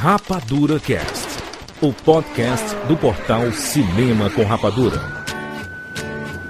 Rapadura 0.00 0.78
Cast, 0.78 1.26
o 1.82 1.92
podcast 1.92 2.72
do 2.86 2.96
portal 2.96 3.50
Cinema 3.50 4.30
com 4.30 4.44
Rapadura. 4.44 4.96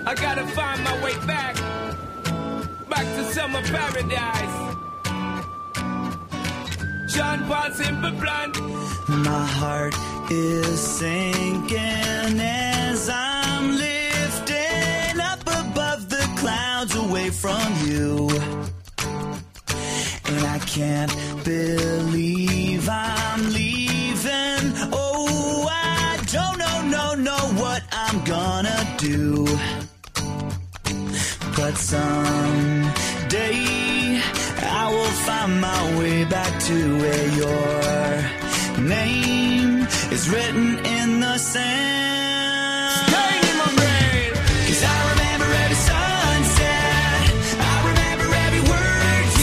I 0.07 0.15
gotta 0.15 0.47
find 0.49 0.85
my 0.85 1.03
way 1.03 1.15
back, 1.25 1.57
back 2.91 3.07
to 3.17 3.25
summer 3.33 3.63
paradise. 3.63 4.77
John 7.09 7.47
Paul 7.49 7.73
Simple 7.73 8.13
Plan. 8.21 8.53
My 9.25 9.47
heart 9.47 9.97
is 10.31 10.79
sinking 10.79 12.39
as 12.39 13.09
I'm 13.09 13.79
lifting 13.79 15.21
up 15.23 15.41
above 15.41 16.11
the 16.11 16.29
clouds 16.39 16.95
away 16.95 17.31
from 17.31 17.63
you. 17.87 18.29
And 20.27 20.47
I 20.47 20.59
can't 20.67 21.11
believe 21.47 22.87
I'm 23.39 23.53
leaving. 23.53 24.73
Oh, 24.93 25.69
I 25.71 26.19
don't 26.27 26.59
know, 26.59 26.83
no, 26.97 27.15
know 27.15 27.63
what 27.63 27.85
I'm 27.93 28.25
gonna 28.25 28.97
do. 28.99 29.45
But 31.57 31.77
someday 31.77 32.81
I 34.61 34.91
will 34.91 35.15
find 35.27 35.61
my 35.61 35.99
way 35.99 36.25
back 36.25 36.61
to 36.65 36.99
where 36.99 37.29
your 37.43 38.23
name 38.89 39.87
is 40.11 40.29
written 40.29 40.79
in 40.85 41.21
the 41.21 41.39
sand. 41.39 41.89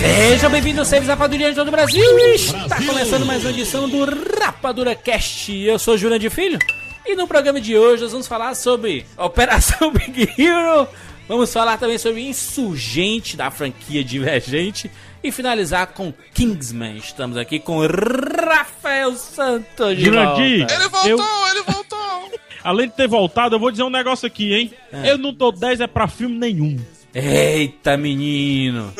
Sejam 0.05 0.51
bem-vindos, 0.51 0.87
seres 0.87 1.07
rapadurianos 1.07 1.55
de 1.55 1.61
todo 1.61 1.67
o 1.67 1.71
Brasil. 1.71 2.19
Está 2.35 2.77
começando 2.85 3.25
mais 3.25 3.43
uma 3.43 3.49
edição 3.49 3.89
do 3.89 4.05
Rapadura 4.39 4.93
Cast. 4.93 5.51
Eu 5.51 5.79
sou 5.79 5.97
Júnior 5.97 6.19
de 6.19 6.29
Filho 6.29 6.59
e 7.05 7.15
no 7.15 7.27
programa 7.27 7.59
de 7.59 7.75
hoje 7.75 8.03
nós 8.03 8.11
vamos 8.11 8.27
falar 8.27 8.53
sobre 8.55 9.03
Operação 9.17 9.89
Big 9.93 10.29
Hero. 10.37 10.87
Vamos 11.27 11.51
falar 11.51 11.77
também 11.77 11.97
sobre 11.97 12.21
Insurgente 12.21 13.35
da 13.35 13.49
franquia 13.49 14.03
Divergente 14.03 14.91
e 15.23 15.31
finalizar 15.31 15.87
com 15.87 16.13
Kingsman. 16.35 16.97
Estamos 16.97 17.35
aqui 17.35 17.59
com 17.59 17.79
Rafael 17.79 19.15
Santos 19.15 19.97
de 19.97 20.11
volta. 20.11 20.41
Ele 20.43 20.89
voltou, 20.89 21.09
eu, 21.09 21.47
ele 21.49 21.63
voltou. 21.63 22.31
além 22.63 22.87
de 22.87 22.95
ter 22.95 23.07
voltado, 23.07 23.55
eu 23.55 23.59
vou 23.59 23.71
dizer 23.71 23.83
um 23.83 23.89
negócio 23.89 24.27
aqui, 24.27 24.53
hein? 24.53 24.73
Eu 25.03 25.17
não 25.17 25.33
dou 25.33 25.51
10 25.51 25.81
é 25.81 25.87
pra 25.87 26.07
filme 26.07 26.37
nenhum. 26.37 26.77
Eita, 27.15 27.95
menino. 27.95 28.93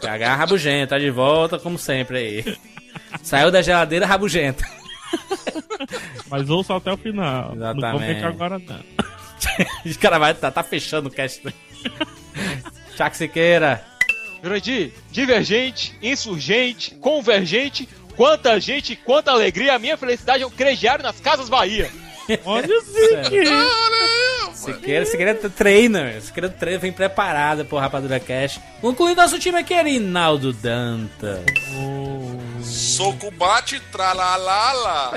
PH 0.00 0.34
rabugento, 0.36 0.90
tá 0.90 0.98
de 0.98 1.10
volta 1.10 1.58
como 1.58 1.78
sempre 1.78 2.18
aí. 2.18 2.58
Saiu 3.22 3.50
da 3.50 3.62
geladeira 3.62 4.06
rabugento. 4.06 4.64
Mas 6.28 6.48
ouça 6.50 6.76
até 6.76 6.92
o 6.92 6.96
final. 6.96 7.54
Não 7.54 7.70
Exatamente. 7.70 7.92
comente 7.92 8.24
agora, 8.24 8.58
não. 8.58 8.80
O 9.86 9.98
cara 9.98 10.18
vai 10.18 10.34
tá, 10.34 10.50
tá 10.50 10.62
fechando 10.62 11.08
o 11.08 11.12
cast. 11.12 11.42
Tchau, 12.96 13.10
Siqueira. 13.12 13.84
Jurandir, 14.42 14.92
divergente, 15.10 15.96
insurgente, 16.02 16.94
convergente, 16.96 17.88
quanta 18.16 18.60
gente, 18.60 18.94
quanta 18.96 19.30
alegria, 19.30 19.74
a 19.74 19.78
minha 19.78 19.96
felicidade 19.96 20.42
é 20.42 20.46
o 20.46 20.50
crediário 20.50 21.02
nas 21.02 21.20
Casas 21.20 21.48
Bahia. 21.48 21.90
Olha 22.44 22.68
o 22.68 22.82
Zique. 24.54 24.74
Siqueira, 24.74 25.06
Siqueira 25.06 25.34
treina, 25.34 26.04
meu. 26.04 26.20
Siqueira 26.20 26.48
treina, 26.48 26.78
vem 26.78 26.92
preparada 26.92 27.64
pro 27.64 27.78
Rapadura 27.78 28.18
Cash. 28.20 28.60
Concluindo 28.80 29.20
nosso 29.20 29.38
time 29.38 29.58
aqui, 29.58 29.74
Arinaldo 29.74 30.52
Danta. 30.52 31.44
Soco 32.62 33.30
bate, 33.30 33.80
tralalala. 33.92 35.12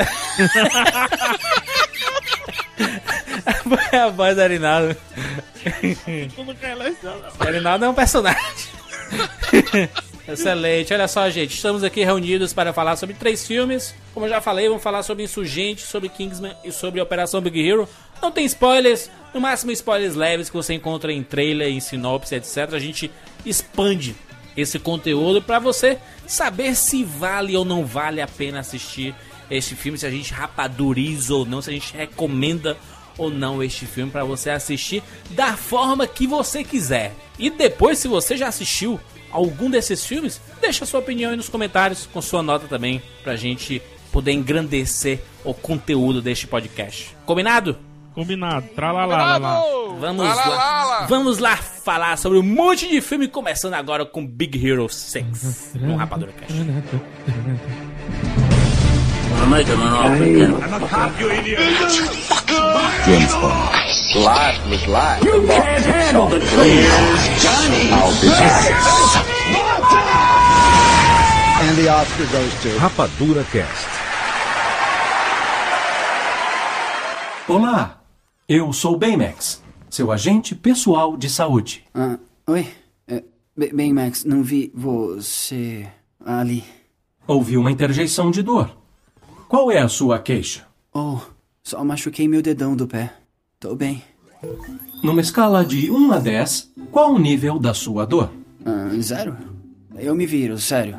É 3.91 3.97
a 3.99 4.09
voz 4.09 4.35
do 4.35 4.41
Arinaldo. 4.41 4.95
Arinaldo 7.39 7.85
é 7.85 7.89
um 7.89 7.93
personagem. 7.93 8.41
Excelente, 10.27 10.93
olha 10.93 11.07
só, 11.07 11.29
gente. 11.29 11.55
Estamos 11.55 11.83
aqui 11.83 12.03
reunidos 12.03 12.53
para 12.53 12.71
falar 12.71 12.95
sobre 12.95 13.15
três 13.15 13.45
filmes. 13.45 13.95
Como 14.13 14.25
eu 14.25 14.29
já 14.29 14.39
falei, 14.39 14.67
vamos 14.67 14.83
falar 14.83 15.03
sobre 15.03 15.23
Insurgente, 15.23 15.81
sobre 15.81 16.09
Kingsman 16.09 16.55
e 16.63 16.71
sobre 16.71 17.01
Operação 17.01 17.41
Big 17.41 17.59
Hero. 17.59 17.87
Não 18.21 18.31
tem 18.31 18.45
spoilers, 18.45 19.09
no 19.33 19.41
máximo 19.41 19.71
spoilers 19.71 20.15
leves 20.15 20.49
que 20.49 20.55
você 20.55 20.73
encontra 20.73 21.11
em 21.11 21.23
trailer, 21.23 21.69
em 21.69 21.79
sinopse, 21.79 22.35
etc. 22.35 22.73
A 22.73 22.79
gente 22.79 23.11
expande 23.45 24.15
esse 24.55 24.77
conteúdo 24.77 25.41
para 25.41 25.59
você 25.59 25.97
saber 26.27 26.75
se 26.75 27.03
vale 27.03 27.55
ou 27.57 27.65
não 27.65 27.85
vale 27.85 28.21
a 28.21 28.27
pena 28.27 28.59
assistir 28.59 29.15
este 29.49 29.75
filme, 29.75 29.97
se 29.97 30.05
a 30.05 30.11
gente 30.11 30.33
rapaduriza 30.33 31.33
ou 31.33 31.45
não, 31.45 31.61
se 31.61 31.69
a 31.69 31.73
gente 31.73 31.95
recomenda 31.95 32.77
ou 33.17 33.29
não 33.29 33.61
este 33.61 33.85
filme 33.85 34.11
para 34.11 34.23
você 34.23 34.49
assistir 34.49 35.03
da 35.31 35.57
forma 35.57 36.07
que 36.07 36.25
você 36.25 36.63
quiser. 36.63 37.13
E 37.37 37.49
depois, 37.49 37.99
se 37.99 38.07
você 38.07 38.37
já 38.37 38.47
assistiu 38.47 38.99
algum 39.31 39.69
desses 39.69 40.05
filmes, 40.05 40.41
deixa 40.61 40.85
sua 40.85 40.99
opinião 40.99 41.31
aí 41.31 41.37
nos 41.37 41.49
comentários 41.49 42.07
com 42.11 42.21
sua 42.21 42.41
nota 42.43 42.67
também 42.67 43.01
pra 43.23 43.35
gente 43.35 43.81
poder 44.11 44.31
engrandecer 44.31 45.19
o 45.43 45.53
conteúdo 45.53 46.21
deste 46.21 46.45
podcast. 46.47 47.15
Combinado? 47.25 47.77
Combinado. 48.13 48.67
Tralalala. 48.75 49.37
lá. 49.37 49.39
Bravo! 49.39 49.95
Vamos 49.99 50.25
Lá, 50.25 50.45
lá. 50.45 51.05
Vamos 51.07 51.37
lá 51.37 51.55
falar 51.55 52.17
sobre 52.17 52.37
um 52.39 52.43
monte 52.43 52.87
de 52.89 52.99
filme 52.99 53.27
começando 53.27 53.73
agora 53.73 54.05
com 54.05 54.25
Big 54.25 54.57
Hero 54.67 54.89
6 54.89 55.73
no 55.75 55.95
Rapadura 55.95 56.33
Cast. 72.31 72.69
Rapadura 72.79 73.43
Cast. 73.51 73.87
Olá, 77.47 78.01
eu 78.47 78.71
sou 78.71 78.97
Baymax, 78.97 79.61
seu 79.89 80.11
agente 80.11 80.55
pessoal 80.55 81.17
de 81.17 81.29
saúde. 81.29 81.83
Ah, 81.93 82.17
oi? 82.47 82.67
É, 83.07 83.23
be- 83.57 83.73
bem, 83.73 83.91
Max, 83.93 84.23
não 84.23 84.43
vi 84.43 84.71
você 84.73 85.87
ali. 86.25 86.63
Houve 87.27 87.57
uma 87.57 87.71
interjeição 87.71 88.31
de 88.31 88.41
dor. 88.41 88.80
Qual 89.51 89.69
é 89.69 89.79
a 89.79 89.89
sua 89.89 90.17
queixa? 90.17 90.65
Oh, 90.93 91.19
só 91.61 91.83
machuquei 91.83 92.25
meu 92.25 92.41
dedão 92.41 92.73
do 92.73 92.87
pé. 92.87 93.11
Tô 93.59 93.75
bem. 93.75 94.01
Numa 95.03 95.19
escala 95.19 95.65
de 95.65 95.91
1 95.91 96.11
a 96.13 96.19
10, 96.19 96.71
qual 96.89 97.13
o 97.13 97.19
nível 97.19 97.59
da 97.59 97.73
sua 97.73 98.05
dor? 98.05 98.31
Ah, 98.65 98.87
zero? 99.01 99.35
Eu 99.95 100.15
me 100.15 100.25
viro, 100.25 100.57
sério. 100.57 100.97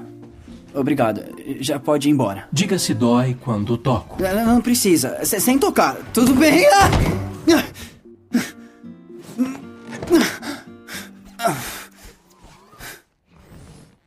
Obrigado. 0.75 1.23
Já 1.61 1.79
pode 1.81 2.09
ir 2.09 2.13
embora. 2.13 2.47
Diga 2.53 2.79
se 2.79 2.93
dói 2.93 3.35
quando 3.41 3.79
toco. 3.79 4.23
Não, 4.23 4.45
não 4.55 4.61
precisa. 4.61 5.17
S- 5.23 5.41
sem 5.41 5.59
tocar. 5.59 5.97
Tudo 6.13 6.35
bem? 6.35 6.63
Ah! 6.69 6.91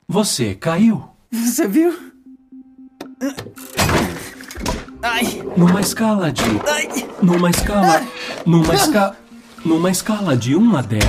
Você 0.07 0.55
caiu. 0.55 1.03
Você 1.31 1.67
viu? 1.67 1.93
Ai, 5.07 5.43
Numa 5.55 5.81
escala 5.81 6.31
de. 6.31 6.41
ai. 6.67 6.87
Numa 7.21 7.49
escala. 7.51 8.01
Numa 8.43 8.73
escala. 8.73 9.15
Numa 9.63 9.91
escala 9.91 10.35
de 10.35 10.55
1 10.55 10.77
a 10.77 10.81
10. 10.81 11.03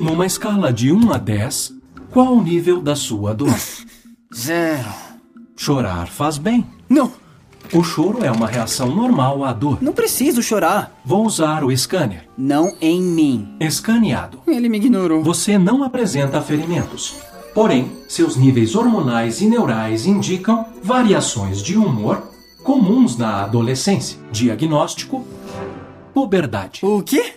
Numa 0.00 0.26
escala 0.26 0.72
de 0.72 0.92
1 0.92 1.12
a 1.12 1.18
10, 1.18 1.72
qual 2.10 2.34
o 2.34 2.42
nível 2.42 2.80
da 2.80 2.94
sua 2.94 3.34
dor? 3.34 3.52
Zero. 4.34 4.88
Chorar 5.56 6.06
faz 6.08 6.38
bem. 6.38 6.64
Não, 6.88 7.10
O 7.72 7.82
choro 7.82 8.24
é 8.24 8.30
uma 8.30 8.46
reação 8.46 8.94
normal 8.94 9.44
à 9.44 9.52
dor. 9.52 9.78
não 9.80 9.92
preciso 9.92 10.40
chorar. 10.40 10.92
Vou 11.04 11.26
usar 11.26 11.64
o 11.64 11.76
scanner. 11.76 12.28
Não 12.38 12.76
em 12.80 13.02
mim. 13.02 13.56
Escaneado. 13.58 14.40
Ele 14.46 14.68
me 14.68 14.78
ignorou. 14.78 15.22
Você 15.24 15.58
não 15.58 15.82
apresenta 15.82 16.40
ferimentos. 16.40 17.16
Porém, 17.52 17.90
seus 18.08 18.36
níveis 18.36 18.76
hormonais 18.76 19.40
e 19.40 19.46
neurais 19.48 20.06
indicam 20.06 20.64
variações 20.82 21.60
de 21.60 21.76
humor 21.76 22.22
comuns 22.66 23.16
na 23.16 23.44
adolescência. 23.44 24.18
Diagnóstico: 24.32 25.24
puberdade. 26.12 26.80
O 26.84 27.00
quê? 27.00 27.34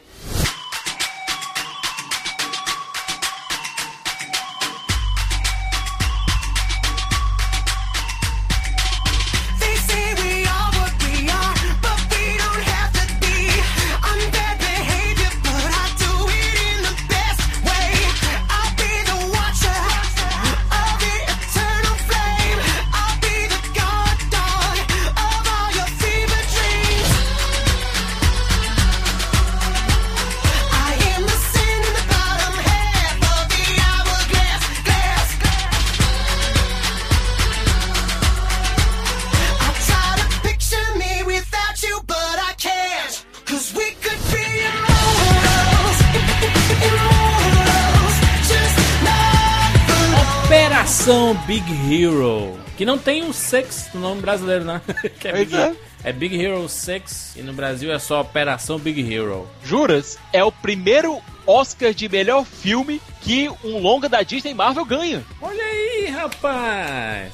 Hero. 51.89 52.59
Que 52.77 52.85
não 52.85 52.97
tem 52.97 53.23
o 53.23 53.33
6 53.33 53.89
no 53.95 54.01
nome 54.01 54.21
brasileiro, 54.21 54.63
né? 54.63 54.81
que 55.19 55.27
é, 55.27 55.33
Big, 55.33 55.55
é. 55.55 55.75
é 56.03 56.13
Big 56.13 56.39
Hero 56.39 56.69
6 56.69 57.33
e 57.37 57.41
no 57.41 57.53
Brasil 57.53 57.91
é 57.91 57.97
só 57.97 58.21
Operação 58.21 58.77
Big 58.77 59.01
Hero. 59.01 59.49
Juras? 59.63 60.17
É 60.31 60.43
o 60.43 60.51
primeiro 60.51 61.19
Oscar 61.47 61.93
de 61.93 62.07
melhor 62.07 62.45
filme 62.45 63.01
que 63.21 63.49
um 63.63 63.79
longa 63.79 64.07
da 64.07 64.21
Disney 64.21 64.53
Marvel 64.53 64.85
ganha. 64.85 65.25
Olha 65.41 65.63
aí, 65.63 66.07
rapaz! 66.09 67.33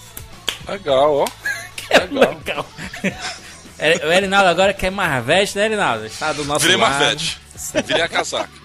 Legal, 0.67 1.15
ó. 1.15 1.25
Legal. 2.11 2.29
Legal. 2.29 2.65
É, 3.77 4.07
o 4.07 4.09
Erinaldo 4.09 4.47
agora 4.47 4.73
quer 4.73 4.89
Marvete, 4.89 5.57
né, 5.57 5.65
Erinaldo? 5.65 6.05
Está 6.05 6.31
do 6.31 6.45
nosso 6.45 6.61
Virei 6.61 6.77
lado. 6.77 6.91
Marvete. 6.91 7.37
Virei 7.85 8.03
a 8.03 8.07
casaca. 8.07 8.64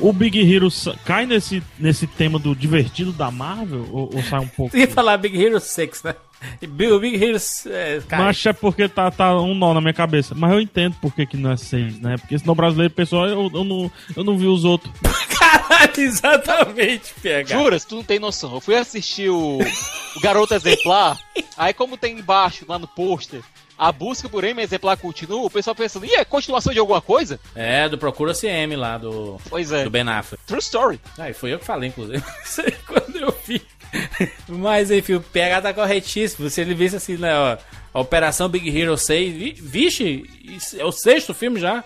O 0.00 0.12
Big 0.12 0.38
Hero 0.40 0.68
cai 1.04 1.26
nesse, 1.26 1.62
nesse 1.78 2.06
tema 2.06 2.38
do 2.38 2.54
divertido 2.54 3.12
da 3.12 3.30
Marvel 3.30 3.86
ou, 3.90 4.10
ou 4.14 4.22
sai 4.22 4.40
um 4.40 4.48
pouco? 4.48 4.70
Você 4.76 4.80
ia 4.80 4.88
falar 4.88 5.16
Big 5.16 5.42
Hero 5.42 5.58
6, 5.58 6.02
né? 6.04 6.14
Big, 6.60 6.92
o 6.92 7.00
Big 7.00 7.16
Hero... 7.22 7.36
É, 7.66 8.00
cara, 8.06 8.24
Mas 8.24 8.46
é 8.46 8.52
porque 8.52 8.88
tá, 8.88 9.10
tá 9.10 9.40
um 9.40 9.54
nó 9.54 9.74
na 9.74 9.80
minha 9.80 9.92
cabeça. 9.92 10.34
Mas 10.36 10.52
eu 10.52 10.60
entendo 10.60 10.94
por 11.00 11.12
que, 11.12 11.26
que 11.26 11.36
não 11.36 11.50
é 11.50 11.56
seis, 11.56 11.98
né? 11.98 12.16
Porque 12.16 12.38
senão 12.38 12.52
o 12.52 12.56
brasileiro, 12.56 12.94
pessoal, 12.94 13.26
eu, 13.26 13.50
eu, 13.52 13.64
não, 13.64 13.90
eu 14.16 14.22
não 14.22 14.38
vi 14.38 14.46
os 14.46 14.64
outros. 14.64 14.92
Caralho, 15.36 16.00
exatamente, 16.00 17.14
PH. 17.20 17.56
Juras, 17.56 17.84
tu 17.84 17.96
não 17.96 18.04
tem 18.04 18.18
noção. 18.18 18.54
Eu 18.54 18.60
fui 18.60 18.76
assistir 18.76 19.30
o, 19.30 19.58
o 19.58 20.20
Garoto 20.20 20.54
Exemplar, 20.54 21.18
aí 21.56 21.74
como 21.74 21.96
tem 21.96 22.18
embaixo, 22.18 22.64
lá 22.68 22.78
no 22.78 22.86
pôster, 22.86 23.40
a 23.78 23.92
busca 23.92 24.28
por 24.28 24.42
M 24.44 24.60
exemplar 24.60 24.96
continua, 24.96 25.44
o 25.46 25.50
pessoal 25.50 25.74
pensando, 25.76 26.04
e 26.04 26.14
é 26.14 26.24
continuação 26.24 26.72
de 26.72 26.78
alguma 26.78 27.00
coisa? 27.00 27.38
É, 27.54 27.88
do 27.88 27.96
Procura 27.96 28.34
CM 28.34 28.74
lá, 28.76 28.98
do, 28.98 29.38
Pois 29.48 29.70
é. 29.72 29.84
do 29.84 29.90
Ben 29.90 30.08
Affleck. 30.08 30.42
True 30.46 30.58
story. 30.58 31.00
Ah, 31.16 31.30
e 31.30 31.32
foi 31.34 31.52
eu 31.54 31.58
que 31.58 31.64
falei, 31.64 31.88
inclusive. 31.90 32.22
Quando 32.86 33.16
eu 33.16 33.34
vi. 33.46 33.62
Mas 34.48 34.90
enfim, 34.90 35.14
o 35.14 35.20
PH 35.20 35.62
tá 35.62 35.72
corretíssimo. 35.74 36.50
Se 36.50 36.60
ele 36.60 36.74
visse 36.74 36.96
assim, 36.96 37.16
né, 37.16 37.32
ó, 37.38 37.56
a 37.94 38.00
Operação 38.00 38.48
Big 38.48 38.68
Hero 38.76 38.96
6, 38.98 39.32
vi- 39.34 39.52
vixe, 39.58 40.24
é 40.76 40.84
o 40.84 40.92
sexto 40.92 41.32
filme 41.32 41.58
já. 41.60 41.82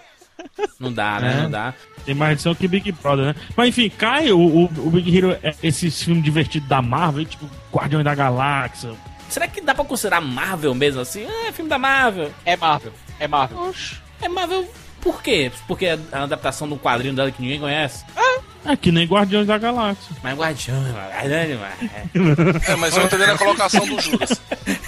Não 0.81 0.93
dá, 0.93 1.21
né? 1.21 1.33
É. 1.39 1.43
Não 1.43 1.51
dá. 1.51 1.75
Tem 2.05 2.15
mais 2.15 2.33
edição 2.33 2.55
que 2.55 2.67
Big 2.67 2.91
Brother, 2.91 3.27
né? 3.27 3.35
Mas 3.57 3.69
enfim, 3.69 3.89
cai 3.91 4.33
o, 4.33 4.39
o, 4.41 4.65
o 4.65 4.91
Big 4.91 5.17
Hero, 5.17 5.39
é 5.43 5.55
esse 5.63 5.89
filme 5.91 6.21
divertido 6.21 6.67
da 6.67 6.83
Marvel, 6.83 7.25
tipo 7.25 7.49
Guardiões 7.73 8.05
da 8.05 8.15
Galáxia. 8.15 8.91
Será 9.33 9.49
que 9.49 9.61
dá 9.61 9.75
pra 9.75 9.85
considerar 9.85 10.21
Marvel 10.21 10.75
mesmo 10.75 11.01
assim? 11.01 11.27
É 11.47 11.53
filme 11.53 11.71
da 11.71 11.79
Marvel. 11.79 12.31
É 12.45 12.55
Marvel. 12.57 12.93
É 13.19 13.27
Marvel. 13.27 13.75
É 14.21 14.29
Marvel 14.29 14.69
por 15.01 15.21
quê? 15.21 15.51
Porque 15.67 15.87
é 15.87 15.99
a 16.13 16.23
adaptação 16.23 16.69
de 16.69 16.75
um 16.75 16.79
quadrinho 16.79 17.15
dela 17.15 17.33
que 17.33 17.43
ninguém 17.43 17.59
conhece. 17.59 18.05
É 18.65 18.77
que 18.77 18.93
nem 18.93 19.05
Guardiões 19.05 19.49
da 19.49 19.59
Galáxia. 19.59 20.15
Mas 20.23 20.39
Guardião, 20.39 20.81
Guardião, 20.93 21.65
é. 21.65 22.71
É, 22.71 22.77
mas 22.77 22.97
eu 22.97 23.03
entendendo 23.03 23.31
a 23.31 23.39
colocação 23.39 23.85
do 23.85 24.01
Juras. 24.01 24.41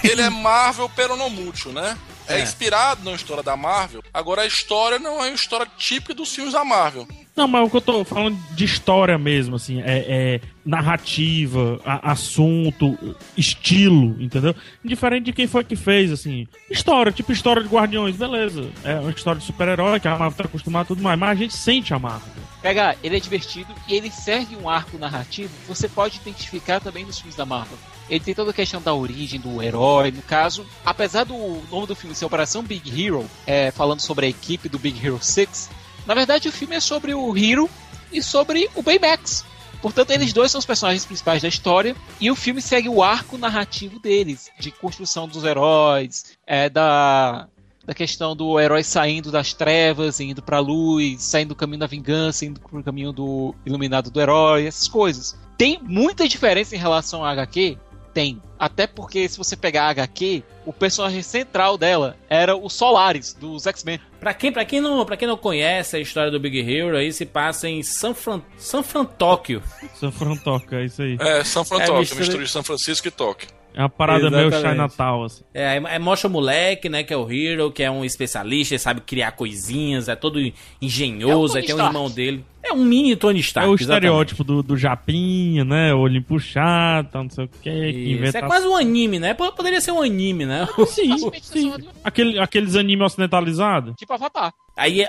Ele 0.04 0.22
é 0.22 0.30
Marvel 0.30 0.88
peronomútil, 0.90 1.72
né? 1.72 1.96
É, 2.28 2.38
É. 2.38 2.42
inspirado 2.42 3.04
na 3.04 3.12
história 3.12 3.42
da 3.42 3.56
Marvel. 3.56 4.02
Agora 4.12 4.42
a 4.42 4.46
história 4.46 4.98
não 4.98 5.22
é 5.24 5.28
uma 5.28 5.34
história 5.34 5.66
típica 5.76 6.14
dos 6.14 6.34
filmes 6.34 6.52
da 6.54 6.64
Marvel. 6.64 7.06
Não, 7.36 7.48
mas 7.48 7.66
o 7.66 7.70
que 7.70 7.76
eu 7.76 7.80
tô 7.80 8.04
falando 8.04 8.38
de 8.52 8.64
história 8.64 9.18
mesmo, 9.18 9.56
assim, 9.56 9.80
é, 9.82 10.04
é 10.36 10.40
narrativa, 10.64 11.80
a- 11.84 12.12
assunto, 12.12 12.96
estilo, 13.36 14.16
entendeu? 14.22 14.54
Diferente 14.84 15.24
de 15.24 15.32
quem 15.32 15.46
foi 15.46 15.64
que 15.64 15.74
fez, 15.76 16.12
assim. 16.12 16.46
História, 16.70 17.10
tipo 17.12 17.32
história 17.32 17.62
de 17.62 17.68
Guardiões, 17.68 18.16
beleza. 18.16 18.70
É 18.84 18.94
uma 19.00 19.10
história 19.10 19.40
de 19.40 19.46
super-herói, 19.46 19.98
que 20.00 20.08
a 20.08 20.12
Marvel 20.16 20.36
tá 20.38 20.44
acostumada 20.44 20.84
a 20.84 20.86
tudo 20.86 21.02
mais, 21.02 21.18
mas 21.18 21.30
a 21.30 21.34
gente 21.34 21.54
sente 21.54 21.92
a 21.92 21.98
Marvel. 21.98 22.28
Pega, 22.62 22.96
ele 23.02 23.16
é 23.16 23.20
divertido 23.20 23.74
e 23.88 23.94
ele 23.94 24.10
segue 24.10 24.56
um 24.56 24.68
arco 24.68 24.96
narrativo 24.96 25.50
que 25.62 25.68
você 25.68 25.88
pode 25.88 26.16
identificar 26.18 26.80
também 26.80 27.04
nos 27.04 27.18
filmes 27.18 27.36
da 27.36 27.44
Marvel. 27.44 27.76
Ele 28.08 28.20
tem 28.20 28.34
toda 28.34 28.50
a 28.50 28.54
questão 28.54 28.80
da 28.80 28.92
origem 28.92 29.40
do 29.40 29.62
herói, 29.62 30.10
no 30.10 30.22
caso, 30.22 30.66
apesar 30.84 31.24
do 31.24 31.34
nome 31.70 31.86
do 31.86 31.96
filme 31.96 32.14
ser 32.14 32.24
Operação 32.24 32.62
Big 32.62 32.90
Hero, 32.90 33.28
é, 33.46 33.70
falando 33.70 34.00
sobre 34.00 34.26
a 34.26 34.28
equipe 34.28 34.68
do 34.68 34.78
Big 34.78 35.04
Hero 35.04 35.18
6, 35.20 35.70
na 36.06 36.14
verdade 36.14 36.48
o 36.48 36.52
filme 36.52 36.76
é 36.76 36.80
sobre 36.80 37.14
o 37.14 37.36
Hero 37.36 37.68
e 38.12 38.22
sobre 38.22 38.68
o 38.74 38.82
Baymax. 38.82 39.44
Portanto, 39.80 40.12
eles 40.12 40.32
dois 40.32 40.50
são 40.50 40.58
os 40.58 40.64
personagens 40.64 41.04
principais 41.04 41.42
da 41.42 41.48
história 41.48 41.94
e 42.18 42.30
o 42.30 42.34
filme 42.34 42.62
segue 42.62 42.88
o 42.88 43.02
arco 43.02 43.36
narrativo 43.36 43.98
deles, 43.98 44.50
de 44.58 44.70
construção 44.70 45.28
dos 45.28 45.44
heróis, 45.44 46.36
é, 46.46 46.70
da, 46.70 47.48
da 47.84 47.92
questão 47.92 48.34
do 48.34 48.58
herói 48.58 48.82
saindo 48.82 49.30
das 49.30 49.52
trevas, 49.52 50.20
indo 50.20 50.42
pra 50.42 50.58
luz, 50.58 51.22
saindo 51.22 51.50
do 51.50 51.54
caminho 51.54 51.80
da 51.80 51.86
vingança, 51.86 52.46
indo 52.46 52.60
pro 52.60 52.82
caminho 52.82 53.12
do 53.12 53.54
iluminado 53.66 54.10
do 54.10 54.20
herói, 54.20 54.66
essas 54.66 54.88
coisas. 54.88 55.38
Tem 55.58 55.78
muita 55.82 56.26
diferença 56.26 56.74
em 56.74 56.78
relação 56.78 57.22
à 57.22 57.30
HQ? 57.32 57.76
Tem. 58.14 58.40
Até 58.58 58.86
porque 58.86 59.28
se 59.28 59.36
você 59.36 59.56
pegar 59.56 59.86
a 59.86 59.88
HQ, 59.90 60.42
o 60.64 60.72
personagem 60.72 61.20
central 61.20 61.76
dela 61.76 62.16
era 62.30 62.54
o 62.56 62.70
Solaris, 62.70 63.34
dos 63.34 63.66
X-Men. 63.66 63.98
Pra 64.20 64.32
quem, 64.32 64.52
pra, 64.52 64.64
quem 64.64 64.80
não, 64.80 65.04
pra 65.04 65.16
quem 65.16 65.26
não 65.28 65.36
conhece 65.36 65.96
a 65.96 66.00
história 66.00 66.30
do 66.30 66.38
Big 66.40 66.58
Hero, 66.60 66.96
aí 66.96 67.12
se 67.12 67.26
passa 67.26 67.68
em 67.68 67.82
San, 67.82 68.14
Fran, 68.14 68.40
San 68.56 68.82
Fran 68.84 69.04
Tóquio. 69.04 69.60
São 69.94 70.10
Frantoca, 70.12 70.76
é 70.76 70.84
isso 70.84 71.02
aí. 71.02 71.16
É, 71.20 71.42
São 71.44 71.62
É, 71.62 71.66
Francisco, 71.66 71.98
mistura- 71.98 72.20
mistura 72.20 72.44
de 72.44 72.50
São 72.50 72.62
Francisco 72.62 73.08
e 73.08 73.10
Tóquio. 73.10 73.48
É 73.74 73.80
uma 73.80 73.88
parada 73.90 74.30
meio 74.30 74.46
Exatamente. 74.46 74.70
Chinatown, 74.70 75.24
assim. 75.24 75.42
É, 75.52 75.66
aí- 75.66 75.98
mostra 75.98 76.28
o 76.28 76.32
moleque, 76.32 76.88
né, 76.88 77.02
que 77.02 77.12
é 77.12 77.16
o 77.16 77.28
Hero, 77.30 77.72
que 77.72 77.82
é 77.82 77.90
um 77.90 78.04
especialista, 78.04 78.74
ele 78.74 78.78
sabe 78.78 79.00
criar 79.00 79.32
coisinhas, 79.32 80.08
é 80.08 80.14
todo 80.14 80.38
engenhoso, 80.80 81.54
É 81.54 81.56
o 81.56 81.60
aí 81.60 81.66
tem 81.66 81.74
Tony 81.76 81.88
irmão 81.88 82.08
dele. 82.08 82.44
É 82.64 82.72
um 82.72 82.84
mini 82.84 83.14
Tony 83.14 83.40
Stark. 83.40 83.68
é 83.68 83.70
o 83.70 83.74
estereótipo 83.74 84.42
do, 84.42 84.62
do 84.62 84.76
Japinha, 84.76 85.64
né? 85.64 85.94
Olho 85.94 86.22
puxado, 86.22 87.08
não 87.14 87.30
sei 87.30 87.44
o 87.44 87.48
que, 87.48 87.58
que 87.60 87.70
Isso, 87.70 88.18
inventa... 88.18 88.38
é 88.38 88.42
quase 88.42 88.66
um 88.66 88.74
anime, 88.74 89.18
né? 89.18 89.34
Poderia 89.34 89.80
ser 89.80 89.92
um 89.92 90.00
anime, 90.00 90.46
né? 90.46 90.66
Sim, 90.86 91.30
sim. 91.42 91.72
Aquele, 92.02 92.38
aqueles 92.38 92.74
anime 92.74 93.02
ocidentalizados. 93.02 93.94
Tipo 93.96 94.14
Avatar. 94.14 94.52
Aí 94.76 95.06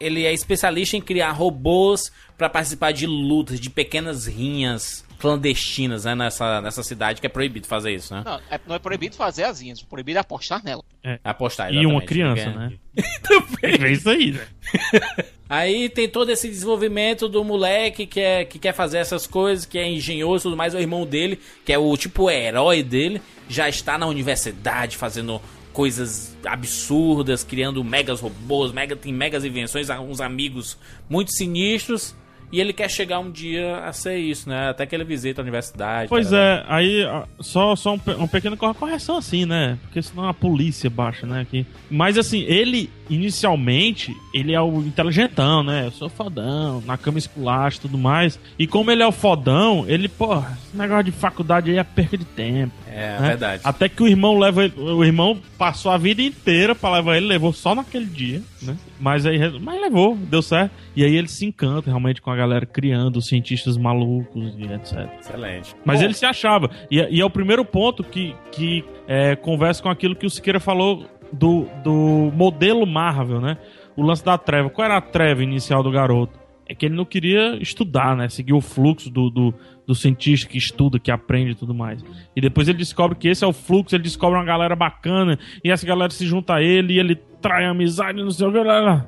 ele 0.00 0.24
é 0.24 0.32
especialista 0.32 0.96
em 0.96 1.00
criar 1.00 1.32
robôs 1.32 2.10
pra 2.38 2.48
participar 2.48 2.92
de 2.92 3.06
lutas, 3.06 3.60
de 3.60 3.68
pequenas 3.70 4.26
rinhas 4.26 5.04
clandestinas, 5.18 6.04
né? 6.04 6.14
Nessa, 6.16 6.60
nessa 6.60 6.82
cidade 6.82 7.20
que 7.20 7.26
é 7.26 7.30
proibido 7.30 7.66
fazer 7.68 7.92
isso, 7.94 8.12
né? 8.12 8.22
Não, 8.24 8.40
é, 8.50 8.60
não 8.66 8.74
é 8.74 8.78
proibido 8.80 9.14
fazer 9.14 9.44
as 9.44 9.60
linhas, 9.60 9.80
o 9.80 9.86
proibido 9.86 10.18
é 10.18 10.20
apostar 10.20 10.64
nela. 10.64 10.82
Apostar, 11.22 11.68
E 11.68 11.74
exatamente, 11.78 11.92
uma 11.94 12.02
criança, 12.02 12.50
porque- 12.50 12.58
né? 12.58 13.82
É 13.86 13.92
isso 13.92 14.10
aí, 14.10 14.32
né? 14.32 14.46
Aí 15.48 15.88
tem 15.90 16.08
todo 16.08 16.30
esse 16.30 16.48
desenvolvimento 16.48 17.28
do 17.28 17.44
moleque 17.44 18.06
que, 18.06 18.18
é, 18.20 18.42
que 18.44 18.58
quer 18.58 18.72
fazer 18.72 18.98
essas 18.98 19.26
coisas, 19.26 19.66
que 19.66 19.78
é 19.78 19.86
engenhoso 19.86 20.42
e 20.42 20.44
tudo 20.44 20.56
mais. 20.56 20.74
O 20.74 20.78
irmão 20.78 21.04
dele, 21.04 21.38
que 21.64 21.70
é 21.72 21.76
o 21.78 21.94
tipo 21.94 22.30
herói 22.30 22.82
dele, 22.82 23.20
já 23.50 23.68
está 23.68 23.98
na 23.98 24.06
universidade 24.06 24.96
fazendo 24.96 25.42
coisas 25.72 26.36
absurdas, 26.44 27.42
criando 27.44 27.82
megas 27.82 28.20
robôs, 28.20 28.72
mega, 28.72 28.94
tem 28.96 29.12
megas 29.12 29.44
invenções, 29.44 29.88
uns 29.90 30.20
amigos 30.20 30.78
muito 31.08 31.32
sinistros. 31.32 32.14
E 32.54 32.60
ele 32.60 32.74
quer 32.74 32.90
chegar 32.90 33.18
um 33.18 33.30
dia 33.30 33.78
a 33.78 33.94
ser 33.94 34.18
isso, 34.18 34.46
né? 34.46 34.68
Até 34.68 34.84
que 34.84 34.94
ele 34.94 35.04
visita 35.04 35.40
a 35.40 35.42
universidade. 35.42 36.10
Pois 36.10 36.28
cara. 36.28 36.36
é, 36.38 36.64
aí 36.68 37.02
só, 37.40 37.74
só 37.74 37.94
um, 37.94 38.00
um 38.18 38.28
pequeno 38.28 38.58
cor- 38.58 38.74
correção 38.74 39.16
assim, 39.16 39.46
né? 39.46 39.78
Porque 39.80 40.02
senão 40.02 40.28
a 40.28 40.34
polícia 40.34 40.90
baixa, 40.90 41.26
né? 41.26 41.40
Aqui. 41.40 41.64
Mas 41.90 42.18
assim, 42.18 42.40
ele, 42.42 42.90
inicialmente, 43.08 44.14
ele 44.34 44.52
é 44.52 44.60
o 44.60 44.80
inteligentão, 44.80 45.62
né? 45.62 45.86
Eu 45.86 45.92
sou 45.92 46.10
fodão, 46.10 46.82
na 46.84 46.98
cama 46.98 47.18
esculacha 47.18 47.78
e 47.78 47.80
tudo 47.80 47.96
mais. 47.96 48.38
E 48.58 48.66
como 48.66 48.90
ele 48.90 49.02
é 49.02 49.06
o 49.06 49.12
fodão, 49.12 49.86
ele, 49.88 50.06
pô, 50.06 50.34
esse 50.36 50.76
negócio 50.76 51.04
de 51.04 51.12
faculdade 51.12 51.70
aí 51.70 51.78
é 51.78 51.84
perca 51.84 52.18
de 52.18 52.26
tempo. 52.26 52.74
É, 52.94 53.18
né? 53.20 53.28
verdade. 53.28 53.62
Até 53.64 53.88
que 53.88 54.02
o 54.02 54.06
irmão 54.08 54.38
leva 54.38 54.64
ele- 54.64 54.74
o 54.78 55.04
irmão 55.04 55.38
passou 55.56 55.90
a 55.90 55.96
vida 55.98 56.20
inteira 56.22 56.74
pra 56.74 56.92
levar 56.92 57.16
ele, 57.16 57.26
levou 57.26 57.52
só 57.52 57.74
naquele 57.74 58.04
dia, 58.06 58.42
né? 58.60 58.76
Mas 59.00 59.24
aí 59.26 59.38
mas 59.60 59.80
levou, 59.80 60.16
deu 60.16 60.42
certo. 60.42 60.72
E 60.94 61.04
aí 61.04 61.14
ele 61.16 61.28
se 61.28 61.44
encanta 61.46 61.88
realmente 61.88 62.20
com 62.20 62.30
a 62.30 62.36
galera 62.36 62.66
criando 62.66 63.16
os 63.16 63.26
cientistas 63.26 63.76
malucos 63.76 64.54
e 64.58 64.64
etc. 64.72 65.08
Excelente. 65.20 65.74
Mas 65.84 65.98
Bom, 66.00 66.04
ele 66.04 66.14
se 66.14 66.26
achava. 66.26 66.70
E, 66.90 66.98
e 66.98 67.20
é 67.20 67.24
o 67.24 67.30
primeiro 67.30 67.64
ponto 67.64 68.04
que, 68.04 68.34
que 68.50 68.84
é, 69.08 69.34
conversa 69.36 69.82
com 69.82 69.88
aquilo 69.88 70.14
que 70.14 70.26
o 70.26 70.30
Siqueira 70.30 70.60
falou 70.60 71.06
do, 71.32 71.66
do 71.82 72.30
modelo 72.34 72.86
Marvel, 72.86 73.40
né? 73.40 73.56
O 73.96 74.02
lance 74.02 74.24
da 74.24 74.36
treva. 74.38 74.70
Qual 74.70 74.84
era 74.84 74.96
a 74.96 75.00
treva 75.00 75.42
inicial 75.42 75.82
do 75.82 75.90
garoto? 75.90 76.38
É 76.72 76.74
que 76.74 76.86
ele 76.86 76.94
não 76.96 77.04
queria 77.04 77.56
estudar, 77.60 78.16
né? 78.16 78.28
Seguir 78.28 78.54
o 78.54 78.60
fluxo 78.60 79.10
do, 79.10 79.28
do, 79.28 79.54
do 79.86 79.94
cientista 79.94 80.48
que 80.48 80.56
estuda, 80.56 80.98
que 80.98 81.10
aprende 81.10 81.50
e 81.50 81.54
tudo 81.54 81.74
mais. 81.74 82.02
E 82.34 82.40
depois 82.40 82.66
ele 82.66 82.78
descobre 82.78 83.16
que 83.18 83.28
esse 83.28 83.44
é 83.44 83.46
o 83.46 83.52
fluxo, 83.52 83.94
ele 83.94 84.02
descobre 84.04 84.38
uma 84.38 84.44
galera 84.44 84.74
bacana, 84.74 85.38
e 85.62 85.70
essa 85.70 85.86
galera 85.86 86.10
se 86.10 86.26
junta 86.26 86.54
a 86.54 86.62
ele, 86.62 86.94
e 86.94 86.98
ele 86.98 87.14
trai 87.42 87.64
amizade, 87.66 88.22
não 88.22 88.30
sei 88.30 88.46
o 88.46 88.52
que. 88.52 88.58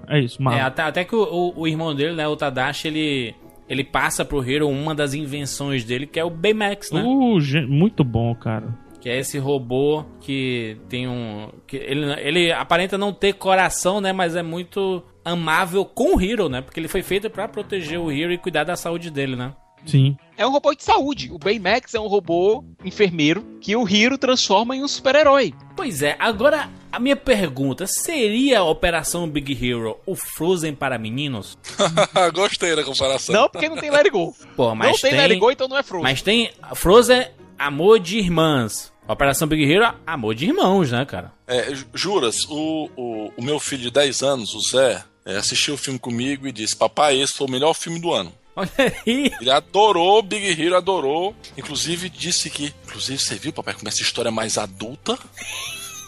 É 0.09 0.21
isso, 0.21 0.41
É, 0.41 0.45
Marvel. 0.45 0.67
até, 0.67 0.83
até 0.83 1.05
que 1.05 1.15
o, 1.17 1.23
o- 1.23 1.61
o 1.63 1.67
irmão 1.69 1.95
dele, 1.95 2.15
né, 2.15 2.29
o 2.29 2.37
Tadashi, 2.37 2.89
ele, 2.89 3.35
ele 3.69 3.83
passa 3.85 4.25
pro 4.25 4.43
Hero 4.45 4.69
uma 4.69 4.95
das 4.95 5.15
invenções 5.15 5.85
dele, 5.85 6.07
que 6.07 6.21
é 6.21 6.25
o 6.25 6.29
Baymax, 6.31 6.91
né? 6.93 7.03
Uh, 7.03 7.39
muito 7.69 8.05
bom, 8.05 8.35
cara. 8.35 8.77
Que 9.01 9.09
é 9.09 9.19
esse 9.19 9.39
robô 9.39 10.05
que 10.21 10.77
tem 10.89 11.07
um. 11.07 11.49
Que 11.67 11.77
ele, 11.77 12.11
ele 12.21 12.51
aparenta 12.53 12.97
não 12.99 13.13
ter 13.13 13.35
coração, 13.35 14.01
né? 14.01 14.13
Mas 14.15 14.35
é 14.35 14.43
muito 14.43 15.03
amável 15.25 15.85
com 15.85 16.17
o 16.17 16.21
Hero, 16.21 16.49
né? 16.49 16.61
Porque 16.61 16.79
ele 16.81 16.89
foi 16.89 17.03
feito 17.03 17.31
pra 17.31 17.49
proteger 17.49 17.99
o 17.99 18.11
Hero 18.11 18.33
e 18.33 18.39
cuidar 18.39 18.65
da 18.65 18.77
saúde 18.77 19.11
dele, 19.11 19.37
né? 19.37 19.53
Sim. 19.87 20.17
É 20.37 20.47
um 20.47 20.51
robô 20.51 20.75
de 20.75 20.83
saúde. 20.83 21.31
O 21.31 21.39
Baymax 21.39 21.93
é 21.95 22.01
um 22.01 22.07
robô 22.07 22.65
enfermeiro 22.83 23.45
que 23.61 23.77
o 23.77 23.87
Hiro 23.87 24.17
transforma 24.17 24.75
em 24.75 24.83
um 24.83 24.89
super-herói. 24.89 25.53
Pois 25.77 26.01
é, 26.01 26.17
agora 26.19 26.71
a 26.91 26.99
minha 26.99 27.15
pergunta: 27.17 27.87
seria 27.87 28.61
a 28.61 28.65
Operação 28.65 29.29
Big 29.29 29.53
Hero 29.53 29.99
o 30.07 30.17
Frozen 30.17 30.75
para 30.75 30.97
meninos? 30.99 31.59
Gostei 32.33 32.75
da 32.75 32.83
comparação. 32.83 33.35
Não, 33.35 33.49
porque 33.49 33.69
não 33.69 33.77
tem 33.77 33.91
Let 33.91 34.07
It 34.07 34.11
Go. 34.11 34.35
Pô, 34.57 34.75
mas 34.75 34.93
não 34.93 34.99
tem, 34.99 35.11
tem, 35.11 35.21
Let 35.21 35.31
It 35.33 35.41
Go, 35.41 35.51
então 35.51 35.69
não 35.69 35.77
é 35.77 35.83
Frozen. 35.83 36.03
Mas 36.03 36.23
tem 36.23 36.51
Frozen, 36.75 37.27
amor 37.59 38.01
de 38.01 38.19
irmãs. 38.19 38.91
Operação 39.07 39.47
Big 39.47 39.71
Hero, 39.71 39.95
amor 40.07 40.35
de 40.35 40.47
irmãos, 40.47 40.91
né, 40.93 41.05
cara? 41.05 41.31
É, 41.47 41.75
ju- 41.75 41.87
juras, 41.93 42.47
o, 42.49 42.89
o, 42.97 43.31
o 43.37 43.43
meu 43.45 43.61
filho 43.61 43.83
de 43.83 43.91
10 43.91 44.23
anos, 44.23 44.55
o 44.55 44.61
Zé, 44.63 45.05
é, 45.25 45.37
assistiu 45.37 45.75
o 45.75 45.79
filme 45.79 45.99
comigo 45.99 46.47
e 46.47 46.53
disse: 46.53 46.77
Papai, 46.77 47.21
esse 47.21 47.33
foi 47.33 47.47
o 47.47 47.51
melhor 47.51 47.75
filme 47.75 47.99
do 47.99 48.13
ano. 48.13 48.33
Olha 48.57 48.71
aí. 48.79 49.33
Ele 49.41 49.51
adorou 49.51 50.23
Big 50.23 50.61
Hero, 50.61 50.77
adorou. 50.77 51.35
Inclusive 51.57 52.09
disse 52.09 52.49
que. 52.51 52.73
Inclusive, 52.87 53.19
você 53.19 53.35
viu, 53.35 53.53
papai, 53.53 53.75
como 53.75 53.89
essa 53.89 54.03
história 54.03 54.29
é 54.29 54.33
mais 54.33 54.59
adulta? 54.59 55.19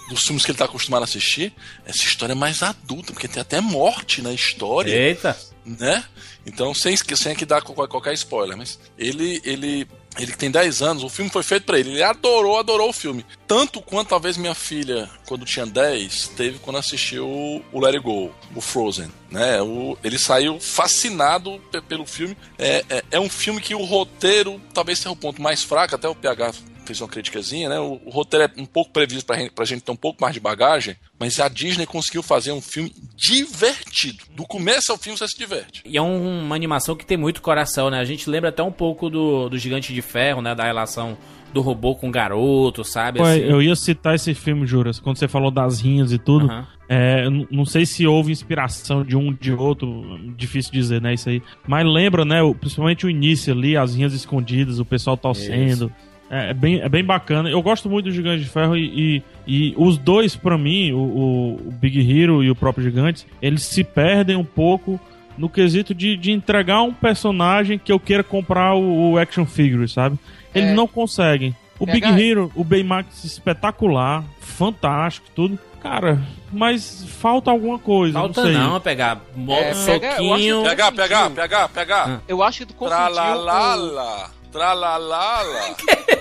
Dos 0.08 0.24
filmes 0.24 0.44
que 0.44 0.52
ele 0.52 0.58
tá 0.58 0.66
acostumado 0.66 1.02
a 1.02 1.04
assistir. 1.04 1.52
Essa 1.84 2.04
história 2.04 2.32
é 2.32 2.36
mais 2.36 2.62
adulta, 2.62 3.12
porque 3.12 3.26
tem 3.26 3.40
até 3.40 3.60
morte 3.60 4.22
na 4.22 4.32
história. 4.32 4.94
Eita. 4.94 5.36
né? 5.64 6.04
Então, 6.46 6.72
sem, 6.72 6.96
sem 6.96 7.34
que 7.34 7.44
dar 7.44 7.60
qualquer, 7.62 7.88
qualquer 7.88 8.14
spoiler, 8.14 8.56
mas 8.56 8.78
ele, 8.96 9.40
ele, 9.44 9.88
ele 10.18 10.32
que 10.32 10.38
tem 10.38 10.50
10 10.50 10.82
anos, 10.82 11.02
o 11.02 11.08
filme 11.08 11.30
foi 11.30 11.42
feito 11.42 11.64
pra 11.64 11.78
ele. 11.78 11.90
Ele 11.90 12.02
adorou, 12.02 12.58
adorou 12.58 12.88
o 12.90 12.92
filme. 12.92 13.24
Tanto 13.46 13.80
quanto 13.80 14.08
talvez 14.08 14.36
minha 14.36 14.54
filha, 14.54 15.08
quando 15.26 15.44
tinha 15.44 15.66
10, 15.66 16.28
teve 16.36 16.58
quando 16.58 16.76
assistiu 16.78 17.26
o 17.26 17.80
Let 17.80 17.94
It 17.94 18.04
Go, 18.04 18.32
o 18.54 18.60
Frozen, 18.60 19.10
né? 19.30 19.60
O, 19.62 19.96
ele 20.02 20.18
saiu 20.18 20.58
fascinado 20.60 21.60
pe- 21.70 21.80
pelo 21.80 22.06
filme. 22.06 22.36
É, 22.58 22.84
é, 22.88 23.04
é 23.12 23.20
um 23.20 23.28
filme 23.28 23.60
que 23.60 23.74
o 23.74 23.84
roteiro 23.84 24.60
talvez 24.72 24.98
seja 24.98 25.10
o 25.10 25.16
ponto 25.16 25.40
mais 25.42 25.62
fraco, 25.62 25.94
até 25.94 26.08
o 26.08 26.14
PH 26.14 26.52
fez 26.86 27.00
uma 27.00 27.08
criticazinha, 27.08 27.68
né? 27.68 27.78
O, 27.80 28.00
o 28.04 28.10
roteiro 28.10 28.44
é 28.56 28.60
um 28.60 28.64
pouco 28.66 28.90
previsto 28.92 29.26
pra 29.26 29.36
gente, 29.36 29.50
pra 29.52 29.64
gente 29.64 29.82
ter 29.82 29.92
um 29.92 29.96
pouco 29.96 30.20
mais 30.22 30.34
de 30.34 30.40
bagagem, 30.40 30.96
mas 31.18 31.38
a 31.40 31.48
Disney 31.48 31.86
conseguiu 31.86 32.22
fazer 32.22 32.52
um 32.52 32.60
filme 32.60 32.92
divertido. 33.16 34.24
Do 34.34 34.44
começo 34.44 34.92
ao 34.92 34.98
fim 34.98 35.10
você 35.16 35.26
se 35.28 35.36
diverte. 35.38 35.82
E 35.84 35.96
é 35.96 36.02
um- 36.02 36.40
uma 36.44 36.54
animação 36.54 36.94
que 36.96 37.04
tem 37.06 37.16
muito 37.16 37.42
coração, 37.42 37.90
né? 37.90 37.98
A 37.98 38.04
gente 38.04 38.28
lembra 38.30 38.50
até 38.50 38.62
um 38.62 38.72
pouco 38.72 39.08
do, 39.10 39.48
do 39.48 39.58
Gigante 39.58 39.92
de 39.92 40.02
Ferro, 40.02 40.40
né? 40.42 40.54
Da 40.54 40.64
relação 40.64 41.16
do 41.52 41.60
robô 41.62 41.94
com 41.94 42.08
o 42.08 42.10
garoto, 42.10 42.84
sabe? 42.84 43.20
Assim. 43.22 43.40
eu 43.40 43.62
ia 43.62 43.74
citar 43.76 44.14
esse 44.14 44.34
filme, 44.34 44.66
Juras, 44.66 44.98
quando 45.00 45.16
você 45.16 45.26
falou 45.28 45.50
das 45.50 45.80
rinhas 45.80 46.12
e 46.12 46.18
tudo. 46.18 46.46
Aham. 46.46 46.66
É, 46.88 47.24
não 47.50 47.64
sei 47.64 47.84
se 47.84 48.06
houve 48.06 48.30
inspiração 48.30 49.02
de 49.04 49.16
um 49.16 49.32
de 49.32 49.52
outro, 49.52 50.20
difícil 50.36 50.70
dizer, 50.70 51.00
né, 51.02 51.14
isso 51.14 51.28
aí. 51.28 51.42
Mas 51.66 51.84
lembra, 51.84 52.24
né, 52.24 52.40
o- 52.42 52.54
principalmente 52.54 53.04
o 53.04 53.10
início 53.10 53.52
ali, 53.52 53.76
as 53.76 53.96
rinhas 53.96 54.12
escondidas, 54.12 54.78
o 54.78 54.84
pessoal 54.84 55.16
torcendo. 55.16 55.92
É, 56.30 56.50
é 56.50 56.54
bem, 56.54 56.80
é 56.80 56.88
bem 56.88 57.04
bacana. 57.04 57.48
Eu 57.48 57.62
gosto 57.62 57.88
muito 57.88 58.06
do 58.06 58.10
Gigante 58.12 58.42
de 58.44 58.48
Ferro 58.50 58.76
e, 58.76 59.22
e, 59.46 59.70
e 59.70 59.74
os 59.76 59.96
dois, 59.96 60.34
pra 60.34 60.58
mim, 60.58 60.92
o, 60.92 60.98
o- 60.98 61.54
o 61.68 61.72
Big 61.72 61.98
Hero 62.00 62.42
e 62.42 62.50
o 62.50 62.54
próprio 62.56 62.82
Gigante, 62.84 63.26
eles 63.40 63.62
se 63.62 63.84
perdem 63.84 64.36
um 64.36 64.44
pouco 64.44 64.98
no 65.38 65.48
quesito 65.48 65.94
de, 65.94 66.16
de 66.16 66.32
entregar 66.32 66.82
um 66.82 66.92
personagem 66.92 67.78
que 67.78 67.92
eu 67.92 68.00
queira 68.00 68.24
comprar 68.24 68.74
o, 68.74 69.12
o 69.12 69.18
action 69.18 69.44
figure, 69.46 69.86
sabe? 69.88 70.18
Eles 70.54 70.70
É. 70.70 70.74
não 70.74 70.88
conseguem. 70.88 71.54
O 71.78 71.84
Big. 71.84 72.06
Hero, 72.06 72.50
o 72.54 72.64
Baymax 72.64 73.22
espetacular, 73.22 74.24
fantástico, 74.40 75.26
tudo. 75.34 75.58
Cara, 75.82 76.18
mas 76.50 77.04
falta 77.06 77.50
alguma 77.50 77.78
coisa. 77.78 78.14
Falta 78.18 78.40
não, 78.42 78.48
sei. 78.50 78.58
não, 78.58 78.80
pegar 78.80 79.20
mo- 79.36 79.52
É, 79.52 79.74
soquinho. 79.74 80.62
Pegar, 80.64 80.90
pegar, 80.90 81.30
pegar, 81.30 81.68
pegar. 81.68 82.22
Eu 82.26 82.42
acho 82.42 82.60
que 82.60 82.66
tu 82.66 82.74
confundiu. 82.74 82.96
Tralalala. 82.96 84.30
Tralalala. 84.50 85.76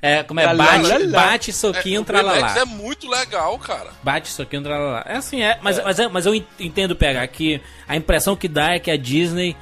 É, 0.00 0.22
como 0.22 0.40
é? 0.40 0.42
Tralalala. 0.44 0.88
Bate, 0.88 1.06
bate 1.08 1.52
soquinho, 1.52 2.02
Baymax 2.04 2.38
tralalá. 2.38 2.58
é 2.60 2.64
muito 2.64 3.08
legal, 3.08 3.58
cara. 3.58 3.90
Bate 4.02 4.28
soquinho, 4.28 4.62
tralalá. 4.62 5.04
É 5.06 5.16
assim, 5.16 5.42
é. 5.42 5.58
Mas, 5.62 5.82
Mas, 5.82 5.98
é, 5.98 6.08
mas 6.08 6.26
eu 6.26 6.34
en- 6.34 6.44
entendo 6.58 6.96
pegar 6.96 7.26
que 7.28 7.60
a 7.86 7.96
impressão 7.96 8.34
que 8.34 8.48
dá 8.48 8.74
é 8.74 8.78
que 8.78 8.90
a 8.90 8.96
Disney 8.96 9.56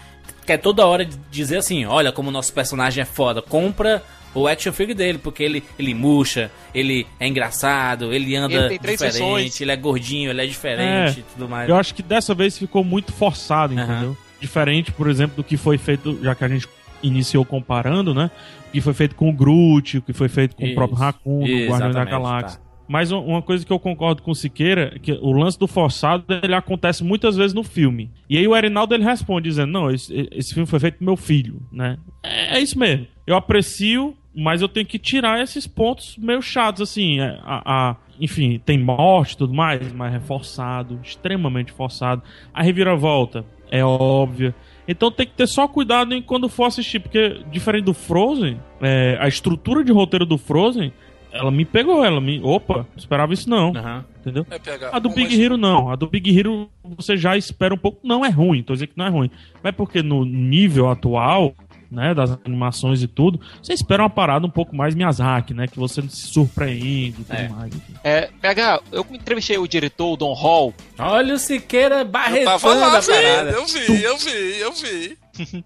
quer 0.46 0.56
toda 0.58 0.86
hora 0.86 1.04
dizer 1.30 1.58
assim: 1.58 1.84
olha 1.84 2.10
como 2.12 2.28
o 2.28 2.32
nosso 2.32 2.52
personagem 2.52 3.02
é 3.02 3.04
foda, 3.04 3.42
compra 3.42 4.02
o 4.32 4.46
action 4.46 4.72
figure 4.72 4.94
dele, 4.94 5.18
porque 5.18 5.42
ele, 5.42 5.62
ele 5.78 5.92
murcha, 5.92 6.50
ele 6.72 7.04
é 7.18 7.26
engraçado, 7.26 8.12
ele 8.12 8.34
anda 8.36 8.54
Ele 8.54 8.78
diferente, 8.78 8.98
versões. 9.00 9.60
ele 9.60 9.72
é 9.72 9.76
gordinho, 9.76 10.30
ele 10.30 10.40
é 10.42 10.46
diferente 10.46 11.18
e 11.20 11.22
tudo 11.34 11.48
mais. 11.48 11.68
Eu 11.68 11.74
acho 11.76 11.92
que 11.94 12.02
dessa 12.02 12.32
vez 12.34 12.56
ficou 12.56 12.84
muito 12.84 13.12
forçado, 13.12 13.74
entendeu? 13.74 14.16
Diferente, 14.40 14.92
por 14.92 15.10
exemplo, 15.10 15.36
do 15.36 15.44
que 15.44 15.56
foi 15.56 15.76
feito, 15.78 16.18
já 16.22 16.34
que 16.34 16.44
a 16.44 16.48
gente 16.48 16.66
iniciou 17.02 17.44
comparando, 17.44 18.14
né? 18.14 18.30
O 18.68 18.72
que 18.72 18.80
foi 18.80 18.94
feito 18.94 19.14
com 19.14 19.28
o 19.28 19.32
Groot, 19.32 19.98
o 19.98 20.02
que 20.02 20.12
foi 20.12 20.28
feito 20.28 20.54
com 20.56 20.62
o 20.64 20.66
Isso. 20.66 20.74
próprio 20.74 20.98
Raccoon, 20.98 21.40
no 21.46 21.66
Guardião 21.68 21.90
da 21.92 22.04
Galáxia. 22.04 22.58
tá. 22.60 22.70
Mas 22.88 23.12
um- 23.12 23.20
uma 23.24 23.40
coisa 23.40 23.64
que 23.64 23.72
eu 23.72 23.78
concordo 23.78 24.20
com 24.22 24.32
o 24.32 24.34
Siqueira 24.34 24.92
é 24.96 24.98
que 24.98 25.12
o 25.12 25.30
lance 25.32 25.56
do 25.56 25.68
forçado 25.68 26.24
ele 26.42 26.54
acontece 26.54 27.04
muitas 27.04 27.36
vezes 27.36 27.54
no 27.54 27.62
filme. 27.62 28.10
E 28.28 28.36
aí 28.36 28.48
o 28.48 28.56
Erinaldo 28.56 28.94
ele 28.94 29.04
responde 29.04 29.48
dizendo: 29.48 29.70
Não, 29.72 29.90
esse, 29.90 30.28
esse 30.32 30.52
filme 30.52 30.66
foi 30.66 30.80
feito 30.80 30.96
pro 30.96 31.04
meu 31.04 31.16
filho, 31.16 31.62
né? 31.70 31.98
É, 32.22 32.56
é 32.56 32.60
isso 32.60 32.76
mesmo. 32.76 33.06
Eu 33.26 33.36
aprecio, 33.36 34.16
mas 34.34 34.60
eu 34.60 34.68
tenho 34.68 34.86
que 34.86 34.98
tirar 34.98 35.40
esses 35.40 35.68
pontos 35.68 36.16
meio 36.18 36.42
chatos, 36.42 36.82
assim. 36.82 37.20
é, 37.20 37.38
a, 37.44 37.90
a- 37.90 37.96
enfim, 38.20 38.60
tem 38.66 38.76
morte 38.78 39.32
e 39.32 39.36
tudo 39.38 39.54
mais, 39.54 39.92
mas 39.92 40.12
é 40.14 40.18
forçado, 40.20 40.98
extremamente 41.02 41.70
forçado. 41.72 42.22
A 42.52 42.60
reviravolta 42.62 43.44
é 43.70 43.84
óbvia. 43.84 44.52
Então 44.90 45.08
tem 45.08 45.24
que 45.24 45.34
ter 45.34 45.46
só 45.46 45.68
cuidado 45.68 46.12
em 46.12 46.20
quando 46.20 46.48
for 46.48 46.64
assistir, 46.64 46.98
porque 46.98 47.44
diferente 47.48 47.84
do 47.84 47.94
Frozen, 47.94 48.60
é, 48.82 49.16
a 49.20 49.28
estrutura 49.28 49.84
de 49.84 49.92
roteiro 49.92 50.26
do 50.26 50.36
Frozen, 50.36 50.92
ela 51.32 51.52
me 51.52 51.64
pegou, 51.64 52.04
ela 52.04 52.20
me. 52.20 52.40
Opa, 52.42 52.78
não 52.78 52.86
esperava 52.96 53.32
isso 53.32 53.48
não. 53.48 53.72
Aham. 53.76 54.04
Entendeu? 54.18 54.44
É 54.50 54.58
pegar. 54.58 54.90
A 54.92 54.98
do 54.98 55.08
Big 55.08 55.40
Hero 55.40 55.56
não. 55.56 55.90
A 55.90 55.94
do 55.94 56.08
Big 56.08 56.36
Hero 56.36 56.68
você 56.82 57.16
já 57.16 57.36
espera 57.36 57.72
um 57.72 57.78
pouco. 57.78 58.00
Não 58.02 58.24
é 58.24 58.30
ruim, 58.30 58.64
tô 58.64 58.72
dizendo 58.72 58.88
que 58.88 58.98
não 58.98 59.06
é 59.06 59.10
ruim. 59.10 59.30
Mas 59.62 59.76
porque 59.76 60.02
no 60.02 60.24
nível 60.24 60.90
atual, 60.90 61.54
né, 61.90 62.14
das 62.14 62.30
animações 62.44 63.02
e 63.02 63.08
tudo, 63.08 63.40
você 63.62 63.72
espera 63.72 64.02
uma 64.02 64.10
parada 64.10 64.46
um 64.46 64.50
pouco 64.50 64.76
mais 64.76 64.94
Miyazaki, 64.94 65.52
né? 65.52 65.66
Que 65.66 65.78
você 65.78 66.00
se 66.02 66.28
surpreende 66.28 67.20
e 67.20 67.24
tudo 67.24 67.34
É. 67.36 67.48
mais. 67.48 67.74
É, 68.04 68.30
PH, 68.40 68.80
eu 68.92 69.04
entrevistei 69.10 69.58
o 69.58 69.66
diretor, 69.66 70.12
o 70.12 70.16
Don 70.16 70.32
Hall, 70.32 70.72
Olha 70.98 71.34
o 71.34 71.38
Siqueira 71.38 72.04
barretando 72.04 72.66
lá, 72.80 72.98
a 72.98 73.02
parada. 73.02 73.50
eu 73.50 73.66
vi, 73.66 74.02
eu 74.02 74.16
vi, 74.18 74.58
eu 74.60 74.72
vi. 74.72 75.18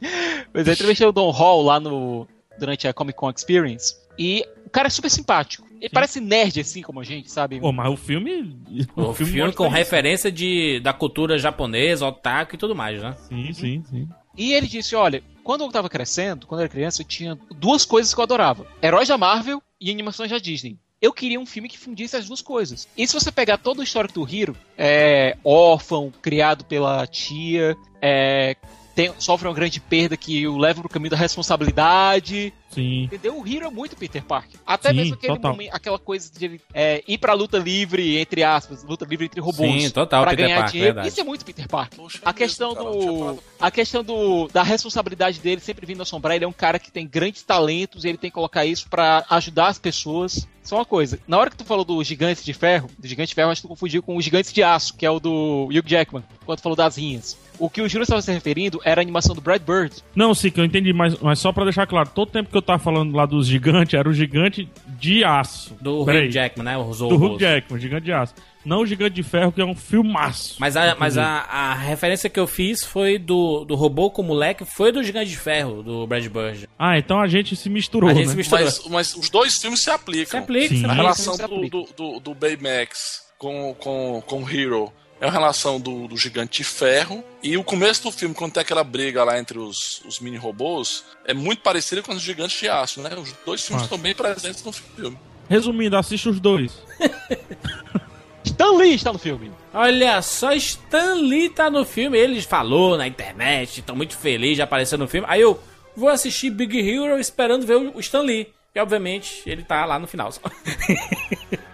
Mas 0.52 0.66
eu 0.66 0.72
entrevistei 0.72 1.06
o 1.06 1.12
Don 1.12 1.30
Hall 1.30 1.62
lá 1.62 1.78
no 1.80 2.26
durante 2.58 2.86
a 2.86 2.92
Comic 2.92 3.18
Con 3.18 3.30
Experience 3.30 3.94
e 4.18 4.44
o 4.64 4.70
cara 4.70 4.86
é 4.86 4.90
super 4.90 5.10
simpático. 5.10 5.66
Ele 5.80 5.90
parece 5.90 6.18
nerd 6.20 6.60
assim 6.60 6.80
como 6.80 7.00
a 7.00 7.04
gente, 7.04 7.30
sabe? 7.30 7.60
Pô, 7.60 7.70
mas 7.70 7.92
o 7.92 7.96
filme. 7.96 8.56
O 8.96 9.12
filme, 9.12 9.38
mostra 9.42 9.56
com 9.56 9.68
referência 9.68 10.32
de, 10.32 10.80
da 10.80 10.94
cultura 10.94 11.36
japonesa, 11.36 12.06
otaku 12.06 12.54
e 12.54 12.58
tudo 12.58 12.74
mais, 12.74 13.02
né? 13.02 13.14
Sim, 13.28 13.52
sim, 13.52 13.84
sim. 13.90 14.08
E 14.36 14.52
ele 14.52 14.66
disse: 14.66 14.94
Olha, 14.96 15.22
quando 15.42 15.62
eu 15.64 15.70
tava 15.70 15.88
crescendo, 15.88 16.46
quando 16.46 16.60
eu 16.60 16.64
era 16.64 16.72
criança, 16.72 17.02
eu 17.02 17.06
tinha 17.06 17.38
duas 17.56 17.84
coisas 17.84 18.12
que 18.14 18.20
eu 18.20 18.24
adorava: 18.24 18.66
heróis 18.82 19.08
da 19.08 19.18
Marvel 19.18 19.62
e 19.80 19.90
animações 19.90 20.30
da 20.30 20.38
Disney. 20.38 20.76
Eu 21.02 21.12
queria 21.12 21.38
um 21.38 21.44
filme 21.44 21.68
que 21.68 21.78
fundisse 21.78 22.16
as 22.16 22.26
duas 22.26 22.40
coisas. 22.40 22.88
E 22.96 23.06
se 23.06 23.12
você 23.12 23.30
pegar 23.30 23.58
todo 23.58 23.80
o 23.80 23.82
histórico 23.82 24.14
do 24.14 24.28
Hiro, 24.34 24.56
é 24.78 25.36
órfão, 25.44 26.10
criado 26.22 26.64
pela 26.64 27.06
tia, 27.06 27.76
é, 28.00 28.56
tem- 28.94 29.12
sofre 29.18 29.46
uma 29.46 29.52
grande 29.54 29.80
perda 29.80 30.16
que 30.16 30.46
o 30.48 30.56
leva 30.56 30.80
pro 30.80 30.88
caminho 30.88 31.10
da 31.10 31.16
responsabilidade. 31.16 32.54
Sim. 32.74 33.04
Entendeu? 33.04 33.40
O 33.40 33.46
Hiro 33.46 33.66
é 33.66 33.70
muito 33.70 33.96
Peter 33.96 34.22
Parker. 34.22 34.58
Até 34.66 34.90
Sim, 34.90 34.96
mesmo 34.96 35.14
aquele 35.14 35.34
total. 35.34 35.52
momento- 35.52 35.72
aquela 35.72 35.98
coisa 35.98 36.30
de 36.32 36.44
ele 36.44 36.60
é, 36.72 37.02
ir 37.06 37.18
pra 37.18 37.32
luta 37.34 37.58
livre, 37.58 38.18
entre 38.18 38.42
aspas, 38.42 38.84
luta 38.84 39.04
livre 39.04 39.26
entre 39.26 39.40
robôs. 39.40 39.82
Sim, 39.82 39.90
total, 39.90 40.22
pra 40.22 40.30
Peter 40.32 40.46
ganhar 40.46 40.56
Parker, 40.58 40.72
dinheiro. 40.72 40.94
verdade. 40.94 41.08
Isso 41.08 41.20
é 41.20 41.24
muito 41.24 41.44
Peter 41.44 41.68
Parker. 41.68 41.98
Poxa, 41.98 42.18
A 42.24 42.32
questão 42.32 42.74
do. 42.74 43.18
parado. 43.18 43.38
A 43.60 43.70
questão 43.70 44.02
do, 44.04 44.48
da 44.48 44.62
responsabilidade 44.62 45.40
dele 45.40 45.60
sempre 45.60 45.86
vindo 45.86 46.02
assombrar. 46.02 46.34
Ele 46.36 46.44
é 46.44 46.48
um 46.48 46.52
cara 46.52 46.78
que 46.78 46.90
tem 46.90 47.06
grandes 47.06 47.42
talentos 47.42 48.04
e 48.04 48.08
ele 48.08 48.18
tem 48.18 48.30
que 48.30 48.34
colocar 48.34 48.64
isso 48.64 48.86
pra 48.88 49.24
ajudar 49.30 49.68
as 49.68 49.78
pessoas. 49.78 50.46
Só 50.62 50.76
uma 50.76 50.84
coisa, 50.86 51.18
na 51.28 51.36
hora 51.36 51.50
que 51.50 51.56
tu 51.58 51.64
falou 51.64 51.84
do 51.84 52.02
Gigante 52.02 52.42
de 52.42 52.54
Ferro, 52.54 52.88
do 52.98 53.06
Gigante 53.06 53.28
de 53.28 53.34
Ferro, 53.34 53.50
acho 53.50 53.60
que 53.60 53.66
tu 53.66 53.68
confundiu 53.68 54.02
com 54.02 54.16
o 54.16 54.22
Gigante 54.22 54.50
de 54.50 54.62
Aço, 54.62 54.94
que 54.96 55.04
é 55.04 55.10
o 55.10 55.20
do 55.20 55.66
Hugh 55.70 55.82
Jackman, 55.86 56.24
quando 56.46 56.58
tu 56.58 56.62
falou 56.62 56.74
das 56.74 56.96
rinhas. 56.96 57.36
O 57.58 57.68
que 57.68 57.82
o 57.82 57.88
Júlio 57.88 58.04
estava 58.04 58.22
se 58.22 58.32
referindo 58.32 58.80
era 58.82 58.98
a 59.00 59.02
animação 59.02 59.34
do 59.34 59.42
Brad 59.42 59.60
Bird. 59.60 59.94
Não, 60.16 60.34
sim, 60.34 60.50
que 60.50 60.58
eu 60.58 60.64
entendi, 60.64 60.90
mas, 60.94 61.18
mas 61.20 61.38
só 61.38 61.52
pra 61.52 61.64
deixar 61.64 61.86
claro, 61.86 62.08
todo 62.14 62.30
tempo 62.30 62.48
que 62.50 62.56
eu 62.56 62.62
tava 62.64 62.78
falando 62.78 63.14
lá 63.14 63.26
dos 63.26 63.46
gigantes, 63.46 63.94
era 63.94 64.08
o 64.08 64.12
gigante 64.12 64.68
de 64.98 65.22
aço. 65.24 65.76
Do 65.80 66.04
Peraí, 66.04 66.26
Hugh 66.26 66.30
Jackman, 66.32 66.64
né? 66.64 66.78
Os 66.78 66.98
Do 66.98 67.08
robôs. 67.08 67.32
Hugh 67.32 67.40
Jackman, 67.40 67.80
gigante 67.80 68.04
de 68.04 68.12
aço. 68.12 68.34
Não 68.64 68.80
o 68.80 68.86
gigante 68.86 69.14
de 69.14 69.22
ferro, 69.22 69.52
que 69.52 69.60
é 69.60 69.64
um 69.64 69.74
filmaço. 69.74 70.56
Mas, 70.58 70.74
a, 70.74 70.96
mas 70.98 71.18
a, 71.18 71.40
a 71.50 71.74
referência 71.74 72.30
que 72.30 72.40
eu 72.40 72.46
fiz 72.46 72.82
foi 72.82 73.18
do, 73.18 73.62
do 73.64 73.74
robô 73.74 74.10
com 74.10 74.22
moleque, 74.22 74.64
foi 74.64 74.90
do 74.90 75.02
Gigante 75.04 75.28
de 75.30 75.36
Ferro, 75.36 75.82
do 75.82 76.06
Brad 76.06 76.26
Bird. 76.28 76.66
Ah, 76.78 76.96
então 76.96 77.20
a 77.20 77.26
gente 77.26 77.54
se 77.56 77.68
misturou, 77.68 78.08
A 78.08 78.14
gente 78.14 78.24
né? 78.24 78.30
se 78.30 78.36
misturou. 78.38 78.64
Mas, 78.64 78.86
mas 78.88 79.14
os 79.16 79.28
dois 79.28 79.60
filmes 79.60 79.80
se 79.80 79.90
aplicam. 79.90 80.30
Se 80.30 80.36
aplica, 80.38 80.68
Sim. 80.68 80.80
se 80.80 80.86
A 80.86 80.92
relação 80.94 81.34
se 81.34 81.40
do, 81.40 81.44
aplica. 81.56 81.76
do, 81.76 81.88
do, 81.94 82.20
do 82.20 82.34
Baymax 82.34 83.24
com, 83.36 83.74
com, 83.78 84.22
com 84.26 84.42
o 84.42 84.48
Hero 84.50 84.90
é 85.24 85.28
a 85.28 85.32
relação 85.32 85.80
do, 85.80 86.06
do 86.06 86.16
gigante 86.16 86.58
de 86.58 86.64
ferro. 86.64 87.24
E 87.42 87.56
o 87.56 87.64
começo 87.64 88.02
do 88.02 88.12
filme, 88.12 88.34
quando 88.34 88.52
tem 88.52 88.60
aquela 88.60 88.84
briga 88.84 89.24
lá 89.24 89.38
entre 89.38 89.58
os, 89.58 90.02
os 90.06 90.20
mini 90.20 90.36
robôs, 90.36 91.04
é 91.24 91.32
muito 91.34 91.62
parecido 91.62 92.02
com 92.02 92.12
os 92.12 92.20
gigantes 92.22 92.58
de 92.58 92.68
aço, 92.68 93.00
né? 93.00 93.10
Os 93.16 93.32
dois 93.44 93.62
filmes 93.64 93.82
Ah. 93.82 93.84
estão 93.86 93.98
bem 93.98 94.14
presentes 94.14 94.62
no 94.62 94.72
filme. 94.72 95.18
Resumindo, 95.48 95.96
assiste 95.96 96.28
os 96.28 96.40
dois. 96.40 96.72
Stan 98.44 98.72
Lee 98.72 98.94
está 98.94 99.12
no 99.12 99.18
filme. 99.18 99.50
Olha 99.72 100.20
só, 100.22 100.52
Stan 100.52 101.14
Lee 101.14 101.48
tá 101.48 101.70
no 101.70 101.84
filme. 101.84 102.18
Ele 102.18 102.40
falou 102.42 102.96
na 102.96 103.06
internet, 103.06 103.80
estão 103.80 103.96
muito 103.96 104.16
felizes 104.16 104.56
de 104.56 104.62
aparecer 104.62 104.98
no 104.98 105.08
filme. 105.08 105.26
Aí 105.30 105.40
eu 105.40 105.58
vou 105.96 106.08
assistir 106.08 106.50
Big 106.50 106.78
Hero 106.78 107.18
esperando 107.18 107.66
ver 107.66 107.76
o 107.76 107.98
Stan 108.00 108.20
Lee. 108.20 108.48
E 108.74 108.80
obviamente 108.80 109.42
ele 109.46 109.62
tá 109.62 109.84
lá 109.84 109.98
no 110.00 110.06
final. 110.06 110.32
só. 110.32 110.40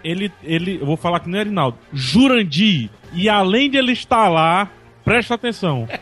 Ele, 0.03 0.31
ele, 0.43 0.79
eu 0.81 0.85
vou 0.87 0.97
falar 0.97 1.19
que 1.19 1.29
não 1.29 1.37
é 1.37 1.43
Rinaldo. 1.43 1.77
Jurandir. 1.93 2.89
E 3.13 3.29
além 3.29 3.69
de 3.69 3.77
ele 3.77 3.91
estar 3.91 4.27
lá, 4.29 4.67
presta 5.03 5.35
atenção. 5.35 5.87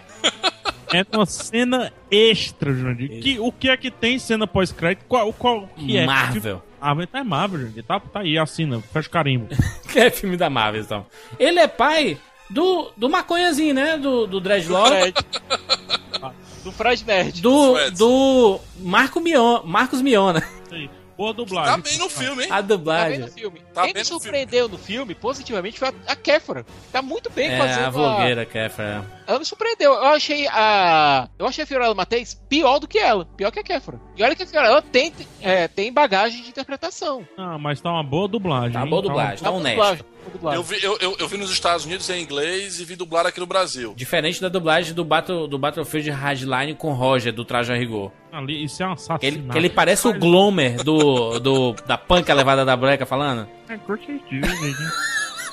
É 0.91 1.05
uma 1.15 1.25
cena 1.27 1.93
extra, 2.09 2.73
Jurandir. 2.73 3.21
Que, 3.21 3.37
o 3.39 3.51
que 3.51 3.69
é 3.69 3.77
que 3.77 3.91
tem 3.91 4.17
cena 4.17 4.47
pós-crédito? 4.47 5.05
Qual, 5.07 5.31
qual 5.33 5.67
que 5.75 5.95
é? 5.95 6.03
Marvel. 6.03 6.63
Ah, 6.81 6.95
mas 6.95 7.07
é 7.13 7.21
Marvel, 7.21 7.59
Jurandir. 7.59 7.83
Tá, 7.83 7.99
tá 7.99 8.21
aí, 8.21 8.39
assina, 8.39 8.81
fecha 8.91 9.07
o 9.07 9.11
carimbo. 9.11 9.49
que 9.91 9.99
é 9.99 10.09
filme 10.09 10.35
da 10.35 10.49
Marvel, 10.49 10.81
então. 10.81 11.05
Ele 11.37 11.59
é 11.59 11.67
pai 11.67 12.17
do, 12.49 12.91
do 12.97 13.07
maconhazinho, 13.07 13.75
né? 13.75 13.97
Do, 13.99 14.25
do 14.25 14.39
Dreadlock. 14.39 14.89
Fred. 14.89 15.13
do 16.63 16.71
Fred 16.71 17.05
Nerd. 17.05 17.41
Do, 17.41 17.91
do 17.91 18.59
Marco 18.79 19.19
Mion, 19.19 19.61
Marcos 19.65 20.01
Miona. 20.01 20.43
Aí, 20.71 20.89
Boa 21.17 21.33
Tá 21.33 21.37
dublagem. 21.37 21.81
bem 21.81 21.97
no 21.97 22.09
filme, 22.09 22.43
hein? 22.43 22.49
A 22.51 22.55
Tá 22.55 22.61
bem 22.61 22.77
dublagem. 22.77 23.19
no 23.19 23.27
filme. 23.27 23.61
Tá 23.73 23.83
Quem 23.83 23.93
bem 23.93 24.03
me 24.03 24.09
no 24.09 24.19
surpreendeu 24.19 24.69
no 24.69 24.77
filme, 24.77 25.13
positivamente, 25.13 25.77
foi 25.77 25.89
a, 25.89 25.93
a 26.07 26.15
Kéfora. 26.15 26.65
Tá 26.93 27.01
muito 27.01 27.29
bem 27.29 27.49
É, 27.49 27.57
fazendo 27.57 27.85
a 27.85 27.89
vlogueira, 27.89 28.45
Kefra. 28.45 29.05
Ela 29.29 29.37
me 29.37 29.45
surpreendeu. 29.45 29.93
Eu 29.93 30.05
achei 30.07 30.47
a. 30.47 31.29
Eu 31.37 31.45
achei 31.45 31.63
a 31.63 31.67
Fiorella 31.67 31.93
Mateis 31.93 32.33
pior 32.49 32.79
do 32.79 32.87
que 32.87 32.97
ela. 32.97 33.25
Pior 33.37 33.51
que 33.51 33.59
a 33.59 33.63
Kéfora. 33.63 34.01
E 34.17 34.23
olha 34.23 34.35
que 34.35 34.41
a 34.41 34.47
Fiorella 34.47 34.81
tem, 34.81 35.13
é, 35.39 35.67
tem 35.67 35.93
bagagem 35.93 36.41
de 36.41 36.49
interpretação. 36.49 37.23
Ah, 37.37 37.55
mas 37.59 37.79
tá 37.79 37.91
uma 37.91 38.03
boa 38.03 38.27
dublagem. 38.27 38.71
Tá 38.71 38.81
hein? 38.81 38.89
boa 38.89 39.03
uma- 39.03 39.07
dublagem, 39.07 39.37
tá 39.43 39.51
honesto. 39.51 39.75
dublagem, 39.75 40.03
boa 40.03 40.31
dublagem. 40.33 40.59
Eu 40.59 40.63
vi, 40.63 40.83
eu, 40.83 40.97
eu, 40.99 41.15
eu 41.19 41.27
vi 41.27 41.37
nos 41.37 41.51
Estados 41.51 41.85
Unidos 41.85 42.09
em 42.09 42.23
inglês 42.23 42.79
e 42.79 42.85
vi 42.85 42.95
dublado 42.95 43.27
aqui 43.27 43.39
no 43.39 43.45
Brasil. 43.45 43.93
Diferente 43.95 44.41
da 44.41 44.49
dublagem 44.49 44.95
do, 44.95 45.05
Battle, 45.05 45.47
do 45.47 45.59
Battlefield 45.59 46.09
Hardline 46.09 46.73
com 46.73 46.91
Roger, 46.93 47.31
do 47.31 47.45
Traje 47.45 47.71
a 47.71 47.75
Rigor. 47.75 48.11
Ali, 48.31 48.63
isso 48.63 48.81
é 48.81 48.87
um 48.87 48.93
assassinato. 48.93 49.23
Ele, 49.23 49.43
ele 49.53 49.69
parece 49.69 50.07
o 50.07 50.13
Glomer 50.17 50.83
do, 50.83 51.39
do, 51.39 51.73
da 51.85 51.99
punk 51.99 52.31
a 52.31 52.33
levada 52.33 52.65
da 52.65 52.75
breca 52.75 53.05
falando. 53.05 53.47
É, 53.69 53.77
curte 53.77 54.07
de 54.07 54.41
gente. 54.41 54.77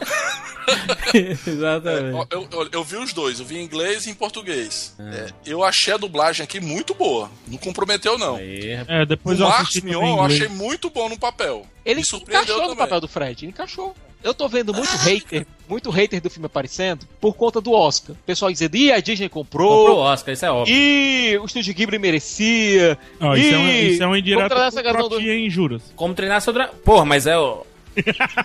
Exatamente. 1.46 2.26
Eu, 2.30 2.48
eu, 2.50 2.68
eu 2.72 2.84
vi 2.84 2.96
os 2.96 3.12
dois, 3.12 3.38
eu 3.40 3.46
vi 3.46 3.58
em 3.58 3.62
inglês 3.64 4.06
e 4.06 4.10
em 4.10 4.14
português. 4.14 4.94
É, 4.98 5.26
eu 5.46 5.62
achei 5.64 5.94
a 5.94 5.96
dublagem 5.96 6.42
aqui 6.44 6.60
muito 6.60 6.94
boa. 6.94 7.30
Não 7.46 7.58
comprometeu, 7.58 8.18
não. 8.18 8.36
Aí, 8.36 8.78
É, 8.88 9.06
depois 9.06 9.38
o 9.40 9.42
eu 9.44 9.48
Marcos 9.48 9.80
Mion 9.80 10.06
eu 10.18 10.20
achei 10.22 10.48
muito 10.48 10.90
bom 10.90 11.08
no 11.08 11.18
papel. 11.18 11.66
Ele 11.84 12.00
Me 12.00 12.04
surpreendeu 12.04 12.42
encaixou 12.42 12.62
no 12.62 12.68
também. 12.70 12.76
papel 12.84 13.00
do 13.00 13.08
Fred, 13.08 13.44
ele 13.44 13.50
encaixou. 13.52 13.94
Eu 14.24 14.34
tô 14.34 14.48
vendo 14.48 14.74
muito 14.74 14.90
hater, 14.96 15.46
muito 15.68 15.88
hater 15.88 16.20
do 16.20 16.28
filme 16.28 16.46
aparecendo 16.46 17.06
por 17.20 17.34
conta 17.36 17.60
do 17.60 17.70
Oscar. 17.72 18.16
O 18.16 18.18
pessoal 18.26 18.50
dizendo, 18.50 18.74
ih, 18.76 18.90
a 18.90 18.98
Disney 18.98 19.28
comprou, 19.28 19.68
comprou 19.86 19.98
o 19.98 20.00
Oscar, 20.00 20.34
isso 20.34 20.44
é 20.44 20.50
óbvio. 20.50 20.74
e 20.74 21.38
o 21.38 21.44
Estúdio 21.44 21.72
Ghibli 21.72 21.96
merecia. 21.98 22.98
Ó, 23.20 23.36
isso, 23.36 23.54
é 23.54 23.58
um, 23.58 23.68
isso 23.70 24.02
é 24.02 24.06
um 24.08 24.16
trazer 24.48 24.66
essa 24.66 24.82
do- 25.08 25.20
em. 25.20 25.80
Como 25.94 26.12
treinar 26.12 26.40
seu 26.40 26.52
dragão. 26.52 26.74
Porra, 26.84 27.04
mas 27.04 27.26
é 27.26 27.38
o. 27.38 27.64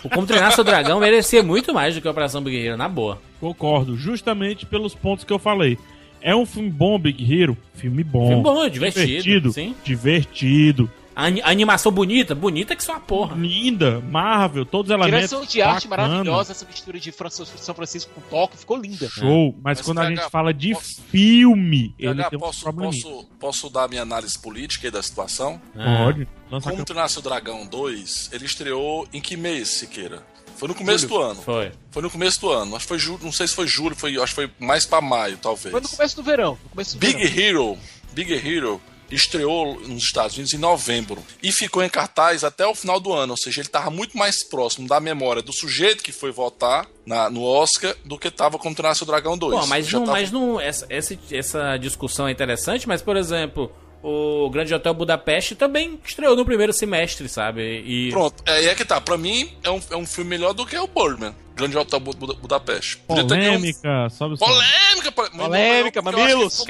o 0.04 0.10
Como 0.10 0.28
treinar 0.28 0.52
seu 0.54 0.64
dragão 0.64 1.00
merecia 1.00 1.44
muito 1.44 1.74
mais 1.74 1.96
do 1.96 2.02
que 2.02 2.08
a 2.08 2.12
Operação 2.12 2.42
Big 2.42 2.58
Hero, 2.58 2.78
na 2.78 2.88
boa. 2.88 3.22
Concordo, 3.40 3.98
justamente 3.98 4.66
pelos 4.66 4.94
pontos 4.96 5.24
que 5.26 5.34
eu 5.34 5.40
falei. 5.40 5.78
É 6.22 6.36
um 6.36 6.46
filme 6.46 6.70
bom, 6.70 7.00
Big 7.00 7.24
Hero? 7.34 7.58
Filme 7.74 8.04
bom. 8.04 8.28
Filme 8.28 8.44
bom, 8.44 8.70
divertido, 8.70 9.08
Divertido. 9.08 9.52
sim. 9.54 9.76
Divertido. 9.84 10.90
A 11.16 11.26
ani- 11.26 11.42
a 11.42 11.50
animação 11.50 11.92
bonita, 11.92 12.34
bonita 12.34 12.76
que 12.76 12.84
só 12.84 12.96
a 12.96 13.00
porra. 13.00 13.36
Linda, 13.36 14.00
Marvel, 14.00 14.66
todos 14.66 14.90
os 14.90 14.94
elementos. 14.96 15.30
Direção 15.30 15.46
de 15.46 15.62
arte 15.62 15.88
bacana. 15.88 16.08
maravilhosa, 16.10 16.52
essa 16.54 16.66
mistura 16.66 17.00
de 17.00 17.14
São 17.58 17.76
Francisco 17.76 18.12
com 18.16 18.22
Tóquio, 18.22 18.58
ficou 18.58 18.78
linda. 18.78 19.10
Show. 19.10 19.54
Mas, 19.62 19.80
Mas, 19.80 19.82
quando 19.86 20.00
a 20.00 20.10
gente 20.10 20.30
fala 20.30 20.54
de 20.54 20.74
posso- 20.74 21.02
filme, 21.10 21.94
ele 22.00 22.24
tem 22.24 22.38
um 22.38 22.40
posso, 22.40 22.62
problema. 22.64 22.92
posso, 22.94 23.26
posso 23.40 23.70
dar 23.70 23.88
minha 23.90 24.02
análise 24.04 24.38
política 24.40 24.88
aí 24.88 24.92
da 24.92 25.04
situação? 25.04 25.62
Pode. 25.74 26.28
Lança 26.50 26.70
a 26.70 26.72
Como. 26.72 26.86
Treinar 26.86 27.10
Seu 27.10 27.22
Dragão 27.22 27.66
2, 27.68 28.30
ele 28.32 28.46
estreou 28.46 29.08
em 29.14 29.20
que 29.22 29.36
mês, 29.38 29.68
Siqueira? 29.70 30.24
Foi 30.56 30.68
no 30.68 30.76
começo 30.76 31.08
do 31.08 31.18
ano. 31.20 31.42
Foi. 31.42 31.72
Foi 31.90 32.02
no 32.04 32.10
começo 32.10 32.40
do 32.40 32.52
ano. 32.52 32.76
Acho 32.76 32.86
que 32.86 32.90
foi 32.90 33.00
julho, 33.00 33.20
não 33.24 33.32
sei 33.32 33.48
se 33.48 33.56
foi 33.56 33.68
julho, 33.68 33.96
foi, 33.96 34.16
acho 34.18 34.28
que 34.28 34.36
foi 34.36 34.52
mais 34.60 34.86
pra 34.86 35.02
maio, 35.02 35.38
talvez. 35.38 35.72
Foi 35.72 35.82
no 35.82 35.90
começo 35.90 36.16
do 36.16 36.24
verão. 36.24 36.58
No 36.64 36.70
começo 36.70 36.96
do 36.96 37.00
Big 37.00 37.18
verão. 37.18 37.38
Hero, 37.72 37.78
Big 38.14 38.32
Hero 38.34 38.82
estreou 39.16 39.80
nos 39.88 40.04
Estados 40.04 40.36
Unidos 40.36 40.54
em 40.54 40.58
novembro 40.58 41.24
e 41.44 41.52
ficou 41.52 41.84
em 41.84 41.90
cartaz 41.90 42.44
até 42.44 42.66
o 42.66 42.74
final 42.76 43.00
do 43.00 43.12
ano, 43.14 43.34
ou 43.34 43.38
seja, 43.38 43.62
ele 43.62 43.68
estava 43.68 43.90
muito 43.90 44.18
mais 44.18 44.44
próximo 44.44 44.88
da 44.88 45.00
memória 45.00 45.42
do 45.42 45.52
sujeito 45.54 46.04
que 46.04 46.12
foi 46.12 46.32
votar 46.32 46.88
na, 47.06 47.30
no 47.30 47.44
Oscar 47.44 47.96
do 48.06 48.18
que 48.18 48.28
estava 48.30 48.58
como 48.58 48.76
Treinar 48.76 48.96
Seu 48.96 49.08
Dragão 49.08 49.38
2. 49.38 49.60
Pô, 49.62 49.66
mas 49.68 49.92
não, 49.92 50.00
tava- 50.02 50.12
mas 50.14 50.32
não 50.32 50.60
essa, 50.60 50.86
essa, 50.90 51.18
essa 51.32 51.78
discussão 51.78 52.28
é 52.28 52.32
interessante, 52.32 52.88
mas, 52.88 53.02
por 53.02 53.18
exemplo, 53.18 53.72
o 54.04 54.50
Grande 54.50 54.74
Hotel 54.74 54.94
Budapeste 54.94 55.54
também 55.56 56.00
estreou 56.04 56.36
no 56.36 56.44
primeiro 56.46 56.74
semestre, 56.74 57.30
sabe? 57.30 57.62
E 57.86 58.10
Pronto, 58.12 58.42
é, 58.48 58.66
é 58.66 58.76
que 58.76 58.84
tá. 58.84 59.00
Pra 59.00 59.18
mim, 59.18 59.52
é 59.64 59.70
um, 59.70 59.82
é 59.92 59.96
um 59.96 60.06
filme 60.08 60.30
melhor 60.32 60.54
do 60.54 60.66
que 60.66 60.76
o 60.78 60.88
Birdman, 60.88 61.36
Grande 61.56 61.78
Hotel 61.78 62.00
Bu- 62.00 62.16
Bu- 62.16 62.36
Budapeste. 62.36 62.98
Podia 63.08 63.24
ter 63.28 63.36
ganho 63.38 63.52
um- 63.52 63.56
Polêmica, 63.58 64.10
sobe 64.10 64.34
o 64.34 64.38
som. 64.38 64.46
Polêmica, 64.46 65.12
Polêmica, 65.12 66.02
que 66.02 66.02
mamilos. 66.02 66.64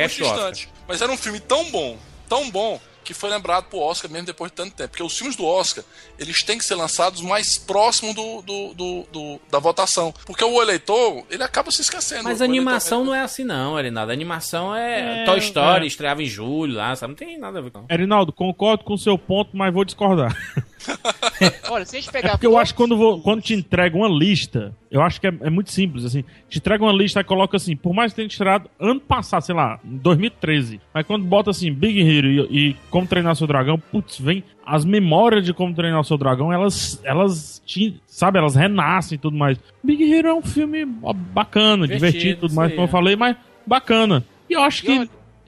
Mas 0.88 1.02
era 1.02 1.10
um 1.12 1.16
filme 1.18 1.40
tão 1.40 1.64
bom, 1.72 1.98
tão 2.32 2.50
bom, 2.50 2.80
que 3.04 3.14
foi 3.14 3.30
lembrado 3.30 3.66
pro 3.66 3.80
Oscar 3.80 4.10
mesmo 4.10 4.28
depois 4.28 4.52
de 4.52 4.56
tanto 4.56 4.74
tempo. 4.76 4.90
Porque 4.90 5.04
os 5.04 5.18
filmes 5.18 5.36
do 5.36 5.44
Oscar, 5.44 5.84
eles 6.20 6.44
têm 6.44 6.58
que 6.58 6.64
ser 6.64 6.76
lançados 6.76 7.20
mais 7.20 7.58
próximo 7.58 8.14
do, 8.14 8.42
do, 8.44 8.74
do- 8.74 9.04
do- 9.12 9.40
da 9.52 9.60
votação. 9.60 10.14
Porque 10.26 10.44
o 10.46 10.62
eleitor, 10.62 11.26
ele 11.30 11.44
acaba 11.44 11.72
se 11.72 11.82
esquecendo. 11.82 12.24
Mas 12.24 12.40
a 12.42 12.46
eleitor- 12.46 12.62
animação 12.64 13.04
não 13.04 13.14
é 13.14 13.22
assim, 13.22 13.44
não, 13.44 13.76
Arinaldo. 13.76 14.12
A 14.12 14.14
animação 14.14 14.74
é, 14.76 15.24
É, 15.24 15.26
Toy 15.26 15.40
Story, 15.40 15.84
é. 15.84 15.88
estreava 15.88 16.22
em 16.24 16.28
julho 16.28 16.76
lá, 16.76 16.96
sabe? 16.96 17.12
Não 17.12 17.18
tem 17.18 17.38
nada 17.40 17.60
a 17.60 17.62
ver 17.62 17.72
com. 17.72 17.86
Erinaldo, 17.90 18.32
concordo 18.32 18.84
com 18.84 18.94
o 18.94 18.98
seu 18.98 19.18
ponto, 19.18 19.50
mas 19.58 19.74
vou 19.74 19.84
discordar. 19.84 20.34
Olha, 21.70 21.86
se 21.86 21.98
a 21.98 22.00
gente 22.00 22.12
pegar. 22.12 22.30
É 22.30 22.32
porque 22.32 22.48
eu 22.48 22.58
acho 22.58 22.74
que 22.74 22.78
quando, 22.78 22.98
vou- 22.98 23.22
quando 23.22 23.42
te 23.42 23.54
entrega 23.54 23.96
uma 23.98 24.08
lista, 24.08 24.76
eu 24.90 25.02
acho 25.02 25.20
que 25.20 25.28
é, 25.28 25.34
é 25.42 25.50
muito 25.50 25.72
simples, 25.72 26.04
assim. 26.06 26.24
Te 26.50 26.58
entrega 26.58 26.84
uma 26.84 26.94
lista 26.94 27.20
e 27.20 27.24
coloca 27.24 27.58
assim, 27.58 27.76
por 27.76 27.94
mais 27.94 28.12
que 28.12 28.18
tenha 28.18 28.28
estreado 28.28 28.70
ano 28.80 29.00
passado, 29.00 29.42
sei 29.44 29.56
lá, 29.56 29.80
em 29.84 29.98
2013. 29.98 30.80
Mas 30.94 31.06
quando 31.06 31.26
bota 31.26 31.50
assim, 31.52 31.72
Big 31.72 32.00
Hero 32.00 32.28
e, 32.28 32.70
e 32.70 32.76
Como 32.90 33.08
Treinar 33.08 33.36
Seu 33.36 33.48
Dragão, 33.48 33.78
putz, 33.78 34.20
vem 34.20 34.44
as 34.66 34.86
memórias 34.86 35.46
de 35.46 35.54
Como 35.54 35.74
Treinar 35.74 36.04
Seu 36.04 36.18
Dragão, 36.18 36.52
elas, 36.52 37.00
elas 37.04 37.62
te, 37.66 37.96
sabe, 38.06 38.38
elas 38.38 38.56
renascem 38.56 39.16
e 39.16 39.20
tudo 39.20 39.38
mais. 39.38 39.58
Big 39.84 40.04
Hero 40.12 40.28
é 40.28 40.34
um 40.34 40.42
filme 40.42 40.86
bacana, 40.86 41.88
Divertido, 41.88 42.12
divertido, 42.12 42.40
tudo 42.42 42.56
mais, 42.56 42.72
como 42.72 42.84
eu 42.84 42.86
é. 42.86 42.92
falei, 42.92 43.16
mas 43.16 43.36
bacana. 43.66 44.24
E 44.50 44.54
eu 44.54 44.62
acho 44.64 44.84
que 44.84 44.92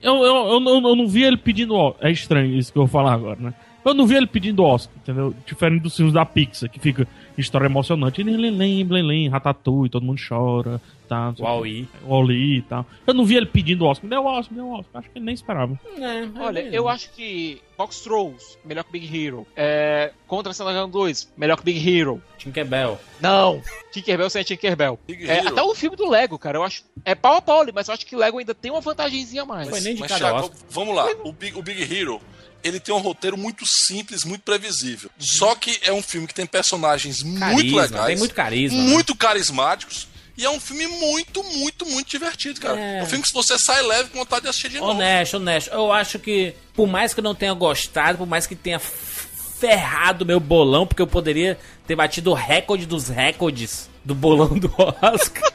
eu, 0.01 0.15
eu, 0.15 0.23
eu, 0.53 0.59
não- 0.59 0.87
eu 0.89 0.95
não 0.95 1.07
vi 1.07 1.23
ele 1.23 1.37
pedindo. 1.37 1.75
ó- 1.75 1.93
É 2.01 2.09
estranho 2.11 2.55
isso 2.57 2.71
que 2.71 2.77
eu 2.77 2.85
vou 2.85 2.91
falar 2.91 3.13
agora, 3.13 3.37
né? 3.39 3.53
Eu 3.85 3.93
não 3.93 4.05
vi 4.07 4.15
ele 4.15 4.27
pedindo 4.27 4.63
Oscar, 4.63 4.95
entendeu? 4.97 5.33
Diferente 5.45 5.81
dos 5.81 5.95
filmes 5.95 6.13
da 6.13 6.25
Pixar, 6.25 6.69
que 6.69 6.79
fica 6.79 7.07
história 7.37 7.65
emocionante. 7.65 8.23
Lem, 8.23 8.37
lem, 8.37 8.83
lem, 8.83 9.03
lem, 9.03 9.27
Ratatouille, 9.29 9.89
todo 9.89 10.05
mundo 10.05 10.21
chora, 10.27 10.79
tá? 11.09 11.33
Wall-E. 11.39 11.87
Wall-E 12.05 12.57
e 12.57 12.61
tal. 12.61 12.85
Eu 13.05 13.13
não 13.13 13.25
vi 13.25 13.35
ele 13.35 13.45
pedindo 13.45 13.85
Oscar. 13.85 14.03
Me 14.05 14.09
deu 14.09 14.25
Oscar, 14.25 14.51
me 14.55 14.63
deu 14.63 14.71
Oscar. 14.71 15.01
Acho 15.01 15.09
que 15.09 15.17
ele 15.17 15.25
nem 15.25 15.33
esperava. 15.35 15.77
É, 15.97 16.27
Olha, 16.39 16.59
eu 16.61 16.87
acho 16.87 17.09
que 17.11 17.61
Box 17.77 18.01
Trolls, 18.01 18.57
melhor 18.63 18.83
que 18.83 18.91
Big 18.91 19.05
Hero. 19.25 19.45
É, 19.55 20.11
Contra 20.27 20.53
Dragão 20.53 20.89
2, 20.89 21.33
melhor 21.35 21.57
que 21.57 21.63
Big 21.65 21.89
Hero. 21.99 22.21
Tinkerbell. 22.37 22.99
Não! 23.19 23.61
Tinkerbell 23.91 24.29
sem 24.29 24.41
a 24.41 24.45
Tinkerbell. 24.45 24.97
Big 25.07 25.29
É, 25.29 25.39
Hero. 25.39 25.49
até 25.49 25.61
o 25.61 25.75
filme 25.75 25.95
do 25.97 26.09
Lego, 26.09 26.37
cara, 26.39 26.57
eu 26.57 26.63
acho. 26.63 26.83
É 27.03 27.15
pau 27.15 27.35
a 27.35 27.41
pau 27.41 27.61
ali, 27.61 27.71
mas 27.73 27.87
eu 27.87 27.93
acho 27.93 28.05
que 28.05 28.15
Lego 28.15 28.37
ainda 28.37 28.53
tem 28.53 28.71
uma 28.71 28.79
vantagemzinha 28.81 29.41
a 29.41 29.45
mais. 29.45 29.67
Foi 29.69 29.81
nem 29.81 29.95
de 29.95 30.01
Mas, 30.01 30.11
Oscar. 30.11 30.49
vamos 30.69 30.95
lá. 30.95 31.07
O 31.23 31.33
Big, 31.33 31.57
o 31.57 31.61
Big 31.61 31.81
Hero, 31.81 32.21
ele 32.63 32.79
tem 32.79 32.93
um 32.93 32.99
roteiro 32.99 33.37
muito 33.37 33.65
simples, 33.65 34.23
muito 34.23 34.41
previsível. 34.41 35.09
Só 35.19 35.55
que 35.55 35.79
é 35.83 35.91
um 35.91 36.01
filme 36.01 36.27
que 36.27 36.33
tem 36.33 36.45
personagens 36.45 37.21
muito 37.21 37.39
Carisma, 37.39 37.81
legais. 37.81 38.05
tem 38.07 38.17
muito 38.17 38.33
carisma, 38.35 38.77
né? 38.77 38.89
Muito 38.89 39.15
carismáticos. 39.15 40.07
E 40.35 40.45
é 40.45 40.49
um 40.49 40.59
filme 40.59 40.87
muito, 40.87 41.43
muito, 41.43 41.85
muito 41.85 42.09
divertido, 42.09 42.59
cara. 42.59 42.79
É. 42.79 42.99
É, 42.99 43.03
um 43.03 43.05
filme 43.05 43.21
que 43.21 43.27
se 43.27 43.33
você 43.33 43.59
sai 43.59 43.83
leve 43.83 44.09
com 44.09 44.19
vontade 44.19 44.43
de 44.43 44.49
assistir 44.49 44.69
de 44.69 44.79
novo. 44.79 44.91
Honesto, 44.91 45.37
honesto. 45.37 45.69
Eu 45.71 45.91
acho 45.91 46.17
que, 46.17 46.55
por 46.73 46.87
mais 46.87 47.13
que 47.13 47.19
eu 47.19 47.23
não 47.23 47.35
tenha 47.35 47.53
gostado, 47.53 48.17
por 48.17 48.27
mais 48.27 48.47
que 48.47 48.55
tenha 48.55 48.79
ferrado 48.79 50.25
meu 50.25 50.39
bolão, 50.39 50.87
porque 50.87 51.01
eu 51.01 51.07
poderia 51.07 51.59
ter 51.85 51.95
batido 51.95 52.31
o 52.31 52.33
recorde 52.33 52.85
dos 52.85 53.09
recordes 53.09 53.89
do 54.03 54.15
bolão 54.15 54.57
do 54.57 54.73
Oscar. 54.77 55.51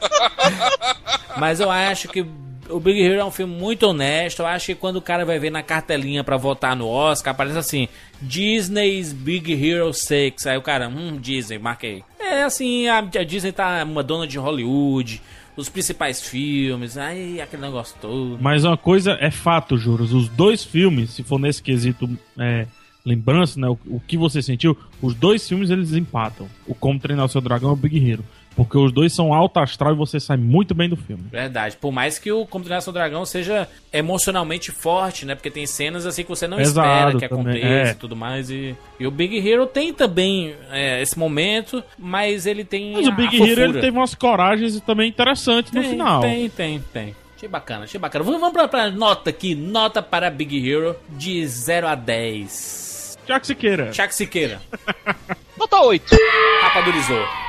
Mas 1.37 1.59
eu 1.59 1.69
acho 1.69 2.07
que 2.07 2.25
o 2.69 2.79
Big 2.79 3.01
Hero 3.01 3.19
é 3.19 3.25
um 3.25 3.31
filme 3.31 3.53
muito 3.53 3.83
honesto. 3.83 4.41
Eu 4.41 4.47
acho 4.47 4.67
que 4.67 4.75
quando 4.75 4.97
o 4.97 5.01
cara 5.01 5.25
vai 5.25 5.39
ver 5.39 5.49
na 5.49 5.63
cartelinha 5.63 6.23
pra 6.23 6.37
votar 6.37 6.75
no 6.75 6.87
Oscar, 6.87 7.31
aparece 7.33 7.57
assim: 7.57 7.87
Disney's 8.21 9.11
Big 9.11 9.51
Hero 9.53 9.93
6. 9.93 10.47
Aí 10.47 10.57
o 10.57 10.61
cara, 10.61 10.87
hum, 10.87 11.17
Disney, 11.19 11.57
marquei. 11.57 12.03
É 12.19 12.43
assim, 12.43 12.87
a, 12.87 12.99
a 12.99 13.23
Disney 13.23 13.51
tá 13.51 13.83
uma 13.83 14.03
dona 14.03 14.27
de 14.27 14.37
Hollywood. 14.37 15.21
os 15.57 15.67
principais 15.67 16.21
filmes, 16.21 16.97
aí 16.97 17.41
aquele 17.41 17.61
negócio 17.61 17.95
todo. 17.99 18.37
Mas 18.39 18.63
uma 18.63 18.77
coisa 18.77 19.17
é 19.19 19.31
fato, 19.31 19.77
Juros. 19.77 20.13
Os 20.13 20.29
dois 20.29 20.63
filmes, 20.63 21.11
se 21.11 21.23
for 21.23 21.39
nesse 21.39 21.61
quesito 21.61 22.09
é, 22.37 22.65
lembrança, 23.05 23.59
né? 23.59 23.67
O, 23.67 23.77
o 23.87 23.99
que 23.99 24.17
você 24.17 24.41
sentiu, 24.41 24.77
os 25.01 25.13
dois 25.13 25.47
filmes 25.47 25.69
eles 25.69 25.93
empatam. 25.93 26.47
O 26.67 26.75
Como 26.75 26.99
Treinar 26.99 27.25
o 27.25 27.29
Seu 27.29 27.41
Dragão 27.41 27.71
e 27.71 27.73
o 27.73 27.75
Big 27.75 28.09
Hero. 28.09 28.23
Porque 28.59 28.77
os 28.77 28.91
dois 28.91 29.13
são 29.13 29.33
alto 29.33 29.57
astral 29.57 29.93
e 29.93 29.95
você 29.95 30.19
sai 30.19 30.35
muito 30.35 30.75
bem 30.75 30.89
do 30.89 30.97
filme. 30.97 31.23
Verdade. 31.31 31.77
Por 31.77 31.93
mais 31.93 32.19
que 32.19 32.29
o 32.29 32.45
Como 32.45 32.65
Treinar 32.65 32.81
Seu 32.81 32.91
Dragão 32.91 33.25
seja 33.25 33.69
emocionalmente 33.93 34.69
forte, 34.69 35.25
né? 35.25 35.33
Porque 35.33 35.49
tem 35.49 35.65
cenas 35.65 36.05
assim 36.05 36.23
que 36.23 36.29
você 36.29 36.45
não 36.45 36.57
Pesado 36.57 36.85
espera 36.85 37.11
que 37.17 37.29
também, 37.29 37.55
aconteça 37.55 37.89
é. 37.89 37.91
e 37.93 37.95
tudo 37.95 38.17
mais. 38.17 38.49
E, 38.49 38.75
e 38.99 39.07
o 39.07 39.11
Big 39.11 39.37
Hero 39.37 39.65
tem 39.65 39.93
também 39.93 40.53
é, 40.71 41.01
esse 41.01 41.17
momento, 41.17 41.81
mas 41.97 42.45
ele 42.45 42.65
tem. 42.65 42.91
Mas 42.91 43.07
o 43.07 43.13
Big 43.13 43.41
a 43.41 43.47
Hero 43.47 43.61
ele 43.61 43.79
teve 43.79 43.97
umas 43.97 44.13
coragens 44.13 44.77
também 44.81 45.07
interessantes 45.07 45.71
no 45.71 45.79
Tem, 45.79 45.91
final. 45.91 46.19
Tem, 46.19 46.49
tem, 46.49 46.83
tem. 46.91 47.15
Achei 47.37 47.47
bacana, 47.47 47.85
achei 47.85 47.97
bacana. 47.97 48.25
Vamos, 48.25 48.51
pra, 48.51 48.67
pra 48.67 48.91
nota 48.91 49.29
aqui. 49.29 49.55
Nota 49.55 50.03
para 50.03 50.29
Big 50.29 50.69
Hero 50.69 50.97
de 51.11 51.47
0 51.47 51.87
a 51.87 51.95
10. 51.95 53.17
Já 53.25 53.39
que 53.39 53.47
se 53.47 53.55
queira. 53.55 53.93
Chuck 53.93 54.13
Siqueira. 54.13 54.59
Nota 55.57 55.79
8. 55.79 56.15
Rapadurizou. 56.61 57.48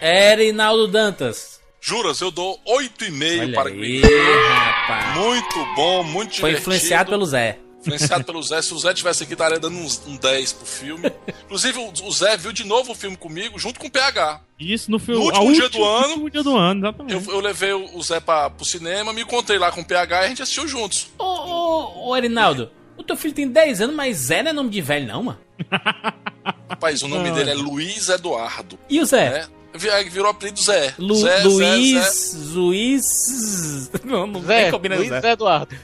Erinaldo 0.00 0.88
Dantas. 0.88 1.60
Juras, 1.80 2.20
eu 2.20 2.30
dou 2.30 2.58
8,5 2.66 3.40
Olha 3.40 3.52
para 3.54 3.70
aí, 3.70 4.02
rapaz. 4.02 5.16
Muito 5.16 5.74
bom, 5.74 6.02
muito 6.02 6.38
Foi 6.38 6.50
divertido. 6.50 6.58
influenciado 6.58 7.10
pelo 7.10 7.24
Zé. 7.24 7.58
Influenciado 7.80 8.24
pelo 8.24 8.42
Zé. 8.42 8.60
Se 8.60 8.74
o 8.74 8.78
Zé 8.78 8.92
tivesse 8.92 9.22
aqui, 9.22 9.32
estaria 9.32 9.58
dando 9.58 9.78
uns, 9.78 10.02
um 10.06 10.16
10 10.16 10.52
pro 10.52 10.66
filme. 10.66 11.10
Inclusive, 11.44 11.78
o, 11.78 12.12
Zé 12.12 12.36
viu 12.36 12.52
de 12.52 12.64
novo 12.64 12.92
o 12.92 12.94
filme 12.94 13.16
comigo, 13.16 13.58
junto 13.58 13.80
com 13.80 13.86
o 13.86 13.90
PH. 13.90 14.42
Isso 14.58 14.90
no 14.90 14.98
filme. 14.98 15.20
No 15.20 15.26
último 15.26 15.52
dia 15.52 15.68
do 15.70 15.82
ano. 15.82 16.00
No 16.00 16.08
último 16.08 16.30
dia 16.30 16.42
do 16.42 16.56
ano, 16.56 16.80
exatamente. 16.80 17.28
Eu, 17.28 17.34
eu 17.34 17.40
levei 17.40 17.72
o 17.72 18.02
Zé 18.02 18.20
pra, 18.20 18.50
pro 18.50 18.64
cinema, 18.64 19.14
me 19.14 19.22
encontrei 19.22 19.58
lá 19.58 19.72
com 19.72 19.80
o 19.80 19.84
PH 19.84 20.22
e 20.22 20.24
a 20.24 20.28
gente 20.28 20.42
assistiu 20.42 20.68
juntos. 20.68 21.08
Ô, 21.18 21.24
ô, 21.24 22.08
ô, 22.08 22.16
Erinaldo, 22.16 22.70
o 22.98 23.02
teu 23.02 23.16
filho 23.16 23.32
tem 23.32 23.48
10 23.48 23.80
anos, 23.80 23.96
mas 23.96 24.16
Zé 24.18 24.42
não 24.42 24.50
é 24.50 24.52
nome 24.52 24.68
de 24.68 24.82
velho, 24.82 25.06
não, 25.06 25.22
mano. 25.22 25.38
Rapaz, 26.68 27.02
o 27.02 27.08
nome 27.08 27.30
dele 27.30 27.50
é 27.50 27.54
Luiz 27.54 28.10
Eduardo. 28.10 28.78
E 28.88 29.00
o 29.00 29.06
Zé? 29.06 29.30
Né? 29.30 29.48
Aí 29.92 30.08
Virou 30.08 30.30
apelido 30.30 30.60
Zé. 30.60 30.94
Lu- 30.98 31.14
Zé, 31.16 31.42
Luiz. 31.44 32.02
Zé, 32.04 32.10
Zé. 32.38 32.54
Luiz. 32.54 33.90
Não, 34.04 34.26
não 34.26 34.42
Zé, 34.42 34.70
combina 34.70 34.96
Luiz 34.96 35.08
Zé. 35.08 35.32
Eduardo. 35.32 35.74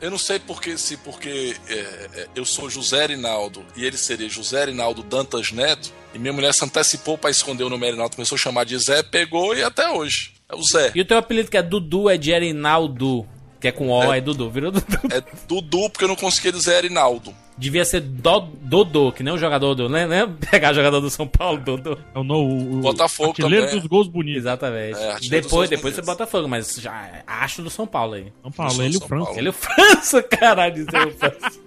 Eu 0.00 0.10
não 0.10 0.18
sei 0.18 0.40
porque, 0.40 0.76
se 0.76 0.96
porque 0.96 1.54
é, 1.68 1.74
é, 1.74 2.28
eu 2.34 2.44
sou 2.44 2.68
José 2.68 3.06
Rinaldo 3.06 3.64
e 3.76 3.84
ele 3.84 3.96
seria 3.96 4.28
José 4.28 4.64
Rinaldo 4.64 5.00
Dantas 5.02 5.52
Neto, 5.52 5.92
e 6.12 6.18
minha 6.18 6.32
mulher 6.32 6.52
se 6.52 6.64
antecipou 6.64 7.16
pra 7.16 7.30
esconder 7.30 7.62
o 7.62 7.70
nome 7.70 7.88
Rinaldo, 7.88 8.16
começou 8.16 8.34
a 8.34 8.38
chamar 8.38 8.64
de 8.64 8.76
Zé, 8.78 9.02
pegou 9.04 9.54
e 9.54 9.62
até 9.62 9.88
hoje. 9.88 10.32
É 10.48 10.56
o 10.56 10.62
Zé. 10.64 10.90
E 10.92 11.00
o 11.00 11.04
teu 11.04 11.16
apelido 11.18 11.48
que 11.50 11.56
é 11.56 11.62
Dudu 11.62 12.10
é 12.10 12.16
de 12.16 12.32
Erinaldo, 12.32 13.24
que 13.60 13.68
é 13.68 13.72
com 13.72 13.90
O, 13.90 14.12
é, 14.12 14.20
Dudu. 14.20 14.50
Virou 14.50 14.72
Dudu. 14.72 14.86
É 15.12 15.22
Dudu, 15.46 15.88
porque 15.90 16.02
eu 16.04 16.08
não 16.08 16.16
conseguia 16.16 16.50
dizer 16.50 16.82
Rinaldo. 16.82 17.32
Devia 17.60 17.84
ser 17.84 18.00
Do- 18.00 18.48
Dodô, 18.62 19.12
que 19.12 19.22
nem 19.22 19.32
o 19.34 19.38
jogador 19.38 19.74
do. 19.74 19.86
Né, 19.88 20.06
né? 20.06 20.26
Pegar 20.50 20.72
jogador 20.72 21.00
do 21.00 21.10
São 21.10 21.26
Paulo, 21.26 21.58
Dodô. 21.60 21.98
É 22.14 22.18
o, 22.18 22.24
no, 22.24 22.38
o 22.78 22.80
Botafogo 22.80 23.28
artilheiro 23.30 23.66
também. 23.66 23.78
dos 23.80 23.86
gols 23.86 24.08
bonitos. 24.08 24.38
Exatamente. 24.38 24.98
É, 24.98 25.16
depois, 25.28 25.68
depois 25.68 25.94
você 25.94 26.00
Unidos. 26.00 26.06
bota 26.06 26.26
fogo, 26.26 26.48
mas 26.48 26.76
já 26.80 27.22
acho 27.26 27.60
do 27.62 27.68
São 27.68 27.86
Paulo 27.86 28.14
aí. 28.14 28.32
São 28.42 28.50
Paulo, 28.50 28.82
ele 28.82 28.94
e 28.94 28.96
o 28.96 29.00
França. 29.00 29.38
Ele 29.38 29.48
é 29.48 29.50
o 29.50 29.52
França, 29.52 30.22
caralho, 30.22 30.74
dizer 30.74 31.06
o 31.06 31.10
França. 31.12 31.60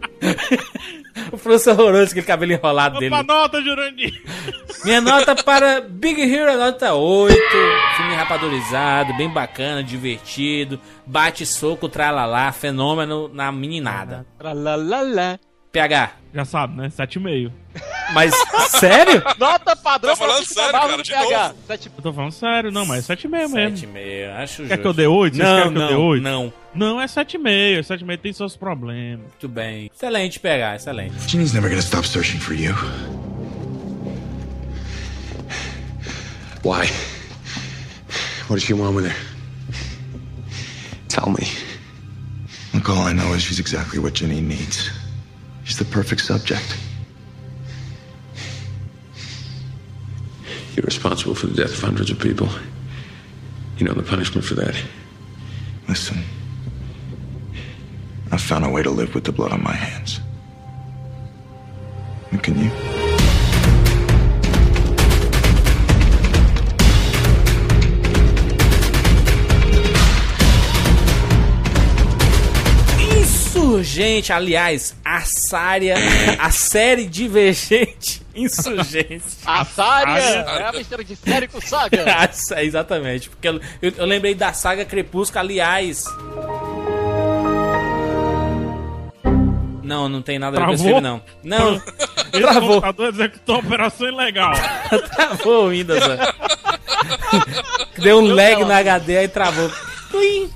o 1.31 1.37
França 1.37 1.69
é 1.69 1.73
horroroso, 1.73 2.11
aquele 2.11 2.25
cabelo 2.25 2.51
enrolado 2.53 2.97
dele. 2.99 3.13
Opa, 3.13 3.23
nota, 3.23 3.61
Jurandir! 3.61 4.19
Minha 4.83 4.99
nota 4.99 5.35
para 5.35 5.79
Big 5.81 6.19
Hero 6.21 6.49
é 6.51 6.57
nota 6.57 6.93
8. 6.93 7.35
Filme 7.97 8.15
rapadorizado, 8.15 9.13
bem 9.15 9.29
bacana, 9.29 9.83
divertido. 9.83 10.79
Bate 11.05 11.45
soco, 11.45 11.87
tralalá, 11.87 12.51
fenômeno 12.51 13.27
na 13.31 13.51
meninada. 13.51 14.25
Tralalala. 14.39 15.39
PH. 15.73 16.11
Já 16.35 16.45
sabe, 16.45 16.77
né? 16.77 16.87
7,5. 16.89 17.51
Mas, 18.13 18.31
sério? 18.79 19.23
Nota 19.39 19.75
padrão 19.75 20.11
Tá 20.11 20.15
falando 20.15 20.45
sério, 20.45 20.71
cara, 20.71 20.97
de 21.01 21.11
PH. 21.11 21.47
novo? 21.47 21.55
Sete- 21.67 21.91
Eu 21.97 22.03
tô 22.03 22.13
falando 22.13 22.31
sério, 22.31 22.71
não, 22.71 22.85
mas 22.85 23.09
é 23.09 23.15
7,5 23.15 23.27
mesmo. 23.29 23.57
7,5, 23.57 24.35
acho 24.37 24.57
Quer 24.57 24.67
justo. 24.67 24.77
que 24.81 24.87
eu 24.87 24.93
dê 24.93 25.07
8? 25.07 25.35
Vocês 25.35 25.47
Não, 25.49 25.55
querem 25.57 25.73
que 25.73 25.79
eu 25.79 25.87
dê 25.87 25.93
não, 25.93 26.05
8? 26.07 26.23
não. 26.23 26.53
Não, 26.75 27.01
é 27.01 27.05
7,5. 27.07 27.79
7,5 27.83 28.17
tem 28.19 28.33
seus 28.33 28.55
problemas. 28.55 29.19
Muito 29.21 29.47
bem. 29.49 29.89
Excelente, 29.93 30.39
PH, 30.39 30.75
excelente. 30.75 31.13
Ginny's 31.27 31.53
never 31.53 31.67
gonna 31.69 31.81
stop 31.81 32.07
searching 32.07 32.39
for 32.39 32.53
you. 32.53 32.73
Why? 36.63 36.87
What 38.47 38.59
does 38.59 38.63
she 38.63 38.73
want 38.75 38.95
with 38.95 39.07
her? 39.07 39.15
Tell 41.09 41.29
me. 41.31 41.47
Look, 42.75 42.89
all 42.89 43.07
I 43.07 43.13
know 43.13 43.33
is 43.35 43.41
she's 43.43 43.59
exactly 43.59 43.97
what 43.99 44.13
Ginny 44.13 44.39
needs. 44.39 44.91
She's 45.63 45.77
the 45.77 45.85
perfect 45.85 46.21
subject. 46.21 46.77
You're 50.75 50.85
responsible 50.85 51.35
for 51.35 51.47
the 51.47 51.55
death 51.55 51.73
of 51.73 51.81
hundreds 51.81 52.09
of 52.09 52.19
people. 52.19 52.49
You 53.77 53.85
know 53.85 53.93
the 53.93 54.03
punishment 54.03 54.45
for 54.45 54.55
that. 54.55 54.75
Listen, 55.87 56.23
I 58.31 58.37
found 58.37 58.65
a 58.65 58.69
way 58.69 58.83
to 58.83 58.89
live 58.89 59.13
with 59.13 59.23
the 59.23 59.31
blood 59.31 59.51
on 59.51 59.63
my 59.63 59.73
hands. 59.73 60.19
And 62.31 62.41
can 62.41 62.57
you? 62.57 62.92
Insurgente, 73.87 74.31
aliás, 74.31 74.95
a 75.03 75.19
sária, 75.25 75.95
a 76.39 76.49
série 76.51 77.05
divergente 77.05 78.21
Insurgente. 78.33 79.21
A 79.45 79.65
Sária 79.65 80.19
é 80.21 80.63
a 80.63 80.71
mistura 80.71 81.03
de 81.03 81.15
série 81.17 81.47
com 81.49 81.59
saga. 81.59 82.03
É, 82.55 82.63
Exatamente, 82.63 83.29
porque 83.29 83.49
eu, 83.49 83.59
eu- 83.81 83.93
eu 83.97 84.05
lembrei 84.05 84.33
da 84.33 84.53
saga 84.53 84.85
Crepúsculo, 84.85 85.41
aliás. 85.41 86.05
Não, 89.83 90.07
não 90.07 90.21
tem 90.21 90.39
nada 90.39 90.55
a 90.57 90.59
ver 90.61 90.65
com 90.67 90.73
esse 90.73 90.83
filme, 90.85 91.01
não. 91.01 91.21
Não, 91.43 91.75
Esse 91.75 92.41
travou. 92.41 92.69
computador 92.81 93.09
executou 93.13 93.55
uma 93.59 93.67
operação 93.67 94.07
ilegal. 94.07 94.53
travou 95.13 95.69
ainda, 95.69 95.99
Zé. 95.99 96.17
Deu 98.01 98.17
um 98.19 98.33
lag 98.33 98.63
no 98.63 98.71
HD 98.71 99.17
aí 99.17 99.27
travou. 99.27 99.69
Plim. 100.09 100.49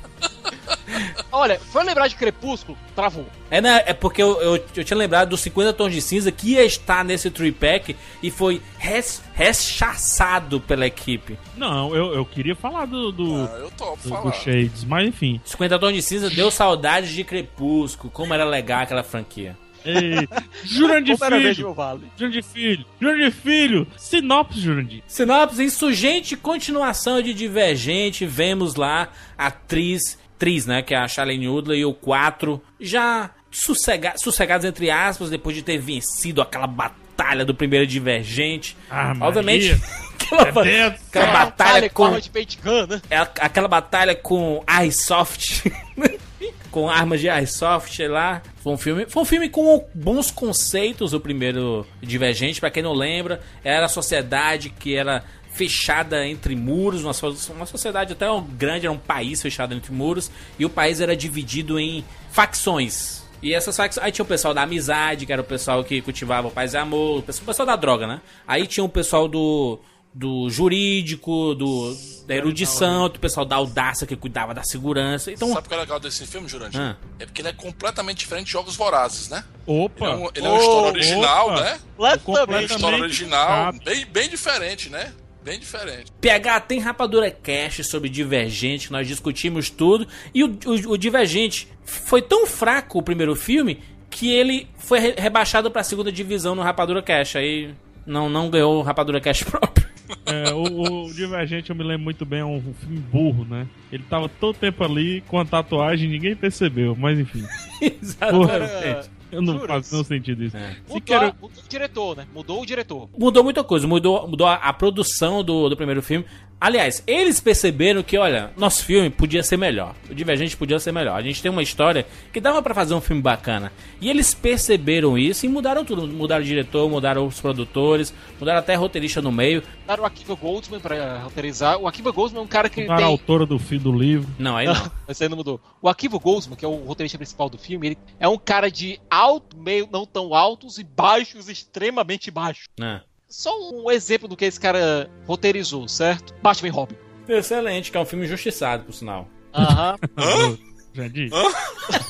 Olha, 1.37 1.59
foi 1.59 1.83
lembrar 1.83 2.07
de 2.07 2.15
Crepúsculo, 2.15 2.77
travou. 2.95 3.25
É, 3.51 3.61
né, 3.61 3.83
é 3.85 3.93
porque 3.93 4.21
eu, 4.21 4.41
eu, 4.41 4.65
eu 4.75 4.83
tinha 4.83 4.97
lembrado 4.97 5.29
dos 5.29 5.39
50 5.41 5.71
tons 5.73 5.93
de 5.93 6.01
cinza 6.01 6.31
que 6.31 6.53
ia 6.53 6.63
estar 6.65 7.05
nesse 7.05 7.29
three-pack 7.29 7.95
e 8.21 8.31
foi 8.31 8.61
res- 8.77 9.21
rechaçado 9.33 10.59
pela 10.59 10.85
equipe. 10.85 11.37
Não, 11.55 11.95
eu, 11.95 12.13
eu 12.13 12.25
queria 12.25 12.55
falar 12.55 12.85
do, 12.85 13.11
do, 13.11 13.35
Ah, 13.35 13.57
eu 13.59 13.71
topo 13.71 13.97
do, 14.09 14.21
do 14.21 14.31
Shades, 14.33 14.83
mas 14.83 15.07
enfim. 15.07 15.39
50 15.45 15.79
tons 15.79 15.93
de 15.93 16.01
cinza 16.01 16.29
deu 16.29 16.49
saudades 16.51 17.11
de 17.11 17.23
Crepúsculo, 17.23 18.11
como 18.11 18.33
era 18.33 18.43
legal 18.45 18.81
aquela 18.81 19.03
franquia. 19.03 19.55
Ei, 19.85 20.27
Jurandir 20.65 21.15
Filho, 21.17 21.73
Vale. 21.73 22.01
Jurandir 22.17 22.43
Filho, 22.43 22.85
Jurandir 22.99 23.31
Filho, 23.31 23.87
sinopse, 23.95 24.59
Jurandir. 24.59 25.01
Sinopse, 25.07 25.63
insurgente, 25.63 26.35
continuação 26.35 27.21
de 27.21 27.33
Divergente, 27.33 28.25
vemos 28.25 28.75
lá 28.75 29.09
a 29.37 29.47
atriz, 29.47 30.19
atriz, 30.37 30.67
né, 30.67 30.83
que 30.83 30.93
é 30.93 30.97
a 30.97 31.07
Shailene 31.07 31.49
Woodley 31.49 31.79
e 31.79 31.85
o 31.85 31.93
4, 31.93 32.61
já 32.79 33.31
sossega, 33.51 34.13
sossegados 34.17 34.65
entre 34.65 34.91
aspas, 34.91 35.31
depois 35.31 35.55
de 35.55 35.63
ter 35.63 35.79
vencido 35.79 36.41
aquela 36.41 36.67
batalha 36.67 37.43
do 37.43 37.55
primeiro 37.55 37.87
Divergente. 37.87 38.77
Ah, 38.89 39.13
Obviamente, 39.19 39.69
Maria. 40.31 40.51
aquela, 40.51 40.63
Deus. 40.63 40.93
aquela 41.09 41.31
batalha 41.31 41.89
com 41.89 41.95
com... 41.95 42.05
arma 42.05 42.21
de 42.21 42.29
pente 42.29 42.59
gun, 42.63 42.85
né? 42.85 43.01
É 43.09 43.17
aquela 43.17 43.67
batalha 43.67 44.13
com 44.15 44.63
Airsoft. 44.67 45.71
com 46.69 46.87
armas 46.87 47.19
de 47.19 47.27
Airsoft 47.27 47.99
lá. 48.07 48.43
Foi 48.57 48.73
um 48.73 48.77
filme, 48.77 49.05
foi 49.07 49.23
um 49.23 49.25
filme 49.25 49.49
com 49.49 49.87
bons 49.95 50.29
conceitos, 50.29 51.13
o 51.13 51.19
primeiro 51.19 51.87
Divergente, 51.99 52.59
pra 52.59 52.69
quem 52.69 52.83
não 52.83 52.93
lembra, 52.93 53.41
era 53.63 53.85
a 53.87 53.89
sociedade 53.89 54.69
que 54.69 54.95
era 54.95 55.23
fechada 55.57 56.25
entre 56.27 56.55
muros, 56.55 57.03
uma, 57.03 57.11
uma 57.55 57.65
sociedade 57.65 58.13
até 58.13 58.27
grande, 58.51 58.85
era 58.85 58.93
um 58.93 58.97
país 58.97 59.41
fechado 59.41 59.73
entre 59.73 59.91
muros, 59.91 60.29
e 60.59 60.65
o 60.65 60.69
país 60.69 61.01
era 61.01 61.15
dividido 61.17 61.79
em 61.79 62.05
facções. 62.31 63.23
E 63.41 63.53
essas 63.53 63.75
facções, 63.75 64.05
aí 64.05 64.11
tinha 64.11 64.23
o 64.23 64.27
pessoal 64.27 64.53
da 64.53 64.61
amizade, 64.61 65.25
que 65.25 65.33
era 65.33 65.41
o 65.41 65.45
pessoal 65.45 65.83
que 65.83 65.99
cultivava 66.01 66.47
o 66.47 66.51
paz 66.51 66.73
e 66.73 66.77
amor, 66.77 67.19
o 67.19 67.21
pessoal, 67.23 67.43
o 67.43 67.47
pessoal 67.47 67.65
da 67.65 67.75
droga, 67.75 68.05
né? 68.05 68.21
Aí 68.47 68.67
tinha 68.67 68.83
o 68.83 68.89
pessoal 68.89 69.27
do 69.27 69.79
do 70.13 70.49
jurídico, 70.49 71.53
do 71.53 71.95
da 72.25 72.33
erudição, 72.35 73.05
o 73.05 73.09
pessoal 73.11 73.45
da 73.45 73.55
audácia 73.57 74.07
que 74.07 74.15
cuidava 74.15 74.51
da 74.51 74.63
segurança. 74.63 75.31
Então, 75.31 75.49
Sabe 75.53 75.67
o 75.67 75.69
que 75.69 75.75
é 75.75 75.77
legal 75.77 75.99
desse 75.99 76.25
filme, 76.25 76.47
Jurandir? 76.49 76.79
Ah. 76.81 76.97
É 77.19 77.25
porque 77.25 77.41
ele 77.41 77.49
é 77.49 77.53
completamente 77.53 78.17
diferente 78.17 78.47
de 78.47 78.51
Jogos 78.51 78.75
Vorazes, 78.75 79.29
né? 79.29 79.43
Ele 79.67 79.85
Opa! 79.85 80.05
é, 80.07 80.15
um, 80.15 80.29
ele 80.33 80.47
é 80.47 80.49
uma 80.49 80.57
história 80.59 80.81
Oh, 80.81 80.87
original, 80.87 81.47
opa. 81.49 81.61
né? 81.61 81.79
Completamente. 82.23 82.71
Uma 82.71 82.75
história 82.77 82.99
original, 82.99 83.73
bem, 83.85 84.05
bem 84.07 84.29
diferente, 84.29 84.89
né? 84.89 85.13
Bem 85.47 85.59
diferente. 85.59 86.11
PH 86.21 86.59
tem 86.61 86.79
Rapadura 86.79 87.31
Cash 87.31 87.85
sobre 87.87 88.09
Divergente, 88.09 88.87
que 88.87 88.93
nós 88.93 89.07
discutimos 89.07 89.69
tudo. 89.69 90.07
E 90.33 90.43
o, 90.43 90.47
o- 90.65 90.91
o 90.91 90.97
Divergente 90.97 91.67
foi 91.83 92.21
tão 92.21 92.45
fraco 92.45 92.99
o 92.99 93.03
primeiro 93.03 93.35
filme 93.35 93.79
que 94.09 94.31
ele 94.31 94.67
foi 94.77 94.99
re- 94.99 95.15
rebaixado 95.17 95.69
pra 95.71 95.83
segunda 95.83 96.11
divisão 96.11 96.53
no 96.55 96.61
Rapadura 96.61 97.01
Cash. 97.01 97.35
Aí 97.37 97.73
não, 98.05 98.29
não 98.29 98.49
ganhou 98.49 98.77
o 98.79 98.81
Rapadura 98.81 99.19
Cash 99.21 99.43
próprio. 99.49 99.87
É, 100.25 100.53
o, 100.53 101.05
o 101.07 101.13
Divergente, 101.13 101.69
eu 101.69 101.75
me 101.75 101.83
lembro 101.83 102.03
muito 102.05 102.25
bem, 102.25 102.39
é 102.39 102.45
um 102.45 102.61
filme 102.79 102.97
burro, 102.99 103.43
né? 103.45 103.67
Ele 103.91 104.03
tava 104.09 104.29
todo 104.29 104.55
tempo 104.57 104.81
ali 104.83 105.21
com 105.27 105.37
a 105.37 105.43
tatuagem 105.45 106.07
e 106.09 106.11
ninguém 106.13 106.33
percebeu, 106.35 106.95
mas 106.95 107.19
enfim. 107.19 107.43
Exatamente. 108.01 109.09
Eu 109.31 109.41
não 109.41 109.59
Juras? 109.59 109.67
faço 109.67 109.93
nenhum 109.93 110.03
sentido 110.05 110.43
isso. 110.43 110.55
É. 110.57 110.69
Mudou, 110.69 110.95
Siqueira, 110.95 111.35
mudou 111.41 111.63
o 111.63 111.69
diretor, 111.69 112.17
né? 112.17 112.27
Mudou 112.33 112.61
o 112.61 112.65
diretor. 112.65 113.09
Mudou 113.17 113.43
muita 113.43 113.63
coisa, 113.63 113.87
mudou, 113.87 114.27
mudou 114.27 114.47
a, 114.47 114.55
a 114.55 114.73
produção 114.73 115.43
do, 115.43 115.69
do 115.69 115.75
primeiro 115.75 116.01
filme. 116.01 116.25
Aliás, 116.59 117.03
eles 117.05 117.39
perceberam 117.39 118.01
que, 118.01 118.17
olha, 118.17 118.51
nosso 118.57 118.83
filme 118.83 119.11
podia 119.11 119.43
ser 119.43 119.57
melhor. 119.57 119.93
O 120.09 120.15
Divergente 120.15 120.57
podia 120.57 120.79
ser 120.79 120.91
melhor. 120.91 121.15
A 121.15 121.21
gente 121.21 121.39
tem 121.39 121.51
uma 121.51 121.61
história 121.61 122.05
que 122.33 122.41
dava 122.41 122.63
pra 122.63 122.73
fazer 122.73 122.95
um 122.95 123.01
filme 123.01 123.21
bacana. 123.21 123.71
E 124.01 124.09
eles 124.09 124.33
perceberam 124.33 125.15
isso 125.17 125.45
e 125.45 125.49
mudaram 125.49 125.85
tudo. 125.85 126.07
Mudaram 126.07 126.41
o 126.41 126.45
diretor, 126.47 126.89
mudaram 126.89 127.27
os 127.27 127.39
produtores, 127.39 128.11
mudaram 128.39 128.57
até 128.59 128.73
roteirista 128.73 129.21
no 129.21 129.31
meio. 129.31 129.61
Daram 129.85 130.01
o 130.01 130.05
Akiva 130.07 130.33
Goldsman 130.33 130.79
pra 130.79 131.19
roteirizar. 131.19 131.77
O 131.77 131.87
Akiva 131.87 132.09
Goldsman 132.11 132.41
é 132.41 132.43
um 132.43 132.47
cara 132.47 132.69
que 132.69 132.81
a 132.89 132.95
tem... 132.95 133.05
autora 133.05 133.45
do, 133.45 133.59
fi- 133.59 133.77
do 133.77 133.91
livro. 133.91 134.27
Não, 134.39 134.57
aí 134.57 134.65
não. 134.65 134.91
Esse 135.07 135.23
aí 135.23 135.29
não 135.29 135.37
mudou. 135.37 135.61
O 135.79 135.87
Akiva 135.87 136.17
Goldsman, 136.17 136.55
que 136.57 136.65
é 136.65 136.67
o 136.67 136.85
roteirista 136.85 137.19
principal 137.19 137.49
do 137.51 137.57
filme, 137.59 137.87
ele 137.89 137.97
é 138.19 138.27
um 138.27 138.37
cara 138.37 138.71
de 138.71 138.99
alto, 139.11 139.55
meio 139.55 139.87
não 139.91 140.07
tão 140.07 140.33
altos 140.33 140.79
e 140.79 140.83
baixos, 140.83 141.49
extremamente 141.49 142.31
baixos. 142.31 142.65
Não. 142.79 142.99
Só 143.29 143.51
um 143.71 143.91
exemplo 143.91 144.27
do 144.27 144.37
que 144.37 144.45
esse 144.45 144.59
cara 144.59 145.09
roteirizou, 145.25 145.87
certo? 145.87 146.33
Batman 146.41 146.67
e 146.69 146.71
Robin. 146.71 146.95
Excelente, 147.27 147.91
que 147.91 147.97
é 147.97 147.99
um 147.99 148.05
filme 148.05 148.25
injustiçado, 148.25 148.85
por 148.85 148.93
sinal. 148.93 149.27
Aham. 149.53 149.95
Já 150.93 151.07
disse. 151.07 151.35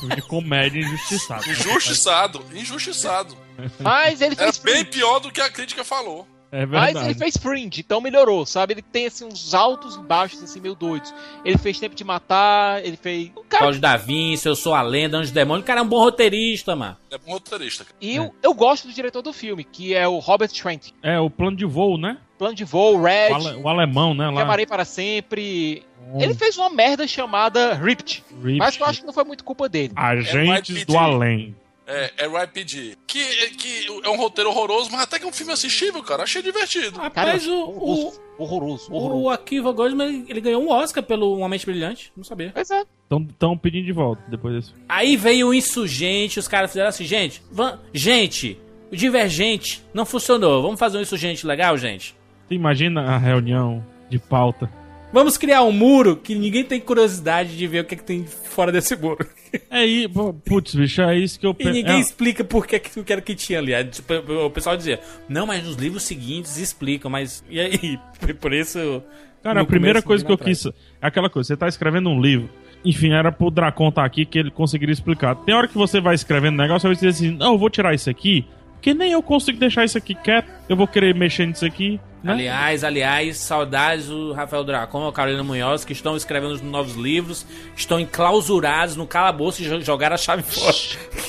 Filme 0.00 0.14
de 0.16 0.22
comédia 0.22 0.80
injustiçado. 0.80 1.50
Injustiçado, 1.50 2.44
injustiçado. 2.54 3.36
Mas 3.80 4.20
ele 4.22 4.34
Era 4.34 4.44
fez 4.44 4.58
bem 4.58 4.74
Fringe. 4.76 4.90
pior 4.90 5.18
do 5.18 5.30
que 5.30 5.40
a 5.40 5.50
crítica 5.50 5.84
falou. 5.84 6.26
É 6.50 6.64
Mas 6.64 6.84
verdade. 6.86 7.06
ele 7.10 7.14
fez 7.18 7.36
Fringe, 7.36 7.80
então 7.80 8.00
melhorou, 8.00 8.46
sabe? 8.46 8.72
Ele 8.74 8.82
tem 8.82 9.06
assim 9.06 9.24
uns 9.26 9.52
altos 9.52 9.96
e 9.96 10.00
baixos 10.00 10.42
assim 10.42 10.60
meio 10.60 10.74
doidos. 10.74 11.12
Ele 11.44 11.58
fez 11.58 11.78
Tempo 11.78 11.94
de 11.94 12.02
Matar, 12.04 12.82
ele 12.84 12.96
fez. 12.96 13.30
O 13.36 13.42
cara 13.44 13.58
Cláudio 13.64 13.80
da 13.80 13.96
Vinci, 13.98 14.48
Eu 14.48 14.56
Sou 14.56 14.74
a 14.74 14.80
Lenda, 14.80 15.18
Anjo 15.18 15.32
Demônio. 15.32 15.62
O 15.62 15.66
cara 15.66 15.80
é 15.80 15.82
um 15.82 15.86
bom 15.88 15.98
roteirista, 15.98 16.74
mano. 16.74 16.96
É 17.10 17.18
bom 17.18 17.32
roteirista. 17.32 17.84
cara. 17.84 17.96
E 18.00 18.16
eu, 18.16 18.34
eu 18.42 18.54
gosto 18.54 18.88
do 18.88 18.94
diretor 18.94 19.20
do 19.20 19.32
filme, 19.32 19.62
que 19.62 19.94
é 19.94 20.08
o 20.08 20.18
Robert 20.18 20.48
Trent. 20.50 20.88
É, 21.02 21.18
o 21.20 21.28
plano 21.28 21.56
de 21.56 21.66
voo, 21.66 21.98
né? 21.98 22.16
Plano 22.38 22.54
de 22.54 22.64
voo, 22.64 23.02
Red, 23.02 23.30
O, 23.30 23.34
ale- 23.34 23.56
o 23.64 23.68
alemão, 23.68 24.14
né? 24.14 24.30
Lá. 24.30 24.42
Amarei 24.42 24.64
para 24.64 24.84
sempre. 24.84 25.82
Hum. 26.12 26.20
Ele 26.20 26.32
fez 26.34 26.56
uma 26.56 26.70
merda 26.70 27.06
chamada 27.06 27.74
Ripped. 27.74 28.24
Ripped. 28.42 28.58
Mas 28.58 28.78
eu 28.78 28.86
acho 28.86 29.00
que 29.00 29.06
não 29.06 29.12
foi 29.12 29.24
muito 29.24 29.44
culpa 29.44 29.68
dele. 29.68 29.92
Agentes 29.96 30.82
É, 30.82 30.84
do 30.86 30.96
além. 30.96 31.54
É, 31.88 32.12
é 32.18 32.26
RPG. 32.26 32.96
Que, 33.06 33.24
que 33.56 33.86
é 34.04 34.08
um 34.10 34.16
roteiro 34.16 34.50
horroroso, 34.50 34.90
mas 34.92 35.00
até 35.00 35.18
que 35.18 35.24
é 35.24 35.28
um 35.28 35.32
filme 35.32 35.52
assistível, 35.52 36.02
cara. 36.02 36.22
Achei 36.24 36.42
divertido. 36.42 36.98
Rapaz, 37.00 37.44
Cara, 37.46 37.54
o, 37.56 38.08
o, 38.08 38.12
Horroroso, 38.38 38.92
horroroso. 38.92 39.22
o 39.22 39.30
Akiva 39.30 39.72
Goldsman, 39.72 40.06
ele, 40.06 40.26
ele 40.28 40.40
ganhou 40.40 40.62
um 40.62 40.68
Oscar 40.70 41.02
pelo 41.02 41.34
Uma 41.36 41.48
Mente 41.48 41.64
Brilhante. 41.66 42.12
Não 42.16 42.22
sabia. 42.22 42.50
Pois 42.54 42.70
é. 42.70 42.84
Estão 43.30 43.56
pedindo 43.56 43.86
de 43.86 43.92
volta 43.92 44.22
depois 44.28 44.54
desse. 44.54 44.72
Aí 44.88 45.16
veio 45.16 45.48
o 45.48 45.54
insurgente, 45.54 46.38
os 46.38 46.46
caras 46.46 46.70
fizeram 46.70 46.90
assim, 46.90 47.04
gente, 47.06 47.42
vam- 47.50 47.80
gente, 47.92 48.60
o 48.92 48.96
divergente 48.96 49.82
não 49.94 50.04
funcionou. 50.04 50.60
Vamos 50.62 50.78
fazer 50.78 50.98
um 50.98 51.00
insurgente 51.00 51.46
legal, 51.46 51.76
gente? 51.78 52.14
Você 52.46 52.54
imagina 52.54 53.00
a 53.02 53.16
reunião 53.18 53.84
de 54.10 54.18
pauta. 54.18 54.70
Vamos 55.12 55.38
criar 55.38 55.62
um 55.62 55.72
muro 55.72 56.16
que 56.16 56.34
ninguém 56.34 56.62
tem 56.64 56.78
curiosidade 56.80 57.56
de 57.56 57.66
ver 57.66 57.80
o 57.80 57.84
que, 57.84 57.94
é 57.94 57.98
que 57.98 58.04
tem 58.04 58.24
fora 58.26 58.70
desse 58.72 58.94
muro. 58.96 59.26
É 59.70 59.78
aí, 59.78 60.06
putz, 60.44 60.74
bicho, 60.74 61.00
é 61.00 61.16
isso 61.16 61.40
que 61.40 61.46
eu 61.46 61.52
E 61.52 61.64
pe- 61.64 61.70
ninguém 61.70 61.96
é- 61.96 62.00
explica 62.00 62.44
por 62.44 62.66
que, 62.66 62.78
que, 62.78 63.02
que 63.02 63.10
era 63.12 63.22
que 63.22 63.34
tinha 63.34 63.58
ali. 63.58 63.74
Aí, 63.74 63.82
tipo, 63.82 64.12
O 64.44 64.50
pessoal 64.50 64.76
dizia, 64.76 65.00
não, 65.26 65.46
mas 65.46 65.64
nos 65.64 65.74
livros 65.76 66.02
seguintes 66.02 66.58
explicam, 66.58 67.10
mas. 67.10 67.42
E 67.48 67.58
aí? 67.58 67.98
Por 68.40 68.52
isso. 68.52 69.02
Cara, 69.42 69.62
a 69.62 69.64
primeira 69.64 70.02
coisa 70.02 70.22
que 70.22 70.30
eu 70.30 70.34
atrás. 70.34 70.64
quis. 70.64 70.72
É 71.00 71.06
aquela 71.06 71.30
coisa, 71.30 71.46
você 71.48 71.56
tá 71.56 71.66
escrevendo 71.66 72.10
um 72.10 72.20
livro. 72.20 72.50
Enfim, 72.84 73.12
era 73.12 73.32
pro 73.32 73.50
Dracon 73.50 73.88
estar 73.88 74.04
aqui 74.04 74.26
que 74.26 74.38
ele 74.38 74.50
conseguiria 74.50 74.92
explicar. 74.92 75.34
Tem 75.34 75.54
hora 75.54 75.66
que 75.66 75.74
você 75.78 75.98
vai 75.98 76.14
escrevendo 76.14 76.52
um 76.54 76.58
negócio, 76.58 76.80
você 76.82 76.88
vai 76.88 76.94
dizer 76.96 77.08
assim: 77.08 77.30
não, 77.34 77.52
eu 77.54 77.58
vou 77.58 77.70
tirar 77.70 77.94
isso 77.94 78.10
aqui, 78.10 78.44
porque 78.78 78.94
nem 78.94 79.10
eu 79.12 79.22
consigo 79.22 79.58
deixar 79.58 79.84
isso 79.84 79.98
aqui 79.98 80.14
quieto. 80.14 80.48
Eu 80.68 80.76
vou 80.76 80.86
querer 80.86 81.12
mexer 81.14 81.46
nisso 81.46 81.66
aqui. 81.66 82.00
Né? 82.22 82.32
Aliás, 82.32 82.82
aliás, 82.84 83.36
saudades 83.38 84.06
do 84.06 84.32
Rafael 84.32 84.64
Dracon 84.64 85.06
e 85.06 85.08
a 85.08 85.12
Carolina 85.12 85.42
Munhoz, 85.44 85.84
que 85.84 85.92
estão 85.92 86.16
escrevendo 86.16 86.52
os 86.52 86.62
novos 86.62 86.94
livros, 86.94 87.44
estão 87.76 87.98
enclausurados 88.00 88.96
no 88.96 89.06
calabouço 89.06 89.62
e 89.62 89.64
jo- 89.66 89.80
jogaram 89.82 90.14
a 90.14 90.18
chave 90.18 90.42
fora. 90.42 90.74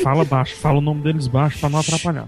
Fala 0.03 0.23
baixo, 0.25 0.55
fala 0.55 0.77
o 0.77 0.81
nome 0.81 1.01
deles 1.03 1.27
baixo 1.27 1.59
pra 1.59 1.69
não 1.69 1.79
atrapalhar. 1.79 2.27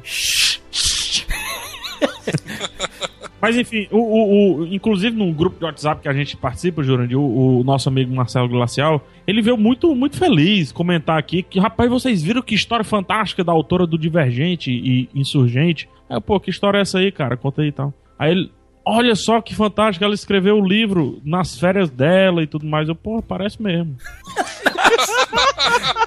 Mas 3.41 3.57
enfim, 3.57 3.87
o, 3.91 3.97
o- 3.97 4.59
o- 4.61 4.67
inclusive 4.67 5.15
num 5.17 5.33
grupo 5.33 5.57
de 5.57 5.65
WhatsApp 5.65 6.01
que 6.01 6.07
a 6.07 6.13
gente 6.13 6.37
participa, 6.37 6.83
Jurandir, 6.83 7.17
o, 7.17 7.59
o 7.59 7.63
nosso 7.63 7.89
amigo 7.89 8.13
Marcelo 8.13 8.47
Glacial, 8.47 9.05
ele 9.25 9.41
veio 9.41 9.57
muito, 9.57 9.95
muito 9.95 10.17
feliz 10.17 10.71
comentar 10.71 11.17
aqui 11.17 11.41
que, 11.41 11.59
rapaz, 11.59 11.89
vocês 11.89 12.21
viram 12.21 12.41
que 12.41 12.53
história 12.53 12.85
fantástica 12.85 13.43
da 13.43 13.51
autora 13.51 13.87
do 13.87 13.97
Divergente 13.97 14.71
e 14.71 15.09
Insurgente? 15.15 15.89
Aí, 16.09 16.21
pô, 16.21 16.39
que 16.39 16.49
história 16.51 16.77
é 16.77 16.81
essa 16.81 16.99
aí, 16.99 17.11
cara? 17.11 17.35
Conta 17.35 17.61
aí 17.63 17.69
e 17.69 17.71
tal. 17.71 17.93
Aí 18.19 18.31
ele, 18.31 18.51
olha 18.85 19.15
só 19.15 19.41
que 19.41 19.55
fantástico, 19.55 20.03
ela 20.05 20.13
escreveu 20.13 20.57
o 20.59 20.67
livro 20.67 21.19
nas 21.25 21.59
férias 21.59 21.89
dela 21.89 22.43
e 22.43 22.47
tudo 22.47 22.65
mais. 22.67 22.87
Eu, 22.89 22.95
pô, 22.95 23.21
parece 23.21 23.61
mesmo. 23.61 23.95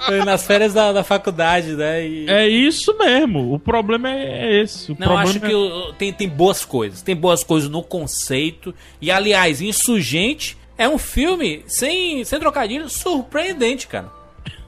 Foi 0.05 0.23
nas 0.23 0.45
férias 0.45 0.73
da, 0.73 0.91
da 0.91 1.03
faculdade, 1.03 1.73
né? 1.73 2.05
E... 2.07 2.29
É 2.29 2.47
isso 2.47 2.95
mesmo. 2.97 3.53
O 3.53 3.59
problema 3.59 4.09
é, 4.09 4.23
é 4.23 4.61
esse. 4.61 4.91
O 4.91 4.97
Não, 4.99 5.07
problema 5.07 5.23
acho 5.23 5.37
é... 5.37 5.39
que 5.41 5.93
tem, 5.97 6.13
tem 6.13 6.29
boas 6.29 6.63
coisas. 6.63 7.01
Tem 7.01 7.15
boas 7.15 7.43
coisas 7.43 7.69
no 7.69 7.81
conceito. 7.81 8.73
E, 9.01 9.09
aliás, 9.09 9.61
Insurgente 9.61 10.57
é 10.77 10.87
um 10.87 10.97
filme, 10.97 11.63
sem, 11.67 12.23
sem 12.23 12.39
trocadilho, 12.39 12.89
surpreendente, 12.89 13.87
cara. 13.87 14.11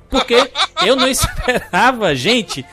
Porque 0.10 0.50
eu 0.86 0.96
não 0.96 1.08
esperava, 1.10 2.16
gente. 2.16 2.66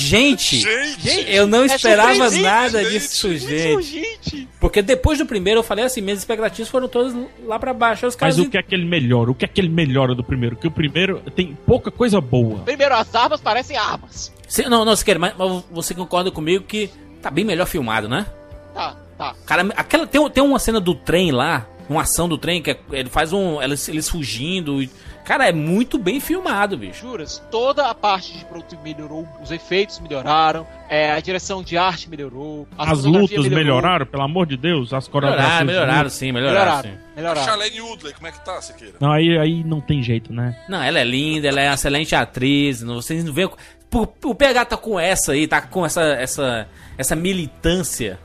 Gente, 0.00 0.58
Gente, 0.58 1.24
eu 1.28 1.46
não 1.46 1.62
É 1.62 1.66
esperava 1.66 2.14
surpreendente, 2.14 2.42
nada 2.42 2.84
disso, 2.84 3.36
gente. 3.36 3.82
gente. 3.82 4.48
Porque 4.60 4.80
depois 4.82 5.18
do 5.18 5.26
primeiro 5.26 5.60
eu 5.60 5.64
falei 5.64 5.84
assim, 5.84 6.00
minhas 6.00 6.18
expectativas 6.20 6.68
foram 6.68 6.88
todas 6.88 7.14
lá 7.44 7.58
pra 7.58 7.72
baixo. 7.72 8.06
Os 8.06 8.16
caras 8.16 8.36
Mas 8.36 8.46
o 8.46 8.50
que 8.50 8.56
é 8.58 8.62
que 8.62 8.74
ele 8.74 8.84
melhora? 8.84 9.30
O 9.30 9.34
que 9.34 9.44
é 9.44 9.48
que 9.48 9.60
ele 9.60 9.68
melhora 9.68 10.14
do 10.14 10.24
primeiro? 10.24 10.56
Que 10.56 10.66
o 10.66 10.70
primeiro 10.70 11.20
tem 11.34 11.56
pouca 11.66 11.90
coisa 11.90 12.20
boa. 12.20 12.60
Primeiro, 12.60 12.94
as 12.94 13.14
armas 13.14 13.40
parecem 13.40 13.76
armas. 13.76 14.32
Não, 14.68 14.84
não, 14.84 14.94
Siqueira, 14.96 15.18
mas, 15.20 15.34
mas 15.36 15.64
você 15.70 15.94
concorda 15.94 16.30
comigo 16.30 16.64
que 16.64 16.90
tá 17.20 17.30
bem 17.30 17.44
melhor 17.44 17.66
filmado, 17.66 18.08
né? 18.08 18.26
Tá, 18.74 18.96
tá. 19.18 19.34
Cara, 19.46 19.66
aquela, 19.76 20.06
tem, 20.06 20.30
tem 20.30 20.42
uma 20.42 20.58
cena 20.58 20.80
do 20.80 20.94
trem 20.94 21.30
lá, 21.32 21.66
uma 21.88 22.02
ação 22.02 22.28
do 22.28 22.38
trem, 22.38 22.62
que 22.62 22.70
é- 22.70 22.78
ele 22.92 23.08
faz 23.10 23.32
um. 23.32 23.60
Eles, 23.62 23.88
eles 23.88 24.08
fugindo. 24.08 24.82
e- 24.82 24.90
cara, 25.24 25.48
é 25.48 25.52
muito 25.52 25.98
bem 25.98 26.20
filmado, 26.20 26.76
bicho. 26.76 27.00
Juras, 27.00 27.42
toda 27.50 27.88
a 27.88 27.94
parte 27.94 28.36
de 28.36 28.44
produto 28.44 28.78
melhorou, 28.82 29.26
os 29.42 29.50
efeitos 29.50 29.98
melhoraram, 30.00 30.66
é, 30.88 31.12
a 31.12 31.20
direção 31.20 31.62
de 31.62 31.76
arte 31.76 32.08
melhorou, 32.08 32.68
As 32.78 33.04
lutas 33.04 33.30
melhorou. 33.30 33.50
melhoraram, 33.58 34.06
pelo 34.06 34.22
amor 34.22 34.46
de 34.46 34.56
Deus. 34.56 34.92
As 34.92 35.08
coreografias. 35.08 35.64
Melhoraram, 35.64 35.86
melhoraram 35.86 36.10
sim, 36.10 36.32
melhoraram, 36.32 36.82
Melhoraram, 37.16 37.40
sim. 37.40 37.42
A. 37.42 37.44
Charlene 37.44 37.80
Woodley, 37.80 38.12
como 38.12 38.26
é 38.26 38.32
que 38.32 38.44
tá, 38.44 38.60
Siqueira? 38.60 38.94
Não, 39.00 39.10
aí, 39.12 39.38
aí 39.38 39.64
não 39.64 39.80
tem 39.80 40.02
jeito, 40.02 40.32
né? 40.32 40.56
Não, 40.68 40.82
ela 40.82 41.00
é 41.00 41.04
linda, 41.04 41.48
ela 41.48 41.60
é 41.60 41.68
uma 41.68 41.74
excelente 41.74 42.14
atriz. 42.14 42.82
Não, 42.82 42.96
vocês 42.96 43.24
não 43.24 43.32
veem. 43.32 43.48
O, 43.92 44.08
o 44.24 44.34
PH 44.34 44.64
tá 44.64 44.76
com 44.76 44.98
essa 44.98 45.32
aí, 45.32 45.46
tá 45.46 45.62
com 45.62 45.86
essa, 45.86 46.02
essa, 46.02 46.68
essa 46.98 47.14
militância 47.14 48.18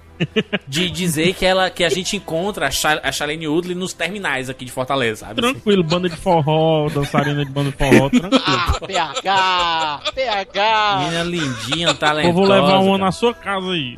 de 0.68 0.90
dizer 0.90 1.34
que, 1.34 1.46
ela, 1.46 1.70
que 1.70 1.84
a 1.84 1.90
gente 1.90 2.16
encontra 2.18 2.68
a, 2.68 2.72
Char, 2.72 3.00
a 3.04 3.12
Charlene 3.12 3.48
Woodley 3.48 3.76
nos 3.76 3.94
terminais 3.94 4.50
aqui 4.50 4.66
de 4.66 4.72
Fortaleza, 4.72 5.26
sabe? 5.28 5.42
Tranquilo, 5.42 5.84
banda 5.84 6.10
de 6.10 6.16
forró, 6.16 6.90
dançarina 6.90 7.44
de 7.46 7.52
banda 7.52 7.72
de 7.72 7.78
forró, 7.78 8.10
tranquilo. 8.10 8.42
Ah, 8.46 8.80
PH! 8.86 10.12
PH! 10.14 10.98
Menina 11.00 11.24
lindinha, 11.24 11.88
Eu 11.90 11.94
talentosa. 11.96 12.34
vou 12.34 12.46
levar 12.48 12.80
uma 12.80 12.92
cara. 12.94 12.98
na 13.06 13.12
sua 13.12 13.34
casa 13.34 13.72
aí. 13.72 13.98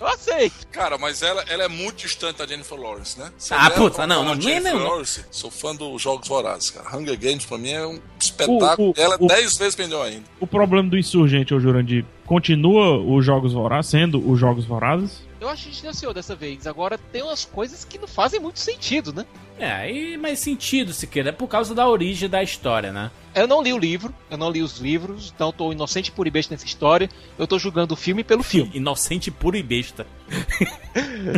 Eu 0.00 0.06
aceito. 0.08 0.66
Cara, 0.72 0.98
mas 0.98 1.22
ela, 1.22 1.42
ela 1.48 1.64
é 1.64 1.68
muito 1.68 1.96
distante 1.98 2.38
da 2.38 2.46
Jennifer 2.46 2.78
Lawrence, 2.78 3.18
né? 3.18 3.30
Você 3.38 3.54
Ah, 3.54 3.70
puta, 3.70 3.98
uma- 4.02 4.06
não, 4.08 4.24
não, 4.24 4.40
Jennifer 4.40 4.72
nem- 4.72 4.74
não. 4.74 4.88
Lawrence, 4.88 5.24
sou 5.30 5.50
fã 5.50 5.74
dos 5.74 6.02
Jogos 6.02 6.26
Vorazes, 6.28 6.70
cara. 6.70 6.96
Hunger 6.96 7.18
Games 7.18 7.46
pra 7.46 7.56
mim 7.58 7.70
é 7.70 7.86
um 7.86 8.00
espetáculo. 8.20 8.88
O- 8.88 8.90
o- 8.90 8.94
ela 8.96 9.14
é 9.14 9.18
o- 9.20 9.26
10 9.26 9.56
vezes 9.56 9.76
melhor 9.76 10.06
ainda. 10.06 10.24
O 10.40 10.46
problema 10.46 10.88
do 10.90 10.98
insurgente, 10.98 11.54
ô 11.54 11.60
Jurandir, 11.60 12.04
continua 12.26 12.98
os 12.98 13.24
Jogos 13.24 13.52
Vorazes, 13.52 13.90
sendo 13.90 14.18
os 14.30 14.38
Jogos 14.38 14.64
Vorazes? 14.64 15.22
Eu 15.44 15.50
acho 15.50 15.64
que 15.64 15.70
distanciou 15.72 16.14
dessa 16.14 16.34
vez. 16.34 16.66
Agora 16.66 16.96
tem 16.96 17.22
umas 17.22 17.44
coisas 17.44 17.84
que 17.84 17.98
não 17.98 18.08
fazem 18.08 18.40
muito 18.40 18.58
sentido, 18.58 19.12
né? 19.12 19.26
É, 19.58 19.70
aí 19.70 20.16
mais 20.16 20.38
sentido, 20.38 20.94
Siqueira. 20.94 21.28
É 21.28 21.32
por 21.32 21.48
causa 21.48 21.74
da 21.74 21.86
origem 21.86 22.30
da 22.30 22.42
história, 22.42 22.90
né? 22.90 23.10
Eu 23.34 23.46
não 23.46 23.62
li 23.62 23.70
o 23.70 23.78
livro, 23.78 24.14
eu 24.30 24.38
não 24.38 24.50
li 24.50 24.62
os 24.62 24.78
livros, 24.78 25.30
então 25.34 25.48
eu 25.48 25.52
tô 25.52 25.70
inocente 25.70 26.10
por 26.10 26.26
e 26.26 26.30
besta 26.30 26.54
nessa 26.54 26.64
história. 26.64 27.10
Eu 27.38 27.46
tô 27.46 27.58
julgando 27.58 27.92
o 27.92 27.96
filme 27.96 28.24
pelo 28.24 28.42
filme. 28.42 28.70
Inocente 28.74 29.30
puro 29.30 29.54
e 29.54 29.62
besta. 29.62 30.06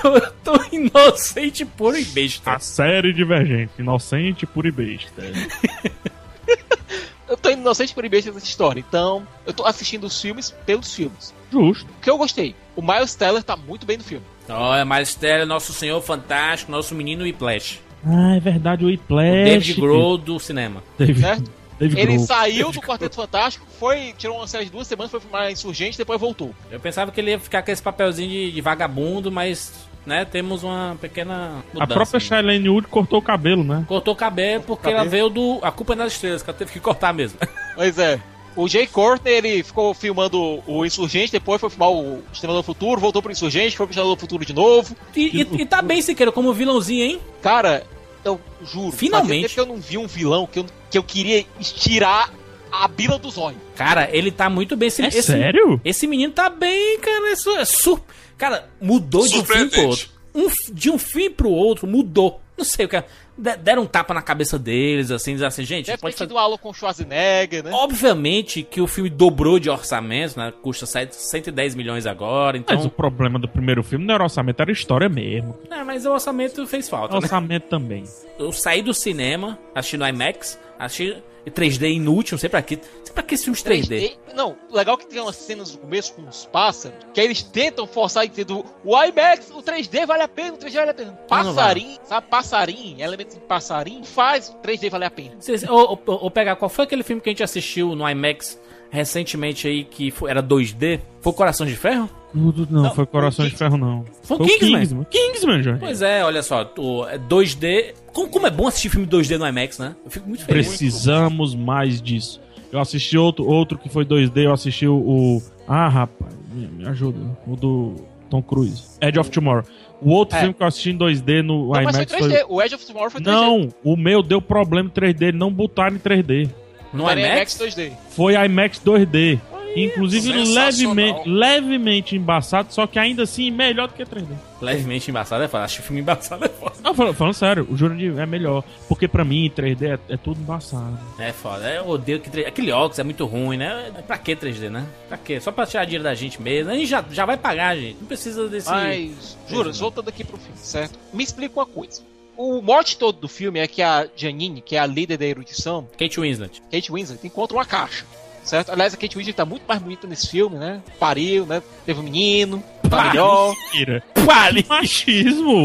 tô, 0.00 0.54
tô 0.56 0.64
inocente, 0.72 1.66
puro 1.66 1.98
e 1.98 2.04
besta. 2.06 2.52
A 2.52 2.58
série 2.58 3.12
divergente, 3.12 3.72
inocente, 3.78 4.46
puro 4.46 4.66
e 4.66 4.72
besta. 4.72 5.22
Eu 7.28 7.36
tô 7.36 7.50
inocente 7.50 7.92
por 7.94 8.08
besta 8.08 8.30
dessa 8.30 8.46
história, 8.46 8.78
então 8.86 9.26
eu 9.44 9.52
tô 9.52 9.64
assistindo 9.66 10.04
os 10.04 10.20
filmes 10.20 10.50
pelos 10.64 10.94
filmes. 10.94 11.34
Justo. 11.50 11.86
O 11.98 12.00
que 12.00 12.08
eu 12.10 12.18
gostei? 12.18 12.54
O 12.76 12.82
Miles 12.82 13.14
Teller 13.14 13.42
tá 13.42 13.56
muito 13.56 13.84
bem 13.86 13.96
no 13.96 14.04
filme. 14.04 14.24
Olha, 14.48 14.84
Miles 14.84 15.14
Teller, 15.14 15.46
nosso 15.46 15.72
senhor 15.72 16.00
fantástico, 16.02 16.70
nosso 16.70 16.94
menino 16.94 17.24
Whiplash. 17.24 17.80
Ah, 18.04 18.36
é 18.36 18.40
verdade, 18.40 18.84
o 18.84 18.86
O 18.86 18.90
Whiplash. 18.90 19.44
David 19.44 19.80
Grohl 19.80 20.18
do 20.18 20.38
cinema. 20.38 20.82
David, 20.96 21.20
Certo? 21.20 21.50
David 21.78 22.00
Ele 22.00 22.12
Grohl. 22.14 22.26
saiu 22.26 22.70
do 22.72 22.80
Quarteto 22.80 23.16
Fantástico, 23.16 23.66
foi, 23.78 24.14
tirou 24.16 24.36
uma 24.38 24.46
série 24.46 24.64
de 24.66 24.70
duas 24.70 24.86
semanas, 24.86 25.10
foi 25.10 25.20
filmar 25.20 25.50
Insurgente, 25.50 25.98
depois 25.98 26.18
voltou. 26.20 26.54
Eu 26.70 26.78
pensava 26.80 27.10
que 27.10 27.20
ele 27.20 27.32
ia 27.32 27.38
ficar 27.40 27.62
com 27.62 27.70
esse 27.70 27.82
papelzinho 27.82 28.30
de, 28.30 28.52
de 28.52 28.60
vagabundo, 28.60 29.30
mas, 29.32 29.72
né, 30.06 30.24
temos 30.24 30.62
uma 30.62 30.96
pequena 31.00 31.64
mudança. 31.74 31.84
A 31.84 31.86
própria 31.86 32.20
Shailene 32.20 32.68
Wood 32.68 32.86
cortou 32.86 33.18
o 33.18 33.22
cabelo, 33.22 33.64
né? 33.64 33.84
Cortou 33.88 34.14
o 34.14 34.16
cabelo 34.16 34.62
porque 34.62 34.88
ela 34.88 35.04
veio 35.04 35.28
do... 35.28 35.58
A 35.60 35.72
culpa 35.72 35.94
é 35.94 35.96
das 35.96 36.12
estrelas, 36.12 36.42
que 36.42 36.48
ela 36.48 36.58
teve 36.58 36.72
que 36.72 36.80
cortar 36.80 37.12
mesmo. 37.12 37.38
Pois 37.76 37.98
é. 37.98 38.18
O 38.56 38.66
Jay 38.66 38.86
Courtney, 38.86 39.34
ele 39.34 39.62
ficou 39.62 39.92
filmando 39.92 40.62
o 40.66 40.86
Insurgente, 40.86 41.30
depois 41.30 41.60
foi 41.60 41.68
filmar 41.68 41.90
o 41.90 42.22
Exterminador 42.32 42.62
do 42.62 42.64
Futuro, 42.64 42.98
voltou 42.98 43.20
pro 43.20 43.30
Insurgente, 43.30 43.76
foi 43.76 43.84
pro 43.84 43.92
Exterminador 43.92 44.16
do 44.16 44.20
Futuro 44.20 44.46
de 44.46 44.54
novo. 44.54 44.96
E, 45.14 45.42
e, 45.42 45.60
e 45.60 45.66
tá 45.66 45.82
bem, 45.82 46.00
Siqueira, 46.00 46.32
como 46.32 46.54
vilãozinho, 46.54 47.04
hein? 47.04 47.20
Cara, 47.42 47.84
eu 48.24 48.40
juro. 48.64 48.92
Finalmente. 48.92 49.28
fazia 49.28 49.42
tempo 49.42 49.54
que 49.54 49.60
eu 49.60 49.66
não 49.66 49.76
vi 49.76 49.98
um 49.98 50.06
vilão 50.06 50.46
que 50.46 50.58
eu, 50.60 50.66
que 50.90 50.96
eu 50.96 51.02
queria 51.02 51.44
estirar 51.60 52.32
a 52.70 52.88
bila 52.88 53.18
dos 53.18 53.36
olhos. 53.38 53.58
Cara, 53.76 54.08
ele 54.12 54.30
tá 54.30 54.48
muito 54.50 54.76
bem. 54.76 54.88
Esse, 54.88 55.02
É 55.04 55.08
esse- 55.08 55.22
sério? 55.22 55.80
Esse 55.84 56.06
menino 56.06 56.32
tá 56.32 56.48
bem, 56.50 56.98
cara. 57.00 57.32
Isso 57.32 57.50
é 57.50 57.64
sur... 57.64 58.00
Cara, 58.36 58.68
mudou 58.80 59.26
de 59.26 59.38
um 59.38 59.44
filme 59.44 59.70
pro 59.70 59.86
outro. 59.88 60.08
Um, 60.34 60.46
de 60.72 60.90
um 60.90 60.98
filme 60.98 61.30
pro 61.30 61.48
outro, 61.50 61.86
mudou. 61.86 62.40
Não 62.58 62.64
sei 62.64 62.84
o 62.86 62.88
que. 62.88 62.96
é. 62.96 63.04
De- 63.38 63.56
Deram 63.56 63.82
um 63.82 63.86
tapa 63.86 64.12
na 64.14 64.20
cabeça 64.22 64.58
deles, 64.58 65.10
assim, 65.10 65.32
dizer 65.34 65.46
assim, 65.46 65.64
gente, 65.64 65.86
Deve 65.86 65.98
pode 65.98 66.14
ter 66.14 66.18
fazer. 66.20 66.28
tido 66.28 66.38
aula 66.38 66.56
com 66.58 66.70
o 66.70 66.74
Schwarzenegger, 66.74 67.64
né? 67.64 67.70
Obviamente 67.72 68.62
que 68.62 68.80
o 68.80 68.86
filme 68.86 69.08
dobrou 69.10 69.58
de 69.58 69.68
orçamento, 69.70 70.38
né? 70.38 70.52
Custa 70.62 70.84
7 70.86 71.14
110 71.14 71.74
milhões 71.74 72.06
agora, 72.06 72.56
então. 72.58 72.74
Mas 72.76 72.84
o 72.84 72.90
problema 72.90 73.38
do 73.38 73.48
primeiro 73.48 73.82
filme 73.82 74.04
não 74.06 74.14
era 74.14 74.24
orçamento, 74.24 74.60
era 74.60 74.70
história 74.72 75.08
mesmo. 75.08 75.58
É, 75.70 75.82
mas 75.84 76.04
o 76.06 76.12
orçamento 76.12 76.66
fez 76.66 76.88
falta, 76.88 77.12
né? 77.14 77.18
Orçamento 77.18 77.68
também. 77.68 78.04
Eu 78.38 78.52
saí 78.52 78.80
do 78.82 78.92
cinema, 78.94 79.58
assisti 79.74 79.96
no 79.96 80.06
IMAX, 80.06 80.58
assisti 80.78 81.04
em 81.04 81.22
3D 81.50 81.90
inútil, 81.92 82.34
não 82.34 82.38
sei 82.40 82.48
pra 82.48 82.60
quê. 82.62 82.76
Não 82.98 83.04
sei 83.04 83.14
pra 83.14 83.22
que 83.22 83.34
esses 83.34 83.44
filmes 83.44 83.62
3D. 83.62 84.16
Não, 84.34 84.56
legal 84.70 84.98
que 84.98 85.06
tem 85.06 85.20
umas 85.20 85.36
cenas 85.36 85.72
no 85.72 85.78
começo 85.78 86.12
com 86.14 86.22
os 86.28 86.44
pássaros, 86.46 86.98
que 87.14 87.20
aí 87.20 87.26
eles 87.26 87.42
tentam 87.42 87.86
forçar 87.86 88.24
e 88.24 88.44
do 88.44 88.64
o 88.84 89.02
IMAX, 89.04 89.50
o 89.50 89.62
3D 89.62 90.04
vale 90.06 90.22
a 90.22 90.28
pena, 90.28 90.54
o 90.54 90.58
3D 90.58 90.74
vale 90.74 90.90
a 90.90 90.94
pena. 90.94 91.12
Passarinho, 91.28 91.98
sabe? 92.04 92.26
Passarinho, 92.28 93.00
elementos 93.02 93.34
de 93.34 93.40
passarinho, 93.40 94.04
faz 94.04 94.48
o 94.50 94.54
3D 94.58 94.90
vale 94.90 95.04
a 95.04 95.10
pena. 95.10 95.36
Ou, 95.68 96.00
ou- 96.06 96.22
ou 96.24 96.30
pegar, 96.30 96.56
qual 96.56 96.68
foi 96.68 96.84
aquele 96.84 97.02
filme 97.02 97.22
que 97.22 97.28
a 97.28 97.32
gente 97.32 97.42
assistiu 97.42 97.94
no 97.94 98.08
IMAX 98.08 98.58
recentemente 98.90 99.66
aí 99.68 99.84
que 99.84 100.10
foi- 100.10 100.30
era 100.30 100.42
2D? 100.42 101.00
Foi 101.20 101.32
Coração 101.32 101.66
de 101.66 101.74
Ferro? 101.76 102.08
Tudo 102.32 102.66
não, 102.70 102.94
foi 102.94 103.06
Coração 103.06 103.46
de 103.46 103.56
Ferro, 103.56 103.78
não. 103.78 104.04
Foi 104.22 104.36
o 104.36 104.40
Kingsman. 104.40 104.80
Kingsman. 104.80 105.06
Kingsman, 105.10 105.62
já. 105.62 105.76
Pois 105.78 106.02
é, 106.02 106.22
olha 106.22 106.42
só, 106.42 106.70
o 106.76 107.06
é 107.06 107.16
2D. 107.18 107.94
Como, 108.12 108.28
como 108.28 108.46
é 108.46 108.50
bom 108.50 108.66
assistir 108.68 108.90
filme 108.90 109.06
2D 109.06 109.38
no 109.38 109.46
IMAX, 109.46 109.78
né? 109.78 109.96
Eu 110.04 110.10
fico 110.10 110.28
muito 110.28 110.44
feliz. 110.44 110.66
Precisamos 110.68 111.54
mais 111.54 112.00
disso. 112.00 112.40
Eu 112.70 112.78
assisti 112.80 113.16
outro, 113.16 113.46
outro 113.46 113.78
que 113.78 113.88
foi 113.88 114.04
2D, 114.04 114.44
eu 114.44 114.52
assisti 114.52 114.86
o. 114.86 114.96
o- 114.96 115.42
ah, 115.66 115.88
rapaz, 115.88 116.34
me, 116.52 116.66
me 116.66 116.86
ajuda. 116.88 117.18
O 117.46 117.56
do 117.56 117.94
Tom 118.28 118.42
Cruise. 118.42 118.82
Edge 119.00 119.18
of 119.18 119.30
Tomorrow. 119.30 119.64
O 120.02 120.10
outro 120.10 120.36
É. 120.36 120.40
filme 120.40 120.54
que 120.54 120.62
eu 120.62 120.66
assisti 120.66 120.90
em 120.90 120.96
2D 120.98 121.40
no 121.42 121.72
Não, 121.72 121.82
mas 121.82 121.96
foi 121.96 122.04
IMAX 122.04 122.12
3D. 122.12 122.44
O 122.50 122.60
Edge 122.60 122.74
of 122.74 122.86
Tomorrow 122.86 123.10
foi 123.10 123.20
3D. 123.22 123.30
Não, 123.40 123.68
o 123.82 123.96
meu 123.96 124.22
deu 124.22 124.42
problema 124.42 124.88
em 124.88 124.92
3D, 124.92 125.32
não 125.32 125.50
botaram 125.50 125.96
em 125.96 125.98
3D. 125.98 126.50
No 126.92 127.08
Era 127.08 127.20
IMAX? 127.20 127.58
2D. 127.58 127.92
Foi 128.10 128.34
IMAX 128.34 128.80
2D. 128.84 129.40
Inclusive 129.76 130.32
levemente, 130.32 131.28
levemente 131.28 132.16
embaçado, 132.16 132.72
só 132.72 132.86
que 132.86 132.98
ainda 132.98 133.24
assim 133.24 133.50
melhor 133.50 133.88
do 133.88 133.94
que 133.94 134.02
3D. 134.04 134.28
Levemente 134.58 135.10
embaçado 135.10 135.44
é 135.44 135.48
foda. 135.48 135.64
Acho 135.64 135.76
que 135.76 135.82
o 135.82 135.84
filme 135.84 136.00
embaçado 136.00 136.46
é 136.46 136.48
foda. 136.48 136.76
Não, 136.82 136.94
falando, 136.94 137.14
falando 137.14 137.34
sério, 137.34 137.66
o 137.70 137.76
Jurandir 137.76 138.18
é 138.18 138.24
melhor. 138.24 138.64
Porque 138.88 139.06
pra 139.06 139.22
mim, 139.22 139.52
3D 139.54 139.82
é, 139.82 140.14
é 140.14 140.16
tudo 140.16 140.40
embaçado. 140.40 140.98
É 141.18 141.30
foda. 141.30 141.68
Eu 141.70 141.88
odeio 141.88 142.20
que 142.20 142.30
3D. 142.30 142.46
Aquele 142.46 142.72
óculos 142.72 142.98
é 142.98 143.04
muito 143.04 143.26
ruim, 143.26 143.58
né? 143.58 143.92
Pra 144.06 144.16
que 144.16 144.34
3D, 144.34 144.70
né? 144.70 144.86
Pra 145.08 145.18
quê? 145.18 145.38
Só 145.40 145.52
pra 145.52 145.66
tirar 145.66 145.84
dinheiro 145.84 146.04
da 146.04 146.14
gente 146.14 146.40
mesmo. 146.40 146.70
A 146.70 146.74
gente 146.74 146.86
já, 146.86 147.04
já 147.10 147.26
vai 147.26 147.36
pagar, 147.36 147.76
gente. 147.76 147.98
Não 148.00 148.06
precisa 148.06 148.48
desse. 148.48 148.70
Mas, 148.70 149.36
juro, 149.46 149.70
voltando 149.74 150.08
aqui 150.08 150.24
pro 150.24 150.38
filme, 150.38 150.56
certo? 150.56 150.98
Me 151.12 151.22
explica 151.22 151.60
uma 151.60 151.66
coisa. 151.66 152.00
O 152.36 152.60
mote 152.60 152.98
todo 152.98 153.18
do 153.18 153.28
filme 153.28 153.58
é 153.58 153.66
que 153.66 153.82
a 153.82 154.06
Janine, 154.14 154.60
que 154.60 154.76
é 154.76 154.78
a 154.78 154.86
líder 154.86 155.16
da 155.16 155.24
erudição, 155.24 155.88
Kate 155.98 156.20
Winslet. 156.20 156.62
Kate 156.70 156.92
Winslet, 156.92 157.26
encontra 157.26 157.56
uma 157.56 157.64
caixa, 157.64 158.04
certo? 158.44 158.70
Aliás, 158.70 158.92
a 158.92 158.96
Kate 158.96 159.16
Winslet 159.16 159.34
tá 159.36 159.44
muito 159.44 159.64
mais 159.66 159.80
bonita 159.80 160.06
nesse 160.06 160.28
filme, 160.28 160.56
né? 160.58 160.82
Pariu, 160.98 161.46
né? 161.46 161.62
Teve 161.84 162.00
um 162.00 162.02
menino, 162.02 162.62
tá 162.88 163.04
melhor. 163.04 163.54
Mentira. 163.54 164.02
Pare! 164.26 164.64
Machismo! 164.68 165.64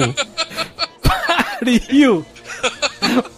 Pariu! 1.01 2.25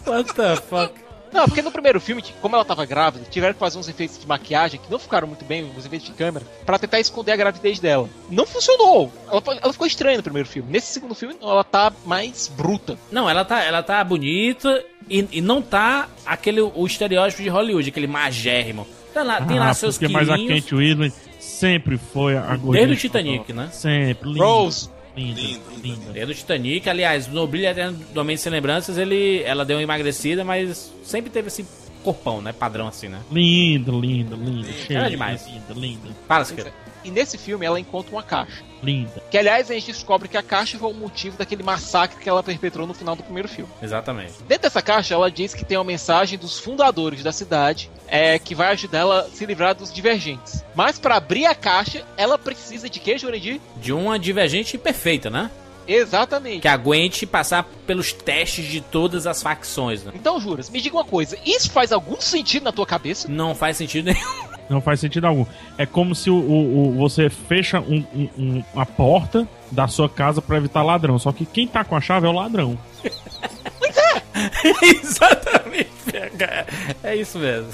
What 0.06 0.34
the 0.36 0.56
fuck? 0.58 1.03
Não, 1.34 1.46
porque 1.46 1.62
no 1.62 1.72
primeiro 1.72 2.00
filme, 2.00 2.24
como 2.42 2.56
ela 2.56 2.64
tava 2.64 2.86
grávida, 2.86 3.26
tiveram 3.30 3.54
que 3.54 3.60
fazer 3.60 3.80
uns 3.80 3.88
efeitos 3.90 4.20
de 4.20 4.28
maquiagem 4.28 4.80
que 4.80 4.92
não 4.92 5.00
ficaram 5.00 5.28
muito 5.28 5.44
bem, 5.44 5.64
uns 5.76 5.86
efeitos 5.86 6.08
de 6.08 6.14
câmera, 6.14 6.46
pra 6.66 6.78
tentar 6.78 7.00
esconder 7.00 7.32
a 7.32 7.36
gravidez 7.36 7.80
dela. 7.80 8.08
Não 8.30 8.46
funcionou. 8.46 9.12
Ela, 9.30 9.42
ela 9.62 9.74
ficou 9.74 9.88
estranha 9.88 10.18
no 10.18 10.24
primeiro 10.24 10.48
filme. 10.48 10.72
Nesse 10.72 10.94
segundo 10.94 11.16
filme, 11.16 11.36
ela 11.42 11.64
tá 11.64 11.92
mais 12.06 12.48
bruta. 12.48 12.98
Não, 13.12 13.30
ela 13.30 13.44
tá, 13.44 13.64
ela 13.64 13.82
tá 13.82 14.04
bonita 14.04 14.84
e, 15.10 15.28
e 15.32 15.42
não 15.42 15.62
tá 15.62 16.08
aquele 16.26 16.62
o 16.62 16.86
estereótipo 16.86 17.42
de 17.42 17.50
Hollywood, 17.50 17.90
aquele 17.90 18.08
magérrimo. 18.08 18.88
Tem 19.14 19.24
lá, 19.24 19.42
tem 19.42 19.60
lá 19.60 19.70
Ah, 19.70 19.74
seus 19.74 19.98
porque 19.98 20.12
mais 20.12 20.30
a 20.30 20.36
quilinhos. 20.36 20.62
Kate 20.64 20.76
Winslet 20.76 21.14
sempre 21.40 21.98
foi 21.98 22.36
a 22.38 22.56
gordinha. 22.56 22.88
Desde 22.88 22.94
o 22.94 22.98
Titanic, 22.98 23.54
né? 23.54 23.70
Sempre. 23.72 24.30
Linda, 24.30 24.44
Rose. 24.44 24.90
Linda, 25.16 25.42
Linda, 25.42 25.62
linda. 25.84 26.12
Desde 26.12 26.32
o 26.32 26.36
Titanic, 26.36 26.90
aliás, 26.90 27.28
no 27.28 27.46
Brilho 27.46 27.68
Eterno 27.68 27.98
do 28.14 28.20
Homem 28.20 28.36
Sem 28.36 28.52
Lembranças, 28.52 28.98
ele, 28.98 29.44
ela 29.44 29.64
deu 29.64 29.78
uma 29.78 29.84
emagrecida, 29.84 30.44
mas 30.44 30.92
sempre 31.04 31.30
teve 31.30 31.48
esse 31.48 31.66
corpão, 32.04 32.42
né? 32.42 32.52
Padrão 32.52 32.88
assim, 32.88 33.08
né? 33.08 33.20
Linda, 33.32 33.92
linda, 33.92 34.36
linda. 34.36 34.72
Cheia, 34.74 35.00
Era 35.00 35.10
demais. 35.10 35.46
Linda, 35.48 35.74
linda, 35.74 36.10
Fala, 36.28 36.46
Siqueira. 36.46 36.74
E 37.04 37.12
nesse 37.12 37.38
filme, 37.38 37.66
ela 37.66 37.80
encontra 37.80 38.12
uma 38.12 38.24
caixa. 38.24 38.64
linda. 38.82 39.24
Que, 39.32 39.38
aliás, 39.38 39.72
a 39.72 39.74
gente 39.74 39.92
descobre 39.92 40.28
que 40.28 40.38
a 40.38 40.44
caixa 40.44 40.78
foi 40.78 40.92
o 40.92 40.94
motivo 40.94 41.38
daquele 41.38 41.64
massacre 41.64 42.22
que 42.22 42.28
ela 42.28 42.44
perpetrou 42.44 42.86
no 42.86 42.94
final 42.94 43.16
do 43.16 43.24
primeiro 43.24 43.48
filme. 43.48 43.72
Exatamente. 43.82 44.34
Dentro 44.48 44.64
dessa 44.64 44.82
caixa, 44.82 45.14
ela 45.14 45.32
diz 45.32 45.54
que 45.54 45.64
tem 45.64 45.78
uma 45.78 45.84
mensagem 45.84 46.38
dos 46.38 46.60
fundadores 46.60 47.24
da 47.24 47.32
cidade 47.32 47.90
é, 48.08 48.38
que 48.38 48.54
vai 48.54 48.68
ajudar 48.74 49.00
ela 49.00 49.20
a 49.22 49.30
se 49.30 49.46
livrar 49.46 49.74
dos 49.74 49.92
divergentes. 49.94 50.64
Mas 50.76 51.00
para 51.00 51.16
abrir 51.16 51.46
a 51.46 51.56
caixa, 51.56 52.04
ela 52.18 52.38
precisa 52.38 52.90
de 52.90 53.00
quê, 53.00 53.18
Jurandir? 53.18 53.60
De 53.78 53.94
uma 53.94 54.20
divergente 54.20 54.78
perfeita, 54.78 55.30
né? 55.30 55.50
Exatamente. 55.88 56.62
Que 56.62 56.68
aguente 56.68 57.26
passar 57.26 57.68
pelos 57.86 58.14
testes 58.14 58.66
de 58.66 58.80
todas 58.82 59.28
as 59.28 59.42
facções, 59.44 60.04
né? 60.04 60.14
Então, 60.16 60.40
Juras, 60.40 60.70
me 60.70 60.80
diga 60.80 60.96
uma 60.96 61.04
coisa: 61.04 61.38
isso 61.46 61.70
faz 61.72 61.92
algum 61.92 62.20
sentido 62.22 62.64
na 62.64 62.72
tua 62.72 62.86
cabeça? 62.86 63.28
Não 63.28 63.54
faz 63.54 63.78
sentido 63.78 64.06
nenhum. 64.06 64.53
Não 64.70 64.82
faz 64.82 65.00
sentido 65.00 65.26
algum. 65.28 65.46
É 65.78 65.86
como 65.86 66.16
se 66.16 66.30
o, 66.30 66.36
o- 66.36 66.90
o- 66.90 66.94
você 66.98 67.30
fecha 67.30 67.80
um- 67.80 68.04
um- 68.14 68.30
um- 68.38 68.64
uma 68.74 68.86
porta 68.86 69.48
da 69.72 69.88
sua 69.88 70.08
casa 70.10 70.42
pra 70.42 70.58
evitar 70.58 70.82
ladrão. 70.84 71.18
Só 71.20 71.32
que 71.32 71.46
quem 71.46 71.68
tá 71.68 71.84
com 71.84 71.96
a 71.96 72.02
chave 72.02 72.26
é 72.26 72.30
o 72.30 72.34
ladrão. 72.34 72.78
Exatamente, 74.82 75.90
PH. 76.12 76.66
É 77.04 77.16
isso 77.16 77.38
mesmo. 77.40 77.70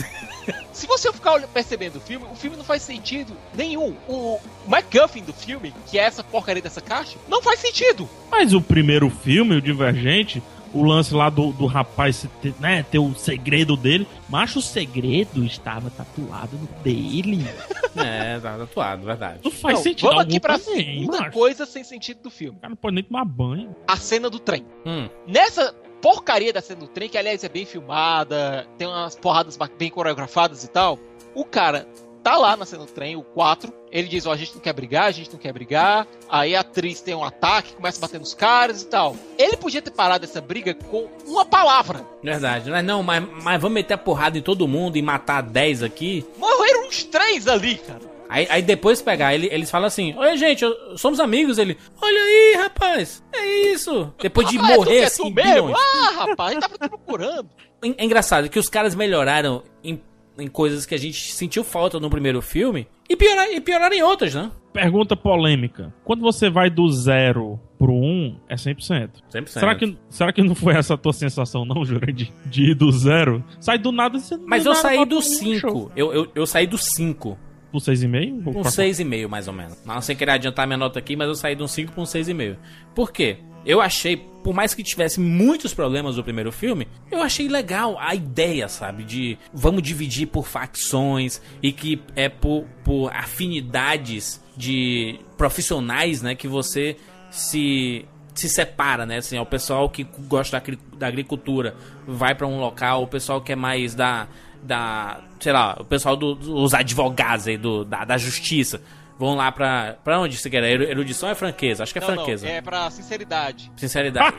Se 0.73 0.87
você 0.87 1.11
ficar 1.13 1.33
olhando- 1.33 1.49
percebendo 1.49 1.97
o 1.97 2.01
filme, 2.01 2.25
o 2.31 2.35
filme 2.35 2.57
não 2.57 2.63
faz 2.63 2.81
sentido 2.81 3.33
nenhum. 3.53 3.95
O 4.07 4.39
MacGuffin 4.67 5.23
do 5.23 5.33
filme, 5.33 5.73
que 5.87 5.99
é 5.99 6.03
essa 6.03 6.23
porcaria 6.23 6.61
dessa 6.61 6.81
caixa, 6.81 7.17
não 7.27 7.41
faz 7.41 7.59
sentido. 7.59 8.09
Mas 8.31 8.53
o 8.53 8.61
primeiro 8.61 9.09
filme, 9.09 9.55
o 9.55 9.61
Divergente, 9.61 10.41
o 10.73 10.83
lance 10.83 11.13
lá 11.13 11.29
do, 11.29 11.51
do 11.51 11.65
rapaz 11.65 12.27
ter, 12.41 12.53
né, 12.59 12.83
ter 12.83 12.99
o 12.99 13.13
segredo 13.15 13.75
dele. 13.75 14.07
Mas 14.27 14.55
o 14.55 14.61
segredo 14.61 15.43
estava 15.43 15.89
tatuado 15.89 16.57
no 16.57 16.67
dele. 16.83 17.45
É, 17.95 18.39
tá 18.39 18.55
tatuado, 18.55 19.03
verdade. 19.03 19.39
Não 19.43 19.49
faz 19.51 19.77
Não, 19.77 19.83
sentido 19.83 20.07
vamos 20.07 20.23
aqui 20.23 20.39
pra 20.39 20.59
segunda 20.59 21.31
coisa 21.31 21.65
sem 21.65 21.83
sentido 21.83 22.21
do 22.21 22.29
filme: 22.29 22.55
O 22.57 22.61
cara 22.61 22.69
não 22.69 22.77
pode 22.77 22.95
nem 22.95 23.03
tomar 23.03 23.25
banho. 23.25 23.75
a 23.87 23.97
cena 23.97 24.29
do 24.29 24.39
trem. 24.39 24.63
Hum. 24.85 25.09
Nessa 25.27 25.73
porcaria 25.99 26.53
da 26.53 26.61
cena 26.61 26.81
do 26.81 26.87
trem, 26.87 27.09
que 27.09 27.17
aliás 27.17 27.43
é 27.43 27.49
bem 27.49 27.65
filmada, 27.65 28.65
tem 28.77 28.87
umas 28.87 29.15
porradas 29.15 29.57
bem 29.77 29.89
coreografadas 29.89 30.63
e 30.63 30.67
tal, 30.69 30.99
o 31.33 31.43
cara 31.43 31.87
tá 32.23 32.37
lá 32.37 32.55
na 32.57 32.65
cena 32.65 32.85
do 32.85 32.91
trem, 32.91 33.15
o 33.15 33.23
4, 33.23 33.71
ele 33.91 34.07
diz, 34.07 34.25
ó, 34.25 34.31
a 34.31 34.35
gente 34.37 34.53
não 34.53 34.61
quer 34.61 34.73
brigar, 34.73 35.05
a 35.05 35.11
gente 35.11 35.31
não 35.31 35.39
quer 35.39 35.51
brigar, 35.53 36.07
aí 36.29 36.55
a 36.55 36.59
atriz 36.61 37.01
tem 37.01 37.15
um 37.15 37.23
ataque, 37.23 37.73
começa 37.73 37.97
a 37.97 38.01
bater 38.01 38.19
nos 38.19 38.33
caras 38.33 38.81
e 38.81 38.87
tal. 38.87 39.15
Ele 39.37 39.57
podia 39.57 39.81
ter 39.81 39.91
parado 39.91 40.25
essa 40.25 40.39
briga 40.41 40.73
com 40.73 41.07
uma 41.25 41.45
palavra. 41.45 42.05
Verdade. 42.23 42.69
Mas 42.69 42.83
não, 42.85 43.01
mas, 43.01 43.23
mas 43.43 43.61
vamos 43.61 43.73
meter 43.75 43.93
a 43.93 43.97
porrada 43.97 44.37
em 44.37 44.41
todo 44.41 44.67
mundo 44.67 44.97
e 44.97 45.01
matar 45.01 45.41
10 45.41 45.83
aqui? 45.83 46.25
Morreram 46.37 46.87
uns 46.87 47.03
três 47.03 47.47
ali, 47.47 47.75
cara. 47.77 48.09
Aí, 48.31 48.45
aí 48.47 48.61
depois 48.61 49.01
pegar, 49.01 49.33
ele, 49.33 49.47
eles 49.51 49.71
falam 49.71 49.87
assim: 49.87 50.15
Oi, 50.15 50.37
gente, 50.37 50.63
eu- 50.63 50.95
somos 50.95 51.19
amigos. 51.19 51.57
Ele, 51.57 51.75
olha 51.99 52.21
aí, 52.21 52.57
rapaz, 52.61 53.23
é 53.33 53.43
isso. 53.71 54.13
Depois 54.21 54.47
de 54.47 54.59
Ah, 54.59 54.61
é 54.61 54.73
tu 54.73 54.77
morrer 54.77 54.97
é 54.99 55.03
assim, 55.05 55.33
mesmo? 55.33 55.51
bilhões. 55.51 55.77
Ah, 55.79 56.11
rapaz, 56.27 56.53
gente 56.53 56.61
tava 56.61 56.77
te 56.77 56.89
procurando. 56.89 57.49
É 57.81 58.03
engraçado 58.03 58.49
que 58.49 58.59
os 58.59 58.67
caras 58.67 58.93
melhoraram 58.93 59.63
em, 59.81 60.01
em 60.39 60.47
coisas 60.47 60.85
que 60.85 60.95
a 60.95 60.97
gente 60.99 61.31
sentiu 61.33 61.63
falta 61.63 61.99
no 61.99 62.09
primeiro 62.09 62.41
filme 62.41 62.87
e, 63.09 63.15
piorar, 63.15 63.47
e 63.51 63.59
pioraram 63.61 63.95
em 63.95 64.01
outras, 64.03 64.33
né? 64.35 64.51
Pergunta 64.73 65.15
polêmica. 65.15 65.93
Quando 66.03 66.21
você 66.21 66.49
vai 66.49 66.69
do 66.69 66.87
zero 66.91 67.59
pro 67.77 67.91
um, 67.93 68.37
é 68.47 68.55
100%. 68.55 69.09
100%. 69.33 69.47
Será 69.47 69.75
que, 69.75 69.97
será 70.09 70.31
que 70.33 70.43
não 70.43 70.53
foi 70.53 70.75
essa 70.75 70.93
a 70.93 70.97
tua 70.97 71.13
sensação, 71.13 71.65
não, 71.65 71.83
Jura? 71.83 72.11
De, 72.13 72.31
de 72.45 72.71
ir 72.71 72.75
do 72.75 72.91
zero? 72.91 73.43
Sai 73.59 73.77
do 73.77 73.91
nada 73.91 74.19
você 74.19 74.37
Mas 74.37 74.63
do 74.63 74.69
eu 74.71 74.75
saí 74.75 74.99
do 74.99 75.05
pro 75.07 75.17
um 75.17 75.21
5. 75.21 75.59
show. 75.59 75.91
Eu, 75.95 76.13
eu, 76.13 76.31
eu 76.35 76.45
saí 76.45 76.67
do 76.67 76.77
5. 76.77 77.37
Pro 77.71 77.79
6,5? 77.79 78.41
Ou 78.45 78.59
Um 78.59 78.61
pra- 78.61 78.71
6,5 78.71 79.27
mais 79.27 79.47
ou 79.47 79.53
menos. 79.53 79.77
Não 79.85 80.01
sem 80.01 80.15
querer 80.15 80.31
adiantar 80.31 80.65
minha 80.67 80.77
nota 80.77 80.97
aqui, 80.99 81.15
mas 81.15 81.27
eu 81.27 81.35
saí 81.35 81.55
de 81.55 81.63
um 81.63 81.67
5 81.67 81.91
para 81.91 82.01
um 82.01 82.05
6,5. 82.05 82.57
Por 82.95 83.11
quê? 83.11 83.37
Eu 83.65 83.81
achei, 83.81 84.17
por 84.17 84.53
mais 84.53 84.73
que 84.73 84.81
tivesse 84.83 85.19
muitos 85.19 85.73
problemas 85.73 86.15
no 86.17 86.23
primeiro 86.23 86.51
filme, 86.51 86.87
eu 87.11 87.21
achei 87.21 87.47
legal 87.47 87.97
a 87.99 88.15
ideia, 88.15 88.67
sabe? 88.69 89.03
De 89.03 89.37
vamos 89.53 89.83
dividir 89.83 90.27
por 90.27 90.47
facções 90.47 91.41
e 91.61 91.71
que 91.71 92.01
é 92.15 92.29
por, 92.29 92.65
por 92.83 93.11
afinidades 93.13 94.41
de 94.55 95.19
profissionais, 95.37 96.21
né? 96.21 96.35
Que 96.35 96.47
você 96.47 96.95
se 97.29 98.05
se 98.33 98.47
separa, 98.47 99.05
né? 99.05 99.17
Assim, 99.17 99.35
é 99.35 99.41
o 99.41 99.45
pessoal 99.45 99.89
que 99.89 100.07
gosta 100.29 100.53
da, 100.57 100.63
agri- 100.63 100.79
da 100.97 101.07
agricultura 101.07 101.75
vai 102.07 102.33
pra 102.33 102.47
um 102.47 102.57
local, 102.59 103.03
o 103.03 103.07
pessoal 103.07 103.41
que 103.41 103.51
é 103.51 103.55
mais 103.55 103.93
da 103.93 104.27
da, 104.63 105.21
sei 105.39 105.51
lá, 105.53 105.77
o 105.79 105.85
pessoal 105.85 106.15
do- 106.17 106.35
dos 106.35 106.73
advogados 106.73 107.47
aí 107.47 107.57
do 107.57 107.83
da, 107.85 108.03
da 108.05 108.17
justiça 108.17 108.81
vão 109.19 109.35
lá 109.35 109.51
pra 109.51 109.97
pra 110.03 110.19
onde 110.19 110.35
você 110.37 110.49
quer? 110.49 110.63
Eru- 110.63 110.83
Erudição 110.85 111.29
é 111.29 111.35
franqueza? 111.35 111.83
Acho 111.83 111.93
que 111.93 111.99
é 111.99 112.01
Não, 112.01 112.07
franqueza. 112.07 112.47
não, 112.47 112.53
é 112.53 112.61
pra 112.61 112.89
sinceridade. 112.89 113.71
Sinceridade. 113.77 114.35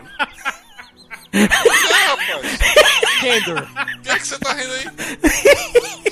Gender. 3.20 3.62
O 3.98 4.02
que 4.02 4.10
é 4.10 4.18
que 4.18 4.26
você 4.26 4.38
tá 4.38 4.52
rindo 4.52 4.72
aí? 4.72 4.84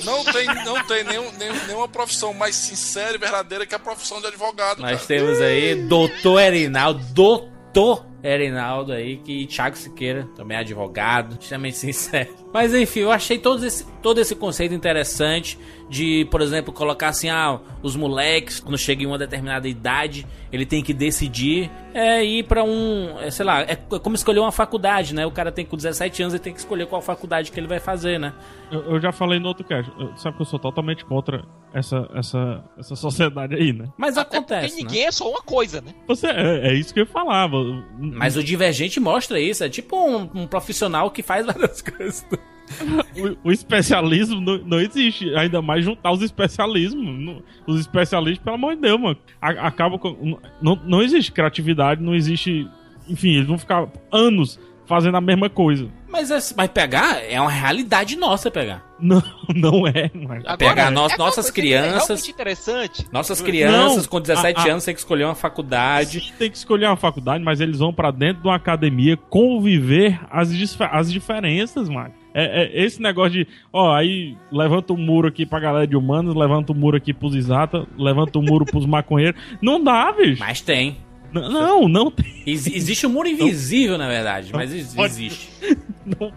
Não 0.05 0.23
tem, 0.23 0.45
não 0.63 0.83
tem 0.85 1.03
nenhum, 1.03 1.31
nenhum- 1.33 1.65
nenhuma 1.67 1.87
profissão 1.87 2.33
mais 2.33 2.55
sincera 2.55 3.15
e 3.15 3.17
verdadeira 3.17 3.65
que 3.65 3.75
a 3.75 3.79
profissão 3.79 4.21
de 4.21 4.27
advogado. 4.27 4.79
Nós 4.81 4.91
cara. 4.91 5.05
temos 5.07 5.41
aí 5.41 5.75
Doutor 5.87 6.39
Erinaldo, 6.39 7.03
Doutor 7.13 8.05
Erinaldo 8.23 8.91
aí, 8.93 9.17
que 9.17 9.45
Thiago 9.47 9.77
Siqueira, 9.77 10.27
também 10.35 10.57
é 10.57 10.61
advogado, 10.61 11.37
extremamente 11.39 11.77
sincero. 11.77 12.29
Mas 12.53 12.73
enfim, 12.73 13.01
eu 13.01 13.11
achei 13.11 13.37
todo 13.37 13.63
esse, 13.65 13.85
todo 14.01 14.19
esse 14.19 14.35
conceito 14.35 14.73
interessante 14.73 15.57
de, 15.89 16.25
por 16.31 16.41
exemplo, 16.41 16.73
colocar 16.73 17.09
assim, 17.09 17.29
ah, 17.29 17.59
os 17.83 17.95
moleques, 17.95 18.59
quando 18.59 18.77
chega 18.77 19.03
em 19.03 19.05
uma 19.05 19.17
determinada 19.17 19.67
idade, 19.67 20.25
ele 20.51 20.65
tem 20.65 20.83
que 20.83 20.93
decidir 20.93 21.69
é, 21.93 22.23
ir 22.23 22.43
pra 22.45 22.63
um, 22.63 23.19
é, 23.19 23.29
sei 23.31 23.45
lá, 23.45 23.61
é 23.61 23.75
como 23.75 24.15
escolher 24.15 24.39
uma 24.39 24.51
faculdade, 24.51 25.13
né? 25.13 25.25
O 25.25 25.31
cara 25.31 25.51
tem 25.51 25.65
com 25.65 25.75
17 25.75 26.21
anos, 26.23 26.33
ele 26.33 26.43
tem 26.43 26.53
que 26.53 26.59
escolher 26.59 26.85
qual 26.87 27.01
faculdade 27.01 27.51
que 27.51 27.59
ele 27.59 27.67
vai 27.67 27.79
fazer, 27.79 28.19
né? 28.19 28.33
Eu, 28.71 28.81
eu 28.93 28.99
já 29.01 29.11
falei 29.11 29.39
no 29.39 29.47
outro 29.47 29.63
cast. 29.63 29.91
Eu- 29.99 30.15
Sabe 30.17 30.35
que 30.35 30.41
eu 30.41 30.45
sou 30.45 30.59
totalmente 30.59 31.03
contra 31.05 31.43
essa, 31.73 32.09
essa, 32.15 32.63
essa 32.77 32.95
sociedade 32.95 33.55
aí, 33.55 33.73
né? 33.73 33.89
Mas 33.97 34.17
acontece, 34.17 34.67
Porque 34.69 34.83
né? 34.83 34.87
ninguém 34.89 35.05
é 35.07 35.11
só 35.11 35.29
uma 35.29 35.41
coisa, 35.41 35.81
né? 35.81 35.93
Você, 36.07 36.27
é, 36.27 36.69
é 36.69 36.73
isso 36.73 36.93
que 36.93 36.99
eu 37.01 37.05
falava. 37.07 37.57
Mas 37.99 38.35
o 38.37 38.43
Divergente 38.43 38.99
mostra 38.99 39.39
isso, 39.39 39.63
é 39.63 39.69
tipo 39.69 39.95
um, 39.97 40.29
um 40.33 40.47
profissional 40.47 41.09
que 41.11 41.21
faz 41.23 41.45
várias 41.45 41.81
coisas. 41.81 42.25
O, 43.43 43.49
o 43.49 43.51
especialismo 43.51 44.39
não, 44.39 44.57
não 44.59 44.79
existe. 44.79 45.33
Ainda 45.35 45.61
mais 45.61 45.83
juntar 45.83 46.11
os 46.11 46.21
especialismos. 46.21 47.03
Não- 47.19 47.41
Os 47.67 47.79
especialistas, 47.81 48.43
pelo 48.43 48.55
amor 48.55 48.75
de 48.75 48.81
Deus, 48.81 48.99
mano. 48.99 49.17
A- 49.41 49.67
acaba 49.67 49.97
com. 49.99 50.37
Não, 50.61 50.79
não 50.85 51.01
existe 51.01 51.31
criatividade, 51.31 52.01
não 52.01 52.15
existe. 52.15 52.67
Enfim, 53.07 53.31
eles 53.35 53.47
vão 53.47 53.57
ficar 53.57 53.87
anos 54.11 54.59
fazendo 54.85 55.17
a 55.17 55.21
mesma 55.21 55.49
coisa. 55.49 55.87
Mas, 56.07 56.31
é- 56.31 56.53
mas 56.57 56.69
pegar 56.69 57.21
é 57.23 57.39
uma 57.39 57.51
realidade 57.51 58.15
nossa 58.15 58.49
pegar. 58.49 58.83
Não, 58.99 59.21
não 59.53 59.85
é, 59.87 60.09
mano. 60.13 60.43
pegar 60.57 60.89
nós- 60.89 61.13
é 61.13 61.17
nossas 61.17 61.49
É 61.49 61.51
crianças. 61.51 62.07
realmente 62.07 62.31
interessante. 62.31 63.05
Nossas 63.11 63.41
crianças 63.41 64.03
Não, 64.03 64.09
com 64.09 64.19
17 64.21 64.59
a- 64.59 64.63
a- 64.63 64.71
anos 64.71 64.85
têm 64.85 64.93
que 64.93 64.99
escolher 64.99 65.25
uma 65.25 65.35
faculdade. 65.35 66.33
Tem 66.39 66.49
que 66.49 66.57
escolher 66.57 66.85
uma 66.87 66.95
faculdade, 66.97 67.43
mas 67.43 67.59
eles 67.61 67.79
vão 67.79 67.93
pra 67.93 68.09
dentro 68.11 68.41
de 68.43 68.47
uma 68.47 68.55
academia 68.55 69.17
conviver 69.17 70.19
as, 70.31 70.49
as 70.91 71.11
diferenças, 71.11 71.89
mano. 71.89 72.13
É, 72.33 72.63
é 72.63 72.83
esse 72.85 73.01
negócio 73.01 73.31
de, 73.31 73.47
ó, 73.73 73.93
aí 73.93 74.35
levanta 74.51 74.93
o 74.93 74.97
muro 74.97 75.27
aqui 75.27 75.45
pra 75.45 75.59
galera 75.59 75.87
de 75.87 75.95
humanos, 75.95 76.35
levanta 76.35 76.71
o 76.71 76.75
muro 76.75 76.95
aqui 76.97 77.13
pros 77.13 77.33
exata, 77.35 77.87
levanta 77.97 78.37
o 78.37 78.41
muro 78.41 78.65
pros 78.65 78.85
maconheiros. 78.85 79.39
Não 79.61 79.83
dá, 79.83 80.11
bicho. 80.11 80.39
Mas 80.39 80.61
tem. 80.61 80.97
N- 81.33 81.41
Não, 81.49 81.87
não 81.87 82.09
tem. 82.09 82.43
Ex- 82.45 82.67
existe 82.67 83.05
um 83.05 83.09
muro 83.09 83.27
invisível, 83.27 83.97
na 83.97 84.07
verdade, 84.07 84.51
mas 84.53 84.73
ex- 84.73 84.93
Pode- 84.95 85.31
existe. 85.61 85.89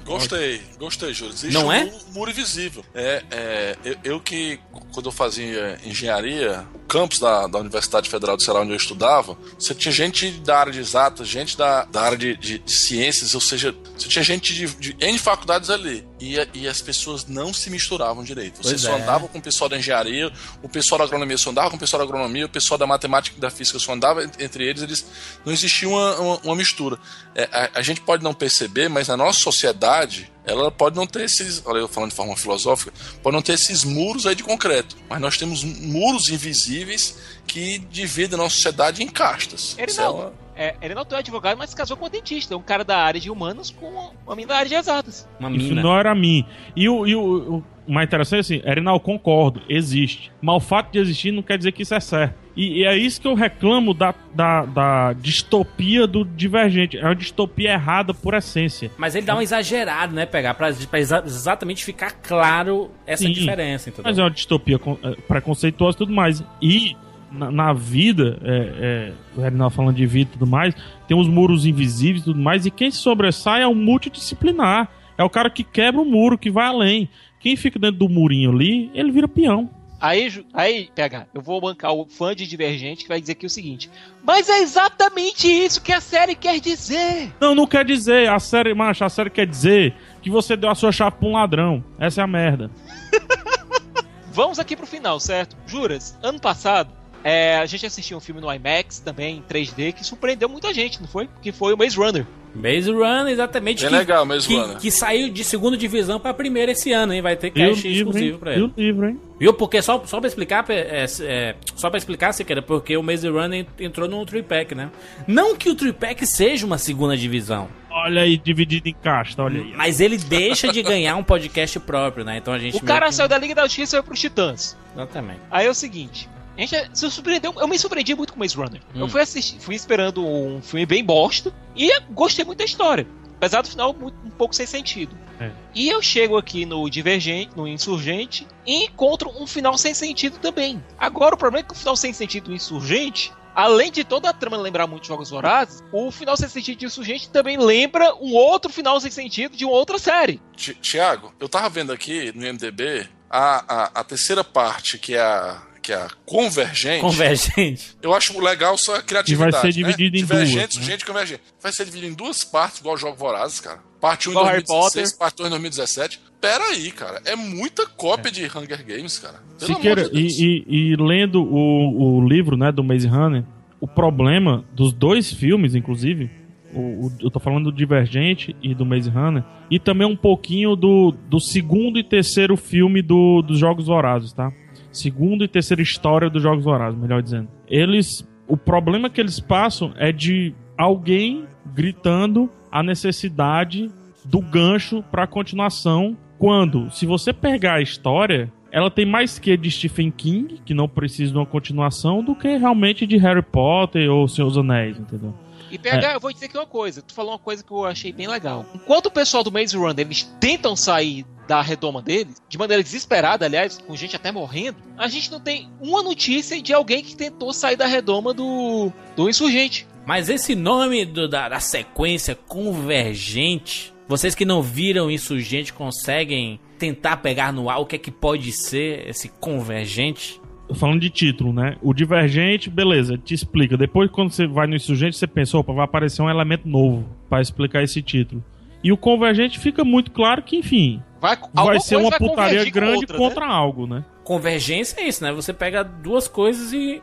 Gostei, 0.04 0.60
gostei, 0.78 1.14
Júlio. 1.14 1.32
Existe 1.34 1.52
Não 1.54 1.66
um 1.68 1.72
é? 1.72 1.84
muro, 1.84 1.96
muro 2.12 2.30
invisível. 2.30 2.84
É, 2.94 3.22
é, 3.30 3.76
eu, 3.84 3.96
eu 4.04 4.20
que, 4.20 4.58
quando 4.92 5.06
eu 5.06 5.12
fazia 5.12 5.78
engenharia, 5.84 6.66
o 6.74 6.78
campus 6.80 7.18
da, 7.18 7.46
da 7.46 7.58
Universidade 7.58 8.08
Federal 8.10 8.36
do 8.36 8.42
Ceará, 8.42 8.60
onde 8.60 8.72
eu 8.72 8.76
estudava, 8.76 9.36
você 9.58 9.74
tinha 9.74 9.92
gente 9.92 10.30
da 10.40 10.58
área 10.58 10.72
de 10.72 10.78
exatas, 10.80 11.26
gente 11.26 11.56
da, 11.56 11.84
da 11.86 12.02
área 12.02 12.18
de, 12.18 12.36
de- 12.36 12.58
de 12.58 12.72
ciências, 12.72 13.34
ou 13.34 13.40
seja, 13.40 13.74
você 13.96 14.08
tinha 14.08 14.22
gente 14.22 14.52
de, 14.54 14.66
de 14.76 14.96
N 15.00 15.18
faculdades 15.18 15.70
ali. 15.70 16.06
E, 16.20 16.36
e 16.54 16.68
as 16.68 16.80
pessoas 16.80 17.26
não 17.26 17.52
se 17.52 17.68
misturavam 17.68 18.22
direito. 18.22 18.58
Você 18.62 18.70
Pois 18.70 18.80
só 18.82 18.92
é. 18.96 19.02
andava 19.02 19.26
com 19.26 19.38
o 19.38 19.42
pessoal 19.42 19.68
da 19.68 19.76
engenharia, 19.76 20.30
o 20.62 20.68
pessoal 20.68 20.98
da 21.00 21.04
agronomia 21.04 21.36
só 21.36 21.50
andava 21.50 21.70
com 21.70 21.76
o 21.76 21.80
pessoal 21.80 21.98
da 21.98 22.04
agronomia, 22.04 22.46
o 22.46 22.48
pessoal 22.48 22.78
da 22.78 22.86
matemática 22.86 23.36
e 23.36 23.40
da 23.40 23.50
física 23.50 23.78
só 23.80 23.92
andava 23.92 24.22
ent- 24.22 24.40
entre 24.40 24.64
eles, 24.64 24.82
eles 24.82 25.04
não 25.44 25.52
existia 25.52 25.88
uma, 25.88 26.14
uma, 26.20 26.36
uma 26.44 26.54
mistura. 26.54 26.96
É, 27.34 27.48
a, 27.52 27.70
a 27.80 27.82
gente 27.82 28.00
pode 28.02 28.22
não 28.22 28.32
perceber, 28.32 28.88
mas 28.88 29.08
na 29.16 29.24
nossa 29.24 29.38
sociedade, 29.40 30.30
ela 30.44 30.70
pode 30.70 30.96
não 30.96 31.06
ter 31.06 31.22
esses, 31.24 31.62
olha 31.64 31.78
eu 31.78 31.88
falando 31.88 32.10
de 32.10 32.16
forma 32.16 32.36
filosófica, 32.36 32.92
pode 33.22 33.34
não 33.34 33.42
ter 33.42 33.52
esses 33.52 33.84
muros 33.84 34.26
aí 34.26 34.34
de 34.34 34.42
concreto, 34.42 34.96
mas 35.08 35.20
nós 35.20 35.36
temos 35.38 35.62
muros 35.62 36.28
invisíveis 36.30 37.16
que 37.46 37.78
dividem 37.78 38.34
a 38.38 38.42
nossa 38.42 38.54
sociedade 38.56 39.02
em 39.02 39.08
castas. 39.08 39.76
Isso 39.78 40.00
é 40.00 40.08
uma- 40.08 40.32
é, 40.54 40.74
é 40.80 41.18
advogado, 41.18 41.56
mas 41.56 41.72
casou 41.72 41.96
com 41.96 42.06
um 42.06 42.10
dentista. 42.10 42.54
Um 42.56 42.62
cara 42.62 42.84
da 42.84 42.98
área 42.98 43.18
de 43.20 43.30
humanos 43.30 43.70
com 43.70 43.88
uma 44.26 44.34
menina 44.36 44.52
da 44.52 44.58
área 44.58 44.68
de 44.68 44.74
exatas. 44.74 45.26
Uma 45.40 45.50
Isso 45.50 45.68
mina. 45.68 45.82
não 45.82 45.96
era 45.98 46.14
mim. 46.14 46.44
E 46.76 46.88
o, 46.88 47.06
e 47.06 47.16
o, 47.16 47.54
o 47.56 47.64
mais 47.86 48.06
interessante 48.06 48.36
é 48.38 48.40
assim, 48.40 48.62
Erinal, 48.68 48.98
concordo, 49.00 49.60
existe. 49.68 50.30
Mas 50.40 50.56
o 50.56 50.60
fato 50.60 50.92
de 50.92 50.98
existir 50.98 51.32
não 51.32 51.42
quer 51.42 51.58
dizer 51.58 51.72
que 51.72 51.82
isso 51.82 51.94
é 51.94 52.00
certo. 52.00 52.34
E, 52.54 52.80
e 52.80 52.84
é 52.84 52.96
isso 52.96 53.20
que 53.20 53.26
eu 53.26 53.34
reclamo 53.34 53.94
da, 53.94 54.14
da, 54.34 54.64
da 54.66 55.12
distopia 55.14 56.06
do 56.06 56.24
Divergente. 56.24 56.98
É 56.98 57.04
uma 57.04 57.14
distopia 57.14 57.72
errada 57.72 58.12
por 58.12 58.34
essência. 58.34 58.90
Mas 58.98 59.14
ele 59.14 59.24
dá 59.24 59.34
um 59.36 59.40
exagerado, 59.40 60.14
né? 60.14 60.26
Pegar 60.26 60.54
pra, 60.54 60.70
pra 60.90 61.00
exa- 61.00 61.22
exatamente 61.24 61.84
ficar 61.84 62.10
claro 62.12 62.90
essa 63.06 63.24
Sim, 63.24 63.32
diferença, 63.32 63.88
entendeu? 63.88 64.04
Mas 64.10 64.18
é 64.18 64.22
uma 64.22 64.30
distopia 64.30 64.78
é, 65.02 65.10
preconceituosa 65.26 65.96
e 65.96 65.98
tudo 65.98 66.12
mais. 66.12 66.44
E 66.60 66.94
na, 67.30 67.50
na 67.50 67.72
vida, 67.72 68.38
é, 68.44 68.56
é, 68.78 69.12
o 69.34 69.40
Reinaldo 69.40 69.74
falando 69.74 69.96
de 69.96 70.06
vida 70.06 70.30
e 70.30 70.32
tudo 70.34 70.46
mais, 70.46 70.74
tem 71.08 71.16
os 71.18 71.28
muros 71.28 71.64
invisíveis 71.64 72.20
e 72.20 72.24
tudo 72.26 72.38
mais, 72.38 72.66
e 72.66 72.70
quem 72.70 72.90
se 72.90 72.98
sobressai 72.98 73.62
é 73.62 73.66
o 73.66 73.74
multidisciplinar. 73.74 74.88
É 75.16 75.24
o 75.24 75.30
cara 75.30 75.50
que 75.50 75.62
quebra 75.62 76.00
o 76.00 76.04
muro, 76.04 76.38
que 76.38 76.50
vai 76.50 76.66
além. 76.66 77.08
Quem 77.42 77.56
fica 77.56 77.78
dentro 77.78 77.98
do 77.98 78.08
murinho 78.08 78.52
ali, 78.52 78.90
ele 78.94 79.10
vira 79.10 79.26
peão. 79.26 79.68
Aí, 80.00 80.44
aí, 80.52 80.90
PH, 80.94 81.26
eu 81.32 81.40
vou 81.40 81.60
bancar 81.60 81.92
o 81.92 82.04
fã 82.04 82.34
de 82.34 82.46
Divergente 82.46 83.04
que 83.04 83.08
vai 83.08 83.20
dizer 83.20 83.32
aqui 83.32 83.46
o 83.46 83.50
seguinte: 83.50 83.90
Mas 84.24 84.48
é 84.48 84.60
exatamente 84.60 85.46
isso 85.46 85.80
que 85.80 85.92
a 85.92 86.00
série 86.00 86.34
quer 86.34 86.58
dizer! 86.60 87.32
Não, 87.40 87.54
não 87.54 87.66
quer 87.66 87.84
dizer. 87.84 88.28
A 88.28 88.40
série, 88.40 88.74
macho, 88.74 89.04
a 89.04 89.08
série 89.08 89.30
quer 89.30 89.46
dizer 89.46 89.94
que 90.20 90.30
você 90.30 90.56
deu 90.56 90.70
a 90.70 90.74
sua 90.74 90.90
chave 90.90 91.16
pra 91.16 91.28
um 91.28 91.32
ladrão. 91.32 91.84
Essa 91.98 92.20
é 92.20 92.24
a 92.24 92.26
merda. 92.26 92.70
Vamos 94.32 94.58
aqui 94.58 94.74
pro 94.76 94.86
final, 94.86 95.20
certo? 95.20 95.56
Juras, 95.66 96.18
ano 96.22 96.40
passado, 96.40 96.92
é, 97.24 97.56
a 97.56 97.66
gente 97.66 97.86
assistiu 97.86 98.16
um 98.16 98.20
filme 98.20 98.40
no 98.40 98.52
IMAX, 98.52 98.98
também 99.00 99.38
em 99.38 99.42
3D, 99.42 99.92
que 99.92 100.04
surpreendeu 100.04 100.48
muita 100.48 100.72
gente, 100.74 101.00
não 101.00 101.08
foi? 101.08 101.28
Que 101.40 101.52
foi 101.52 101.72
o 101.72 101.76
Maze 101.78 101.96
Runner. 101.96 102.26
Maze 102.54 102.90
Runner, 102.92 103.28
exatamente. 103.32 103.80
Bem 103.80 103.90
que, 103.90 103.96
legal, 103.96 104.26
Maze 104.26 104.46
que, 104.46 104.54
Runner. 104.54 104.76
que 104.76 104.90
saiu 104.90 105.30
de 105.30 105.42
segunda 105.42 105.74
divisão 105.74 106.20
pra 106.20 106.34
primeira 106.34 106.72
esse 106.72 106.92
ano, 106.92 107.14
hein? 107.14 107.22
Vai 107.22 107.34
ter 107.34 107.50
E 107.54 107.58
livro, 107.58 107.88
exclusivo 107.88 108.38
pra 108.38 108.52
E 108.52 108.56
ele. 108.56 108.64
o 108.64 108.72
livro, 108.76 109.08
hein? 109.08 109.20
Viu? 109.40 109.54
Porque 109.54 109.80
só, 109.80 110.02
só 110.04 110.20
pra 110.20 110.28
explicar, 110.28 110.64
é, 110.68 111.06
é, 111.22 111.54
só 111.74 111.88
pra 111.88 111.96
explicar, 111.96 112.32
Siqueira, 112.32 112.60
porque 112.60 112.94
o 112.96 113.02
Maze 113.02 113.26
Runner 113.26 113.64
entrou 113.80 114.06
no 114.06 114.24
tripack, 114.26 114.74
né? 114.74 114.90
Não 115.26 115.56
que 115.56 115.70
o 115.70 115.74
tripack 115.74 116.26
seja 116.26 116.66
uma 116.66 116.76
segunda 116.76 117.16
divisão, 117.16 117.68
Olha 117.90 118.22
aí, 118.22 118.36
dividido 118.36 118.88
em 118.88 118.94
casta, 118.94 119.42
olha 119.42 119.60
aí. 119.62 119.72
mas 119.76 120.00
ele 120.00 120.16
deixa 120.18 120.70
de 120.72 120.82
ganhar 120.82 121.16
um 121.16 121.22
podcast 121.22 121.78
próprio, 121.80 122.24
né? 122.24 122.36
Então 122.36 122.52
a 122.52 122.58
gente 122.58 122.76
O 122.76 122.80
cara 122.82 123.06
que- 123.06 123.14
saiu 123.14 123.28
da 123.28 123.38
Liga 123.38 123.54
da 123.54 123.62
Justiça 123.62 123.96
e 123.96 123.98
foi 123.98 124.02
pros 124.02 124.20
Titãs. 124.20 124.76
Exatamente. 124.94 125.40
Aí 125.50 125.66
é 125.66 125.70
o 125.70 125.74
seguinte. 125.74 126.28
A 126.56 126.60
gente 126.60 126.90
se 126.92 127.10
surpreendeu, 127.10 127.54
eu 127.56 127.66
me 127.68 127.78
surpreendi 127.78 128.14
muito 128.14 128.32
com 128.32 128.38
Maze 128.38 128.54
Runner. 128.56 128.80
Hum. 128.94 129.00
Eu 129.00 129.08
fui 129.08 129.20
assistir, 129.20 129.58
fui 129.58 129.74
esperando 129.74 130.24
um 130.26 130.60
filme 130.62 130.84
bem 130.86 131.02
bosta 131.04 131.52
e 131.74 131.90
gostei 132.10 132.44
muito 132.44 132.58
da 132.58 132.64
história. 132.64 133.06
Apesar 133.36 133.62
do 133.62 133.68
final 133.68 133.92
muito- 133.92 134.16
um 134.24 134.30
pouco 134.30 134.54
sem 134.54 134.66
sentido. 134.66 135.16
É. 135.40 135.50
E 135.74 135.88
eu 135.88 136.00
chego 136.00 136.36
aqui 136.36 136.64
no 136.64 136.88
Divergente, 136.88 137.50
no 137.56 137.66
Insurgente, 137.66 138.46
e 138.64 138.84
encontro 138.84 139.30
um 139.30 139.46
final 139.46 139.76
sem 139.76 139.92
sentido 139.94 140.38
também. 140.38 140.82
Agora, 140.96 141.34
o 141.34 141.38
problema 141.38 141.64
é 141.64 141.66
que 141.66 141.72
o 141.72 141.76
final 141.76 141.96
sem 141.96 142.12
sentido 142.12 142.44
do 142.50 142.54
Insurgente, 142.54 143.32
além 143.52 143.90
de 143.90 144.04
toda 144.04 144.28
a 144.28 144.32
trama 144.32 144.56
lembrar 144.56 144.86
muito 144.86 145.06
Jogos 145.08 145.30
Vorazes, 145.30 145.82
o 145.90 146.12
final 146.12 146.36
sem 146.36 146.48
sentido 146.48 146.78
do 146.80 146.84
Insurgente 146.84 147.28
também 147.30 147.56
lembra 147.56 148.14
um 148.16 148.32
outro 148.34 148.70
final 148.72 149.00
sem 149.00 149.10
sentido 149.10 149.56
de 149.56 149.64
uma 149.64 149.74
outra 149.74 149.98
série. 149.98 150.40
Ti- 150.54 150.74
Tiago, 150.80 151.34
eu 151.40 151.48
tava 151.48 151.68
vendo 151.68 151.92
aqui 151.92 152.30
no 152.36 152.46
IMDB 152.46 153.08
a, 153.28 153.64
a, 153.66 153.90
a 154.00 154.04
terceira 154.04 154.44
parte, 154.44 154.98
que 154.98 155.14
é 155.16 155.20
a, 155.20 155.60
que 155.82 155.92
é 155.92 155.96
a 155.96 156.08
Convergente. 156.24 157.00
Convergente. 157.00 157.96
Eu 158.00 158.14
acho 158.14 158.38
legal 158.40 158.78
só 158.78 158.96
a 158.96 159.02
criatividade. 159.02 159.48
E 159.48 159.52
vai 159.52 159.60
ser 159.60 159.66
né? 159.66 159.72
dividido 159.72 160.16
em 160.16 160.20
Divergente, 160.20 160.54
duas, 160.54 160.60
né? 160.76 160.80
Surgente 160.82 161.02
e 161.02 161.06
Convergente. 161.06 161.40
Vai 161.60 161.72
ser 161.72 161.84
dividido 161.84 162.12
em 162.12 162.16
duas 162.16 162.44
partes, 162.44 162.78
igual 162.80 162.94
o 162.94 162.98
Jogo 162.98 163.16
Vorazes, 163.16 163.60
cara. 163.60 163.80
Parte 164.00 164.28
1 164.28 164.32
em 164.32 164.34
Igual 164.34 164.46
Harry 164.46 164.62
2016, 164.64 165.10
Potter. 165.12 165.18
parte 165.18 165.36
2 165.36 165.46
em 165.46 165.50
2017. 165.50 166.20
Pera 166.40 166.64
aí, 166.64 166.90
cara. 166.90 167.20
É 167.24 167.36
muita 167.36 167.86
cópia 167.86 168.30
de 168.32 168.44
Hunger 168.46 168.84
Games, 168.84 169.18
cara. 169.18 169.40
Pelo 169.58 169.74
Siqueira, 169.74 170.00
amor 170.02 170.12
de 170.12 170.20
Deus. 170.22 170.38
e, 170.38 170.64
e- 170.68 170.92
e 170.92 170.96
lendo 170.96 171.42
o, 171.44 172.18
o 172.18 172.28
livro 172.28 172.56
né, 172.56 172.72
do 172.72 172.82
Maze 172.82 173.06
Runner, 173.06 173.44
o 173.80 173.86
problema 173.86 174.64
dos 174.72 174.92
dois 174.92 175.32
filmes, 175.32 175.74
inclusive, 175.76 176.30
o, 176.74 177.06
o- 177.06 177.12
eu 177.20 177.30
tô 177.30 177.38
falando 177.38 177.70
do 177.70 177.76
Divergente 177.76 178.56
e 178.62 178.74
do 178.74 178.84
Maze 178.84 179.08
Runner, 179.10 179.44
e 179.70 179.78
também 179.78 180.06
um 180.06 180.16
pouquinho 180.16 180.74
do, 180.74 181.12
do 181.28 181.38
segundo 181.38 181.96
e 181.98 182.02
terceiro 182.02 182.56
filme 182.56 183.02
do, 183.02 183.40
dos 183.42 183.58
Jogos 183.58 183.86
Vorazes, 183.86 184.32
tá? 184.32 184.52
Segundo 184.92 185.42
e 185.42 185.48
terceira 185.48 185.82
história 185.82 186.28
dos 186.28 186.42
Jogos 186.42 186.64
Vorazes, 186.64 186.98
melhor 186.98 187.22
dizendo. 187.22 187.48
Eles. 187.68 188.28
O 188.46 188.56
problema 188.56 189.08
que 189.08 189.20
eles 189.20 189.40
passam 189.40 189.94
é 189.96 190.12
de 190.12 190.54
alguém 190.76 191.46
gritando 191.74 192.50
a 192.70 192.82
necessidade 192.82 193.90
do 194.24 194.40
gancho 194.40 195.02
pra 195.10 195.26
continuação. 195.26 196.16
Quando, 196.38 196.90
se 196.90 197.06
você 197.06 197.32
pegar 197.32 197.74
a 197.74 197.80
história, 197.80 198.52
ela 198.72 198.90
tem 198.90 199.06
mais 199.06 199.38
que 199.38 199.56
de 199.56 199.70
Stephen 199.70 200.10
King, 200.10 200.60
que 200.64 200.74
não 200.74 200.88
precisa 200.88 201.30
de 201.30 201.38
uma 201.38 201.46
continuação, 201.46 202.22
do 202.22 202.34
que 202.34 202.56
realmente 202.56 203.06
de 203.06 203.16
Harry 203.18 203.42
Potter 203.42 204.10
ou 204.10 204.26
Senhor 204.26 204.48
dos 204.48 204.58
Anéis, 204.58 204.98
entendeu? 204.98 205.34
E 205.72 205.78
PH, 205.78 206.12
eu 206.14 206.20
vou 206.20 206.32
dizer 206.32 206.46
aqui 206.46 206.56
uma 206.56 206.66
coisa. 206.66 207.00
Tu 207.02 207.12
falou 207.14 207.32
uma 207.32 207.38
coisa 207.38 207.64
que 207.64 207.72
eu 207.72 207.84
achei 207.84 208.12
bem 208.12 208.28
legal. 208.28 208.64
Enquanto 208.74 209.06
o 209.06 209.10
pessoal 209.10 209.42
do 209.42 209.50
Maze 209.50 209.76
Runner, 209.76 210.04
eles 210.06 210.22
tentam 210.38 210.76
sair 210.76 211.24
da 211.48 211.60
redoma 211.60 212.00
deles, 212.00 212.40
de 212.48 212.56
maneira 212.56 212.82
desesperada, 212.82 213.44
aliás, 213.44 213.76
com 213.78 213.96
gente 213.96 214.14
até 214.14 214.30
morrendo, 214.30 214.76
a 214.96 215.08
gente 215.08 215.30
não 215.30 215.40
tem 215.40 215.68
uma 215.80 216.02
notícia 216.02 216.60
de 216.62 216.72
alguém 216.72 217.02
que 217.02 217.16
tentou 217.16 217.52
sair 217.52 217.74
da 217.76 217.86
redoma 217.86 218.32
do, 218.32 218.92
do 219.16 219.28
insurgente. 219.28 219.86
Mas 220.06 220.28
esse 220.28 220.54
nome 220.54 221.04
do- 221.04 221.28
da, 221.28 221.48
da 221.48 221.58
sequência 221.60 222.34
convergente, 222.34 223.92
vocês 224.08 224.34
que 224.34 224.44
não 224.44 224.62
viram 224.62 225.10
Insurgente 225.10 225.72
conseguem 225.72 226.60
tentar 226.78 227.18
pegar 227.18 227.52
no 227.52 227.70
ar 227.70 227.78
o 227.78 227.86
que 227.86 227.96
é 227.96 227.98
que 227.98 228.10
pode 228.10 228.52
ser 228.52 229.08
esse 229.08 229.28
convergente? 229.28 230.40
Falando 230.74 231.00
de 231.00 231.10
título, 231.10 231.52
né? 231.52 231.76
O 231.82 231.92
Divergente, 231.94 232.68
beleza, 232.70 233.16
te 233.18 233.34
explica. 233.34 233.76
Depois, 233.76 234.10
quando 234.10 234.30
você 234.30 234.46
vai 234.46 234.66
no 234.66 234.74
Insurgente, 234.76 235.16
você 235.16 235.26
pensa, 235.26 235.58
opa, 235.58 235.72
vai 235.72 235.84
aparecer 235.84 236.22
um 236.22 236.30
elemento 236.30 236.68
novo 236.68 237.08
pra 237.28 237.40
explicar 237.40 237.82
esse 237.82 238.00
título. 238.02 238.42
E 238.84 238.90
o 238.92 238.96
Convergente 238.96 239.58
fica 239.58 239.84
muito 239.84 240.10
claro 240.10 240.42
que, 240.42 240.56
enfim, 240.56 241.02
Vai, 241.20 241.38
vai 241.54 241.78
ser 241.78 241.96
uma 241.96 242.10
vai 242.10 242.18
putaria 242.18 242.68
grande 242.68 242.96
outra, 243.02 243.16
contra 243.16 243.46
né? 243.46 243.52
algo, 243.52 243.86
né? 243.86 244.04
Convergência 244.24 245.00
é 245.00 245.06
isso, 245.08 245.22
né? 245.22 245.32
Você 245.32 245.52
pega 245.52 245.84
duas 245.84 246.26
coisas 246.26 246.72
e 246.72 247.00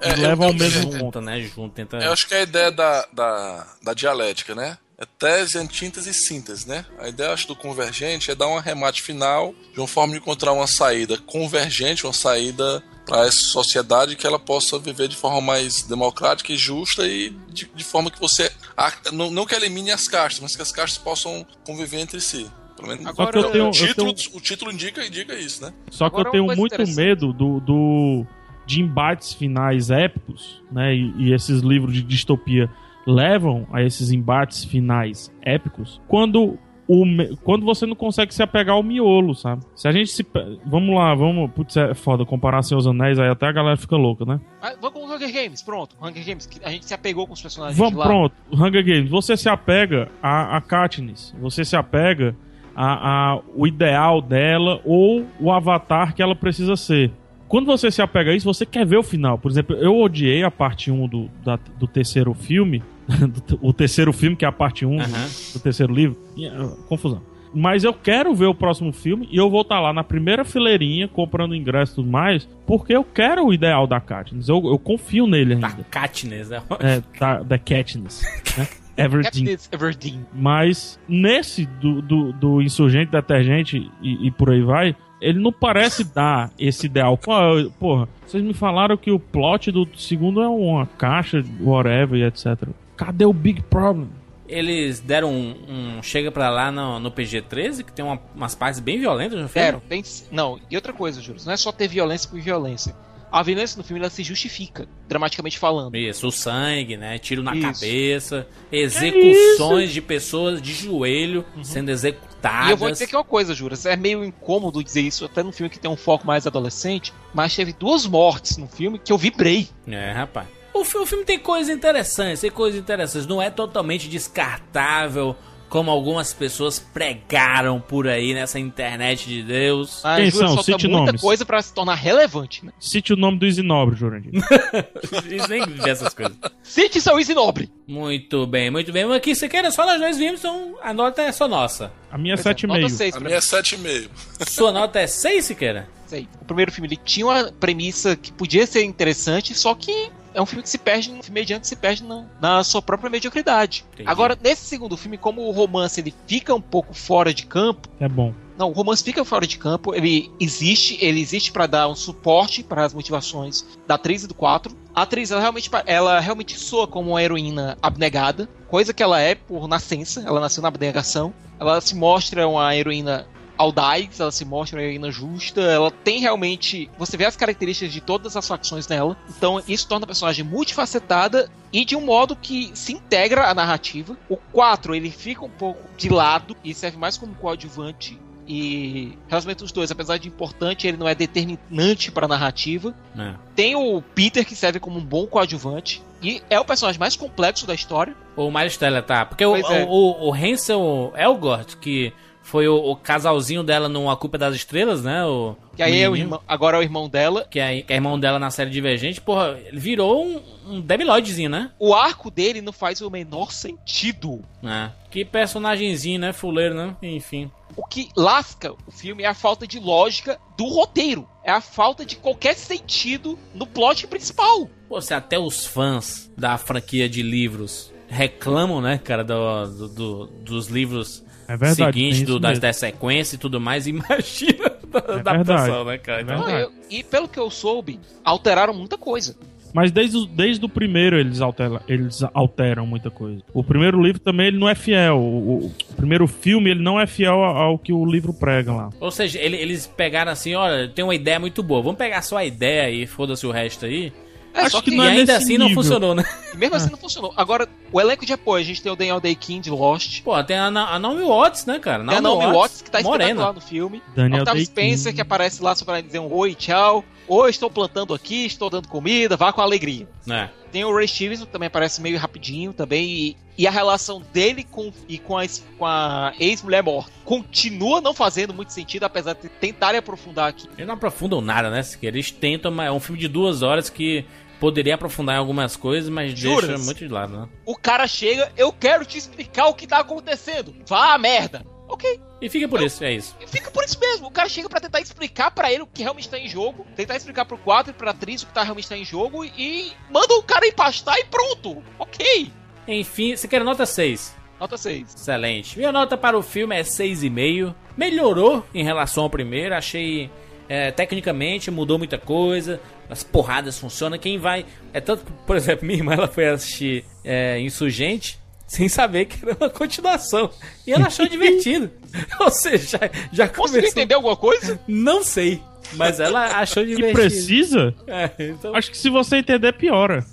É, 0.00 0.14
leva 0.14 0.46
ao 0.46 0.54
mesmo 0.54 0.98
ponto. 0.98 1.20
né? 1.20 1.40
Junto, 1.40 1.70
tenta... 1.74 1.96
Eu 1.98 2.12
acho 2.12 2.28
que 2.28 2.34
é 2.34 2.38
a 2.38 2.42
ideia 2.42 2.70
da, 2.70 3.06
da, 3.12 3.66
da 3.82 3.92
dialética, 3.94 4.54
né? 4.54 4.78
É 5.00 5.06
tese, 5.18 5.56
antítese 5.56 6.10
e 6.10 6.14
síntese, 6.14 6.68
né? 6.68 6.84
A 6.98 7.08
ideia, 7.08 7.32
acho, 7.32 7.48
do 7.48 7.56
convergente 7.56 8.30
é 8.30 8.34
dar 8.34 8.48
um 8.48 8.58
arremate 8.58 9.00
final 9.00 9.54
de 9.72 9.80
uma 9.80 9.86
forma 9.88 10.12
de 10.12 10.18
encontrar 10.18 10.52
uma 10.52 10.66
saída 10.66 11.16
convergente, 11.16 12.04
uma 12.06 12.12
saída 12.12 12.82
para 13.06 13.26
essa 13.26 13.38
sociedade 13.40 14.14
que 14.14 14.26
ela 14.26 14.38
possa 14.38 14.78
viver 14.78 15.08
de 15.08 15.16
forma 15.16 15.40
mais 15.40 15.82
democrática 15.84 16.52
e 16.52 16.56
justa 16.58 17.06
e 17.08 17.30
de, 17.50 17.64
de 17.74 17.82
forma 17.82 18.10
que 18.10 18.20
você. 18.20 18.52
a- 18.76 18.92
não, 19.10 19.30
não 19.30 19.46
que 19.46 19.54
elimine 19.54 19.90
as 19.90 20.06
castas, 20.06 20.40
mas 20.40 20.54
que 20.54 20.60
as 20.60 20.70
castas 20.70 21.02
possam 21.02 21.46
conviver 21.64 21.98
entre 22.00 22.20
si. 22.20 22.46
Pelo 22.76 22.88
menos 22.88 23.04
Só 23.16 23.26
que 23.26 23.38
eu 23.38 23.50
tenho- 23.50 23.64
o, 23.64 23.68
eu 23.68 23.70
título, 23.72 24.12
tenho- 24.14 24.36
o 24.36 24.40
título 24.40 24.70
indica, 24.70 25.04
indica 25.06 25.34
isso, 25.34 25.62
né? 25.62 25.72
Só 25.90 26.10
que 26.10 26.16
Agora, 26.16 26.28
eu 26.28 26.32
tenho 26.32 26.56
muito 26.56 26.86
medo 26.94 27.32
do, 27.32 27.58
do- 27.60 28.26
de 28.66 28.82
embates 28.82 29.32
finais 29.32 29.90
épicos, 29.90 30.62
né? 30.70 30.94
E, 30.94 31.12
e 31.18 31.32
esses 31.32 31.62
livros 31.62 31.94
de 31.94 32.02
distopia 32.02 32.70
levam 33.06 33.66
a 33.72 33.82
esses 33.82 34.10
embates 34.12 34.64
finais 34.64 35.32
épicos 35.42 36.00
quando 36.06 36.58
o, 36.92 37.04
quando 37.44 37.64
você 37.64 37.86
não 37.86 37.94
consegue 37.94 38.34
se 38.34 38.42
apegar 38.42 38.74
ao 38.74 38.82
miolo, 38.82 39.32
sabe? 39.32 39.62
Se 39.76 39.86
a 39.86 39.92
gente 39.92 40.10
se. 40.10 40.26
Vamos 40.66 40.92
lá, 40.96 41.14
vamos. 41.14 41.48
Putz, 41.52 41.76
é 41.76 41.94
foda 41.94 42.24
comparar 42.26 42.62
seus 42.62 42.84
anéis, 42.84 43.16
aí 43.16 43.28
até 43.28 43.46
a 43.46 43.52
galera 43.52 43.76
fica 43.76 43.94
louca, 43.96 44.24
né? 44.24 44.40
Ah, 44.60 44.72
Vamos 44.80 45.00
com 45.00 45.06
o 45.06 45.14
Hunger 45.14 45.32
Games, 45.32 45.62
pronto. 45.62 45.94
Hunger 46.02 46.26
Games, 46.26 46.46
que 46.46 46.58
a 46.64 46.70
gente 46.70 46.84
se 46.86 46.92
apegou 46.92 47.28
com 47.28 47.32
os 47.34 47.40
personagens 47.40 47.78
Vamos, 47.78 47.94
lá. 47.94 48.06
pronto. 48.06 48.34
Hunger 48.52 48.84
Games. 48.84 49.08
Você 49.08 49.36
se 49.36 49.48
apega 49.48 50.08
a, 50.20 50.56
a 50.56 50.60
Katniss. 50.60 51.32
Você 51.40 51.64
se 51.64 51.76
apega 51.76 52.34
a, 52.74 53.34
a 53.34 53.40
o 53.54 53.68
ideal 53.68 54.20
dela 54.20 54.80
ou 54.84 55.24
o 55.38 55.52
avatar 55.52 56.12
que 56.12 56.20
ela 56.20 56.34
precisa 56.34 56.74
ser. 56.74 57.12
Quando 57.50 57.66
você 57.66 57.90
se 57.90 58.00
apega 58.00 58.30
a 58.30 58.34
isso, 58.36 58.44
você 58.46 58.64
quer 58.64 58.86
ver 58.86 58.96
o 58.96 59.02
final. 59.02 59.36
Por 59.36 59.50
exemplo, 59.50 59.74
eu 59.74 59.98
odiei 59.98 60.44
a 60.44 60.52
parte 60.52 60.88
1 60.88 61.08
do, 61.08 61.28
da- 61.44 61.58
do 61.80 61.88
terceiro 61.88 62.32
filme. 62.32 62.80
do 63.10 63.58
o 63.60 63.72
terceiro 63.72 64.12
filme, 64.12 64.36
que 64.36 64.44
é 64.44 64.48
a 64.48 64.52
parte 64.52 64.86
1 64.86 64.96
do- 64.96 65.02
Aham. 65.02 65.26
do, 65.54 65.58
terceiro 65.58 65.92
livro. 65.92 66.16
Ah, 66.48 66.76
confusão. 66.86 67.20
Mas 67.52 67.82
eu 67.82 67.92
quero 67.92 68.32
ver 68.36 68.46
o 68.46 68.54
próximo 68.54 68.92
filme 68.92 69.28
e 69.32 69.36
eu 69.36 69.50
vou 69.50 69.62
estar 69.62 69.80
lá 69.80 69.92
na 69.92 70.04
primeira 70.04 70.44
fileirinha 70.44 71.08
comprando 71.08 71.52
ingresso 71.52 71.94
e 71.94 71.94
tudo 71.96 72.08
mais, 72.08 72.48
porque 72.64 72.94
eu 72.94 73.02
quero 73.02 73.44
o 73.44 73.52
ideal 73.52 73.84
da 73.84 74.00
Katniss. 74.00 74.48
Eu, 74.48 74.62
eu 74.66 74.78
confio 74.78 75.26
nele 75.26 75.54
ainda. 75.54 75.66
Da 75.70 75.82
Katniss, 75.90 76.50
né? 76.50 76.62
É, 76.78 77.02
da, 77.18 77.42
da 77.42 77.58
Katniss. 77.58 78.22
Né? 78.56 78.68
Katniss 79.24 79.68
Everdeen. 79.72 80.24
Mas 80.32 81.00
nesse 81.08 81.66
do, 81.66 82.00
do, 82.00 82.32
do 82.32 82.62
insurgente 82.62 83.10
detergente 83.10 83.90
e, 84.00 84.28
e 84.28 84.30
por 84.30 84.50
aí 84.52 84.62
vai, 84.62 84.94
ele 85.20 85.38
não 85.38 85.52
parece 85.52 86.04
dar 86.04 86.50
esse 86.58 86.86
ideal. 86.86 87.16
Pô, 87.18 87.32
Porra, 87.78 88.08
vocês 88.26 88.42
me 88.42 88.54
falaram 88.54 88.96
que 88.96 89.10
o 89.10 89.18
plot 89.18 89.70
do 89.70 89.88
segundo 89.96 90.40
é 90.42 90.48
uma 90.48 90.86
caixa, 90.86 91.42
whatever 91.60 92.18
e 92.18 92.24
etc. 92.24 92.68
Cadê 92.96 93.24
o 93.24 93.32
Big 93.32 93.62
Problem? 93.62 94.08
Eles 94.48 94.98
deram 94.98 95.30
um, 95.32 95.54
um 95.98 96.02
chega 96.02 96.30
pra 96.32 96.50
lá 96.50 96.72
no, 96.72 96.98
no 96.98 97.10
PG-13, 97.10 97.84
que 97.84 97.92
tem 97.92 98.04
uma- 98.04 98.18
umas 98.34 98.54
partes 98.54 98.80
bem 98.80 98.98
violentas 98.98 99.40
no 99.40 99.48
filme. 99.48 99.64
Deram, 99.66 99.80
tem, 99.88 100.02
não, 100.32 100.58
e 100.68 100.74
outra 100.74 100.92
coisa, 100.92 101.20
Júlio, 101.20 101.40
não 101.46 101.52
é 101.52 101.56
só 101.56 101.70
ter 101.70 101.86
violência 101.86 102.28
por 102.28 102.40
violência. 102.40 102.94
A 103.32 103.42
violência 103.42 103.76
no 103.78 103.84
filme 103.84 104.00
ela 104.00 104.10
se 104.10 104.22
justifica, 104.22 104.88
dramaticamente 105.08 105.58
falando. 105.58 105.94
Isso, 105.96 106.26
o 106.26 106.32
sangue, 106.32 106.96
né? 106.96 107.18
Tiro 107.18 107.42
na 107.42 107.54
Isso. 107.54 107.80
cabeça, 107.80 108.46
execuções 108.72 109.92
de 109.92 110.00
pessoas 110.00 110.60
de 110.60 110.72
joelho 110.72 111.44
sendo 111.62 111.90
executadas. 111.90 112.68
E 112.68 112.70
eu 112.72 112.76
vou 112.76 112.90
dizer 112.90 113.06
que 113.06 113.14
é 113.14 113.18
uma 113.18 113.24
coisa, 113.24 113.54
Júlio, 113.54 113.76
é 113.84 113.96
meio 113.96 114.24
incômodo 114.24 114.82
dizer 114.82 115.02
isso 115.02 115.24
até 115.24 115.42
num 115.42 115.52
filme 115.52 115.70
que 115.70 115.78
tem 115.78 115.90
um 115.90 115.96
foco 115.96 116.26
mais 116.26 116.46
adolescente, 116.46 117.12
mas 117.34 117.54
teve 117.54 117.72
duas 117.72 118.06
mortes 118.06 118.56
no 118.56 118.66
filme 118.66 118.98
que 118.98 119.12
eu 119.12 119.18
vibrei. 119.18 119.68
É, 119.86 120.12
rapaz. 120.12 120.46
O, 120.72 120.84
fi- 120.84 120.98
o 120.98 121.06
filme 121.06 121.24
tem 121.24 121.38
coisas 121.38 121.74
interessantes, 121.74 122.40
tem 122.40 122.50
coisas 122.50 122.80
interessantes. 122.80 123.26
Não 123.26 123.42
é 123.42 123.50
totalmente 123.50 124.08
descartável, 124.08 125.34
como 125.70 125.88
algumas 125.90 126.34
pessoas 126.34 126.80
pregaram 126.80 127.80
por 127.80 128.08
aí 128.08 128.34
nessa 128.34 128.58
internet 128.58 129.28
de 129.28 129.42
Deus. 129.42 130.00
Mas, 130.02 130.20
Quem 130.20 130.30
Júlio, 130.32 130.48
são? 130.48 130.62
Cite 130.62 130.88
muita 130.88 131.06
nomes. 131.06 131.20
coisa 131.20 131.46
pra 131.46 131.62
se 131.62 131.72
tornar 131.72 131.94
relevante, 131.94 132.66
né? 132.66 132.72
Cite 132.78 133.12
o 133.12 133.16
nome 133.16 133.38
do 133.38 133.46
Isinobre, 133.46 133.96
Jurandir. 133.96 134.32
Eles 135.24 135.48
nem 135.48 135.64
vê 135.64 135.90
essas 135.90 136.12
coisas. 136.12 136.36
Cite 136.62 137.00
seu 137.00 137.16
Easy 137.18 137.32
Nobre. 137.32 137.70
Muito 137.86 138.46
bem, 138.48 138.68
muito 138.68 138.92
bem. 138.92 139.06
Mas 139.06 139.18
aqui, 139.18 139.34
você 139.34 139.48
quer? 139.48 139.70
Só 139.70 139.86
nós 139.86 140.00
dois 140.00 140.18
vimos, 140.18 140.40
então 140.40 140.74
a 140.82 140.92
nota 140.92 141.22
é 141.22 141.30
só 141.30 141.46
nossa. 141.46 141.92
A 142.10 142.18
minha 142.18 142.34
é 142.34 142.36
Pois 142.36 142.46
é, 142.46 142.66
nota 142.66 142.80
7,5. 142.80 142.90
6 142.90 143.16
A 143.16 143.20
minha 143.20 143.36
é 143.36 143.38
7,5. 143.38 144.08
Sua 144.48 144.72
nota 144.72 144.98
é 144.98 145.06
6, 145.06 145.44
Siqueira? 145.44 145.88
Sei. 146.06 146.26
O 146.42 146.44
primeiro 146.44 146.72
filme 146.72 146.88
ele 146.88 146.96
tinha 146.96 147.24
uma 147.26 147.52
premissa 147.52 148.16
que 148.16 148.32
podia 148.32 148.66
ser 148.66 148.82
interessante, 148.82 149.54
só 149.54 149.72
que 149.76 150.10
é 150.34 150.40
um 150.40 150.46
filme 150.46 150.62
que 150.62 150.68
se 150.68 150.78
perde, 150.78 151.10
um 151.10 151.22
filme 151.22 151.40
mediano 151.40 151.60
que 151.60 151.66
se 151.66 151.76
perde 151.76 152.02
na, 152.04 152.24
na 152.40 152.64
sua 152.64 152.80
própria 152.80 153.10
mediocridade. 153.10 153.84
Entendi. 153.92 154.08
Agora, 154.08 154.38
nesse 154.42 154.62
segundo 154.66 154.96
filme, 154.96 155.18
como 155.18 155.42
o 155.42 155.50
romance 155.50 156.00
ele 156.00 156.14
fica 156.26 156.54
um 156.54 156.60
pouco 156.60 156.94
fora 156.94 157.32
de 157.34 157.46
campo, 157.46 157.88
É 157.98 158.08
bom. 158.08 158.32
não, 158.56 158.70
o 158.70 158.72
romance 158.72 159.02
fica 159.02 159.24
fora 159.24 159.46
de 159.46 159.58
campo, 159.58 159.94
ele 159.94 160.30
existe, 160.38 160.98
ele 161.00 161.20
existe 161.20 161.50
pra 161.52 161.66
dar 161.66 161.88
um 161.88 161.94
suporte 161.94 162.62
para 162.62 162.84
as 162.84 162.94
motivações 162.94 163.64
da 163.86 163.94
atriz 163.96 164.24
e 164.24 164.26
do 164.26 164.34
4. 164.34 164.76
A 164.94 165.02
atriz, 165.02 165.30
ela 165.30 165.40
realmente, 165.40 165.70
ela 165.86 166.20
realmente 166.20 166.58
soa 166.58 166.86
como 166.86 167.10
uma 167.10 167.22
heroína 167.22 167.76
abnegada, 167.82 168.48
coisa 168.68 168.92
que 168.92 169.02
ela 169.02 169.20
é 169.20 169.34
por 169.34 169.66
nascença, 169.68 170.22
ela 170.26 170.40
nasceu 170.40 170.62
na 170.62 170.68
abnegação. 170.68 171.32
Ela 171.58 171.78
se 171.80 171.94
mostra 171.94 172.48
uma 172.48 172.74
heroína 172.74 173.26
audaz, 173.60 174.18
ela 174.18 174.32
se 174.32 174.44
mostra 174.44 174.78
uma 174.78 174.82
heroína 174.82 175.10
justa, 175.10 175.60
ela 175.60 175.90
tem 175.90 176.20
realmente. 176.20 176.90
Você 176.98 177.16
vê 177.16 177.26
as 177.26 177.36
características 177.36 177.92
de 177.92 178.00
todas 178.00 178.36
as 178.36 178.46
facções 178.46 178.88
nela. 178.88 179.16
Então 179.36 179.62
isso 179.68 179.86
torna 179.86 180.04
a 180.04 180.06
personagem 180.06 180.44
multifacetada 180.44 181.50
e 181.72 181.84
de 181.84 181.94
um 181.94 182.00
modo 182.00 182.34
que 182.34 182.70
se 182.74 182.92
integra 182.92 183.48
à 183.48 183.54
narrativa. 183.54 184.16
O 184.28 184.36
4, 184.36 184.94
ele 184.94 185.10
fica 185.10 185.44
um 185.44 185.50
pouco 185.50 185.82
de 185.96 186.08
lado 186.08 186.56
e 186.64 186.72
serve 186.72 186.96
mais 186.96 187.18
como 187.18 187.34
coadjuvante. 187.34 188.18
E 188.48 189.16
relacionamento 189.28 189.62
dos 189.62 189.70
dois, 189.70 189.92
apesar 189.92 190.16
de 190.16 190.26
importante, 190.26 190.88
ele 190.88 190.96
não 190.96 191.06
é 191.06 191.14
determinante 191.14 192.10
para 192.10 192.24
a 192.24 192.28
narrativa. 192.28 192.92
É. 193.16 193.34
Tem 193.54 193.76
o 193.76 194.02
Peter, 194.02 194.44
que 194.44 194.56
serve 194.56 194.80
como 194.80 194.98
um 194.98 195.04
bom 195.04 195.24
coadjuvante. 195.26 196.02
E 196.20 196.42
é 196.50 196.58
o 196.58 196.64
personagem 196.64 196.98
mais 196.98 197.14
complexo 197.14 197.64
da 197.64 197.74
história. 197.74 198.14
O 198.34 198.50
Teller, 198.76 199.04
tá. 199.04 199.24
Porque 199.24 199.46
o, 199.46 199.54
é. 199.54 199.84
o, 199.84 200.28
o 200.28 200.34
Hansel 200.34 201.12
Elgort, 201.16 201.76
que 201.76 202.12
foi 202.50 202.66
o, 202.68 202.74
o 202.76 202.96
casalzinho 202.96 203.62
dela 203.62 203.88
no 203.88 204.10
A 204.10 204.16
Culpa 204.16 204.36
das 204.36 204.54
Estrelas, 204.56 205.04
né? 205.04 205.24
O, 205.24 205.54
Que 205.76 205.82
aí 205.84 206.00
é 206.00 206.08
o 206.08 206.16
irmão, 206.16 206.40
agora 206.48 206.76
é 206.76 206.80
o 206.80 206.82
irmão 206.82 207.08
dela. 207.08 207.46
Que 207.48 207.60
é, 207.60 207.82
que 207.82 207.92
é 207.92 207.96
irmão 207.96 208.18
dela 208.18 208.38
na 208.38 208.50
série 208.50 208.70
Divergente. 208.70 209.20
Porra, 209.20 209.58
ele 209.66 209.78
virou 209.78 210.24
um, 210.26 210.42
um 210.66 210.80
debiloidezinho, 210.80 211.48
né? 211.48 211.70
O 211.78 211.94
arco 211.94 212.30
dele 212.30 212.60
não 212.60 212.72
faz 212.72 213.00
o 213.00 213.08
menor 213.10 213.52
sentido. 213.52 214.42
É. 214.64 214.90
Que 215.10 215.24
personagemzinho, 215.24 216.18
né? 216.20 216.32
Fuleiro, 216.32 216.74
né? 216.74 216.96
Enfim. 217.02 217.50
O 217.76 217.86
que 217.86 218.08
lasca 218.16 218.72
o 218.86 218.90
filme 218.90 219.22
é 219.22 219.26
a 219.28 219.34
falta 219.34 219.64
de 219.66 219.78
lógica 219.78 220.36
do 220.58 220.64
roteiro. 220.66 221.26
É 221.44 221.52
a 221.52 221.60
falta 221.60 222.04
de 222.04 222.16
qualquer 222.16 222.54
sentido 222.56 223.38
no 223.54 223.64
plot 223.66 224.06
principal. 224.08 224.68
Pô, 224.88 225.00
se 225.00 225.14
até 225.14 225.38
os 225.38 225.64
fãs 225.64 226.30
da 226.36 226.58
franquia 226.58 227.08
de 227.08 227.22
livros 227.22 227.92
reclamam, 228.08 228.80
né, 228.80 228.98
cara, 228.98 229.22
do, 229.22 229.66
do- 229.66 229.88
do- 229.88 230.26
dos 230.44 230.66
livros 230.66 231.24
É 231.52 231.56
verdade, 231.56 231.74
seguintes, 231.98 232.18
tem 232.18 232.26
do, 232.26 232.38
das, 232.38 232.58
das 232.58 232.76
sequências 232.76 233.32
e 233.34 233.38
tudo 233.38 233.60
mais, 233.60 233.86
imagina 233.88 234.70
da 234.90 234.98
É 235.14 235.18
adaptação, 235.20 235.84
verdade. 235.84 235.84
né, 235.86 235.98
cara? 235.98 236.18
É 236.20 236.22
Então, 236.22 236.38
verdade. 236.44 236.62
eu- 236.62 236.72
e 236.90 237.02
pelo 237.04 237.28
que 237.28 237.38
eu 237.38 237.50
soube, 237.50 237.98
alteraram 238.24 238.72
muita 238.74 238.96
coisa. 238.96 239.36
Mas 239.72 239.92
desde, 239.92 240.16
o- 240.16 240.26
desde 240.26 240.64
o 240.64 240.68
primeiro 240.68 241.16
eles 241.16 241.40
alteram, 241.40 241.80
eles 241.86 242.24
alteram 242.34 242.84
muita 242.86 243.08
coisa. 243.08 243.40
O 243.54 243.62
primeiro 243.62 244.02
livro 244.02 244.20
também 244.20 244.48
ele 244.48 244.58
não 244.58 244.68
é 244.68 244.74
fiel. 244.74 245.16
O, 245.18 245.22
o- 245.66 245.66
o 245.90 245.94
primeiro 245.94 246.26
filme 246.26 246.70
ele 246.70 246.82
não 246.82 247.00
é 247.00 247.06
fiel 247.06 247.34
ao, 247.44 247.56
ao 247.56 247.78
que 247.78 247.92
o 247.92 248.04
livro 248.04 248.32
prega 248.34 248.72
lá. 248.72 248.90
Ou 248.98 249.12
seja, 249.12 249.38
ele- 249.38 249.56
eles 249.56 249.86
pegaram 249.86 250.32
assim, 250.32 250.54
olha, 250.56 250.88
tem 250.88 251.04
uma 251.04 251.14
ideia 251.14 251.38
muito 251.38 251.62
boa, 251.62 251.80
vamos 251.82 251.98
pegar 251.98 252.22
só 252.22 252.36
a 252.38 252.44
ideia 252.44 252.90
e 252.90 253.06
foda-se 253.06 253.46
o 253.46 253.52
resto 253.52 253.86
aí. 253.86 254.12
É, 254.52 254.62
Acho 254.62 254.70
só 254.72 254.82
que 254.82 254.90
que, 254.90 254.96
não 254.96 255.04
e 255.04 255.08
é 255.08 255.10
ainda 255.12 255.36
assim 255.36 255.56
não 255.56 255.68
nível. 255.68 255.82
funcionou, 255.82 256.14
né? 256.14 256.24
e 256.52 256.56
mesmo 256.56 256.74
assim 256.76 256.90
não 256.90 256.98
funcionou. 256.98 257.32
Agora, 257.36 257.68
o 257.92 258.00
elenco 258.00 258.26
de 258.26 258.32
apoio, 258.32 258.62
a 258.62 258.66
gente 258.66 258.82
tem 258.82 258.90
o 258.90 258.96
Daniel 258.96 259.20
Day-Kim 259.20 259.60
de 259.60 259.70
Lost. 259.70 260.22
Pô, 260.22 260.42
tem 260.42 260.58
a, 260.58 260.70
Na- 260.70 260.94
a 260.94 260.98
Naomi 260.98 261.22
Watts, 261.22 261.66
né, 261.66 261.78
cara? 261.78 262.04
Tem 262.04 262.16
a 262.16 262.20
Naomi 262.20 262.46
Watts, 262.52 262.82
que 262.82 262.90
tá 262.90 263.00
morena. 263.00 263.30
espetacular 263.30 263.52
no 263.54 263.60
filme. 263.60 264.02
Daniel 264.14 264.40
Octavio. 264.42 264.64
Spencer, 264.66 265.14
que 265.14 265.20
aparece 265.20 265.62
lá 265.62 265.74
só 265.74 265.84
pra 265.84 266.00
dizer 266.00 266.18
um 266.18 266.32
oi, 266.32 266.54
tchau. 266.54 267.04
Oi, 267.28 267.48
estou 267.48 267.70
plantando 267.70 268.12
aqui, 268.12 268.44
estou 268.46 268.68
dando 268.68 268.88
comida, 268.88 269.36
vá 269.36 269.52
com 269.52 269.60
alegria. 269.60 270.08
É. 270.28 270.48
Tem 270.70 270.84
o 270.84 270.94
Ray 270.94 271.08
Stevenson, 271.08 271.46
que 271.46 271.52
também 271.52 271.66
aparece 271.66 272.00
meio 272.00 272.18
rapidinho 272.18 272.72
também. 272.72 273.08
E, 273.08 273.36
e 273.58 273.66
a 273.66 273.70
relação 273.70 274.22
dele 274.32 274.64
com, 274.64 274.92
e 275.08 275.18
com 275.18 275.36
a, 275.36 275.42
com 275.78 275.86
a 275.86 276.32
ex-mulher 276.38 276.82
morta 276.82 277.12
continua 277.24 278.00
não 278.00 278.14
fazendo 278.14 278.52
muito 278.52 278.72
sentido, 278.72 279.04
apesar 279.04 279.34
de 279.34 279.48
tentarem 279.48 279.98
aprofundar 279.98 280.48
aqui. 280.48 280.68
Eles 280.76 280.86
não 280.86 280.94
aprofundam 280.94 281.40
nada, 281.40 281.70
né? 281.70 281.82
Eles 282.02 282.30
tentam, 282.30 282.70
mas 282.70 282.88
é 282.88 282.92
um 282.92 283.00
filme 283.00 283.20
de 283.20 283.28
duas 283.28 283.62
horas 283.62 283.88
que 283.90 284.24
poderia 284.60 284.94
aprofundar 284.94 285.36
em 285.36 285.38
algumas 285.38 285.74
coisas, 285.74 286.10
mas 286.10 286.38
Juras? 286.38 286.68
deixa 286.68 286.84
muito 286.84 286.98
de 286.98 287.08
lado, 287.08 287.32
né? 287.32 287.48
O 287.64 287.74
cara 287.74 288.06
chega, 288.06 288.52
eu 288.56 288.72
quero 288.72 289.04
te 289.04 289.16
explicar 289.16 289.66
o 289.66 289.74
que 289.74 289.86
tá 289.86 289.98
acontecendo. 289.98 290.74
Vá 290.86 291.14
a 291.14 291.18
merda. 291.18 291.64
Ok, 291.92 292.20
E 292.40 292.48
fica 292.48 292.68
por 292.68 292.80
isso, 292.80 293.02
é 293.02 293.12
isso. 293.12 293.36
E 293.40 293.46
fica 293.48 293.70
por 293.70 293.82
isso 293.84 293.98
mesmo. 293.98 294.28
O 294.28 294.30
cara 294.30 294.48
chega 294.48 294.68
pra 294.68 294.80
tentar 294.80 295.00
explicar 295.00 295.50
pra 295.50 295.72
ele 295.72 295.82
o 295.82 295.86
que 295.86 296.02
realmente 296.02 296.28
tá 296.28 296.38
em 296.38 296.48
jogo, 296.48 296.86
tentar 296.94 297.16
explicar 297.16 297.44
pro 297.44 297.58
4 297.58 297.90
e 297.90 297.94
pra 297.94 298.12
atriz 298.12 298.42
o 298.42 298.46
que 298.46 298.52
tá 298.54 298.62
realmente 298.62 298.88
tá 298.88 298.96
em 298.96 299.04
jogo 299.04 299.44
e 299.44 299.92
manda 300.10 300.34
o 300.34 300.42
cara 300.42 300.66
empastar 300.66 301.18
e 301.18 301.24
pronto. 301.24 301.82
Ok. 301.98 302.50
Enfim, 302.86 303.34
você 303.36 303.46
quer 303.48 303.62
nota 303.64 303.84
6. 303.84 304.36
Nota 304.58 304.76
6. 304.76 305.14
Excelente. 305.14 305.76
Minha 305.78 305.90
nota 305.90 306.16
para 306.16 306.38
o 306.38 306.42
filme 306.42 306.76
é 306.76 306.82
6,5. 306.82 307.74
Melhorou 307.96 308.64
em 308.72 308.84
relação 308.84 309.24
ao 309.24 309.30
primeiro. 309.30 309.74
Achei. 309.74 310.30
é, 310.68 310.90
tecnicamente 310.92 311.70
mudou 311.70 311.98
muita 311.98 312.18
coisa. 312.18 312.80
As 313.08 313.22
porradas 313.24 313.78
funcionam. 313.78 314.18
Quem 314.18 314.38
vai. 314.38 314.64
É 314.92 315.00
tanto 315.00 315.24
por 315.46 315.56
exemplo, 315.56 315.84
minha 315.86 315.98
irmã 315.98 316.14
ela 316.14 316.28
foi 316.28 316.48
assistir 316.48 317.04
é, 317.24 317.58
Insurgente 317.60 318.38
sem 318.70 318.88
saber 318.88 319.24
que 319.24 319.44
era 319.44 319.56
uma 319.60 319.68
continuação. 319.68 320.48
E 320.86 320.92
ela 320.92 321.08
achou 321.08 321.26
divertido. 321.26 321.90
Ou 322.38 322.50
seja, 322.52 323.00
já, 323.32 323.48
começou. 323.48 323.80
entender 323.80 324.14
alguma 324.14 324.36
coisa? 324.36 324.78
Não 324.86 325.24
sei. 325.24 325.60
Mas 325.94 326.20
ela 326.20 326.46
achou 326.60 326.84
E 326.84 326.86
divertido. 326.94 327.12
precisa? 327.20 327.94
É, 328.06 328.30
então- 328.38 328.74
Acho 328.76 328.92
que 328.92 328.96
se 328.96 329.10
você 329.10 329.38
entender, 329.38 329.72
piora. 329.72 330.24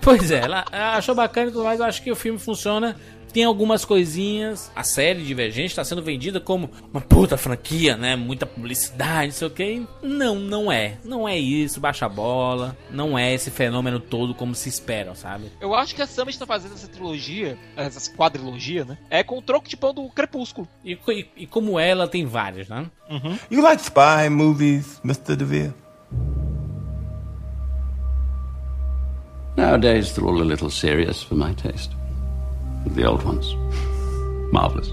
Pois 0.00 0.30
é, 0.30 0.38
ela 0.38 0.64
ela 0.72 0.96
achou 0.96 1.14
bacana 1.14 1.48
e 1.48 1.52
tudo 1.52 1.64
mais. 1.64 1.78
Eu 1.80 1.86
acho 1.86 2.02
que 2.02 2.10
o 2.10 2.16
filme 2.16 2.38
funciona. 2.38 2.96
Tem 3.36 3.44
algumas 3.44 3.84
coisinhas. 3.84 4.72
A 4.74 4.82
série 4.82 5.22
Divergente 5.22 5.66
está 5.66 5.84
sendo 5.84 6.00
vendida 6.00 6.40
como 6.40 6.70
uma 6.90 7.02
puta 7.02 7.36
franquia, 7.36 7.94
né? 7.94 8.16
Muita 8.16 8.46
publicidade, 8.46 9.26
não 9.26 9.34
sei 9.34 9.46
o 9.46 9.50
que. 9.50 9.86
Não, 10.02 10.36
não 10.36 10.72
é. 10.72 10.96
Não 11.04 11.28
é 11.28 11.36
isso, 11.38 11.78
baixa 11.78 12.06
a 12.06 12.08
bola. 12.08 12.74
Não 12.90 13.18
é 13.18 13.34
esse 13.34 13.50
fenômeno 13.50 14.00
todo 14.00 14.34
como 14.34 14.54
se 14.54 14.70
espera, 14.70 15.14
sabe? 15.14 15.52
Eu 15.60 15.74
acho 15.74 15.94
que 15.94 16.00
a 16.00 16.06
Summit 16.06 16.38
tá 16.38 16.46
fazendo 16.46 16.72
essa 16.76 16.88
trilogia, 16.88 17.58
essa 17.76 18.10
quadrilogia, 18.16 18.86
né? 18.86 18.96
É 19.10 19.22
com 19.22 19.36
o 19.36 19.42
troco 19.42 19.68
de 19.68 19.76
pão 19.76 19.92
do 19.92 20.08
Crepúsculo. 20.08 20.66
E, 20.82 20.92
e- 21.08 21.26
e 21.36 21.46
como 21.46 21.78
ela, 21.78 22.08
tem 22.08 22.24
vários, 22.24 22.68
né? 22.70 22.86
You 23.50 23.60
like 23.60 23.82
spy 23.82 24.30
movies, 24.30 24.98
Mr. 25.04 25.36
DeVere? 25.36 25.74
Nowadays, 29.58 30.12
they're 30.14 30.26
all 30.26 30.40
a 30.40 30.44
little 30.44 30.70
serious 30.70 31.22
for 31.22 31.34
my 31.34 31.52
taste. 31.54 31.95
The 32.94 33.04
old 33.04 33.22
ones. 33.24 33.54
Marvelous. 34.52 34.90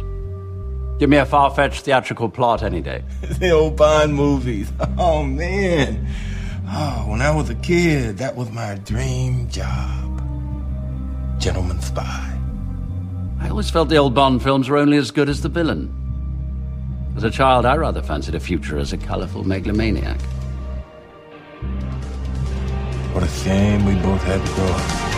Give 0.99 1.09
me 1.09 1.17
a 1.17 1.25
far 1.25 1.53
fetched 1.53 1.81
theatrical 1.81 2.29
plot 2.29 2.63
any 2.63 2.81
day. 2.81 3.03
the 3.21 3.51
old 3.51 3.75
Bond 3.75 4.13
movies. 4.13 4.71
Oh, 4.97 5.23
man. 5.23 6.07
Oh, 6.67 7.05
when 7.09 7.21
I 7.21 7.31
was 7.31 7.49
a 7.49 7.55
kid, 7.55 8.17
that 8.17 8.35
was 8.35 8.51
my 8.51 8.75
dream 8.75 9.49
job. 9.49 10.21
Gentleman 11.39 11.81
spy. 11.81 12.39
I 13.41 13.49
always 13.49 13.69
felt 13.69 13.89
the 13.89 13.97
old 13.97 14.13
Bond 14.15 14.41
films 14.41 14.69
were 14.69 14.77
only 14.77 14.97
as 14.97 15.11
good 15.11 15.29
as 15.29 15.41
the 15.41 15.49
villain. 15.49 15.93
As 17.15 17.23
a 17.23 17.29
child, 17.29 17.65
I 17.65 17.75
rather 17.75 18.01
fancied 18.01 18.35
a 18.35 18.39
future 18.39 18.77
as 18.77 18.93
a 18.93 18.97
colourful 18.97 19.45
megalomaniac. 19.45 20.19
What 23.13 23.23
a 23.23 23.27
shame 23.27 23.85
we 23.85 23.93
both 23.95 24.23
had 24.23 24.43
to 24.43 24.53
grow 24.53 24.65
up. 24.65 25.12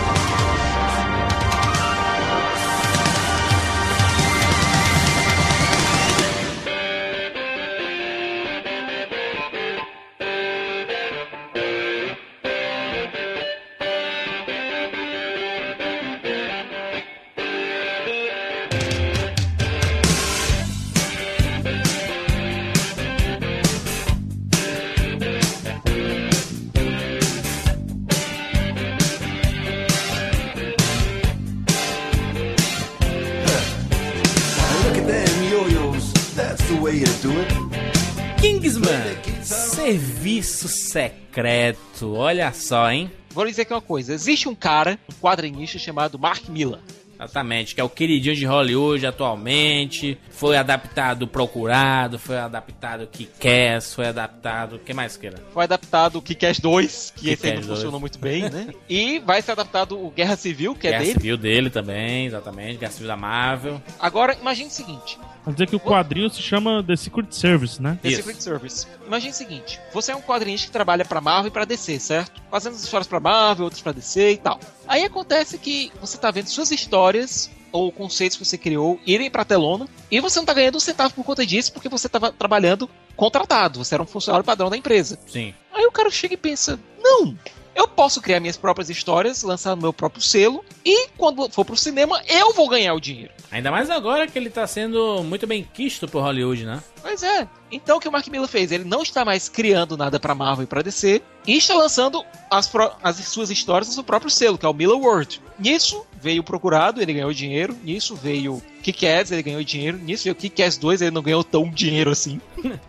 Kingsman, 38.86 39.44
serviço 39.44 40.68
secreto. 40.68 42.14
Olha 42.14 42.54
só, 42.54 42.92
hein? 42.92 43.12
Vou 43.32 43.44
lhe 43.44 43.50
dizer 43.50 43.64
aqui 43.64 43.74
uma 43.74 43.82
coisa. 43.82 44.14
Existe 44.14 44.48
um 44.48 44.54
cara, 44.54 45.00
um 45.10 45.14
quadrinista 45.20 45.80
chamado 45.80 46.20
Mark 46.20 46.48
Miller. 46.50 46.80
Exatamente, 47.16 47.74
que 47.74 47.82
é 47.82 47.84
o 47.84 47.90
queridinho 47.90 48.36
de 48.36 48.46
Hollywood 48.46 49.08
atualmente. 49.08 50.18
Foi 50.30 50.56
adaptado 50.58 51.26
Procurado, 51.28 52.20
foi 52.20 52.38
adaptado 52.38 53.08
Kick-Ass, 53.08 53.94
foi 53.94 54.08
adaptado. 54.08 54.76
O 54.76 54.80
que 54.80 54.94
mais 54.94 55.16
queira? 55.18 55.42
Foi 55.54 55.64
adaptado 55.64 56.18
o 56.18 56.22
Kick-Ass 56.22 56.60
2, 56.60 57.14
que 57.16 57.30
esse 57.30 57.48
aí 57.48 57.54
não 57.54 57.62
Kick-Ass 57.62 57.68
2. 57.68 57.78
funcionou 57.80 58.00
muito 58.00 58.20
bem, 58.20 58.50
né? 58.50 58.68
E 58.88 59.18
vai 59.20 59.42
ser 59.42 59.54
adaptado 59.54 59.98
o 59.98 60.12
Guerra 60.12 60.36
Civil, 60.36 60.76
que 60.76 60.88
é 60.88 60.92
Guerra 60.92 61.04
dele. 61.04 61.14
Civil 61.14 61.38
dele 61.38 61.70
também, 61.70 62.28
exatamente. 62.28 62.78
Guerra 62.78 62.92
Civil 62.92 63.08
da 63.08 63.18
Marvel. 63.18 63.82
Agora, 64.00 64.38
imagine 64.40 64.68
o 64.68 64.72
seguinte. 64.72 65.18
Quer 65.46 65.52
dizer 65.52 65.68
que 65.68 65.76
o 65.76 65.80
quadrinho 65.80 66.28
se 66.30 66.42
chama 66.42 66.84
The 66.84 66.96
Secret 66.96 67.28
Service, 67.30 67.80
né? 67.80 68.00
The 68.02 68.10
Secret 68.10 68.42
Service. 68.42 68.88
Imagine 69.06 69.32
o 69.32 69.36
seguinte: 69.36 69.80
você 69.94 70.12
é 70.12 70.16
um 70.16 70.22
quadrinista 70.22 70.66
que 70.66 70.74
trabalha 70.74 71.06
pra 71.06 71.22
Marvel 71.22 71.50
e 71.50 71.52
pra 71.52 71.66
DC, 71.66 72.00
certo? 72.00 72.42
Fazendo 72.50 72.74
as 72.74 72.84
histórias 72.84 73.08
pra 73.08 73.20
Marvel, 73.20 73.66
outras 73.66 73.82
pra 73.82 73.92
DC 73.92 74.32
e 74.32 74.38
tal. 74.38 74.60
Aí 74.88 75.04
acontece 75.04 75.60
que 75.60 75.92
você 76.02 76.18
tá 76.18 76.32
vendo 76.32 76.48
suas 76.48 76.72
histórias 76.72 77.52
ou 77.72 77.92
conceitos 77.92 78.38
que 78.38 78.46
você 78.46 78.58
criou 78.58 79.00
irem 79.06 79.30
pra 79.30 79.46
telona 79.46 79.88
e 80.10 80.20
você 80.20 80.40
não 80.40 80.46
tá 80.46 80.54
ganhando 80.54 80.78
um 80.78 80.80
centavo 80.80 81.14
por 81.14 81.24
conta 81.24 81.46
disso 81.46 81.74
porque 81.74 81.90
você 81.90 82.10
tava 82.10 82.32
trabalhando 82.32 82.90
contratado, 83.16 83.84
você 83.84 83.96
era 83.96 84.04
um 84.04 84.08
funcionário 84.08 84.46
padrão 84.46 84.70
da 84.70 84.78
empresa. 84.78 85.20
Sim. 85.28 85.54
Aí 85.74 85.86
o 85.86 85.92
cara 85.92 86.10
chega 86.10 86.34
e 86.34 86.38
pensa: 86.38 86.80
não, 86.98 87.38
eu 87.76 87.88
posso 87.88 88.22
criar 88.22 88.40
minhas 88.40 88.58
próprias 88.58 88.90
histórias, 88.90 89.44
lançar 89.44 89.76
meu 89.76 89.92
próprio 89.92 90.22
selo 90.22 90.64
e 90.84 91.10
quando 91.18 91.50
for 91.50 91.66
pro 91.66 91.76
cinema 91.76 92.22
eu 92.28 92.54
vou 92.54 92.70
ganhar 92.70 92.94
o 92.94 93.02
dinheiro. 93.02 93.34
Ainda 93.52 93.70
mais 93.70 93.90
agora 93.90 94.28
que 94.28 94.40
ele 94.40 94.50
tá 94.50 94.66
sendo 94.66 95.24
muito 95.24 95.46
bem 95.46 95.68
quisto 95.74 96.08
por 96.08 96.22
Hollywood, 96.22 96.66
né? 96.66 96.82
Pois 97.02 97.22
é. 97.22 97.48
Então 97.72 97.98
o 97.98 98.00
que 98.00 98.08
o 98.08 98.12
Mark 98.12 98.28
Miller 98.28 98.48
fez? 98.48 98.72
Ele 98.72 98.86
não 98.86 99.04
está 99.04 99.26
mais 99.26 99.50
criando 99.50 99.98
nada 99.98 100.20
pra 100.20 100.34
Marvel 100.34 100.64
e 100.64 100.68
pra 100.68 100.82
DC 100.82 101.22
e 101.46 101.58
está 101.58 101.74
lançando 101.74 102.24
as, 102.50 102.72
as 103.04 103.18
suas 103.28 103.50
histórias 103.50 103.90
no 103.90 103.94
seu 103.94 104.04
próprio 104.04 104.32
selo, 104.32 104.58
que 104.58 104.66
é 104.66 104.70
o 104.70 104.74
Miller 104.74 104.98
World. 104.98 105.42
Nisso 105.60 106.06
veio 106.22 106.42
o 106.42 106.46
Procurado, 106.46 107.02
ele 107.02 107.14
ganhou 107.14 107.34
dinheiro. 107.34 107.78
Nisso 107.84 108.16
veio 108.16 108.62
Kick-Ass, 108.82 109.32
ele 109.32 109.44
ganhou 109.44 109.64
dinheiro. 109.64 109.98
Nisso 109.98 110.24
veio 110.24 110.36
Kick-Ass 110.36 110.78
2, 110.78 111.02
ele 111.02 111.12
não 111.12 111.22
ganhou 111.22 111.44
tão 111.44 111.70
dinheiro 111.70 112.10
assim. 112.10 112.40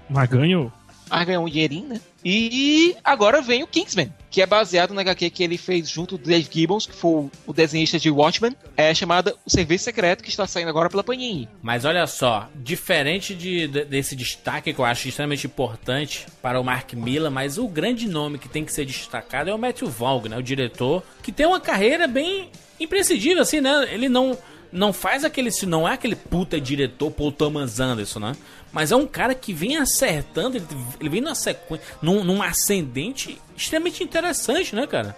Mas 0.08 0.28
ganhou. 0.28 0.72
Mas 1.08 1.26
ganhou 1.26 1.44
um 1.44 1.48
dinheirinho, 1.48 1.88
né? 1.88 2.00
E 2.24 2.96
agora 3.04 3.40
vem 3.40 3.62
o 3.62 3.66
Kingsman, 3.66 4.12
que 4.36 4.42
é 4.42 4.46
baseado 4.46 4.92
na 4.92 5.00
HQ 5.00 5.30
que 5.30 5.42
ele 5.42 5.56
fez 5.56 5.88
junto 5.88 6.18
do 6.18 6.28
Dave 6.28 6.46
Gibbons, 6.52 6.84
que 6.84 6.92
foi 6.94 7.30
o- 7.46 7.52
desenhista 7.54 7.98
de 7.98 8.10
Watchmen, 8.10 8.54
é 8.76 8.92
chamada 8.92 9.34
O 9.46 9.50
Serviço 9.50 9.84
Secreto, 9.84 10.22
que 10.22 10.28
está 10.28 10.46
saindo 10.46 10.68
agora 10.68 10.90
pela 10.90 11.02
Panini. 11.02 11.48
Mas 11.62 11.86
olha 11.86 12.06
só, 12.06 12.46
diferente 12.54 13.34
de, 13.34 13.66
de- 13.66 13.86
desse 13.86 14.14
destaque 14.14 14.74
que 14.74 14.78
eu 14.78 14.84
acho 14.84 15.08
extremamente 15.08 15.46
importante 15.46 16.26
para 16.42 16.60
o 16.60 16.64
Mark 16.64 16.92
Miller, 16.92 17.30
mas 17.30 17.56
o 17.56 17.66
grande 17.66 18.06
nome 18.06 18.36
que 18.38 18.46
tem 18.46 18.62
que 18.62 18.74
ser 18.74 18.84
destacado 18.84 19.48
é 19.48 19.54
o 19.54 19.58
Matthew 19.58 19.88
Vaughn, 19.88 20.28
né? 20.28 20.36
O 20.36 20.42
diretor, 20.42 21.02
que 21.22 21.32
tem 21.32 21.46
uma 21.46 21.58
carreira 21.58 22.06
bem 22.06 22.50
imprescindível, 22.78 23.40
assim, 23.42 23.62
né? 23.62 23.88
Ele 23.90 24.06
não, 24.06 24.36
não 24.72 24.92
faz 24.92 25.24
aquele... 25.24 25.50
Não 25.66 25.88
é 25.88 25.94
aquele 25.94 26.16
puta 26.16 26.60
diretor 26.60 27.10
Paul 27.10 27.32
Thomas 27.32 27.80
Anderson, 27.80 28.20
né? 28.20 28.36
Mas 28.72 28.92
é 28.92 28.96
um 28.96 29.06
cara 29.06 29.34
que 29.34 29.52
vem 29.52 29.76
acertando, 29.76 30.56
ele, 30.56 30.66
ele 31.00 31.08
vem 31.08 31.20
numa 31.20 31.34
sequência, 31.34 31.86
num, 32.02 32.22
num 32.22 32.42
ascendente 32.42 33.40
extremamente 33.56 34.04
interessante, 34.04 34.74
né, 34.74 34.86
cara? 34.86 35.16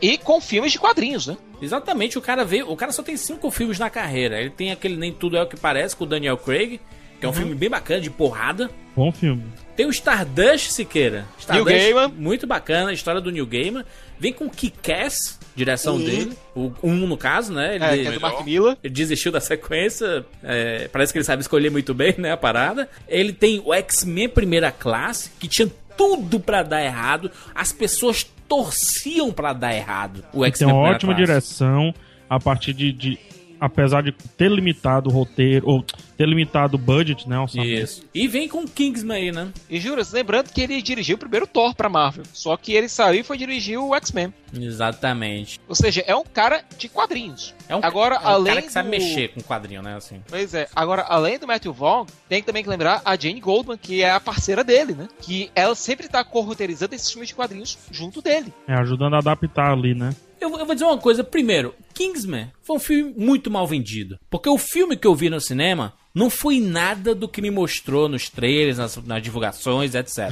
E 0.00 0.18
com 0.18 0.40
filmes 0.40 0.72
de 0.72 0.78
quadrinhos, 0.78 1.26
né? 1.26 1.36
Exatamente, 1.60 2.18
o 2.18 2.20
cara 2.20 2.44
veio. 2.44 2.70
O 2.70 2.76
cara 2.76 2.92
só 2.92 3.02
tem 3.02 3.16
cinco 3.16 3.50
filmes 3.50 3.78
na 3.78 3.88
carreira. 3.88 4.40
Ele 4.40 4.50
tem 4.50 4.70
aquele 4.70 4.96
Nem 4.96 5.12
Tudo 5.12 5.36
É 5.36 5.42
o 5.42 5.46
que 5.46 5.56
Parece 5.56 5.96
com 5.96 6.04
o 6.04 6.06
Daniel 6.06 6.36
Craig, 6.36 6.80
que 7.18 7.24
é 7.24 7.28
um 7.28 7.32
filme 7.32 7.54
bem 7.54 7.70
bacana, 7.70 8.00
de 8.00 8.10
porrada. 8.10 8.70
Bom 8.94 9.10
filme. 9.10 9.44
Tem 9.74 9.86
o 9.86 9.90
Stardust, 9.90 10.70
Siqueira. 10.70 11.26
Stardust, 11.38 11.70
Neil 11.70 11.94
Gaiman. 11.94 12.08
Muito 12.08 12.46
bacana, 12.46 12.90
a 12.90 12.92
história 12.92 13.20
do 13.20 13.30
Neil 13.30 13.46
Gaiman. 13.46 13.84
Vem 14.18 14.32
com 14.32 14.50
Kick-Ass, 14.50 15.38
direção 15.54 15.94
Uhum. 15.96 16.04
dele. 16.04 16.32
O 16.54 16.72
1 16.82 16.90
um, 16.90 17.06
no 17.06 17.16
caso, 17.16 17.52
né? 17.52 17.74
Ele, 17.76 17.84
É, 17.84 17.98
que 17.98 18.08
é 18.08 18.12
do 18.12 18.20
Mark 18.20 18.44
Miller. 18.44 18.76
ele 18.82 18.92
desistiu 18.94 19.30
da 19.32 19.40
sequência. 19.40 20.24
é, 20.42 20.88
parece 20.88 21.12
que 21.12 21.18
ele 21.18 21.24
sabe 21.24 21.42
escolher 21.42 21.70
muito 21.70 21.92
bem, 21.94 22.14
né? 22.18 22.32
A 22.32 22.36
parada. 22.36 22.88
Ele 23.08 23.32
tem 23.32 23.60
o 23.64 23.72
X-Men 23.74 24.28
Primeira 24.28 24.70
Classe, 24.70 25.30
que 25.38 25.46
tinha 25.48 25.70
tudo 25.96 26.40
pra 26.40 26.62
dar 26.62 26.82
errado. 26.82 27.30
As 27.54 27.72
pessoas 27.72 28.26
torciam 28.48 29.30
pra 29.32 29.52
dar 29.52 29.74
errado. 29.74 30.24
O 30.32 30.40
Tem 30.40 30.48
X-Men 30.48 30.68
uma 30.68 30.74
Primeira 30.74 30.96
ótima 30.96 31.14
Classe. 31.14 31.26
direção 31.26 31.94
a 32.28 32.40
partir 32.40 32.72
de, 32.72 32.92
de- 32.92 33.18
Apesar 33.64 34.02
de 34.02 34.10
ter 34.36 34.50
limitado 34.50 35.08
o 35.08 35.12
roteiro, 35.12 35.68
ou 35.68 35.84
ter 36.16 36.26
limitado 36.26 36.74
o 36.76 36.78
budget, 36.78 37.28
né? 37.28 37.38
orçamento. 37.38 37.68
Isso. 37.70 38.02
E 38.12 38.26
vem 38.26 38.48
com 38.48 38.66
Kingsman 38.66 39.16
aí, 39.16 39.30
né? 39.32 39.48
E 39.70 39.78
juras, 39.78 40.12
lembrando 40.12 40.50
que 40.52 40.60
ele 40.60 40.82
dirigiu 40.82 41.14
o 41.14 41.18
primeiro 41.18 41.46
Thor 41.46 41.72
pra 41.74 41.88
Marvel. 41.88 42.24
Só 42.32 42.56
que 42.56 42.72
ele 42.72 42.88
saiu 42.88 43.20
e 43.20 43.24
foi 43.24 43.38
dirigir 43.38 43.78
o 43.78 43.94
X-Men. 43.94 44.32
Exatamente. 44.52 45.60
Ou 45.68 45.74
seja, 45.74 46.02
é 46.06 46.14
um 46.14 46.24
cara 46.24 46.62
de 46.76 46.88
quadrinhos. 46.88 47.54
É 47.68 47.76
um, 47.76 47.80
agora, 47.82 48.16
é 48.16 48.18
um 48.18 48.28
além 48.28 48.54
cara 48.54 48.62
que 48.66 48.72
sabe 48.72 48.88
do- 48.88 48.90
mexer 48.90 49.28
com 49.28 49.40
quadrinho, 49.40 49.80
né? 49.82 49.94
Assim. 49.96 50.20
Pois 50.28 50.54
é. 50.54 50.68
Agora, 50.74 51.02
além 51.02 51.38
do 51.38 51.46
Matthew 51.46 51.72
Vaughn, 51.72 52.06
tem 52.28 52.42
também 52.42 52.62
que 52.62 52.68
lembrar 52.68 53.00
a 53.04 53.16
Jane 53.16 53.40
Goldman, 53.40 53.78
que 53.78 54.02
é 54.02 54.10
a 54.10 54.20
parceira 54.20 54.64
dele, 54.64 54.94
né? 54.94 55.08
Que 55.20 55.50
ela 55.54 55.74
sempre 55.74 56.08
tá 56.08 56.24
corroteirizando 56.24 56.94
esses 56.94 57.10
filmes 57.10 57.28
de 57.28 57.34
quadrinhos 57.34 57.78
junto 57.90 58.20
dele. 58.20 58.52
É, 58.66 58.74
ajudando 58.74 59.14
a 59.14 59.18
adaptar 59.18 59.72
ali, 59.72 59.94
né? 59.94 60.10
Eu, 60.42 60.58
eu 60.58 60.66
vou 60.66 60.74
dizer 60.74 60.84
uma 60.84 60.98
coisa. 60.98 61.22
Primeiro, 61.22 61.74
Kingsman 61.94 62.48
foi 62.62 62.76
um 62.76 62.80
filme 62.80 63.14
muito 63.16 63.50
mal 63.50 63.66
vendido. 63.66 64.18
Porque 64.28 64.48
o 64.48 64.58
filme 64.58 64.96
que 64.96 65.06
eu 65.06 65.14
vi 65.14 65.30
no 65.30 65.40
cinema 65.40 65.92
não 66.12 66.28
foi 66.28 66.60
nada 66.60 67.14
do 67.14 67.28
que 67.28 67.40
me 67.40 67.50
mostrou 67.50 68.08
nos 68.08 68.28
trailers, 68.28 68.76
nas, 68.76 68.96
nas 69.06 69.22
divulgações, 69.22 69.94
etc. 69.94 70.30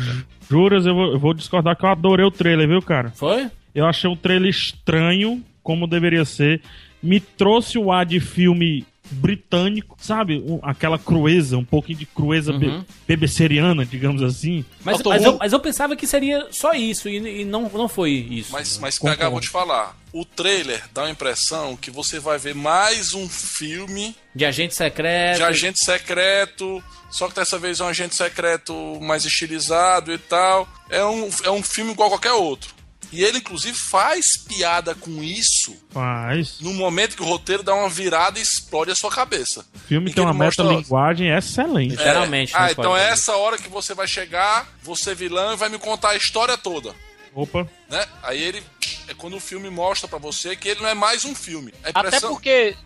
Juras, 0.49 0.85
eu 0.85 0.95
vou, 0.95 1.13
eu 1.13 1.19
vou 1.19 1.33
discordar 1.33 1.77
que 1.77 1.85
eu 1.85 1.89
adorei 1.89 2.27
o 2.27 2.31
trailer, 2.31 2.69
viu, 2.69 2.83
cara? 2.83 3.11
Foi? 3.11 3.49
Eu 3.73 3.87
achei 3.87 4.11
o 4.11 4.17
trailer 4.17 4.51
estranho, 4.51 5.43
como 5.63 5.87
deveria 5.87 6.25
ser. 6.25 6.61
Me 7.01 7.21
trouxe 7.21 7.79
o 7.79 7.93
ar 7.93 8.05
de 8.05 8.19
filme 8.19 8.85
britânico, 9.11 9.97
sabe? 10.01 10.43
Um- 10.47 10.61
aquela 10.63 10.99
crueza, 10.99 11.57
um 11.57 11.65
pouquinho 11.65 11.99
de 11.99 12.07
crueza 12.07 12.53
Uhum. 12.53 12.85
bebeceriana, 13.07 13.85
digamos 13.85 14.23
assim. 14.23 14.65
Mas, 14.85 15.01
mas 15.03 15.25
eu, 15.25 15.37
mas 15.39 15.53
eu 15.53 15.61
pensava 15.61 15.97
que 15.97 16.07
seria 16.07 16.47
só 16.51 16.73
isso 16.73 17.09
e, 17.09 17.41
e 17.43 17.45
não, 17.45 17.69
não 17.69 17.89
foi 17.89 18.11
isso. 18.13 18.53
Mas, 18.53 18.79
mas 18.79 18.99
Concordo. 18.99 19.19
PH, 19.19 19.31
vou 19.31 19.41
te 19.41 19.49
falar. 19.49 19.97
O 20.13 20.25
trailer 20.25 20.83
dá 20.93 21.05
a 21.05 21.11
impressão 21.11 21.77
que 21.77 21.91
você 21.91 22.19
vai 22.19 22.39
ver 22.39 22.55
mais 22.55 23.15
um 23.15 23.29
filme 23.29 24.15
De 24.35 24.45
agente 24.45 24.75
secreto. 24.75 25.37
de 25.37 25.43
agente 25.45 25.79
secreto, 25.79 26.83
só 27.11 27.29
que 27.29 27.35
dessa 27.35 27.59
vez 27.59 27.81
é 27.81 27.85
um 27.85 27.89
agente 27.89 28.15
secreto 28.15 28.99
mais 29.01 29.25
estilizado 29.25 30.13
e 30.13 30.19
tal. 30.19 30.69
É 30.89 31.05
um, 31.05 31.29
é 31.45 31.51
um 31.51 31.63
filme 31.63 31.93
igual 31.93 32.09
a 32.09 32.13
qualquer 32.13 32.33
outro. 32.33 32.75
E 33.13 33.25
ele, 33.25 33.39
inclusive, 33.39 33.77
faz 33.77 34.37
piada 34.37 34.95
com 34.95 35.23
isso 35.23 35.77
Faz. 35.91 36.61
no 36.61 36.73
momento 36.73 37.17
que 37.17 37.23
o 37.23 37.27
roteiro 37.27 37.63
dá 37.63 37.75
uma 37.75 37.89
virada 37.89 38.39
e 38.39 38.43
explode 38.43 38.91
a 38.91 38.95
sua 38.95 39.11
cabeça. 39.11 39.65
O 39.75 39.79
filme 39.81 40.11
Em 40.11 40.15
tem 40.15 40.23
uma 40.23 40.33
metalinguagem 40.33 41.29
excelente. 41.31 41.91
Literalmente, 41.91 42.55
É. 42.55 42.59
não 42.59 42.67
Ah, 42.67 42.71
então 42.73 42.97
é 42.97 43.11
essa 43.11 43.37
hora 43.37 43.59
que 43.59 43.69
você 43.69 43.95
vai 43.95 44.07
chegar, 44.07 44.69
você 44.83 45.15
vilão, 45.15 45.53
e 45.53 45.57
vai 45.57 45.69
me 45.69 45.79
contar 45.79 46.11
a 46.11 46.17
história 46.17 46.57
toda. 46.57 46.95
Opa. 47.35 47.69
Né? 47.89 48.05
Aí 48.23 48.43
ele. 48.43 48.63
É 49.09 49.15
quando 49.15 49.37
o 49.37 49.41
filme 49.41 49.69
mostra 49.71 50.07
pra 50.09 50.19
você 50.19 50.55
que 50.55 50.69
ele 50.69 50.81
não 50.83 50.89
é 50.89 50.95
mais 50.95 51.25
um 51.25 51.35
filme. 51.35 51.75
A 51.83 52.01
Até 52.01 52.21
porque, 52.21 52.77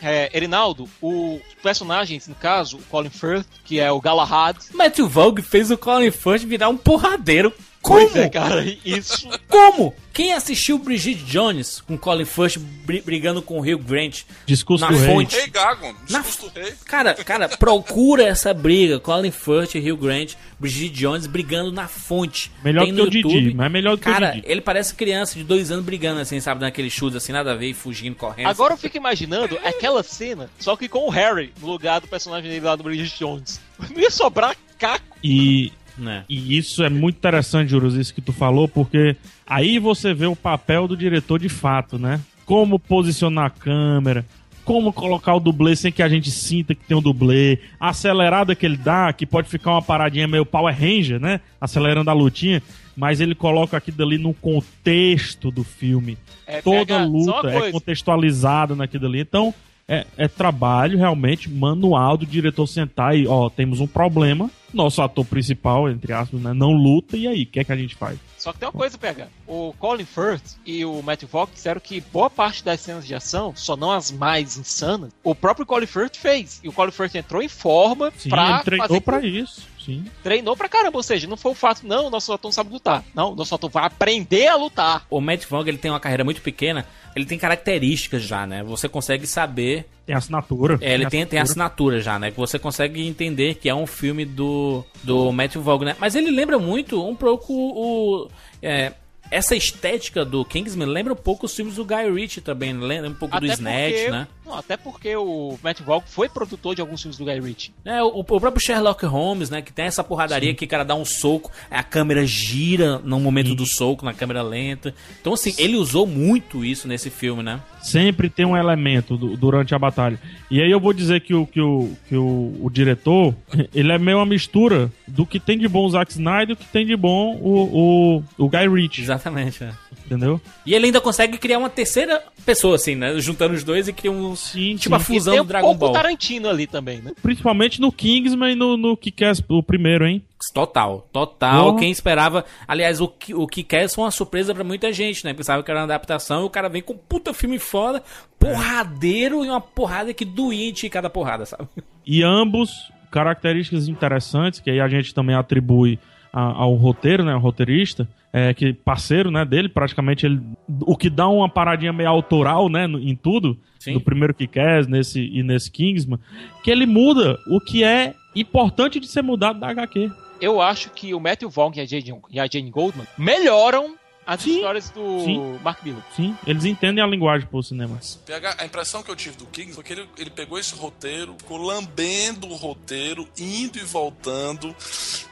é, 0.00 0.30
Erinaldo, 0.32 0.88
os 1.00 1.40
personagens, 1.60 2.28
no 2.28 2.34
caso, 2.36 2.76
o 2.76 2.82
Colin 2.82 3.10
Firth, 3.10 3.46
que 3.64 3.80
é 3.80 3.90
o 3.90 4.00
Galahad. 4.00 4.56
Matthew 4.72 5.08
Vaughn 5.08 5.42
fez 5.42 5.72
o 5.72 5.78
Colin 5.78 6.10
Firth 6.12 6.44
virar 6.44 6.68
um 6.68 6.76
porradeiro. 6.76 7.52
Como? 7.82 7.98
Pois 8.08 8.16
é, 8.16 8.28
cara, 8.28 8.64
isso. 8.84 9.28
Como? 9.48 9.92
Quem 10.12 10.34
assistiu 10.34 10.78
Bridget 10.78 11.24
Jones 11.24 11.80
com 11.80 11.96
Colin 11.98 12.24
Firth 12.26 12.58
bri- 12.58 13.00
brigando 13.00 13.40
com 13.42 13.58
o 13.58 13.60
Hugh 13.62 13.78
Grant 13.82 14.22
Discurso 14.46 14.84
na 14.84 14.90
do 14.90 14.98
rei. 14.98 15.06
fonte? 15.14 15.34
Rei 15.36 15.46
Gagon, 15.48 15.92
Na- 16.08 16.20
discurso 16.20 16.50
do 16.50 16.60
rei. 16.60 16.74
Cara, 16.84 17.14
cara, 17.14 17.48
procura 17.48 18.22
essa 18.24 18.52
briga. 18.54 19.00
Colin 19.00 19.30
Firth, 19.30 19.74
Hugh 19.74 19.96
Grant, 19.96 20.34
Bridget 20.60 20.90
Jones 20.90 21.26
brigando 21.26 21.72
na 21.72 21.88
fonte. 21.88 22.52
Melhor 22.62 22.84
Tem 22.84 22.92
que 22.94 23.00
no 23.00 23.06
o 23.06 23.10
Didi, 23.10 23.26
YouTube. 23.26 23.54
mas 23.54 23.72
melhor 23.72 23.96
que 23.98 24.08
o 24.08 24.12
Cara, 24.12 24.32
Didi. 24.32 24.44
ele 24.46 24.60
parece 24.60 24.94
criança 24.94 25.34
de 25.36 25.42
dois 25.42 25.70
anos 25.72 25.84
brigando 25.84 26.20
assim, 26.20 26.38
sabe? 26.40 26.60
Naquele 26.60 26.90
chute 26.90 27.16
assim, 27.16 27.32
nada 27.32 27.52
a 27.52 27.56
ver, 27.56 27.70
e 27.70 27.74
fugindo, 27.74 28.14
correndo. 28.14 28.46
Agora 28.48 28.74
eu 28.74 28.78
fico 28.78 28.96
imaginando 28.96 29.58
aquela 29.64 30.02
cena, 30.02 30.48
só 30.58 30.76
que 30.76 30.88
com 30.88 31.06
o 31.06 31.10
Harry 31.10 31.52
no 31.60 31.66
lugar 31.68 32.00
do 32.00 32.06
personagem 32.06 32.48
dele 32.50 32.64
lá 32.64 32.76
do 32.76 32.84
Bridget 32.84 33.18
Jones. 33.18 33.60
Não 33.90 33.98
ia 33.98 34.10
sobrar 34.10 34.54
caco. 34.78 35.16
E, 35.24 35.72
Né? 35.96 36.24
e 36.28 36.56
isso 36.56 36.82
é 36.82 36.88
muito 36.88 37.16
interessante, 37.16 37.68
Juros, 37.68 37.94
isso 37.94 38.14
que 38.14 38.22
tu 38.22 38.32
falou, 38.32 38.66
porque 38.66 39.14
aí 39.46 39.78
você 39.78 40.14
vê 40.14 40.26
o 40.26 40.34
papel 40.34 40.88
do 40.88 40.96
diretor 40.96 41.38
de 41.38 41.50
fato, 41.50 41.98
né? 41.98 42.18
Como 42.46 42.78
posicionar 42.78 43.46
a 43.46 43.50
câmera, 43.50 44.24
como 44.64 44.92
colocar 44.92 45.34
o 45.34 45.40
dublê 45.40 45.74
sem 45.76 45.92
que 45.92 46.02
a 46.02 46.08
gente 46.08 46.30
sinta 46.30 46.74
que 46.74 46.84
tem 46.84 46.96
um 46.96 47.02
dublê, 47.02 47.58
a 47.78 47.90
acelerada 47.90 48.54
que 48.54 48.64
ele 48.64 48.76
dá, 48.76 49.12
que 49.12 49.26
pode 49.26 49.48
ficar 49.48 49.72
uma 49.72 49.82
paradinha 49.82 50.28
meio 50.28 50.46
Power 50.46 50.74
Ranger, 50.74 51.20
né? 51.20 51.40
Acelerando 51.60 52.10
a 52.10 52.14
lutinha, 52.14 52.62
mas 52.96 53.20
ele 53.20 53.34
coloca 53.34 53.76
aquilo 53.76 53.96
dali 53.96 54.18
no 54.18 54.32
contexto 54.34 55.50
do 55.50 55.64
filme. 55.64 56.16
É, 56.46 56.62
Toda 56.62 57.04
luta 57.04 57.50
é 57.50 57.72
contextualizada 57.72 58.74
naquilo 58.74 59.06
ali. 59.06 59.20
Então, 59.20 59.52
é, 59.88 60.06
é 60.16 60.28
trabalho 60.28 60.98
realmente 60.98 61.50
manual 61.50 62.16
do 62.16 62.26
diretor 62.26 62.66
sentar 62.66 63.16
e, 63.16 63.26
ó, 63.26 63.48
temos 63.48 63.80
um 63.80 63.86
problema. 63.86 64.50
Nosso 64.72 65.02
ator 65.02 65.24
principal, 65.24 65.88
entre 65.88 66.12
aspas, 66.12 66.40
né, 66.40 66.52
não 66.52 66.72
luta, 66.72 67.16
e 67.16 67.26
aí, 67.26 67.42
o 67.42 67.46
que 67.46 67.60
é 67.60 67.64
que 67.64 67.72
a 67.72 67.76
gente 67.76 67.94
faz? 67.94 68.18
Só 68.38 68.52
que 68.52 68.58
tem 68.58 68.66
uma 68.66 68.72
coisa, 68.72 68.98
PH. 68.98 69.28
O 69.46 69.72
Colin 69.78 70.04
Firth 70.04 70.56
e 70.66 70.84
o 70.84 71.00
Matthew 71.00 71.28
Vaughn 71.28 71.46
disseram 71.52 71.80
que 71.80 72.00
boa 72.00 72.28
parte 72.28 72.64
das 72.64 72.80
cenas 72.80 73.06
de 73.06 73.14
ação, 73.14 73.52
só 73.54 73.76
não 73.76 73.92
as 73.92 74.10
mais 74.10 74.56
insanas, 74.56 75.12
o 75.22 75.34
próprio 75.34 75.64
Colin 75.64 75.86
Firth 75.86 76.16
fez. 76.16 76.60
E 76.64 76.68
o 76.68 76.72
Colin 76.72 76.90
Firth 76.90 77.14
entrou 77.14 77.40
em 77.40 77.48
forma 77.48 78.12
Sim, 78.16 78.30
pra 78.30 78.54
ele 78.54 78.64
treinou 78.64 78.88
fazer 78.88 79.00
pra 79.00 79.20
isso. 79.20 79.71
Sim. 79.84 80.04
treinou 80.22 80.56
pra 80.56 80.68
caramba, 80.68 80.96
ou 80.96 81.02
seja, 81.02 81.26
não 81.26 81.36
foi 81.36 81.52
o 81.52 81.54
fato, 81.54 81.86
não, 81.86 82.06
o 82.06 82.10
nosso 82.10 82.32
ator 82.32 82.48
não 82.48 82.52
sabe 82.52 82.72
lutar. 82.72 83.04
Não, 83.14 83.32
o 83.32 83.34
nosso 83.34 83.54
ator 83.54 83.70
vai 83.70 83.84
aprender 83.84 84.46
a 84.48 84.56
lutar. 84.56 85.06
O 85.10 85.20
Matt 85.20 85.46
Vaughn, 85.46 85.66
ele 85.66 85.78
tem 85.78 85.90
uma 85.90 86.00
carreira 86.00 86.24
muito 86.24 86.40
pequena, 86.40 86.86
ele 87.14 87.24
tem 87.24 87.38
características 87.38 88.22
já, 88.22 88.46
né? 88.46 88.62
Você 88.62 88.88
consegue 88.88 89.26
saber 89.26 89.86
Tem 90.06 90.14
assinatura. 90.14 90.78
É, 90.80 90.94
ele 90.94 91.06
tem, 91.08 91.26
tem 91.26 91.38
assinatura 91.38 92.00
já, 92.00 92.18
né? 92.18 92.30
Que 92.30 92.36
você 92.36 92.58
consegue 92.58 93.06
entender 93.06 93.56
que 93.56 93.68
é 93.68 93.74
um 93.74 93.86
filme 93.86 94.24
do, 94.24 94.84
do 95.02 95.30
Matthew 95.32 95.62
Vaughn, 95.62 95.84
né? 95.84 95.96
Mas 95.98 96.14
ele 96.14 96.30
lembra 96.30 96.58
muito 96.58 97.06
um 97.06 97.14
pouco 97.14 97.52
o. 97.52 98.28
é, 98.62 98.92
essa 99.32 99.56
estética 99.56 100.26
do 100.26 100.44
Kingsman 100.44 100.86
lembra 100.86 101.14
um 101.14 101.16
pouco 101.16 101.46
os 101.46 101.56
filmes 101.56 101.76
do 101.76 101.86
Guy 101.86 102.12
Ritchie 102.12 102.42
também, 102.42 102.74
lembra 102.74 103.08
um 103.08 103.14
pouco 103.14 103.40
do 103.40 103.46
Snatch, 103.46 104.10
né? 104.10 104.28
Não, 104.44 104.56
até 104.56 104.76
porque 104.76 105.14
o 105.16 105.56
Matt 105.62 105.80
Vaughn 105.82 106.02
foi 106.04 106.28
produtor 106.28 106.74
de 106.74 106.80
alguns 106.80 107.00
filmes 107.00 107.16
do 107.16 107.24
Guy 107.24 107.40
Ritchie. 107.40 107.72
É, 107.84 108.02
o, 108.02 108.08
o 108.08 108.24
próprio 108.24 108.60
Sherlock 108.60 109.04
Holmes, 109.06 109.50
né? 109.50 109.62
Que 109.62 109.72
tem 109.72 109.84
essa 109.84 110.02
porradaria 110.02 110.52
que 110.54 110.64
o 110.64 110.68
cara 110.68 110.84
dá 110.84 110.94
um 110.94 111.04
soco, 111.04 111.50
a 111.70 111.82
câmera 111.82 112.26
gira 112.26 112.98
no 113.04 113.20
momento 113.20 113.54
do 113.54 113.64
soco, 113.64 114.04
na 114.04 114.12
câmera 114.12 114.42
lenta. 114.42 114.94
Então, 115.20 115.32
assim, 115.34 115.54
ele 115.58 115.76
usou 115.76 116.06
muito 116.06 116.64
isso 116.64 116.88
nesse 116.88 117.08
filme, 117.08 117.42
né? 117.42 117.60
Sempre 117.80 118.28
tem 118.28 118.44
um 118.44 118.56
elemento 118.56 119.16
du- 119.16 119.36
durante 119.36 119.74
a 119.74 119.78
batalha. 119.78 120.18
E 120.50 120.60
aí 120.60 120.70
eu 120.70 120.80
vou 120.80 120.92
dizer 120.92 121.20
que 121.20 121.34
o, 121.34 121.46
que 121.46 121.60
o, 121.60 121.90
que 122.08 122.16
o, 122.16 122.56
o 122.60 122.68
diretor, 122.70 123.34
ele 123.74 123.92
é 123.92 123.98
meio 123.98 124.18
uma 124.18 124.26
mistura 124.26 124.90
do 125.06 125.24
que 125.24 125.38
tem 125.38 125.56
de 125.56 125.68
bom 125.68 125.86
o 125.86 125.90
Zack 125.90 126.10
Snyder 126.12 126.50
e 126.50 126.52
o 126.54 126.56
que 126.56 126.66
tem 126.66 126.84
de 126.84 126.96
bom 126.96 127.36
o, 127.40 128.18
o, 128.38 128.44
o 128.44 128.48
Guy 128.48 128.68
Ritchie. 128.68 129.02
Exatamente, 129.02 129.62
né? 129.64 129.72
Entendeu? 130.12 130.40
E 130.66 130.74
ele 130.74 130.86
ainda 130.86 131.00
consegue 131.00 131.38
criar 131.38 131.58
uma 131.58 131.70
terceira 131.70 132.22
pessoa, 132.44 132.76
assim, 132.76 132.94
né? 132.94 133.18
Juntando 133.18 133.54
os 133.54 133.64
dois 133.64 133.88
e 133.88 133.92
cria 133.92 134.12
um. 134.12 134.34
tipo 134.34 134.94
a 134.94 134.98
sim. 134.98 135.04
fusão 135.14 135.32
Tem 135.34 135.42
do 135.42 135.44
um 135.44 135.48
Dragon 135.48 135.66
pouco 135.68 135.80
Ball. 135.80 135.92
Tarantino 135.92 136.48
ali 136.48 136.66
também, 136.66 137.00
né? 137.00 137.12
Principalmente 137.22 137.80
no 137.80 137.90
Kingsman 137.90 138.52
e 138.52 138.54
no, 138.54 138.76
no 138.76 138.96
Kick-Ass, 138.96 139.42
o 139.48 139.62
primeiro, 139.62 140.06
hein? 140.06 140.22
Total, 140.52 141.08
total. 141.12 141.76
Quem 141.76 141.90
esperava. 141.90 142.44
Aliás, 142.66 143.00
o, 143.00 143.10
o 143.34 143.46
Kick-Ass 143.46 143.94
foi 143.94 144.04
uma 144.04 144.10
surpresa 144.10 144.52
pra 144.54 144.64
muita 144.64 144.92
gente, 144.92 145.24
né? 145.24 145.32
Pensava 145.32 145.62
que 145.62 145.70
era 145.70 145.80
uma 145.80 145.84
adaptação 145.84 146.42
e 146.42 146.44
o 146.46 146.50
cara 146.50 146.68
vem 146.68 146.82
com 146.82 146.92
um 146.94 146.98
puta 146.98 147.32
filme 147.32 147.58
foda, 147.58 148.02
porradeiro 148.38 149.44
e 149.44 149.48
uma 149.48 149.60
porrada 149.60 150.12
que 150.12 150.24
doía 150.24 150.68
em 150.70 150.88
cada 150.90 151.08
porrada, 151.08 151.46
sabe? 151.46 151.68
E 152.06 152.22
ambos 152.22 152.90
características 153.10 153.88
interessantes, 153.88 154.58
que 154.60 154.70
aí 154.70 154.80
a 154.80 154.88
gente 154.88 155.14
também 155.14 155.36
atribui 155.36 155.98
a- 156.32 156.40
ao 156.62 156.74
roteiro, 156.74 157.24
né? 157.24 157.34
O 157.34 157.38
roteirista, 157.38 158.08
é, 158.32 158.54
que 158.54 158.72
parceiro 158.72 159.30
né, 159.30 159.44
dele, 159.44 159.68
praticamente 159.68 160.24
ele. 160.26 160.40
O 160.86 160.96
que 160.96 161.10
dá 161.10 161.28
uma 161.28 161.48
paradinha 161.48 161.92
meio 161.92 162.08
autoral, 162.08 162.68
né? 162.68 162.86
no- 162.86 162.98
em 162.98 163.14
tudo. 163.14 163.58
Sim. 163.78 163.94
No 163.94 164.00
primeiro 164.00 164.32
Kick-Ass 164.32 164.86
nesse, 164.86 165.20
e 165.20 165.42
nesse 165.42 165.70
Kingsman. 165.70 166.18
Que 166.62 166.70
ele 166.70 166.86
muda 166.86 167.38
o 167.48 167.60
que 167.60 167.82
é 167.84 168.14
importante 168.34 168.98
de 169.00 169.06
ser 169.06 169.22
mudado 169.22 169.58
da 169.60 169.68
HQ. 169.68 170.10
Eu 170.40 170.60
acho 170.60 170.90
que 170.90 171.12
o 171.14 171.20
Matthew 171.20 171.50
Vaughn 171.50 171.72
e 171.76 171.80
a 171.80 171.84
Jane, 171.84 172.14
e 172.30 172.40
a 172.40 172.46
Jane 172.46 172.70
Goldman 172.70 173.06
melhoram 173.18 173.94
as 174.26 174.46
histórias 174.46 174.90
do 174.90 175.20
sim. 175.24 175.58
Mark 175.62 175.82
Miller. 175.82 176.02
Sim, 176.14 176.36
eles 176.46 176.64
entendem 176.64 177.02
a 177.02 177.06
linguagem 177.06 177.46
pro 177.46 177.62
cinema. 177.62 177.98
PH, 178.24 178.56
a 178.58 178.64
impressão 178.64 179.02
que 179.02 179.10
eu 179.10 179.16
tive 179.16 179.36
do 179.36 179.46
King 179.46 179.72
foi 179.72 179.82
que 179.82 179.92
ele, 179.92 180.08
ele 180.16 180.30
pegou 180.30 180.58
esse 180.58 180.74
roteiro, 180.74 181.34
ficou 181.38 181.58
lambendo 181.58 182.46
o 182.48 182.54
roteiro, 182.54 183.26
indo 183.38 183.78
e 183.78 183.82
voltando, 183.82 184.74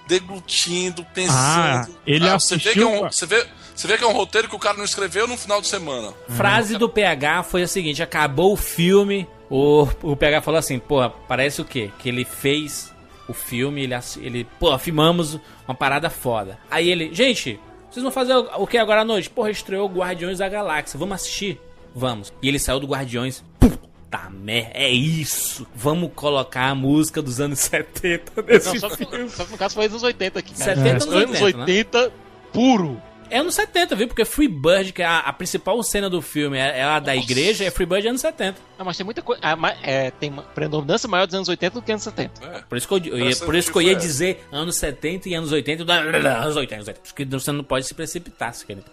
deglutindo, 0.07 1.05
pensando. 1.14 1.36
Ah, 1.36 1.88
ele 2.07 2.28
você, 2.30 2.57
vê 2.57 2.72
que 2.72 2.80
é 2.80 2.86
um, 2.86 3.05
assistiu- 3.05 3.28
você, 3.28 3.43
vê, 3.45 3.47
você 3.74 3.86
vê 3.88 3.99
que 3.99 4.05
é 4.05 4.07
um 4.07 4.12
roteiro 4.12 4.49
que 4.49 4.57
o 4.57 4.59
cara 4.59 4.76
não 4.76 4.84
escreveu 4.84 5.26
no 5.26 5.36
final 5.36 5.61
de 5.61 5.68
semana. 5.68 6.12
Frase 6.28 6.76
do 6.76 6.88
PH 6.88 7.45
foi 7.45 7.62
a 7.62 7.68
seguinte: 7.68 8.03
acabou 8.03 8.53
o 8.53 8.57
filme. 8.57 9.26
O, 9.49 9.82
o 10.03 10.16
PH 10.16 10.43
falou 10.43 10.59
assim: 10.59 10.78
porra, 10.78 11.11
parece 11.11 11.61
o 11.61 11.64
quê? 11.64 11.91
Que 11.99 12.09
ele 12.09 12.24
fez 12.24 12.93
o 13.28 13.32
filme, 13.32 13.82
ele, 13.82 13.95
ele 14.20 14.45
pô, 14.59 14.76
filmamos 14.78 15.38
uma 15.66 15.74
parada 15.74 16.11
foda. 16.11 16.59
Aí 16.68 16.91
ele, 16.91 17.14
gente, 17.14 17.61
vocês 17.91 18.03
vão 18.03 18.12
fazer 18.12 18.34
o, 18.34 18.66
que 18.66 18.78
agora 18.78 19.01
à 19.01 19.05
noite? 19.05 19.28
Porra, 19.28 19.51
estreou 19.51 19.88
Guardiões 19.88 20.38
da 20.38 20.49
Galáxia, 20.49 20.99
vamos 20.99 21.16
assistir? 21.16 21.61
Vamos. 21.95 22.32
E 22.41 22.49
ele 22.49 22.59
saiu 22.59 22.78
do 22.78 22.86
Guardiões. 22.86 23.43
Puta 23.59 24.30
merda, 24.30 24.70
é 24.74 24.88
isso. 24.91 25.66
Vamos 25.74 26.12
colocar 26.14 26.68
a 26.70 26.74
música 26.74 27.20
dos 27.20 27.41
anos 27.41 27.59
70 27.61 28.43
desse 28.43 28.68
Não, 28.68 28.88
só, 28.88 28.97
que, 28.97 29.28
só 29.28 29.45
que 29.45 29.53
no 29.53 29.59
caso 29.59 29.74
foi 29.74 29.86
anos 29.86 30.03
80 30.03 30.38
aqui, 30.38 30.55
cara. 30.55 30.76
70 30.76 30.91
anos 30.91 31.07
anos 31.09 31.41
80, 31.41 31.66
80 31.66 32.12
puro. 32.53 33.03
É 33.31 33.39
anos 33.39 33.55
70, 33.55 33.95
viu? 33.95 34.09
Porque 34.09 34.24
Freebird, 34.24 34.93
que 34.93 35.03
é 35.03 35.07
a, 35.07 35.18
a 35.20 35.33
principal 35.33 35.81
cena 35.83 36.11
do 36.11 36.20
filme, 36.20 36.59
é, 36.59 36.78
é 36.81 36.83
a 36.83 36.99
da 36.99 37.14
igreja, 37.14 37.64
é 37.64 37.70
Freebird 37.70 38.09
anos 38.09 38.20
70. 38.20 38.59
Não, 38.78 38.85
mas 38.85 38.97
tem 38.97 39.05
muita 39.05 39.22
coisa. 39.22 39.41
ah, 39.45 39.57
é, 39.83 40.11
tem 40.11 40.31
uma 40.31 40.43
predominância 40.43 41.09
maior 41.09 41.26
dos 41.26 41.35
anos 41.35 41.49
80 41.49 41.74
do 41.74 41.83
que 41.83 41.93
anos 41.93 42.03
70. 42.03 42.64
Por 42.68 42.76
isso 42.78 42.89
que 42.89 42.95
eu, 42.95 43.18
eu 43.18 43.28
ia, 43.31 43.37
por 43.37 43.55
isso 43.55 43.70
que 43.70 43.78
eu 43.78 43.83
ia 43.83 43.89
diferente. 43.95 44.07
dizer 44.07 44.45
anos 44.51 44.76
70 44.76 45.28
e 45.28 45.35
anos 45.35 45.53
80 45.53 45.83
e 45.83 45.85
da- 45.87 46.03
da- 46.11 46.18
da- 46.18 46.43
anos 46.43 46.57
80, 46.57 46.74
anos 46.76 46.89
80. 46.89 47.07
Porque 47.09 47.24
você 47.24 47.53
não 47.53 47.62
pode 47.64 47.87
se 47.87 47.95
precipitar, 47.95 48.53
se 48.55 48.66
querido. 48.66 48.87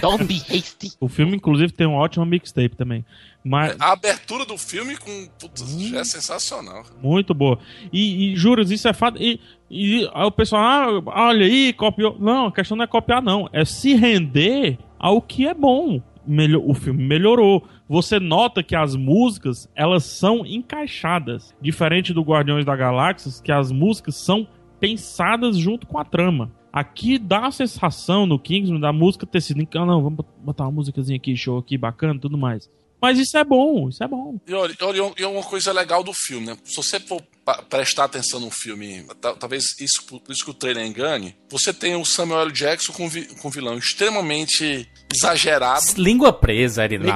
Don't 0.00 0.24
be 0.24 0.42
hasty. 0.50 0.92
O 1.00 1.08
filme, 1.08 1.36
inclusive, 1.36 1.72
tem 1.72 1.86
um 1.86 1.94
ótimo 1.94 2.24
mixtape 2.24 2.76
também. 2.76 3.04
Mas, 3.48 3.76
A 3.78 3.92
abertura 3.92 4.44
do 4.44 4.58
filme 4.58 4.96
com. 4.96 5.28
Putz, 5.38 5.78
já 5.80 6.00
é 6.00 6.04
sensacional. 6.04 6.84
Muito 7.00 7.32
boa. 7.32 7.60
E, 7.92 8.32
e 8.32 8.36
juras, 8.36 8.72
isso 8.72 8.88
é 8.88 8.92
fato. 8.92 9.22
E, 9.22 9.40
e 9.70 10.10
aí 10.12 10.24
o 10.24 10.32
pessoal, 10.32 11.00
ah, 11.06 11.28
olha 11.28 11.46
aí, 11.46 11.72
copiou. 11.72 12.16
Não, 12.18 12.46
a 12.46 12.52
questão 12.52 12.76
não 12.76 12.82
é 12.82 12.88
copiar, 12.88 13.22
não. 13.22 13.48
É 13.52 13.64
se 13.64 13.94
render 13.94 14.76
ao 14.98 15.22
que 15.22 15.46
é 15.46 15.54
bom. 15.54 16.02
Melhor, 16.26 16.60
o 16.66 16.74
filme 16.74 17.04
melhorou. 17.04 17.64
Você 17.88 18.18
nota 18.18 18.64
que 18.64 18.74
as 18.74 18.96
músicas, 18.96 19.70
elas 19.76 20.02
são 20.02 20.44
encaixadas. 20.44 21.54
Diferente 21.62 22.12
do 22.12 22.22
Guardiões 22.22 22.64
da 22.64 22.74
Galáxia, 22.74 23.30
que 23.44 23.52
as 23.52 23.70
músicas 23.70 24.16
são 24.16 24.48
pensadas 24.80 25.56
junto 25.56 25.86
com 25.86 26.00
a 26.00 26.04
trama. 26.04 26.50
Aqui 26.72 27.16
dá 27.16 27.46
a 27.46 27.52
sensação 27.52 28.26
no 28.26 28.40
Kingsman 28.40 28.80
da 28.80 28.92
música 28.92 29.24
ter 29.24 29.40
sido. 29.40 29.66
Ah, 29.76 29.86
não, 29.86 30.02
vamos 30.02 30.24
botar 30.38 30.64
uma 30.64 30.72
músicazinha 30.72 31.16
aqui, 31.16 31.36
show 31.36 31.58
aqui, 31.58 31.78
bacana, 31.78 32.18
tudo 32.18 32.36
mais. 32.36 32.68
Mas 33.00 33.18
isso 33.18 33.36
é 33.36 33.44
bom, 33.44 33.88
isso 33.88 34.02
é 34.02 34.08
bom. 34.08 34.38
E 34.46 34.54
olha, 34.54 34.74
e 35.18 35.24
uma 35.24 35.42
coisa 35.42 35.70
legal 35.72 36.02
do 36.02 36.12
filme, 36.12 36.46
né? 36.46 36.56
Se 36.64 36.76
você 36.76 36.98
for 36.98 37.22
prestar 37.68 38.04
atenção 38.04 38.40
no 38.40 38.50
filme, 38.50 39.04
ta- 39.20 39.34
talvez 39.34 39.76
isso, 39.78 40.02
por 40.04 40.20
isso 40.30 40.44
que 40.44 40.50
o 40.50 40.54
trailer 40.54 40.84
engane, 40.84 41.36
você 41.48 41.72
tem 41.72 41.94
o 41.94 42.04
Samuel 42.04 42.40
L. 42.42 42.52
Jackson 42.52 42.92
com, 42.92 43.08
vi, 43.08 43.26
com 43.36 43.48
um 43.48 43.50
vilão 43.50 43.76
extremamente 43.78 44.88
exagerado. 45.14 45.84
Língua 45.96 46.32
presa, 46.32 46.82
Arinaldo. 46.82 47.12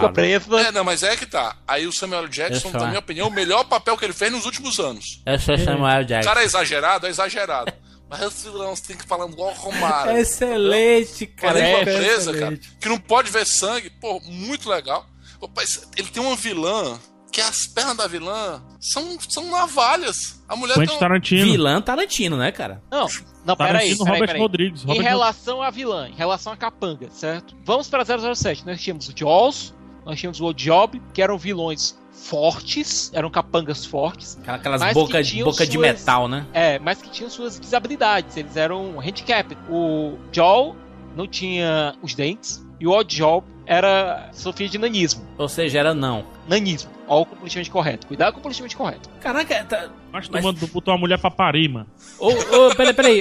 É, 0.59 0.71
não, 0.73 0.85
mas 0.85 1.03
é 1.03 1.17
que 1.17 1.27
tá. 1.27 1.57
Aí 1.67 1.87
o 1.87 1.93
Samuel 1.93 2.23
L. 2.25 2.29
Jackson, 2.29 2.69
eu 2.69 2.73
na 2.81 2.87
minha 2.89 2.99
opinião, 3.01 3.29
o 3.29 3.33
melhor 3.33 3.65
papel 3.65 3.97
que 3.97 4.05
ele 4.05 4.13
fez 4.13 4.31
nos 4.31 4.45
últimos 4.47 4.79
anos. 4.79 5.21
Eu 5.27 5.39
sou 5.39 5.57
Samuel 5.59 6.03
O 6.03 6.05
Jackson. 6.05 6.29
cara 6.29 6.43
é 6.43 6.45
exagerado, 6.45 7.07
é 7.07 7.11
exagerado. 7.11 7.73
Mas 8.09 8.23
os 8.23 8.43
vilões 8.43 8.81
tem 8.81 8.97
que 8.97 9.07
falar 9.07 9.27
igual 9.29 9.51
o 9.51 9.55
Romário. 9.55 10.17
Excelente, 10.19 11.27
cara. 11.27 11.55
Cara, 11.55 11.65
É, 11.65 11.81
é 11.81 11.85
presa, 11.85 12.37
cara. 12.39 12.59
Que 12.81 12.89
não 12.89 12.99
pode 12.99 13.31
ver 13.31 13.47
sangue. 13.47 13.89
Pô, 14.01 14.21
muito 14.27 14.69
legal. 14.69 15.07
Mas 15.55 15.89
ele 15.97 16.09
tem 16.09 16.23
uma 16.23 16.37
vilã 16.37 16.99
que 17.33 17.41
as 17.41 17.67
pernas 17.67 17.97
da 17.97 18.07
vilã 18.09 18.61
são, 18.81 19.17
são 19.29 19.49
navalhas. 19.51 20.43
A 20.49 20.57
mulher 20.57 20.75
Quentin 20.75 20.87
tem 20.89 20.97
um- 20.97 20.99
Tarantino. 20.99 21.45
Vilã 21.53 21.81
Tarantino, 21.81 22.37
né, 22.37 22.51
cara? 22.51 22.83
Não, 22.91 23.07
não, 23.45 23.57
peraí. 23.57 23.73
Tarantino, 23.73 23.99
peraí, 24.05 24.13
Robert 24.15 24.27
peraí. 24.27 24.41
Rodrigues, 24.43 24.83
Em 24.83 24.87
Robert 24.89 25.03
relação 25.05 25.63
à 25.63 25.71
vilã, 25.71 26.09
em 26.09 26.15
relação 26.15 26.53
à 26.53 26.57
capanga, 26.57 27.09
certo? 27.13 27.55
Vamos 27.65 27.89
pra 27.89 28.05
007. 28.05 28.67
Nós 28.67 28.81
tínhamos 28.83 29.09
o 29.09 29.13
Jaws, 29.17 29.73
nós 30.05 30.19
tínhamos 30.19 30.41
o 30.41 30.45
Old 30.45 30.63
Job, 30.63 31.01
que 31.15 31.23
eram 31.23 31.39
vilões 31.39 31.97
fortes, 32.13 33.11
eram 33.15 33.31
capangas 33.31 33.85
fortes. 33.85 34.39
Aquelas 34.47 34.81
mas 34.81 34.95
boca, 34.95 35.19
que 35.23 35.29
tinham 35.29 35.49
boca 35.51 35.67
de 35.67 35.79
metal, 35.79 36.27
né? 36.29 36.47
É, 36.53 36.79
mas 36.79 37.01
que 37.01 37.11
tinham 37.11 37.31
suas 37.31 37.59
desabilidades. 37.59 38.37
Eles 38.37 38.57
eram 38.57 38.99
handicap. 39.01 39.57
O 39.69 40.19
Joel 40.33 40.75
não 41.17 41.27
tinha 41.27 41.95
os 42.03 42.15
dentes. 42.15 42.65
E 42.81 42.87
o 42.87 42.91
Odd 42.93 43.15
Job 43.15 43.47
era 43.71 44.29
sofria 44.33 44.69
de 44.69 44.77
nanismo. 44.79 45.25
Ou 45.39 45.49
seja, 45.49 45.79
era 45.79 45.95
não. 45.95 46.25
Nanismo. 46.49 46.91
Olha 47.07 47.23
o 47.23 47.27
politicamente 47.27 47.71
correto. 47.71 48.07
Cuidado 48.09 48.33
com 48.35 48.41
o 48.41 48.43
politicamente 48.43 48.77
correto. 48.77 49.09
Caraca, 49.21 49.65
tá... 49.65 49.89
Mas 50.13 50.27
tu 50.29 50.43
mandou- 50.43 50.69
botou 50.69 50.93
a 50.93 50.99
mulher 50.99 51.19
pra 51.21 51.31
parir, 51.31 51.69
mano. 51.69 51.87
Ô, 52.19 52.31
ô, 52.31 52.75
peraí, 52.75 52.93
peraí. 52.93 53.21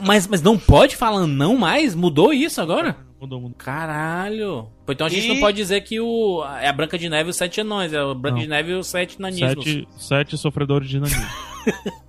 Mas, 0.00 0.26
mas 0.26 0.40
não 0.40 0.58
pode 0.58 0.96
falar 0.96 1.26
não 1.26 1.56
mais? 1.58 1.94
Mudou 1.94 2.32
isso 2.32 2.60
agora? 2.60 2.96
Mudou, 3.20 3.38
mudou. 3.40 3.56
Caralho. 3.58 4.68
Então 4.88 5.06
a 5.06 5.10
gente 5.10 5.26
E- 5.26 5.28
não 5.28 5.40
pode 5.40 5.56
dizer 5.58 5.82
que 5.82 6.00
o 6.00 6.42
é 6.60 6.68
a 6.68 6.72
Branca 6.72 6.98
de 6.98 7.08
Neve 7.08 7.28
e 7.28 7.30
os 7.30 7.36
Sete 7.36 7.60
Anões. 7.60 7.92
É 7.92 7.98
a 7.98 8.14
Branca 8.14 8.36
Não. 8.36 8.42
de 8.42 8.48
Neve 8.48 8.72
e 8.72 8.74
os 8.74 8.86
Sete 8.86 9.20
Nanismos. 9.20 9.64
Sete, 9.64 9.88
sete 9.96 10.38
sofredores 10.38 10.88
de 10.88 10.98
nanismo. 10.98 11.22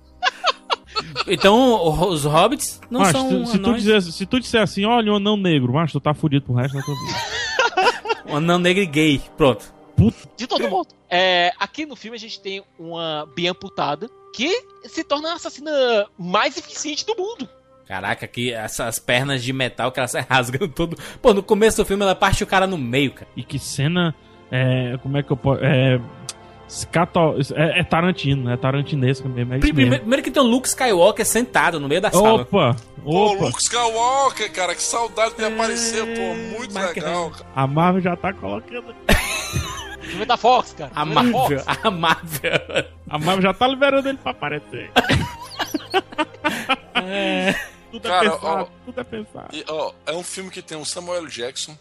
Então 1.26 1.56
o- 1.56 2.08
os 2.08 2.24
Hobbits 2.24 2.80
não 2.90 3.00
Mas, 3.00 3.12
são 3.12 3.28
tu- 3.28 3.46
se, 3.46 3.58
tu 3.58 3.74
dizer, 3.74 4.02
se 4.02 4.26
tu 4.26 4.40
disser 4.40 4.62
assim, 4.62 4.84
olha, 4.84 5.12
um 5.12 5.16
anão 5.16 5.36
negro, 5.36 5.72
mas 5.72 5.90
tu 5.92 6.00
tá 6.00 6.12
fudido 6.14 6.44
pro 6.46 6.54
resto 6.54 6.76
da 6.76 6.82
tua 6.82 6.94
vida. 6.94 7.18
Um 8.26 8.36
anão 8.36 8.58
negro 8.58 8.82
e 8.82 8.86
gay. 8.86 9.20
Pronto. 9.36 9.72
De 10.36 10.46
todo 10.46 10.68
modo. 10.68 10.88
É, 11.10 11.52
aqui 11.60 11.84
no 11.86 11.94
filme 11.94 12.16
a 12.16 12.20
gente 12.20 12.40
tem 12.40 12.62
uma 12.78 13.28
bem 13.36 13.48
amputada 13.48 14.08
que 14.34 14.50
se 14.84 15.04
torna 15.04 15.30
a 15.30 15.34
assassina 15.34 15.70
mais 16.18 16.56
eficiente 16.56 17.04
do 17.06 17.14
mundo. 17.16 17.48
Caraca, 17.86 18.26
que 18.26 18.50
essas 18.52 18.98
pernas 18.98 19.44
de 19.44 19.52
metal 19.52 19.92
que 19.92 20.00
ela 20.00 20.08
sai 20.08 20.24
rasgando 20.28 20.68
todo. 20.68 20.96
Pô, 21.20 21.34
no 21.34 21.42
começo 21.42 21.76
do 21.76 21.84
filme 21.84 22.02
ela 22.02 22.14
parte 22.14 22.42
o 22.42 22.46
cara 22.46 22.66
no 22.66 22.78
meio, 22.78 23.12
cara. 23.12 23.28
E 23.36 23.44
que 23.44 23.58
cena. 23.58 24.14
É, 24.50 24.96
como 25.02 25.16
é 25.18 25.22
que 25.22 25.30
eu 25.30 25.36
posso. 25.36 25.62
É, 25.62 26.00
escato- 26.68 27.36
é, 27.54 27.80
é 27.80 27.84
Tarantino, 27.84 28.50
é 28.50 28.56
tarantinesco 28.56 29.28
mesmo. 29.28 29.54
É 29.54 29.58
Primeiro, 29.58 29.90
mesmo. 29.90 30.00
primeiro 30.02 30.22
que 30.22 30.30
tem 30.30 30.42
o 30.42 30.46
Luke 30.46 30.68
Skywalker 30.68 31.24
sentado 31.26 31.78
no 31.80 31.88
meio 31.88 32.00
da 32.00 32.10
sala. 32.10 32.42
Opa! 32.42 32.76
Pô, 33.02 33.32
Opa! 33.32 33.44
Luke 33.46 33.62
Skywalker, 33.62 34.52
cara, 34.52 34.74
que 34.74 34.82
saudade 34.82 35.36
de 35.36 35.44
aparecer, 35.44 36.04
pô, 36.16 36.58
muito 36.58 36.74
legal, 36.74 37.30
cara. 37.30 37.46
A 37.54 37.66
Marvel 37.66 38.02
já 38.02 38.16
tá 38.16 38.32
colocando. 38.32 38.94
Filme 40.02 40.24
da 40.26 40.36
Fox, 40.36 40.74
cara. 40.74 40.90
A 40.94 41.04
Marvel, 41.04 41.62
a 41.66 41.90
Marvel. 41.90 42.52
A 43.08 43.18
Marvel 43.18 43.42
já 43.42 43.54
tá 43.54 43.66
liberando 43.66 44.08
ele 44.08 44.18
pra 44.18 44.32
aparecer. 44.32 44.90
É. 46.94 47.54
Tudo 47.90 48.08
Cara, 48.08 48.26
é 48.26 48.30
pensado, 48.30 48.46
ó, 48.62 48.66
tudo 48.84 49.00
é 49.00 49.04
pensado. 49.04 49.48
E, 49.52 49.64
ó, 49.68 49.92
é 50.06 50.12
um 50.12 50.22
filme 50.22 50.50
que 50.50 50.60
tem 50.62 50.76
o 50.76 50.84
Samuel 50.84 51.26
Jackson, 51.26 51.76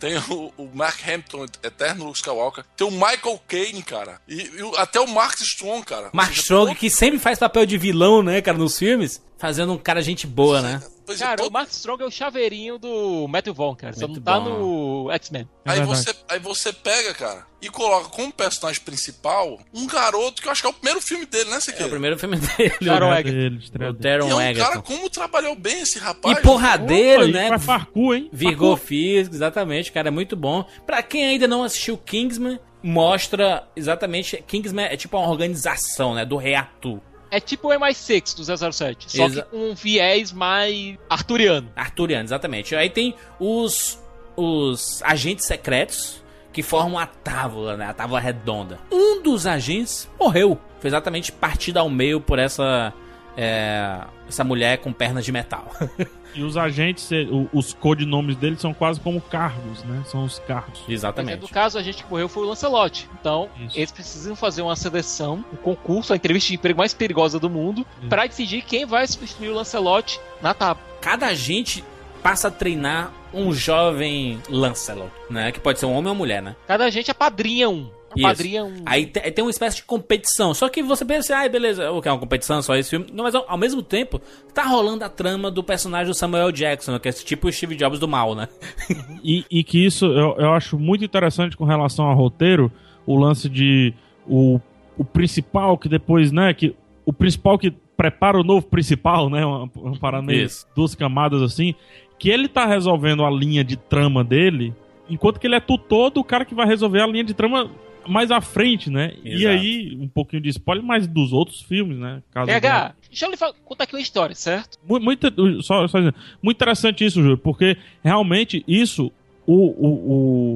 tem 0.00 0.16
o, 0.16 0.52
o 0.56 0.70
Mark 0.74 0.98
Hampton, 1.06 1.44
Eterno 1.62 2.06
Luke 2.06 2.16
Skywalker, 2.16 2.64
tem 2.76 2.86
o 2.86 2.90
Michael 2.90 3.40
Caine, 3.46 3.82
cara, 3.82 4.20
e, 4.26 4.40
e 4.40 4.76
até 4.78 4.98
o 4.98 5.06
Mark 5.06 5.38
Strong, 5.40 5.84
cara. 5.84 6.10
Mark 6.12 6.32
Strong, 6.32 6.74
que 6.74 6.88
sempre 6.88 7.20
faz 7.20 7.38
papel 7.38 7.66
de 7.66 7.76
vilão, 7.76 8.22
né, 8.22 8.40
cara, 8.40 8.56
nos 8.56 8.78
filmes, 8.78 9.22
fazendo 9.38 9.74
um 9.74 9.78
cara 9.78 10.02
gente 10.02 10.26
boa, 10.26 10.62
né? 10.62 10.82
Pois 11.10 11.20
é, 11.20 11.24
Cara, 11.24 11.36
todo- 11.38 11.48
o 11.48 11.52
Mark 11.52 11.68
Strong 11.70 12.02
é 12.04 12.06
o 12.06 12.10
chaveirinho 12.10 12.78
do 12.78 13.26
Matthew 13.28 13.52
Vaughn, 13.52 13.74
cara. 13.74 13.92
Só 13.92 14.06
Muito 14.06 14.18
não 14.20 14.24
tá 14.24 14.38
bom. 14.38 15.04
no 15.06 15.10
X-Men. 15.10 15.48
É 15.64 15.70
Aí 15.72 15.78
verdade. 15.78 15.98
você, 16.04 16.14
aí 16.28 16.38
você 16.38 16.72
pega, 16.72 17.12
cara, 17.14 17.46
e 17.60 17.68
coloca 17.68 18.08
como 18.10 18.32
personagem 18.32 18.80
principal 18.82 19.58
um 19.74 19.86
garoto 19.86 20.40
que 20.40 20.46
eu 20.46 20.52
acho 20.52 20.60
que 20.62 20.66
é 20.68 20.70
o 20.70 20.72
primeiro 20.72 21.00
filme 21.00 21.26
dele, 21.26 21.50
né, 21.50 21.56
É 21.56 21.60
Sequeira? 21.60 21.86
o 21.86 21.90
primeiro 21.90 22.16
filme 22.18 22.36
dele, 22.36 22.70
Taron 22.84 23.10
o, 23.10 23.14
Egerton. 23.14 23.38
O. 23.38 23.90
E 23.90 23.90
é 23.90 23.92
Taron 24.00 24.26
um 24.26 24.28
cara 24.30 24.50
Egerton. 24.50 24.82
como 24.82 25.10
trabalhou 25.10 25.56
bem 25.56 25.80
esse 25.80 25.98
rapaz. 25.98 26.38
E 26.38 26.42
porradeiro, 26.42 27.24
Opa, 27.24 27.32
né? 27.32 27.58
Parkour, 27.58 28.14
hein? 28.14 28.30
Virgou 28.32 28.70
Parkour. 28.76 28.86
físico, 28.88 29.34
exatamente, 29.34 29.90
cara, 29.90 30.08
é 30.08 30.10
muito 30.12 30.36
bom. 30.36 30.64
Pra 30.86 31.02
quem 31.02 31.24
ainda 31.24 31.48
não 31.48 31.64
assistiu 31.64 31.98
Kingsman, 31.98 32.58
mostra 32.82 33.64
exatamente. 33.74 34.42
Kingsman 34.46 34.86
é 34.86 34.96
tipo 34.96 35.16
uma 35.18 35.28
organização, 35.28 36.14
né? 36.14 36.24
Do 36.24 36.36
reato. 36.36 37.00
É 37.30 37.38
tipo 37.40 37.68
o 37.68 37.70
MI6 37.72 38.36
do 38.36 38.72
007, 38.72 39.16
só 39.16 39.24
Exa- 39.26 39.42
que 39.42 39.48
com 39.50 39.70
um 39.70 39.74
viés 39.74 40.32
mais 40.32 40.98
arturiano. 41.08 41.70
Arturiano, 41.76 42.24
exatamente. 42.24 42.74
Aí 42.74 42.90
tem 42.90 43.14
os, 43.38 43.98
os 44.36 45.02
agentes 45.04 45.46
secretos 45.46 46.20
que 46.52 46.62
formam 46.62 46.98
a 46.98 47.06
tábua, 47.06 47.76
né? 47.76 47.86
A 47.86 47.94
tábua 47.94 48.18
redonda. 48.18 48.78
Um 48.90 49.22
dos 49.22 49.46
agentes 49.46 50.08
morreu. 50.18 50.58
Foi 50.80 50.88
exatamente 50.88 51.30
partido 51.30 51.76
ao 51.78 51.88
meio 51.88 52.20
por 52.20 52.38
essa. 52.38 52.92
é, 53.36 54.00
essa 54.28 54.42
mulher 54.42 54.78
com 54.78 54.92
pernas 54.92 55.24
de 55.24 55.30
metal. 55.30 55.70
E 56.34 56.42
os 56.42 56.56
agentes, 56.56 57.10
eh, 57.12 57.26
os 57.52 57.72
codinomes 57.72 58.36
deles 58.36 58.60
são 58.60 58.72
quase 58.72 59.00
como 59.00 59.20
cargos, 59.20 59.82
né? 59.84 60.02
São 60.06 60.24
os 60.24 60.38
cargos. 60.40 60.78
Mas, 60.80 60.88
no 60.88 60.92
exatamente. 60.92 61.52
caso, 61.52 61.78
a 61.78 61.82
gente 61.82 62.04
que 62.04 62.10
morreu 62.10 62.28
foi 62.28 62.44
o 62.44 62.46
Lancelot. 62.46 63.08
Então, 63.20 63.48
Isso. 63.66 63.78
eles 63.78 63.90
precisam 63.90 64.36
fazer 64.36 64.62
uma 64.62 64.76
seleção, 64.76 65.44
um 65.52 65.56
concurso, 65.56 66.12
a 66.12 66.16
entrevista 66.16 66.48
de 66.48 66.54
emprego 66.54 66.78
mais 66.78 66.94
perigosa 66.94 67.38
do 67.38 67.50
mundo, 67.50 67.86
pra 68.08 68.26
decidir 68.26 68.62
quem 68.62 68.86
vai 68.86 69.06
substituir 69.06 69.48
o 69.50 69.54
Lancelot 69.54 70.20
na 70.40 70.54
tábua. 70.54 70.82
Cada 71.00 71.26
agente 71.26 71.84
passa 72.22 72.48
a 72.48 72.50
treinar 72.50 73.12
um 73.32 73.52
jovem 73.52 74.40
Lancelot, 74.48 75.10
né? 75.28 75.52
Que 75.52 75.60
pode 75.60 75.78
ser 75.78 75.86
um 75.86 75.92
homem 75.92 76.10
ou 76.10 76.14
mulher, 76.14 76.42
né? 76.42 76.56
Cada 76.66 76.84
agente 76.84 77.10
apadrinha 77.10 77.68
um. 77.68 77.90
Isso. 78.16 78.26
Apadrinha 78.26 78.64
um. 78.64 78.82
Aí 78.86 79.06
te- 79.06 79.20
aí 79.20 79.30
tem 79.30 79.44
uma 79.44 79.50
espécie 79.50 79.76
de 79.76 79.84
competição. 79.84 80.52
Só 80.52 80.68
que 80.68 80.82
você 80.82 81.04
pensa, 81.04 81.36
ai, 81.36 81.48
beleza, 81.48 81.90
o 81.92 82.02
que 82.02 82.08
é 82.08 82.12
uma 82.12 82.18
competição 82.18 82.60
só 82.62 82.74
esse 82.76 82.90
filme? 82.90 83.06
Não, 83.12 83.22
mas 83.24 83.34
ao, 83.34 83.44
ao 83.48 83.56
mesmo 83.58 83.82
tempo, 83.82 84.20
tá 84.52 84.64
rolando 84.64 85.04
a 85.04 85.08
trama 85.08 85.50
do 85.50 85.62
personagem 85.62 86.06
do 86.08 86.14
Samuel 86.14 86.50
Jackson, 86.50 86.98
que 86.98 87.08
é 87.08 87.10
esse 87.10 87.24
tipo 87.24 87.46
o 87.48 87.52
Steve 87.52 87.76
Jobs 87.76 87.98
do 88.00 88.08
mal, 88.08 88.34
né? 88.34 88.48
E, 89.22 89.44
e 89.50 89.62
que 89.62 89.84
isso 89.84 90.06
eu, 90.06 90.34
eu 90.38 90.52
acho 90.54 90.78
muito 90.78 91.04
interessante 91.04 91.56
com 91.56 91.64
relação 91.64 92.06
ao 92.06 92.16
roteiro, 92.16 92.72
o 93.06 93.16
lance 93.16 93.48
de 93.50 93.92
o, 94.26 94.58
o 94.96 95.04
principal 95.04 95.76
que 95.76 95.88
depois, 95.88 96.32
né, 96.32 96.54
que 96.54 96.74
o 97.04 97.12
principal 97.12 97.58
que 97.58 97.70
prepara 97.96 98.40
o 98.40 98.42
novo 98.42 98.66
principal, 98.66 99.28
né, 99.28 99.44
uma, 99.44 99.70
uma 99.76 99.98
parada 99.98 100.24
meio 100.24 100.44
Isso. 100.46 100.66
duas 100.74 100.94
camadas 100.94 101.42
assim, 101.42 101.74
que 102.18 102.30
ele 102.30 102.48
tá 102.48 102.64
resolvendo 102.66 103.24
a 103.24 103.30
linha 103.30 103.62
de 103.62 103.76
trama 103.76 104.24
dele, 104.24 104.72
enquanto 105.08 105.38
que 105.38 105.46
ele 105.46 105.54
é 105.56 105.60
tutor 105.60 106.10
do 106.10 106.24
cara 106.24 106.44
que 106.46 106.54
vai 106.54 106.66
resolver 106.66 107.02
a 107.02 107.06
linha 107.06 107.24
de 107.24 107.34
trama 107.34 107.70
mais 108.10 108.30
à 108.30 108.40
frente, 108.40 108.90
né? 108.90 109.14
E 109.24 109.34
Exato. 109.34 109.48
aí, 109.56 109.98
um 110.00 110.08
pouquinho 110.08 110.42
de 110.42 110.48
spoiler, 110.50 110.84
mas 110.84 111.06
dos 111.06 111.32
outros 111.32 111.62
filmes, 111.62 111.96
né? 111.98 112.22
Caso 112.32 112.46
PH, 112.46 112.94
deixa 113.08 113.26
eu 113.26 113.30
lhe 113.30 113.36
fa- 113.36 113.54
contar 113.64 113.84
aqui 113.84 113.94
uma 113.94 114.00
história, 114.02 114.34
certo? 114.34 114.78
Mu- 114.86 115.00
Muito, 115.00 115.26
só, 115.62 115.86
só 115.88 115.98
dizendo, 115.98 116.14
muito 116.42 116.56
interessante 116.58 117.04
isso, 117.04 117.22
Júlio, 117.22 117.38
porque 117.38 117.76
realmente 118.04 118.64
isso 118.68 119.10
o, 119.46 119.54
o, 119.54 119.88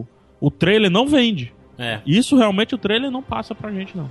o, 0.00 0.06
o 0.46 0.50
trailer 0.50 0.90
não 0.90 1.06
vende. 1.06 1.52
É. 1.78 2.00
Isso 2.06 2.36
realmente 2.36 2.74
o 2.74 2.78
trailer 2.78 3.10
não 3.10 3.22
passa 3.22 3.54
pra 3.54 3.72
gente, 3.72 3.96
não. 3.96 4.08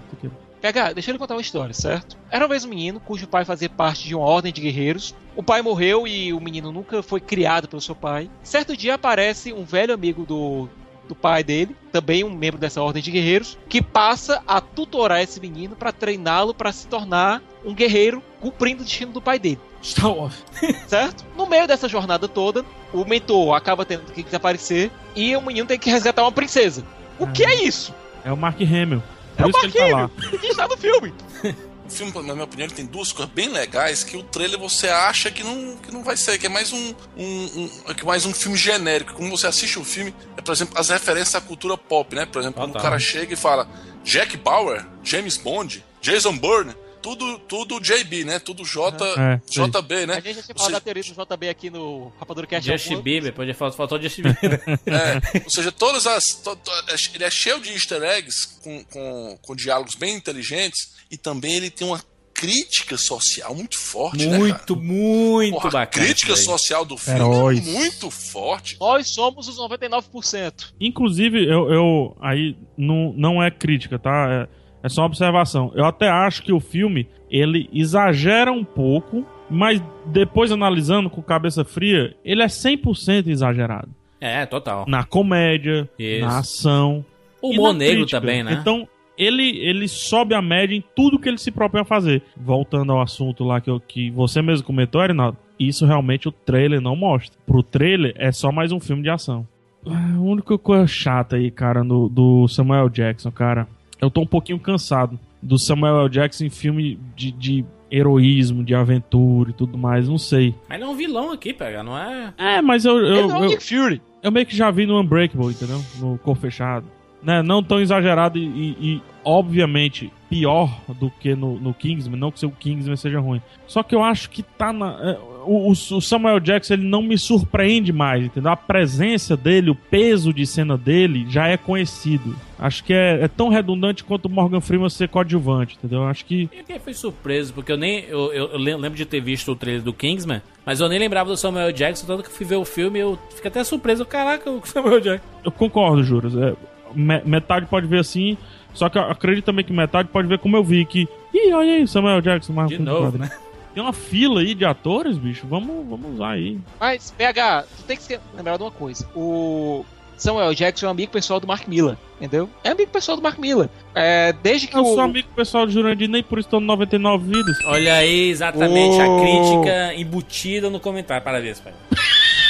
PH, 0.62 0.94
deixa 0.94 1.12
eu 1.12 1.14
lhe 1.14 1.20
contar 1.20 1.36
uma 1.36 1.42
história, 1.42 1.74
certo? 1.74 2.18
Era 2.32 2.46
uma 2.46 2.50
vez 2.50 2.64
um 2.64 2.70
menino 2.70 3.00
cujo 3.00 3.28
pai 3.28 3.44
fazia 3.44 3.70
parte 3.70 4.08
de 4.08 4.16
uma 4.16 4.26
ordem 4.26 4.52
de 4.52 4.62
guerreiros. 4.62 5.14
O 5.36 5.44
pai 5.44 5.62
morreu 5.62 6.08
e 6.08 6.32
o 6.32 6.40
menino 6.40 6.72
nunca 6.72 7.04
foi 7.04 7.20
criado 7.20 7.68
pelo 7.68 7.82
seu 7.82 7.94
pai. 7.96 8.30
Certo 8.42 8.76
dia 8.76 8.96
aparece 8.96 9.52
um 9.52 9.64
velho 9.66 9.94
amigo 9.94 10.26
do, 10.26 10.70
do 11.08 11.16
pai 11.16 11.44
dele, 11.44 11.76
também 11.92 12.24
um 12.24 12.30
membro 12.30 12.60
dessa 12.60 12.82
ordem 12.82 13.02
de 13.02 13.12
guerreiros, 13.12 13.58
que 13.68 13.82
passa 13.82 14.42
a 14.48 14.62
tutorar 14.62 15.22
esse 15.22 15.40
menino 15.40 15.76
pra 15.76 15.92
treiná-lo 15.92 16.54
pra 16.54 16.72
se 16.72 16.88
tornar 16.88 17.42
um 17.66 17.74
guerreiro 17.74 18.22
cumprindo 18.40 18.82
o 18.82 18.86
destino 18.86 19.12
do 19.12 19.22
pai 19.22 19.40
dele. 19.40 19.60
Star 19.84 20.12
Wars. 20.12 20.44
Certo? 20.88 21.26
No 21.38 21.46
meio 21.46 21.68
dessa 21.68 21.88
jornada 21.90 22.28
toda, 22.28 22.66
o 22.94 23.06
mentor 23.06 23.56
acaba 23.56 23.86
tendo 23.86 24.12
que 24.12 24.24
desaparecer 24.24 24.92
e 25.16 25.36
o 25.36 25.42
menino 25.42 25.68
tem 25.68 25.78
que 25.80 25.90
resgatar 25.90 26.24
uma 26.24 26.32
princesa. 26.32 26.84
O 27.20 27.28
que 27.28 27.44
é 27.44 27.64
isso? 27.64 27.94
É 28.24 28.32
o 28.32 28.38
Mark 28.38 28.60
Hamill. 28.62 29.04
Por 29.36 29.44
É 29.44 29.48
o 29.48 29.52
que 29.52 29.66
ele 29.66 29.74
tá 29.74 29.98
lá. 29.98 30.10
Que 30.40 30.48
está 30.48 30.68
no 30.68 30.78
filme. 30.78 31.14
O 31.94 31.96
filme, 31.96 32.12
na 32.28 32.34
minha 32.34 32.46
opinião, 32.46 32.66
ele 32.68 32.74
tem 32.76 32.86
duas 32.86 33.12
coisas 33.12 33.32
bem 33.34 33.50
legais 33.50 34.04
que 34.04 34.18
o 34.18 34.24
trailer 34.24 34.60
você 34.60 34.88
acha 34.90 35.30
que 35.30 35.44
não, 35.44 35.78
que 35.78 35.92
não 35.92 36.04
vai 36.04 36.18
ser, 36.18 36.38
que 36.40 36.48
é 36.48 36.50
mais 36.50 36.74
um, 36.74 36.94
um, 37.16 37.70
um- 37.88 37.94
que 37.94 38.02
é 38.02 38.06
mais 38.06 38.26
um 38.26 38.34
filme 38.34 38.58
genérico. 38.58 39.14
Como 39.14 39.30
você 39.30 39.46
assiste 39.48 39.78
o 39.78 39.84
filme, 39.84 40.14
é, 40.36 40.42
por 40.42 40.52
exemplo, 40.54 40.78
as 40.78 40.90
referências 40.90 41.36
à 41.36 41.42
cultura 41.42 41.78
pop, 41.78 42.16
né? 42.16 42.26
Por 42.26 42.40
exemplo, 42.42 42.62
quando 42.62 42.76
o 42.76 42.82
cara 42.82 42.98
chega 43.00 43.34
e 43.34 43.38
fala 43.38 43.70
Jack 44.04 44.36
Bauer, 44.38 44.86
James 45.04 45.38
Bond, 45.38 45.84
Jason 46.02 46.36
Bourne, 46.38 46.74
tudo, 47.02 47.38
tudo 47.40 47.82
JB, 47.82 48.24
né? 48.24 48.40
Tudo 48.40 48.64
J, 48.64 49.06
É. 49.20 49.42
JB, 49.50 50.06
né? 50.06 50.14
A 50.14 50.20
gente 50.22 50.36
já 50.36 50.42
tinha 50.44 50.56
falado 50.56 50.58
seja, 50.58 50.72
da 50.72 50.80
teoria 50.80 51.04
do 51.04 51.26
JB 51.36 51.50
aqui 51.50 51.70
no 51.70 52.14
Rapadura 52.18 52.48
Cast. 52.48 52.66
Justin 52.72 53.02
Bieber, 53.02 53.34
pode 53.34 53.54
faltar 53.54 53.76
faltou 53.78 54.02
Justin 54.02 54.22
Bieber. 54.24 54.62
É, 54.88 55.42
ou 55.44 55.50
seja, 55.50 55.70
todas 55.72 56.08
as. 56.08 56.34
to- 56.36 56.56
to- 56.56 56.72
ele 57.14 57.26
é 57.26 57.30
cheio 57.30 57.60
de 57.60 57.72
easter 57.74 58.02
eggs 58.04 58.58
com, 58.64 58.84
com, 58.86 59.38
com 59.42 59.56
diálogos 59.56 59.96
bem 59.96 60.16
inteligentes 60.16 60.94
e 61.14 61.18
também 61.18 61.54
ele 61.56 61.70
tem 61.70 61.88
uma 61.88 62.00
crítica 62.34 62.98
social 62.98 63.54
muito 63.56 63.78
forte, 63.78 64.26
né? 64.26 64.38
muito, 64.38 64.76
muito 64.76 65.54
Porra, 65.54 65.70
a 65.70 65.72
bacana. 65.72 66.06
crítica 66.08 66.34
isso 66.34 66.48
daí. 66.48 66.58
social 66.60 66.84
do 66.84 66.98
filme 66.98 67.20
Heróis. 67.20 67.68
é 67.68 67.72
muito 67.72 68.10
forte. 68.12 68.76
Nós 68.80 69.08
somos 69.10 69.48
os 69.48 69.58
99%. 69.58 70.74
Inclusive, 70.80 71.46
eu, 71.46 71.72
eu- 71.72 72.18
aí 72.20 72.58
não, 72.78 73.14
não 73.16 73.42
é 73.44 73.50
crítica, 73.52 73.98
tá? 74.00 74.48
É, 74.84 74.88
é 74.88 74.90
só 74.90 75.02
uma 75.02 75.08
observação. 75.08 75.72
Eu 75.76 75.86
até 75.86 76.10
acho 76.10 76.42
que 76.44 76.52
o 76.52 76.60
filme 76.60 77.08
ele 77.30 77.70
exagera 77.72 78.52
um 78.52 78.64
pouco, 78.64 79.26
mas 79.50 79.82
depois 80.08 80.52
analisando 80.52 81.10
com 81.10 81.22
cabeça 81.22 81.64
fria, 81.64 82.16
ele 82.26 82.42
é 82.44 82.48
100% 82.48 83.28
exagerado. 83.28 83.90
É, 84.20 84.46
total. 84.46 84.86
Na 84.88 85.04
comédia, 85.04 85.90
Isso. 86.00 86.26
na 86.26 86.40
ação. 86.40 87.06
O 87.42 87.52
humor 87.52 87.74
na 87.74 87.80
negro 87.80 87.96
crítica. 88.00 88.20
também, 88.22 88.44
né? 88.44 88.58
Então, 88.60 88.88
ele, 89.18 89.58
ele 89.60 89.88
sobe 89.88 90.34
a 90.36 90.42
média 90.42 90.76
em 90.76 90.84
tudo 90.96 91.20
que 91.20 91.28
ele 91.30 91.38
se 91.38 91.52
propõe 91.52 91.82
a 91.82 91.86
fazer. 91.86 92.22
Voltando 92.38 92.92
ao 92.92 93.02
assunto 93.02 93.44
lá 93.44 93.60
que, 93.62 93.70
eu- 93.70 93.80
que 93.80 94.10
você 94.12 94.42
mesmo 94.42 94.66
comentou, 94.66 95.02
Arinaldo, 95.02 95.38
isso 95.60 95.86
realmente 95.86 96.28
o 96.28 96.32
trailer 96.32 96.82
não 96.82 96.96
mostra. 96.96 97.38
Pro 97.46 97.62
trailer 97.64 98.14
é 98.18 98.32
só 98.32 98.52
mais 98.52 98.72
um 98.72 98.80
filme 98.80 99.04
de 99.04 99.10
ação. 99.10 99.48
A 99.86 100.20
única 100.20 100.58
coisa 100.58 100.88
chata 100.88 101.36
aí, 101.36 101.52
cara, 101.52 101.84
no, 101.84 102.08
do 102.10 102.48
Samuel 102.48 102.90
Jackson, 102.90 103.32
cara, 103.32 103.68
eu 104.02 104.10
tô 104.10 104.22
um 104.22 104.26
pouquinho 104.28 104.58
cansado 104.60 105.20
do 105.42 105.60
Samuel 105.60 106.02
L. 106.02 106.10
Jackson 106.10 106.46
em 106.46 106.50
filme 106.50 106.98
de, 107.16 107.32
de 107.32 107.66
heroísmo, 107.92 108.64
de 108.64 108.74
aventura 108.74 109.50
e 109.50 109.54
tudo 109.54 109.78
mais, 109.78 110.08
não 110.08 110.18
sei. 110.18 110.56
Mas 110.68 110.78
ele 110.78 110.86
é 110.86 110.92
um 110.92 110.96
vilão 110.96 111.32
aqui, 111.32 111.54
pega, 111.54 111.84
não 111.84 111.98
é? 111.98 112.34
É, 112.38 112.62
mas 112.62 112.86
eu. 112.86 112.98
eu, 112.98 113.28
não 113.28 113.44
é 113.44 113.48
o 113.48 113.52
eu- 113.52 113.62
Fury. 113.62 114.02
eu 114.24 114.32
meio 114.32 114.46
que 114.46 114.56
já 114.56 114.72
vi 114.72 114.86
no 114.86 115.00
Unbreakable, 115.00 115.48
entendeu? 115.52 115.80
No 116.00 116.18
Cor 116.18 116.36
Fechado. 116.36 116.86
Né? 117.24 117.42
Não 117.42 117.64
tão 117.64 117.80
exagerado 117.80 118.38
e, 118.38 118.44
e- 118.46 118.76
e, 118.96 119.02
obviamente, 119.24 120.12
pior 120.30 120.70
do 121.00 121.10
que 121.10 121.36
no, 121.36 121.60
no 121.60 121.74
Kingsman. 121.74 122.20
Não 122.20 122.32
que 122.32 122.46
o 122.46 122.52
Kingsman 122.52 122.96
seja 122.98 123.20
ruim. 123.20 123.42
Só 123.68 123.82
que 123.84 123.96
eu 123.96 124.04
acho 124.04 124.30
que 124.30 124.44
tá 124.44 124.74
na. 124.74 124.98
é, 125.02 125.18
O, 125.46 125.70
o 125.72 125.76
Samuel 126.02 126.40
Jackson 126.40 126.74
ele 126.76 126.84
não 126.88 127.02
me 127.02 127.18
surpreende 127.18 127.92
mais, 127.94 128.26
entendeu? 128.26 128.52
A 128.52 128.56
presença 128.58 129.36
dele, 129.38 129.70
o 129.70 129.76
peso 129.76 130.34
de 130.34 130.46
cena 130.46 130.78
dele 130.78 131.26
já 131.30 131.48
é 131.48 131.56
conhecido. 131.58 132.36
Acho 132.60 132.84
que 132.84 132.94
é, 132.94 133.20
é 133.24 133.28
tão 133.28 133.50
redundante 133.50 134.04
quanto 134.06 134.26
o 134.26 134.30
Morgan 134.30 134.62
Freeman 134.62 134.90
ser 134.90 135.10
coadjuvante, 135.10 135.76
entendeu? 135.78 136.04
Acho 136.06 136.26
que. 136.26 136.44
Eu 136.52 136.60
fiquei 136.60 136.80
foi 136.80 136.94
surpreso, 136.94 137.54
porque 137.54 137.72
eu 137.72 137.78
nem. 137.78 138.06
Eu, 138.06 138.32
eu- 138.34 138.58
lembro 138.58 138.96
de 138.98 139.06
ter 139.06 139.20
visto 139.22 139.52
o 139.52 139.56
trailer 139.56 139.82
do 139.84 139.94
Kingsman, 139.94 140.42
mas 140.66 140.80
eu 140.80 140.88
nem 140.90 140.98
lembrava 141.00 141.30
do 141.30 141.38
Samuel 141.38 141.72
Jackson, 141.74 142.06
tanto 142.08 142.24
que 142.24 142.30
eu 142.30 142.34
fui 142.34 142.46
ver 142.46 142.56
o 142.56 142.66
filme 142.66 143.00
eu 143.00 143.18
fiquei 143.36 143.50
até 143.50 143.64
surpreso. 143.64 144.06
Caraca, 144.06 144.50
o 144.50 144.62
Samuel 144.66 145.00
Jackson. 145.02 145.28
Eu 145.44 145.52
concordo, 145.52 146.04
Juras. 146.04 146.36
É, 146.38 146.54
metade 146.96 147.66
pode 147.66 147.88
ver 147.88 148.00
assim, 148.00 148.38
só 148.74 148.90
que 148.90 148.98
eu 148.98 149.04
acredito 149.04 149.46
também 149.46 149.64
que 149.66 149.74
metade 149.74 150.10
pode 150.10 150.28
ver 150.28 150.40
como 150.40 150.56
eu 150.58 150.64
vi, 150.64 150.86
que. 150.86 151.08
Ih, 151.34 151.52
olha 151.54 151.74
aí, 151.74 151.88
Samuel 151.88 152.22
Jackson, 152.22 152.54
mais 152.54 152.72
um 152.72 152.78
De 152.78 152.82
novo, 152.82 153.18
né? 153.18 153.32
Tem 153.74 153.82
uma 153.82 153.94
fila 153.94 154.42
aí 154.42 154.54
de 154.54 154.64
atores, 154.66 155.18
bicho. 155.18 155.48
Vamos, 155.48 155.88
vamos 155.88 156.14
usar 156.14 156.30
aí. 156.32 156.60
Mas, 156.80 157.12
PH, 157.18 157.64
tu 157.76 157.84
tem 157.84 157.98
que 157.98 158.20
lembrar 158.36 158.58
de 158.58 158.64
uma 158.64 158.70
coisa. 158.70 159.08
O 159.16 159.84
Samuel 160.16 160.54
Jackson 160.54 160.86
é 160.86 160.90
um 160.90 160.92
amigo 160.92 161.12
pessoal 161.12 161.40
do 161.40 161.48
Mark 161.48 161.68
Miller, 161.68 161.98
entendeu? 162.18 162.48
É 162.64 162.70
amigo 162.70 162.92
pessoal 162.92 163.18
do 163.18 163.24
Mark 163.24 163.40
Miller. 163.40 163.68
É, 163.96 164.32
desde 164.44 164.68
que 164.68 164.78
Eu 164.78 164.84
o... 164.84 164.94
sou 164.94 165.00
amigo 165.02 165.28
pessoal 165.36 165.66
do 165.66 165.72
Jurandir, 165.72 166.08
nem 166.08 166.22
por 166.22 166.38
isso 166.38 166.46
estou 166.48 166.60
no 166.60 166.68
99 166.68 167.26
vidas. 167.26 167.58
Olha 167.66 167.96
aí, 167.96 168.30
exatamente, 168.30 169.02
a 169.02 169.08
Oh. 169.10 169.20
crítica 169.22 169.94
embutida 169.96 170.70
no 170.70 170.80
comentário. 170.80 171.24
Parabéns, 171.24 171.60
pai. 171.60 171.74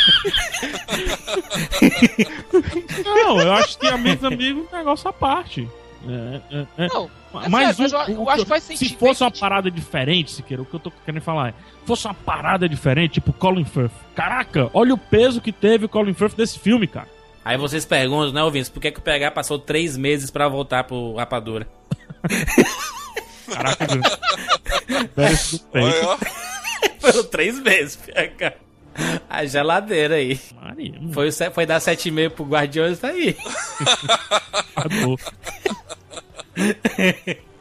Não, 3.06 3.42
eu 3.42 3.54
acho 3.54 3.78
que 3.78 3.88
amigos, 3.88 4.24
amigos, 4.24 4.66
é 4.72 4.76
um 4.76 4.78
negócio 4.80 5.10
à 5.10 5.14
parte. 5.14 5.68
É, 6.08 6.42
é, 6.58 6.66
é. 6.86 6.88
Não, 6.90 7.06
é 7.42 7.50
mas, 7.50 7.76
sério, 7.78 7.80
mas 7.80 7.94
o- 7.94 8.12
eu- 8.12 8.16
eu 8.24 8.30
acho 8.30 8.44
que 8.44 8.50
faz 8.50 8.64
se 8.64 8.78
sentido, 8.78 8.98
fosse 9.00 9.24
uma 9.24 9.32
parada 9.32 9.72
diferente, 9.72 10.32
Siqueira, 10.32 10.62
o 10.62 10.66
que 10.66 10.74
eu 10.74 10.80
tô 10.80 10.92
querendo 11.06 11.22
falar 11.22 11.50
é, 11.50 11.54
fosse 11.86 12.06
uma 12.08 12.14
parada 12.14 12.68
diferente, 12.68 13.14
tipo 13.14 13.32
Colin 13.34 13.64
Firth. 13.66 13.92
Caraca, 14.16 14.70
olha 14.74 14.94
o 14.94 14.98
peso 14.98 15.42
que 15.42 15.52
teve 15.52 15.86
o 15.86 15.90
Colin 15.90 16.14
Firth 16.14 16.36
desse 16.36 16.60
filme, 16.60 16.88
cara. 16.88 17.08
Aí 17.46 17.58
vocês 17.58 17.86
perguntam, 17.86 18.32
né, 18.34 18.44
ouvintes, 18.44 18.70
por 18.70 18.80
que, 18.82 18.92
que 18.92 19.00
o 19.00 19.02
PH 19.02 19.32
passou 19.32 19.60
três 19.60 19.98
meses 19.98 20.32
pra 20.32 20.48
voltar 20.48 20.84
pro 20.86 21.16
Rapadura? 21.16 21.68
Caraca, 23.52 23.86
Merece 25.18 25.58
do 25.58 25.64
peito. 25.66 25.88
Olha, 25.88 26.08
ó. 26.08 26.18
Foram 27.00 27.24
três 27.26 27.60
meses, 27.62 27.96
PH. 27.98 28.54
A 29.30 29.46
geladeira 29.46 30.16
aí. 30.16 30.40
Maria, 30.62 30.94
Foi, 31.12 31.32
foi 31.32 31.66
dar 31.66 31.80
7,5 31.80 32.30
pro 32.32 32.46
Guardiões, 32.46 33.00
tá 33.00 33.08
aí. 33.10 33.36
Acabou. 34.76 35.18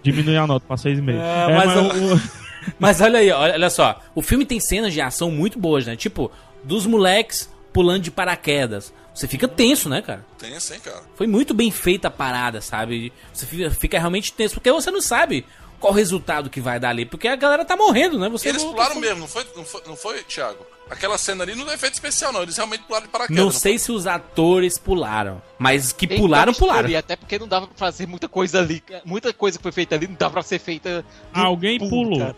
Diminui 0.02 0.36
a 0.36 0.46
nota 0.46 0.66
pra 0.66 0.76
6,5. 0.76 1.18
Ah, 1.20 1.46
É, 1.50 1.56
mas, 1.56 1.74
mas 1.74 1.76
o- 2.12 2.20
mas 2.78 3.00
olha 3.00 3.18
aí, 3.20 3.30
olha, 3.30 3.54
olha 3.54 3.70
só. 3.70 4.00
O 4.14 4.22
filme 4.22 4.44
tem 4.44 4.60
cenas 4.60 4.92
de 4.92 5.00
ação 5.00 5.30
muito 5.30 5.58
boas, 5.58 5.86
né? 5.86 5.96
Tipo, 5.96 6.30
dos 6.62 6.86
moleques 6.86 7.50
pulando 7.72 8.02
de 8.02 8.10
paraquedas. 8.10 8.92
Você 9.14 9.28
fica 9.28 9.46
tenso, 9.46 9.88
né, 9.88 10.00
cara? 10.02 10.24
Tem 10.38 10.58
sim, 10.58 10.78
cara. 10.80 11.02
Foi 11.14 11.26
muito 11.26 11.52
bem 11.54 11.70
feita 11.70 12.08
a 12.08 12.10
parada, 12.10 12.60
sabe? 12.62 13.12
Você 13.32 13.46
fica, 13.46 13.70
fica 13.70 13.98
realmente 13.98 14.32
tenso, 14.32 14.54
porque 14.54 14.72
você 14.72 14.90
não 14.90 15.02
sabe 15.02 15.44
qual 15.82 15.92
o 15.92 15.96
resultado 15.96 16.48
que 16.48 16.60
vai 16.60 16.80
dar 16.80 16.88
ali. 16.90 17.04
Porque 17.04 17.28
a 17.28 17.36
galera 17.36 17.64
tá 17.64 17.76
morrendo, 17.76 18.18
né? 18.18 18.28
Você 18.30 18.48
Eles 18.48 18.62
não- 18.62 18.72
pularam 18.72 18.96
mesmo, 18.96 19.18
não 19.20 19.28
foi, 19.28 19.44
não, 19.54 19.64
foi, 19.64 19.82
não 19.86 19.96
foi, 19.96 20.22
Thiago? 20.22 20.64
Aquela 20.90 21.16
cena 21.18 21.42
ali 21.44 21.54
não 21.54 21.70
é 21.70 21.74
efeito 21.74 21.94
especial, 21.94 22.32
não. 22.32 22.42
Eles 22.42 22.56
realmente 22.56 22.82
pularam 22.84 23.06
de 23.06 23.12
paraquedas. 23.12 23.42
Não 23.44 23.50
sei 23.50 23.78
se 23.78 23.90
os 23.92 24.06
atores 24.06 24.78
pularam, 24.78 25.40
mas 25.58 25.92
que 25.92 26.06
Tem 26.06 26.18
pularam, 26.18 26.46
muita 26.46 26.58
pularam. 26.58 26.82
mistura, 26.82 26.92
e 26.92 26.96
Até 26.96 27.16
porque 27.16 27.38
não 27.38 27.48
dava 27.48 27.66
pra 27.66 27.76
fazer 27.76 28.06
muita 28.06 28.28
coisa 28.28 28.58
ali. 28.60 28.82
Muita 29.04 29.32
coisa 29.32 29.58
que 29.58 29.62
foi 29.62 29.72
feita 29.72 29.94
ali 29.94 30.06
não 30.06 30.14
dava 30.14 30.34
pra 30.34 30.42
ser 30.42 30.58
feita. 30.58 31.04
Alguém 31.32 31.78
pulo, 31.78 31.90
pulou. 31.90 32.18
cara. 32.18 32.36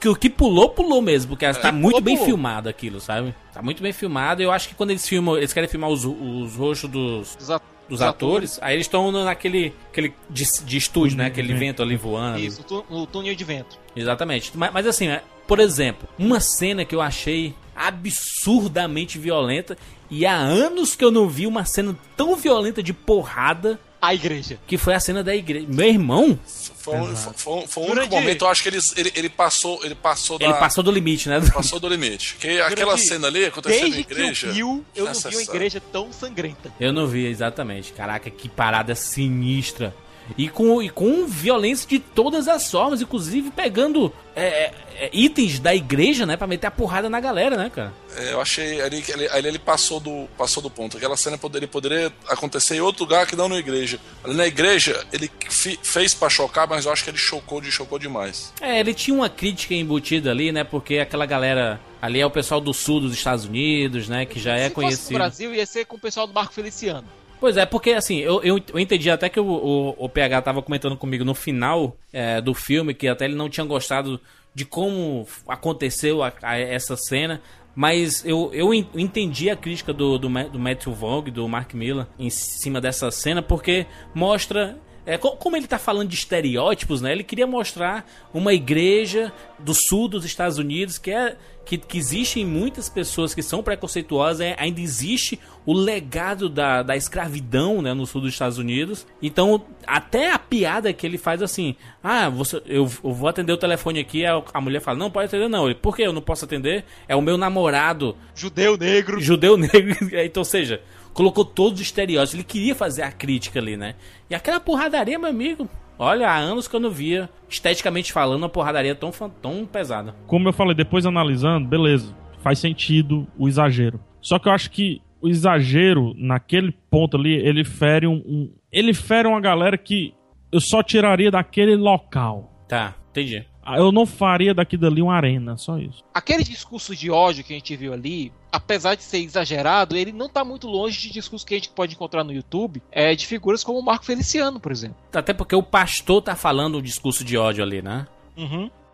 Que 0.00 0.08
o 0.08 0.16
que 0.16 0.30
pulou, 0.30 0.70
pulou 0.70 1.02
mesmo, 1.02 1.30
porque 1.36 1.52
tá 1.52 1.70
muito 1.70 1.90
pulou, 1.96 2.00
bem 2.00 2.14
pulou. 2.14 2.26
filmado 2.28 2.68
aquilo, 2.68 2.98
sabe? 2.98 3.34
Tá 3.52 3.60
muito 3.60 3.82
bem 3.82 3.92
filmado. 3.92 4.42
Eu 4.42 4.50
acho 4.50 4.68
que 4.68 4.74
quando 4.74 4.90
eles 4.90 5.06
filmam, 5.06 5.36
eles 5.36 5.52
querem 5.52 5.68
filmar 5.68 5.90
os, 5.90 6.02
os 6.04 6.54
rostos 6.56 6.88
dos, 6.88 7.36
Dos, 7.36 7.50
dos 7.88 7.98
dos 8.00 8.02
atores, 8.02 8.58
aí 8.62 8.74
eles 8.74 8.86
estão 8.86 9.10
naquele 9.12 9.72
aquele 9.90 10.12
de, 10.28 10.44
de 10.64 10.76
estúdio, 10.76 11.16
né? 11.18 11.26
Aquele 11.26 11.52
Uhum. 11.52 11.58
vento 11.58 11.82
ali 11.82 11.96
voando. 11.96 12.38
Isso, 12.38 12.64
no 12.90 13.06
túnel 13.06 13.34
de 13.34 13.44
vento. 13.44 13.78
Exatamente. 13.94 14.50
Mas, 14.54 14.72
mas 14.72 14.86
assim, 14.86 15.06
né, 15.08 15.22
por 15.46 15.60
exemplo, 15.60 16.08
uma 16.18 16.40
cena 16.40 16.84
que 16.84 16.94
eu 16.94 17.00
achei 17.00 17.54
absurdamente 17.74 19.18
violenta 19.18 19.76
e 20.10 20.24
há 20.26 20.34
anos 20.36 20.94
que 20.94 21.04
eu 21.04 21.10
não 21.10 21.28
vi 21.28 21.46
uma 21.46 21.64
cena 21.64 21.96
tão 22.16 22.36
violenta 22.36 22.82
de 22.82 22.92
porrada 22.92 23.78
A 24.06 24.14
igreja. 24.14 24.58
que 24.66 24.76
foi 24.78 24.94
a 24.94 25.00
cena 25.00 25.22
da 25.24 25.34
igreja. 25.34 25.66
Meu 25.68 25.86
irmão, 25.88 26.38
Foi, 26.76 26.96
um- 26.98 27.16
foi, 27.16 27.32
foi- 27.36 27.66
foi 27.66 27.82
o 27.84 27.90
único 27.92 28.14
momento, 28.14 28.44
eu 28.44 28.48
acho 28.48 28.62
que 28.62 28.68
eles, 28.68 28.94
ele, 28.96 29.12
ele 29.16 29.28
passou, 29.28 29.84
ele 29.84 29.94
passou 29.96 30.38
da, 30.38 30.44
ele 30.44 30.54
passou 30.54 30.84
do 30.84 30.90
limite, 30.92 31.28
né? 31.28 31.40
passou 31.52 31.80
do 31.80 31.88
limite. 31.88 32.36
Que 32.38 32.60
aquela 32.60 32.92
Jurandir, 32.92 33.08
cena 33.08 33.26
ali 33.26 33.44
acontecendo 33.44 33.80
na 33.82 33.84
Desde 33.96 34.00
igreja. 34.00 34.40
que 34.52 34.58
eu 34.60 34.74
vi, 34.76 34.84
eu 34.94 35.04
não 35.06 35.12
vi 35.14 35.34
uma 35.36 35.42
igreja 35.42 35.82
tão 35.92 36.12
sangrenta. 36.12 36.72
Eu 36.78 36.92
não 36.92 37.06
vi 37.08 37.26
exatamente. 37.26 37.92
Caraca, 37.92 38.30
que 38.30 38.48
parada 38.48 38.94
sinistra. 38.94 39.92
E 40.36 40.48
com, 40.48 40.82
e 40.82 40.88
com 40.90 41.26
violência 41.26 41.88
de 41.88 41.98
todas 41.98 42.48
as 42.48 42.70
formas, 42.70 43.00
inclusive 43.00 43.50
pegando 43.50 44.12
é, 44.34 44.72
é, 44.96 45.10
itens 45.12 45.58
da 45.58 45.74
igreja, 45.74 46.26
né? 46.26 46.36
Pra 46.36 46.46
meter 46.46 46.66
a 46.66 46.70
porrada 46.70 47.08
na 47.08 47.20
galera, 47.20 47.56
né, 47.56 47.70
cara? 47.74 47.92
É, 48.16 48.32
eu 48.32 48.40
achei 48.40 48.80
ali 48.80 49.02
que 49.02 49.12
ele, 49.12 49.28
ali 49.28 49.48
ele 49.48 49.58
passou 49.58 50.00
do, 50.00 50.26
passou 50.36 50.62
do 50.62 50.68
ponto. 50.70 50.96
Aquela 50.96 51.16
cena 51.16 51.38
poderia, 51.38 51.68
poderia 51.68 52.12
acontecer 52.28 52.76
em 52.76 52.80
outro 52.80 53.04
lugar 53.04 53.26
que 53.26 53.36
não 53.36 53.48
na 53.48 53.56
igreja. 53.58 54.00
Ali 54.24 54.34
na 54.34 54.46
igreja, 54.46 55.06
ele 55.12 55.30
fi- 55.48 55.78
fez 55.82 56.12
pra 56.14 56.28
chocar, 56.28 56.66
mas 56.68 56.86
eu 56.86 56.92
acho 56.92 57.04
que 57.04 57.10
ele 57.10 57.18
chocou, 57.18 57.60
de 57.60 57.70
chocou 57.70 57.98
demais. 57.98 58.52
É, 58.60 58.80
ele 58.80 58.94
tinha 58.94 59.14
uma 59.16 59.28
crítica 59.28 59.74
embutida 59.74 60.30
ali, 60.30 60.50
né? 60.50 60.64
Porque 60.64 60.98
aquela 60.98 61.26
galera 61.26 61.80
ali 62.02 62.20
é 62.20 62.26
o 62.26 62.30
pessoal 62.30 62.60
do 62.60 62.74
sul 62.74 63.00
dos 63.00 63.12
Estados 63.14 63.44
Unidos, 63.44 64.08
né? 64.08 64.26
Que 64.26 64.38
já 64.40 64.54
é 64.56 64.68
Se 64.68 64.70
fosse 64.70 64.70
no 64.70 64.74
conhecido. 64.86 65.14
Brasil, 65.14 65.54
ia 65.54 65.66
ser 65.66 65.84
com 65.86 65.96
o 65.96 66.00
pessoal 66.00 66.26
do 66.26 66.32
Marco 66.34 66.52
Feliciano. 66.52 67.04
Pois 67.38 67.56
é, 67.56 67.66
porque 67.66 67.90
assim, 67.92 68.18
eu, 68.18 68.42
eu, 68.42 68.58
eu 68.72 68.78
entendi 68.80 69.10
até 69.10 69.28
que 69.28 69.38
o, 69.38 69.44
o, 69.46 70.04
o 70.04 70.08
PH 70.08 70.40
tava 70.42 70.62
comentando 70.62 70.96
comigo 70.96 71.24
no 71.24 71.34
final 71.34 71.96
é, 72.12 72.40
do 72.40 72.54
filme, 72.54 72.94
que 72.94 73.06
até 73.06 73.26
ele 73.26 73.34
não 73.34 73.48
tinha 73.50 73.64
gostado 73.66 74.18
de 74.54 74.64
como 74.64 75.26
aconteceu 75.46 76.22
a- 76.22 76.32
a 76.42 76.58
essa 76.58 76.96
cena. 76.96 77.42
Mas 77.74 78.24
eu, 78.24 78.50
eu 78.54 78.72
en- 78.72 78.88
entendi 78.94 79.50
a 79.50 79.56
crítica 79.56 79.92
do, 79.92 80.16
do, 80.18 80.28
do 80.48 80.58
Matthew 80.58 80.94
Vaughn, 80.94 81.24
do 81.24 81.46
Mark 81.46 81.74
Miller, 81.74 82.06
em 82.18 82.30
cima 82.30 82.80
dessa 82.80 83.10
cena, 83.10 83.42
porque 83.42 83.86
mostra. 84.14 84.78
É, 85.06 85.16
co- 85.16 85.36
como 85.36 85.56
ele 85.56 85.66
tá 85.68 85.78
falando 85.78 86.08
de 86.08 86.16
estereótipos, 86.16 87.00
né? 87.00 87.12
Ele 87.12 87.22
queria 87.24 87.46
mostrar 87.46 88.04
uma 88.34 88.52
igreja 88.52 89.32
do 89.58 89.72
sul 89.72 90.08
dos 90.08 90.24
Estados 90.24 90.58
Unidos 90.58 90.98
que 90.98 91.10
é. 91.12 91.36
Que, 91.64 91.76
que 91.76 91.98
existem 91.98 92.46
muitas 92.46 92.88
pessoas 92.88 93.34
que 93.34 93.42
são 93.42 93.60
preconceituosas, 93.60 94.40
é, 94.40 94.54
ainda 94.56 94.80
existe 94.80 95.36
o 95.64 95.72
legado 95.72 96.48
da, 96.48 96.80
da 96.80 96.94
escravidão 96.96 97.82
né, 97.82 97.92
no 97.92 98.06
sul 98.06 98.20
dos 98.20 98.32
Estados 98.32 98.56
Unidos. 98.56 99.04
Então, 99.20 99.60
até 99.84 100.30
a 100.30 100.38
piada 100.38 100.92
que 100.92 101.04
ele 101.04 101.18
faz 101.18 101.42
assim: 101.42 101.74
Ah, 102.04 102.28
você, 102.28 102.58
eu, 102.66 102.88
eu 103.02 103.12
vou 103.12 103.28
atender 103.28 103.52
o 103.52 103.56
telefone 103.56 103.98
aqui. 103.98 104.24
A, 104.24 104.40
a 104.54 104.60
mulher 104.60 104.78
fala: 104.80 104.96
Não, 104.96 105.10
pode 105.10 105.26
atender, 105.26 105.48
não. 105.48 105.66
Ele, 105.66 105.74
Por 105.74 105.96
que 105.96 106.02
eu 106.02 106.12
não 106.12 106.22
posso 106.22 106.44
atender? 106.44 106.84
É 107.08 107.16
o 107.16 107.20
meu 107.20 107.36
namorado 107.36 108.16
Judeu 108.32 108.76
negro. 108.76 109.20
judeu 109.20 109.56
negro. 109.56 109.96
então, 110.24 110.42
ou 110.42 110.44
seja, 110.44 110.80
colocou 111.16 111.44
todos 111.44 111.80
os 111.80 111.86
estereótipos. 111.86 112.34
Ele 112.34 112.44
queria 112.44 112.74
fazer 112.74 113.02
a 113.02 113.10
crítica 113.10 113.58
ali, 113.58 113.76
né? 113.76 113.94
E 114.30 114.34
aquela 114.34 114.60
porradaria, 114.60 115.18
meu 115.18 115.30
amigo. 115.30 115.68
Olha, 115.98 116.28
há 116.28 116.36
anos 116.36 116.68
que 116.68 116.76
eu 116.76 116.80
não 116.80 116.90
via, 116.90 117.28
esteticamente 117.48 118.12
falando, 118.12 118.42
uma 118.42 118.48
porradaria 118.50 118.94
tão, 118.94 119.10
tão 119.40 119.64
pesada. 119.64 120.14
Como 120.26 120.46
eu 120.46 120.52
falei, 120.52 120.74
depois 120.74 121.06
analisando, 121.06 121.66
beleza, 121.66 122.14
faz 122.42 122.58
sentido 122.58 123.26
o 123.38 123.48
exagero. 123.48 123.98
Só 124.20 124.38
que 124.38 124.46
eu 124.46 124.52
acho 124.52 124.70
que 124.70 125.00
o 125.22 125.28
exagero, 125.28 126.12
naquele 126.18 126.70
ponto 126.90 127.16
ali, 127.16 127.34
ele 127.34 127.64
fere 127.64 128.06
um. 128.06 128.16
um- 128.26 128.52
ele 128.70 128.92
fere 128.92 129.26
uma 129.26 129.40
galera 129.40 129.78
que 129.78 130.12
eu 130.52 130.60
só 130.60 130.82
tiraria 130.82 131.30
daquele 131.30 131.74
local. 131.76 132.66
Tá, 132.68 132.94
entendi. 133.10 133.42
Ah, 133.66 133.78
Eu 133.78 133.90
não 133.90 134.06
faria 134.06 134.54
daqui 134.54 134.76
dali 134.76 135.02
uma 135.02 135.14
arena, 135.14 135.56
só 135.56 135.76
isso. 135.78 136.04
Aquele 136.14 136.44
discurso 136.44 136.94
de 136.94 137.10
ódio 137.10 137.42
que 137.42 137.52
a 137.52 137.56
gente 137.56 137.74
viu 137.76 137.92
ali, 137.92 138.32
apesar 138.52 138.94
de 138.94 139.02
ser 139.02 139.18
exagerado, 139.18 139.96
ele 139.96 140.12
não 140.12 140.28
tá 140.28 140.44
muito 140.44 140.68
longe 140.68 141.00
de 141.00 141.10
discurso 141.12 141.44
que 141.44 141.54
a 141.54 141.58
gente 141.58 141.70
pode 141.70 141.94
encontrar 141.94 142.22
no 142.22 142.32
YouTube, 142.32 142.80
é 142.92 143.14
de 143.14 143.26
figuras 143.26 143.64
como 143.64 143.78
o 143.78 143.84
Marco 143.84 144.04
Feliciano, 144.04 144.60
por 144.60 144.70
exemplo. 144.70 144.96
Até 145.12 145.34
porque 145.34 145.56
o 145.56 145.62
pastor 145.62 146.22
tá 146.22 146.36
falando 146.36 146.78
o 146.78 146.82
discurso 146.82 147.24
de 147.24 147.36
ódio 147.36 147.64
ali, 147.64 147.82
né? 147.82 148.06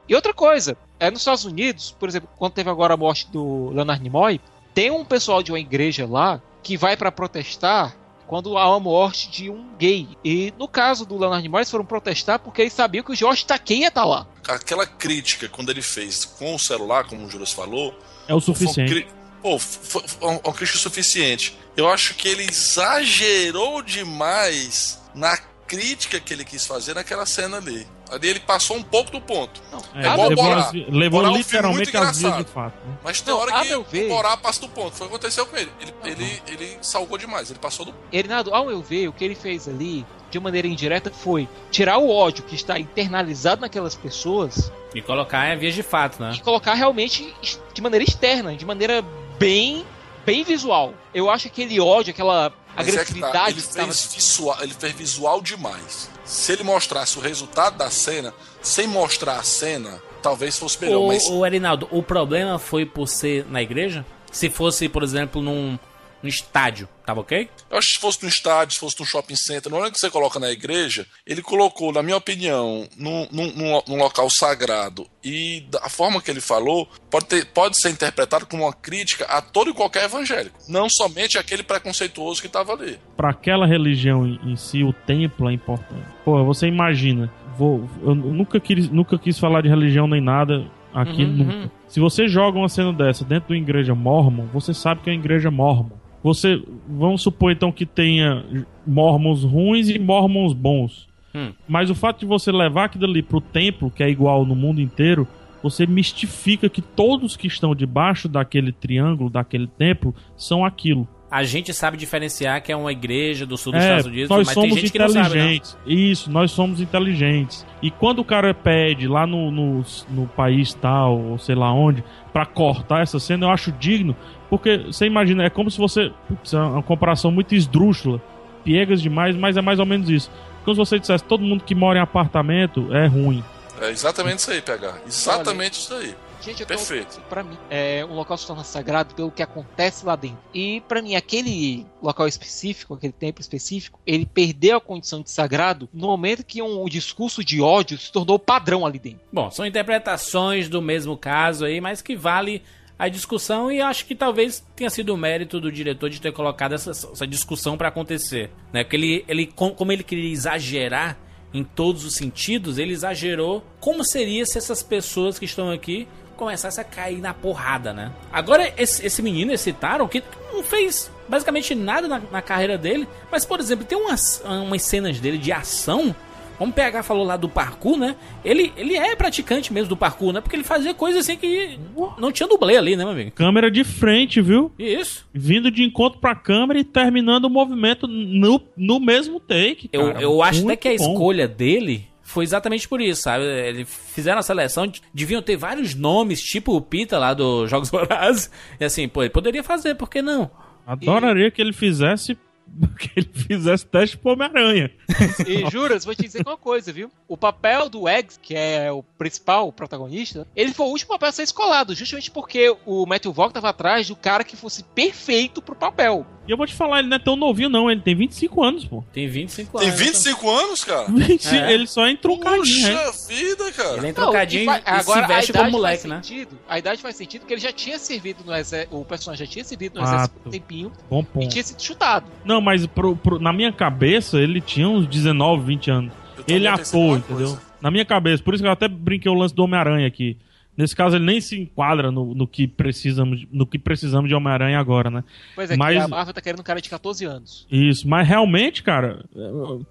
E 0.08 0.14
outra 0.14 0.32
coisa, 0.34 0.76
é 0.98 1.10
nos 1.10 1.20
Estados 1.20 1.44
Unidos, 1.44 1.94
por 1.98 2.08
exemplo, 2.08 2.28
quando 2.36 2.52
teve 2.54 2.70
agora 2.70 2.94
a 2.94 2.96
morte 2.96 3.30
do 3.30 3.70
Leonard 3.70 4.02
Nimoy, 4.02 4.40
tem 4.74 4.90
um 4.90 5.04
pessoal 5.04 5.42
de 5.42 5.52
uma 5.52 5.60
igreja 5.60 6.06
lá 6.06 6.40
que 6.62 6.76
vai 6.76 6.96
pra 6.96 7.12
protestar 7.12 7.94
quando 8.26 8.56
há 8.56 8.68
uma 8.68 8.80
morte 8.80 9.30
de 9.30 9.50
um 9.50 9.74
gay. 9.76 10.08
E 10.24 10.52
no 10.58 10.66
caso 10.68 11.04
do 11.04 11.18
Leonard 11.18 11.48
eles 11.48 11.70
foram 11.70 11.84
protestar 11.84 12.38
porque 12.38 12.62
eles 12.62 12.72
sabiam 12.72 13.04
que 13.04 13.12
o 13.12 13.14
George 13.14 13.44
Takei 13.44 13.80
ia 13.80 13.88
estar 13.88 14.04
lá. 14.04 14.26
Aquela 14.48 14.86
crítica, 14.86 15.48
quando 15.48 15.70
ele 15.70 15.82
fez 15.82 16.24
com 16.24 16.54
o 16.54 16.58
celular, 16.58 17.04
como 17.04 17.26
o 17.26 17.30
Juras 17.30 17.52
falou, 17.52 17.94
É 18.26 18.34
o 18.34 18.40
suficiente. 18.40 19.06
pô, 19.42 19.58
foi, 19.58 20.02
uma 20.20 20.52
crítica 20.52 20.78
suficiente. 20.78 21.58
Eu 21.76 21.88
acho 21.88 22.14
que 22.14 22.28
ele 22.28 22.44
exagerou 22.44 23.82
demais 23.82 25.00
na 25.14 25.36
crítica 25.76 26.20
que 26.20 26.34
ele 26.34 26.44
quis 26.44 26.66
fazer 26.66 26.94
naquela 26.94 27.24
cena 27.24 27.56
ali. 27.56 27.86
Ali 28.10 28.28
ele 28.28 28.40
passou 28.40 28.76
um 28.76 28.82
pouco 28.82 29.10
do 29.10 29.20
ponto. 29.22 29.58
É, 29.94 30.06
É 30.06 30.12
igual 30.12 30.28
levou 30.28 30.44
Borá. 30.44 30.58
as 30.60 30.72
levou 30.72 31.20
Borá 31.22 31.28
é 31.28 31.30
um 31.30 31.42
filme 31.42 31.66
muito 31.68 31.86
literalmente 31.86 31.96
as 31.96 32.02
vias 32.02 32.18
engraçado. 32.18 32.44
de 32.44 32.50
fato. 32.52 32.74
né? 32.86 32.94
Mas 33.02 33.20
tem 33.22 33.32
Não, 33.32 33.40
hora 33.40 33.52
que 33.62 33.68
meu 33.70 33.82
ver- 33.84 34.04
o 34.04 34.08
Borá 34.10 34.36
passa 34.36 34.60
do 34.60 34.68
ponto. 34.68 34.94
Foi 34.94 35.06
o 35.06 35.10
que 35.10 35.16
aconteceu 35.16 35.46
com 35.46 35.56
ele. 35.56 35.70
Ele, 35.80 35.92
ele, 36.04 36.42
ele 36.46 36.78
salgou 36.82 37.16
demais, 37.16 37.48
ele 37.50 37.58
passou 37.58 37.86
do 37.86 37.94
Erinaldo, 38.12 38.54
ao 38.54 38.66
meu 38.66 38.82
ver, 38.82 39.08
o 39.08 39.12
que 39.14 39.24
ele 39.24 39.34
fez 39.34 39.66
ali, 39.66 40.04
de 40.30 40.38
maneira 40.38 40.68
indireta, 40.68 41.10
foi 41.10 41.48
tirar 41.70 41.96
o 41.96 42.10
ódio 42.10 42.44
que 42.44 42.54
está 42.54 42.78
internalizado 42.78 43.62
naquelas 43.62 43.94
pessoas 43.94 44.70
E 44.94 45.00
colocar 45.00 45.54
em 45.54 45.58
vias 45.58 45.74
de 45.74 45.82
fato, 45.82 46.20
né? 46.22 46.32
e 46.36 46.40
colocar 46.40 46.74
realmente 46.74 47.34
de 47.72 47.80
maneira 47.80 48.04
externa, 48.04 48.54
de 48.54 48.66
maneira 48.66 49.02
bem, 49.38 49.86
bem 50.26 50.44
visual. 50.44 50.92
Eu 51.14 51.30
acho 51.30 51.48
que 51.50 51.62
aquele 51.62 51.80
ódio, 51.80 52.10
aquela 52.10 52.52
É 52.76 52.84
que 52.84 52.92
tá, 52.92 53.00
agressividade 53.00 53.50
ele, 53.50 53.62
que 53.62 53.68
estava 53.68 53.92
fez 53.92 54.14
visual, 54.14 54.58
ele 54.62 54.74
fez 54.74 54.92
visual 54.94 55.42
demais. 55.42 56.10
Se 56.24 56.52
ele 56.52 56.62
mostrasse 56.62 57.18
o 57.18 57.20
resultado 57.20 57.76
da 57.76 57.90
cena, 57.90 58.32
sem 58.62 58.86
mostrar 58.86 59.36
a 59.36 59.42
cena, 59.42 60.02
talvez 60.22 60.58
fosse 60.58 60.80
melhor. 60.80 61.00
O, 61.00 61.08
mas 61.08 61.28
o 61.28 61.44
Erinaldo, 61.44 61.88
o 61.90 62.02
problema 62.02 62.58
foi 62.58 62.86
por 62.86 63.06
ser 63.06 63.46
na 63.50 63.60
igreja? 63.60 64.04
Se 64.30 64.48
fosse, 64.48 64.88
por 64.88 65.02
exemplo, 65.02 65.42
num, 65.42 65.78
No 66.22 66.28
estádio, 66.28 66.88
tava 67.04 67.20
ok? 67.20 67.48
Eu 67.70 67.78
acho 67.78 67.88
que 67.88 67.94
se 67.94 68.00
fosse 68.00 68.22
no 68.22 68.28
estádio, 68.28 68.74
se 68.74 68.80
fosse 68.80 69.00
no 69.00 69.04
shopping 69.06 69.34
center, 69.34 69.70
no 69.70 69.78
momento 69.78 69.94
que 69.94 69.98
você 69.98 70.08
coloca 70.10 70.38
na 70.38 70.50
igreja, 70.50 71.04
ele 71.26 71.42
colocou, 71.42 71.92
na 71.92 72.02
minha 72.02 72.16
opinião, 72.16 72.86
num, 72.96 73.26
num, 73.32 73.82
num- 73.88 73.96
local 73.96 74.30
sagrado. 74.30 75.06
E 75.24 75.64
da 75.68 75.88
forma 75.88 76.20
que 76.22 76.30
ele 76.30 76.40
falou, 76.40 76.88
pode, 77.10 77.26
ter- 77.26 77.46
pode 77.46 77.76
ser 77.80 77.90
interpretado 77.90 78.46
como 78.46 78.62
uma 78.64 78.72
crítica 78.72 79.24
a 79.24 79.42
todo 79.42 79.70
e 79.70 79.74
qualquer 79.74 80.04
evangélico. 80.04 80.56
Não 80.68 80.88
somente 80.88 81.38
aquele 81.38 81.62
preconceituoso 81.62 82.40
que 82.40 82.46
estava 82.46 82.72
ali. 82.72 82.98
Pra 83.16 83.30
aquela 83.30 83.66
religião 83.66 84.26
em, 84.26 84.38
em 84.52 84.56
si, 84.56 84.84
o 84.84 84.92
templo 84.92 85.50
é 85.50 85.52
importante. 85.52 86.06
Pô, 86.24 86.44
você 86.44 86.66
imagina, 86.68 87.32
vou, 87.58 87.88
eu 88.02 88.14
nunca 88.14 88.60
quis, 88.60 88.88
nunca 88.88 89.18
quis 89.18 89.38
falar 89.38 89.62
de 89.62 89.68
religião 89.68 90.06
nem 90.06 90.20
nada 90.20 90.70
aqui 90.94 91.24
Uhum, 91.24 91.32
nunca. 91.32 91.52
uhum. 91.52 91.70
Se 91.88 91.98
você 92.00 92.28
joga 92.28 92.58
uma 92.58 92.68
cena 92.68 92.92
dessa 92.92 93.24
dentro 93.24 93.48
de 93.48 93.54
uma 93.54 93.62
igreja 93.62 93.94
mormon, 93.94 94.46
você 94.52 94.72
sabe 94.74 95.00
que 95.02 95.10
é 95.10 95.12
uma 95.12 95.18
igreja 95.18 95.50
mormon. 95.50 95.96
Você, 96.22 96.62
vamos 96.88 97.22
supor 97.22 97.50
então 97.50 97.72
que 97.72 97.84
tenha 97.84 98.44
mormons 98.86 99.42
ruins 99.42 99.88
e 99.88 99.98
mormons 99.98 100.52
bons. 100.52 101.08
Hum. 101.34 101.52
Mas 101.66 101.90
o 101.90 101.94
fato 101.94 102.20
de 102.20 102.26
você 102.26 102.52
levar 102.52 102.84
aquilo 102.84 103.06
ali 103.06 103.22
pro 103.22 103.40
templo, 103.40 103.90
que 103.90 104.02
é 104.02 104.08
igual 104.08 104.44
no 104.44 104.54
mundo 104.54 104.80
inteiro, 104.80 105.26
você 105.62 105.86
mistifica 105.86 106.68
que 106.68 106.82
todos 106.82 107.36
que 107.36 107.46
estão 107.46 107.74
debaixo 107.74 108.28
daquele 108.28 108.72
triângulo, 108.72 109.30
daquele 109.30 109.66
templo, 109.66 110.14
são 110.36 110.64
aquilo. 110.64 111.08
A 111.32 111.44
gente 111.44 111.72
sabe 111.72 111.96
diferenciar 111.96 112.62
que 112.62 112.70
é 112.70 112.76
uma 112.76 112.92
igreja 112.92 113.46
do 113.46 113.56
sul 113.56 113.72
dos 113.72 113.80
É, 113.80 113.84
Estados 113.86 114.06
Unidos, 114.06 114.28
nós 114.28 114.46
mas 114.46 114.54
somos 114.54 114.68
tem 114.68 114.78
gente 114.80 114.92
que 114.92 114.98
não 114.98 115.08
sabe, 115.08 115.18
não. 115.18 115.26
inteligentes. 115.28 115.76
Isso, 115.86 116.30
nós 116.30 116.50
somos 116.50 116.78
inteligentes. 116.78 117.64
E 117.80 117.90
quando 117.90 118.18
o 118.18 118.24
cara 118.24 118.52
pede 118.52 119.08
lá 119.08 119.26
no, 119.26 119.50
no, 119.50 119.82
no 120.10 120.26
país 120.28 120.74
tal, 120.74 121.18
ou 121.18 121.38
sei 121.38 121.54
lá 121.54 121.72
onde, 121.72 122.04
pra 122.34 122.44
cortar 122.44 123.00
essa 123.02 123.18
cena, 123.18 123.46
eu 123.46 123.50
acho 123.50 123.72
digno. 123.72 124.14
Porque 124.50 124.76
você 124.76 125.06
imagina, 125.06 125.42
é 125.44 125.48
como 125.48 125.70
se 125.70 125.78
você. 125.78 126.12
Putz, 126.28 126.52
é 126.52 126.58
uma 126.58 126.82
comparação 126.82 127.30
muito 127.30 127.54
esdrúxula, 127.54 128.20
piegas 128.62 129.00
demais, 129.00 129.34
mas 129.34 129.56
é 129.56 129.62
mais 129.62 129.78
ou 129.78 129.86
menos 129.86 130.10
isso. 130.10 130.30
Como 130.66 130.74
se 130.74 130.78
você 130.78 130.98
dissesse: 130.98 131.24
todo 131.24 131.42
mundo 131.42 131.64
que 131.64 131.74
mora 131.74 131.98
em 131.98 132.02
apartamento 132.02 132.94
é 132.94 133.06
ruim. 133.06 133.42
É 133.80 133.88
exatamente 133.90 134.40
isso 134.40 134.50
aí, 134.50 134.60
PH. 134.60 134.94
Exatamente 135.06 135.72
isso 135.80 135.94
aí. 135.94 136.14
Gente, 136.42 136.60
eu 136.62 136.66
tô, 136.66 136.74
Perfeito. 136.74 137.20
Pra 137.28 137.42
mim, 137.44 137.56
é, 137.70 138.04
um 138.04 138.14
local 138.14 138.36
se 138.36 138.46
torna 138.46 138.64
sagrado 138.64 139.14
pelo 139.14 139.30
que 139.30 139.42
acontece 139.42 140.04
lá 140.04 140.16
dentro. 140.16 140.38
E 140.52 140.80
pra 140.88 141.00
mim, 141.00 141.14
aquele 141.14 141.86
local 142.02 142.26
específico, 142.26 142.94
aquele 142.94 143.12
templo 143.12 143.40
específico, 143.40 144.00
ele 144.06 144.26
perdeu 144.26 144.76
a 144.76 144.80
condição 144.80 145.22
de 145.22 145.30
sagrado 145.30 145.88
no 145.92 146.06
momento 146.08 146.44
que 146.44 146.60
um 146.60 146.84
discurso 146.86 147.44
de 147.44 147.60
ódio 147.60 147.96
se 147.98 148.10
tornou 148.10 148.38
padrão 148.38 148.84
ali 148.84 148.98
dentro. 148.98 149.20
Bom, 149.32 149.50
são 149.50 149.64
interpretações 149.64 150.68
do 150.68 150.82
mesmo 150.82 151.16
caso 151.16 151.64
aí, 151.64 151.80
mas 151.80 152.02
que 152.02 152.16
vale 152.16 152.62
a 152.98 153.08
discussão 153.08 153.70
e 153.70 153.80
acho 153.80 154.04
que 154.06 154.14
talvez 154.14 154.64
tenha 154.76 154.90
sido 154.90 155.14
o 155.14 155.16
mérito 155.16 155.60
do 155.60 155.72
diretor 155.72 156.08
de 156.10 156.20
ter 156.20 156.32
colocado 156.32 156.72
essa, 156.74 156.90
essa 156.90 157.26
discussão 157.26 157.76
pra 157.76 157.88
acontecer, 157.88 158.50
né? 158.72 158.84
Porque 158.84 158.96
ele, 158.96 159.24
ele 159.26 159.46
com- 159.46 159.74
como 159.74 159.90
ele 159.92 160.04
queria 160.04 160.30
exagerar 160.30 161.18
em 161.54 161.64
todos 161.64 162.04
os 162.04 162.14
sentidos, 162.14 162.78
ele 162.78 162.92
exagerou 162.92 163.64
como 163.80 164.04
seria 164.04 164.46
se 164.46 164.56
essas 164.56 164.82
pessoas 164.82 165.38
que 165.38 165.44
estão 165.44 165.70
aqui 165.70 166.06
começassem 166.42 166.82
a 166.82 166.84
cair 166.84 167.20
na 167.20 167.32
porrada, 167.32 167.92
né? 167.92 168.10
Agora 168.32 168.72
esse, 168.76 169.06
esse 169.06 169.22
menino, 169.22 169.52
esse 169.52 169.72
Taron, 169.72 170.08
que 170.08 170.22
não 170.52 170.62
fez 170.62 171.10
basicamente 171.28 171.74
nada 171.74 172.08
na, 172.08 172.20
na 172.30 172.42
carreira 172.42 172.76
dele, 172.76 173.06
mas 173.30 173.44
por 173.44 173.60
exemplo, 173.60 173.84
tem 173.84 173.96
umas, 173.96 174.42
umas 174.44 174.82
cenas 174.82 175.20
dele 175.20 175.38
de 175.38 175.52
ação 175.52 176.14
como 176.58 176.70
o 176.70 176.74
PH 176.74 177.02
falou 177.02 177.24
lá 177.24 177.36
do 177.36 177.48
parkour, 177.48 177.98
né? 177.98 178.14
Ele, 178.44 178.72
ele 178.76 178.94
é 178.94 179.16
praticante 179.16 179.72
mesmo 179.72 179.88
do 179.88 179.96
parkour, 179.96 180.32
né? 180.32 180.40
Porque 180.40 180.54
ele 180.54 180.62
fazia 180.62 180.94
coisas 180.94 181.22
assim 181.24 181.36
que 181.36 181.76
não 182.16 182.30
tinha 182.30 182.48
dublê 182.48 182.76
ali, 182.76 182.94
né, 182.94 183.02
meu 183.02 183.12
amigo? 183.12 183.32
Câmera 183.32 183.68
de 183.68 183.82
frente, 183.82 184.40
viu? 184.40 184.70
Isso. 184.78 185.26
Vindo 185.34 185.72
de 185.72 185.82
encontro 185.82 186.20
pra 186.20 186.36
câmera 186.36 186.78
e 186.78 186.84
terminando 186.84 187.46
o 187.46 187.50
movimento 187.50 188.06
no, 188.06 188.60
no 188.76 189.00
mesmo 189.00 189.40
take. 189.40 189.90
Eu, 189.92 190.06
cara. 190.06 190.22
eu 190.22 190.40
acho 190.40 190.58
até 190.58 190.66
Muito 190.66 190.78
que 190.78 190.88
a 190.88 190.96
bom. 190.98 191.12
escolha 191.12 191.48
dele 191.48 192.06
foi 192.32 192.44
exatamente 192.44 192.88
por 192.88 193.00
isso, 193.00 193.22
sabe? 193.22 193.44
Eles 193.44 193.88
fizeram 194.14 194.38
a 194.38 194.42
seleção, 194.42 194.86
de- 194.86 195.02
deviam 195.12 195.42
ter 195.42 195.56
vários 195.56 195.94
nomes, 195.94 196.42
tipo 196.42 196.74
o 196.76 196.80
Pita 196.80 197.18
lá 197.18 197.34
do 197.34 197.66
Jogos 197.68 197.90
Vorazes. 197.90 198.50
E 198.80 198.84
assim, 198.84 199.06
pô, 199.08 199.22
ele 199.22 199.30
poderia 199.30 199.62
fazer, 199.62 199.94
por 199.94 200.08
que 200.10 200.22
não? 200.22 200.50
Adoraria 200.86 201.50
que 201.50 201.60
ele 201.62 201.72
fizesse 201.72 202.36
que 202.98 203.10
ele 203.16 203.30
fizesse 203.32 203.84
teste 203.86 204.16
pro 204.16 204.32
Homem-Aranha. 204.32 204.90
E 205.46 205.68
juras, 205.70 206.04
vou 206.04 206.14
te 206.14 206.22
dizer 206.22 206.42
uma 206.46 206.56
coisa, 206.56 206.92
viu? 206.92 207.10
O 207.28 207.36
papel 207.36 207.88
do 207.88 208.08
Eggs, 208.08 208.38
que 208.40 208.54
é 208.54 208.90
o 208.90 209.02
principal 209.02 209.68
o 209.68 209.72
protagonista, 209.72 210.46
ele 210.56 210.72
foi 210.72 210.86
o 210.86 210.90
último 210.90 211.10
papel 211.10 211.28
a 211.28 211.32
ser 211.32 211.42
escolado, 211.42 211.94
justamente 211.94 212.30
porque 212.30 212.74
o 212.86 213.04
Matthew 213.06 213.32
Vaughn 213.32 213.50
tava 213.50 213.68
atrás 213.68 214.08
do 214.08 214.16
cara 214.16 214.42
que 214.44 214.56
fosse 214.56 214.82
perfeito 214.84 215.60
pro 215.60 215.74
papel. 215.74 216.26
E 216.46 216.50
eu 216.50 216.56
vou 216.56 216.66
te 216.66 216.74
falar, 216.74 216.98
ele 216.98 217.08
não 217.08 217.16
é 217.16 217.20
tão 217.20 217.36
novinho, 217.36 217.68
não. 217.68 217.88
Ele 217.88 218.00
tem 218.00 218.16
25 218.16 218.64
anos, 218.64 218.84
pô. 218.84 219.04
Tem 219.12 219.28
25 219.28 219.78
Tem 219.78 219.88
anos. 219.88 220.00
25 220.00 220.50
anos, 220.50 220.84
cara? 220.84 221.06
25, 221.12 221.54
É. 221.54 221.72
Ele 221.72 221.86
só 221.86 222.04
é 222.06 222.10
entroncadinho, 222.10 222.88
né? 222.88 223.04
Puxa 223.06 223.28
vida, 223.28 223.72
cara. 223.72 223.96
Ele 223.98 224.06
é 224.06 224.08
Não, 224.08 224.14
trocadinho 224.14 224.62
e 224.62 224.74
e, 224.74 224.80
se 224.80 224.82
agora, 224.86 225.24
a 225.24 225.28
veste 225.28 225.50
idade 225.50 225.64
como 225.66 225.70
moleque, 225.78 226.02
faz 226.02 226.10
né? 226.10 226.22
sentido, 226.22 226.58
A 226.68 226.78
idade 226.80 227.00
faz 227.00 227.14
sentido 227.16 227.40
porque 227.42 227.54
ele 227.54 227.60
já 227.60 227.72
tinha 227.72 227.96
servido 227.98 228.42
no 228.44 228.52
exército, 228.54 228.98
o 229.00 229.04
personagem 229.04 229.46
já 229.46 229.52
tinha 229.52 229.64
servido 229.64 230.00
no 230.00 230.04
Ah, 230.04 230.08
exército 230.14 230.40
por 230.40 230.48
um 230.48 230.50
tempinho 230.50 230.92
Bom 231.08 231.20
e 231.20 231.24
ponto. 231.24 231.48
tinha 231.48 231.62
sido 231.62 231.80
chutado. 231.80 232.26
Não, 232.44 232.60
mas 232.60 232.86
pro- 232.86 233.14
pro- 233.14 233.38
na 233.38 233.52
minha 233.52 233.70
cabeça 233.72 234.38
ele 234.38 234.60
tinha 234.60 234.88
uns 234.88 235.06
19, 235.06 235.64
20 235.64 235.90
anos. 235.92 236.12
Ele 236.48 236.66
ator, 236.66 236.98
uma 237.00 237.18
entendeu? 237.18 237.36
coisa. 237.50 237.62
Na 237.80 237.88
minha 237.90 238.04
cabeça. 238.04 238.42
Por 238.42 238.52
isso 238.54 238.62
que 238.62 238.66
eu 238.68 238.72
até 238.72 238.88
brinquei 238.88 239.30
o 239.30 239.34
lance 239.34 239.54
do 239.54 239.62
Homem-Aranha 239.62 240.06
aqui. 240.08 240.36
Nesse 240.76 240.96
caso, 240.96 241.16
ele 241.16 241.24
nem 241.26 241.40
se 241.40 241.58
enquadra 241.60 242.10
no, 242.10 242.34
no 242.34 242.46
que, 242.48 242.66
precisamos, 242.66 243.44
no 243.52 243.66
que 243.66 243.78
precisamos 243.78 244.28
de 244.28 244.34
Homem-Aranha 244.34 244.78
agora, 244.78 245.10
né? 245.10 245.22
Pois 245.54 245.70
é, 245.70 245.76
Mas- 245.76 245.96
que 245.98 246.02
a 246.02 246.08
Marvel 246.08 246.32
tá 246.34 246.40
querendo 246.40 246.60
um 246.60 246.64
cara 246.64 246.80
de 246.80 246.88
14 246.88 247.24
anos. 247.26 247.66
Isso, 247.70 248.08
mas 248.08 248.26
realmente, 248.26 248.82
cara, 248.82 249.24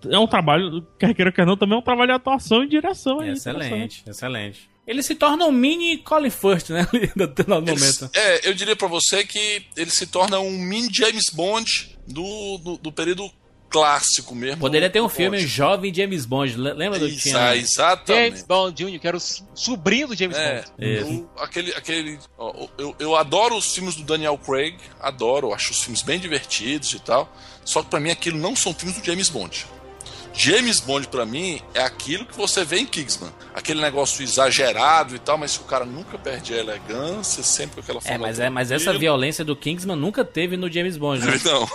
é 0.09 0.17
um 0.17 0.25
trabalho, 0.27 0.85
quer 0.99 1.13
queira, 1.13 1.31
quer 1.31 1.45
não, 1.45 1.55
também 1.55 1.75
é 1.75 1.79
um 1.79 1.83
trabalho 1.83 2.07
de 2.09 2.15
atuação 2.15 2.63
e 2.63 2.67
direção 2.67 3.19
aí. 3.19 3.31
interessante. 3.31 3.59
Excelente, 3.61 4.03
excelente. 4.07 4.71
Ele 4.87 5.03
se 5.03 5.13
torna 5.13 5.45
um 5.45 5.51
mini 5.51 5.97
Colin 5.99 6.31
Firth, 6.31 6.71
né? 6.71 6.87
ali 6.91 7.11
no 7.15 7.27
no 7.27 7.55
Ele- 7.69 7.79
momento. 7.79 8.09
é, 8.15 8.49
eu 8.49 8.53
diria 8.53 8.75
pra 8.75 8.87
você 8.87 9.23
que 9.23 9.63
ele 9.77 9.91
se 9.91 10.07
torna 10.07 10.39
um 10.39 10.51
mini 10.57 10.89
James 10.91 11.29
Bond 11.29 11.95
do, 12.07 12.57
do, 12.57 12.77
do 12.77 12.91
período 12.91 13.29
clássico 13.71 14.35
mesmo. 14.35 14.59
Poderia 14.59 14.89
ter 14.89 15.01
um 15.01 15.09
filme 15.09 15.37
Bond. 15.37 15.47
Jovem 15.49 15.93
James 15.93 16.25
Bond. 16.25 16.55
le- 16.57 16.73
Lembra 16.73 16.99
do 16.99 17.07
que 17.07 17.13
Exa- 17.13 17.21
tinha? 17.39 17.55
exatamente. 17.55 18.25
James 18.27 18.43
Bond 18.43 18.83
Jr., 18.83 18.99
que 18.99 19.07
era 19.07 19.17
o 19.17 19.21
sobrinho 19.55 20.07
do 20.09 20.15
James 20.15 20.37
É, 20.37 20.55
Bond. 20.61 20.67
Isso. 20.77 21.11
eu- 21.11 21.29
aquele, 21.43 21.71
aquele, 21.73 22.19
ó, 22.37 22.67
eu, 22.77 22.95
eu 22.99 23.15
adoro 23.15 23.55
os 23.55 23.73
filmes 23.73 23.95
do 23.95 24.03
Daniel 24.03 24.37
Craig, 24.37 24.75
adoro, 24.99 25.53
acho 25.53 25.71
os 25.71 25.81
filmes 25.81 26.01
bem 26.01 26.19
divertidos 26.19 26.91
e 26.93 26.99
tal. 26.99 27.33
Só 27.63 27.81
que 27.81 27.89
pra 27.89 27.99
mim 27.99 28.09
aquilo 28.11 28.37
não 28.37 28.55
são 28.55 28.73
filmes 28.73 28.97
do 28.99 29.05
James 29.05 29.29
Bond. 29.29 29.65
James 30.33 30.79
Bond 30.79 31.07
pra 31.07 31.25
mim 31.25 31.61
é 31.73 31.81
aquilo 31.81 32.25
que 32.25 32.35
você 32.37 32.63
vê 32.63 32.79
em 32.79 32.85
Kingsman, 32.85 33.31
aquele 33.53 33.81
negócio 33.81 34.23
exagerado 34.23 35.15
e 35.15 35.19
tal, 35.19 35.37
mas 35.37 35.57
que 35.57 35.63
o 35.63 35.67
cara 35.67 35.85
nunca 35.85 36.17
perde 36.17 36.53
a 36.53 36.57
elegância, 36.57 37.43
sempre 37.43 37.75
com 37.75 37.81
aquela 37.81 37.99
É, 37.99 38.01
forma. 38.01 38.17
mas, 38.27 38.39
é, 38.39 38.49
mas 38.49 38.71
essa 38.71 38.97
violência 38.97 39.43
do 39.43 39.55
Kingsman 39.55 39.95
nunca 39.95 40.23
teve 40.23 40.55
no 40.55 40.71
James 40.71 40.95
Bond. 40.97 41.25
Né? 41.25 41.39
Não. 41.43 41.67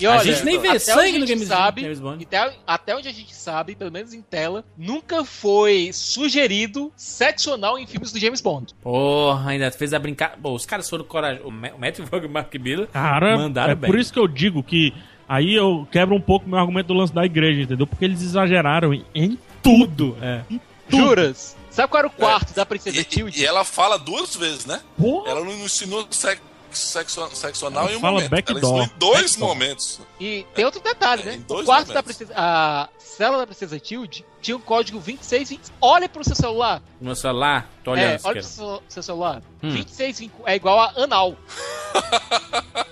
E 0.00 0.06
A 0.06 0.10
olha, 0.12 0.24
gente 0.24 0.44
nem 0.44 0.58
vê 0.58 0.68
até 0.68 0.78
sangue 0.80 1.16
a 1.16 1.20
no 1.20 1.26
James- 1.26 1.46
sabe, 1.48 1.82
James 1.82 2.00
Bond. 2.00 2.24
Até, 2.24 2.56
até 2.66 2.96
onde 2.96 3.08
a 3.08 3.12
gente 3.12 3.34
sabe, 3.34 3.74
pelo 3.76 3.92
menos 3.92 4.12
em 4.12 4.22
tela, 4.22 4.64
nunca 4.76 5.24
foi 5.24 5.90
sugerido 5.92 6.92
sexo 6.96 7.52
anal 7.52 7.78
em 7.78 7.86
filmes 7.86 8.12
do 8.12 8.18
James 8.18 8.40
Bond. 8.40 8.74
Porra, 8.82 9.50
ainda 9.50 9.70
fez 9.70 9.94
a 9.94 9.98
brincar. 9.98 10.36
Pô, 10.42 10.52
os 10.54 10.66
caras 10.66 10.88
foram 10.90 11.04
corajosos. 11.04 11.46
O 11.46 11.50
Ma- 11.50 11.70
o 11.70 11.78
Matthew 11.80 12.06
Vaughn 12.06 12.22
e 12.24 12.26
o 12.26 12.30
Mark 12.30 12.54
Miller 12.56 12.88
Cara, 12.88 13.36
mandaram 13.36 13.72
é 13.72 13.74
bem. 13.76 13.90
por 13.90 13.98
isso 13.98 14.12
que 14.12 14.18
eu 14.18 14.26
digo 14.28 14.62
que 14.62 14.92
aí 15.30 15.54
eu 15.54 15.86
quebro 15.90 16.14
um 16.16 16.20
pouco 16.20 16.48
meu 16.48 16.58
argumento 16.58 16.88
do 16.88 16.94
lance 16.94 17.12
da 17.14 17.24
igreja, 17.24 17.62
entendeu? 17.62 17.86
Porque 17.86 18.04
eles 18.04 18.20
exageraram 18.20 18.92
em, 18.92 19.04
em 19.14 19.38
tudo. 19.62 20.16
É. 20.20 20.42
Tudo. 20.90 21.04
Juras? 21.06 21.56
Sabe 21.70 21.88
qual 21.88 21.98
era 22.00 22.08
o 22.08 22.10
quarto 22.10 22.52
da 22.52 22.66
Princesa 22.66 22.98
E, 23.00 23.04
Tilde? 23.04 23.40
e 23.40 23.46
ela 23.46 23.64
fala 23.64 23.96
duas 23.96 24.34
vezes, 24.34 24.66
né? 24.66 24.80
Porra. 24.98 25.30
Ela 25.30 25.44
não 25.44 25.52
ensinou 25.52 26.04
sexo, 26.10 26.42
sexo, 26.72 27.28
sexo 27.32 27.66
anal 27.68 27.84
Ela 27.84 27.92
em 27.92 27.96
um 27.96 28.00
fala 28.00 28.14
momento. 28.14 28.30
backdoor. 28.30 28.58
Ela 28.74 28.82
ensinou 28.82 28.96
em 28.96 28.98
dois 28.98 29.22
Backdoor. 29.36 29.48
momentos. 29.48 30.00
E 30.18 30.44
tem 30.52 30.64
outro 30.64 30.80
detalhe, 30.80 31.22
É, 31.22 31.24
né? 31.26 31.34
em 31.36 31.40
O 31.40 31.44
dois 31.44 31.64
quarto 31.66 31.86
da 31.88 31.94
momentos. 31.94 32.16
princesa. 32.16 32.32
A 32.36 32.88
cela 32.98 33.38
da 33.38 33.46
Princesa 33.46 33.78
Tilde 33.78 34.24
tinha 34.42 34.56
o 34.56 34.60
código 34.60 34.98
2620. 34.98 35.70
Olha 35.80 36.08
pro 36.08 36.24
seu 36.24 36.34
celular. 36.34 36.82
No 37.00 37.06
meu 37.06 37.14
celular, 37.14 37.70
tô 37.84 37.92
olhando. 37.92 38.14
é, 38.14 38.20
olha 38.24 38.40
pro 38.40 38.50
seu, 38.50 38.82
seu 38.88 39.02
celular. 39.04 39.36
Hum. 39.62 39.68
2620 39.68 40.32
é 40.46 40.56
igual 40.56 40.80
a 40.80 40.92
anal. 41.04 41.36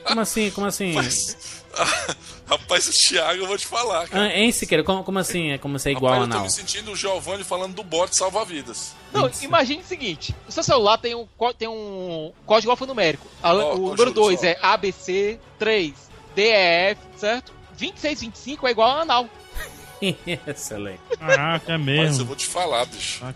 Como 0.07 0.21
assim? 0.21 0.51
Como 0.53 0.67
assim? 0.69 0.95
Rapaz, 2.49 2.89
esse 2.89 3.09
Thiago 3.11 3.43
eu 3.43 3.47
vou 3.47 3.59
te 3.59 3.67
falar, 3.67 4.09
cara. 4.09 4.25
Ah, 4.25 4.37
hein, 4.39 4.51
Siqueira? 4.53 4.83
Como, 4.83 5.05
como 5.05 5.19
assim? 5.19 5.51
É 5.51 5.59
como 5.59 5.79
ser 5.79 5.91
igual 5.93 6.15
Rapaz, 6.15 6.31
a 6.31 6.35
eu 6.35 6.39
tô 6.39 6.45
me 6.45 6.51
sentindo 6.51 6.93
o 6.93 6.97
Giovanni 6.97 7.45
falando 7.45 7.75
do 7.75 7.83
bote 7.85 8.17
salva-vidas. 8.17 8.95
Não, 9.13 9.31
imagine 9.43 9.83
o 9.83 9.85
seguinte: 9.87 10.35
o 10.49 10.53
seu 10.53 10.63
celular 10.63 10.97
tem 10.99 11.15
um, 11.15 11.27
tem 11.59 11.69
um 11.69 12.33
código 12.47 12.71
alfanumérico. 12.71 13.27
A- 13.43 13.53
Ó, 13.55 13.75
o 13.75 13.79
número 13.79 13.97
Júlio, 13.99 14.15
2 14.15 14.41
só. 14.41 14.47
é 14.47 14.59
ABC, 14.63 15.39
3, 15.59 15.93
DEF, 16.35 17.01
certo? 17.17 17.53
2625 17.79 18.67
é 18.67 18.71
igual 18.71 18.91
a 18.91 19.01
anal. 19.03 19.29
Excelente. 20.47 21.01
Caraca, 21.19 21.73
é 21.73 21.77
Mas 21.77 21.87
mesmo. 21.87 22.23
eu 22.23 22.27
vou 22.27 22.37
te 22.37 22.47
falar, 22.47 22.85
bicho. 22.87 23.25
Ah. 23.25 23.35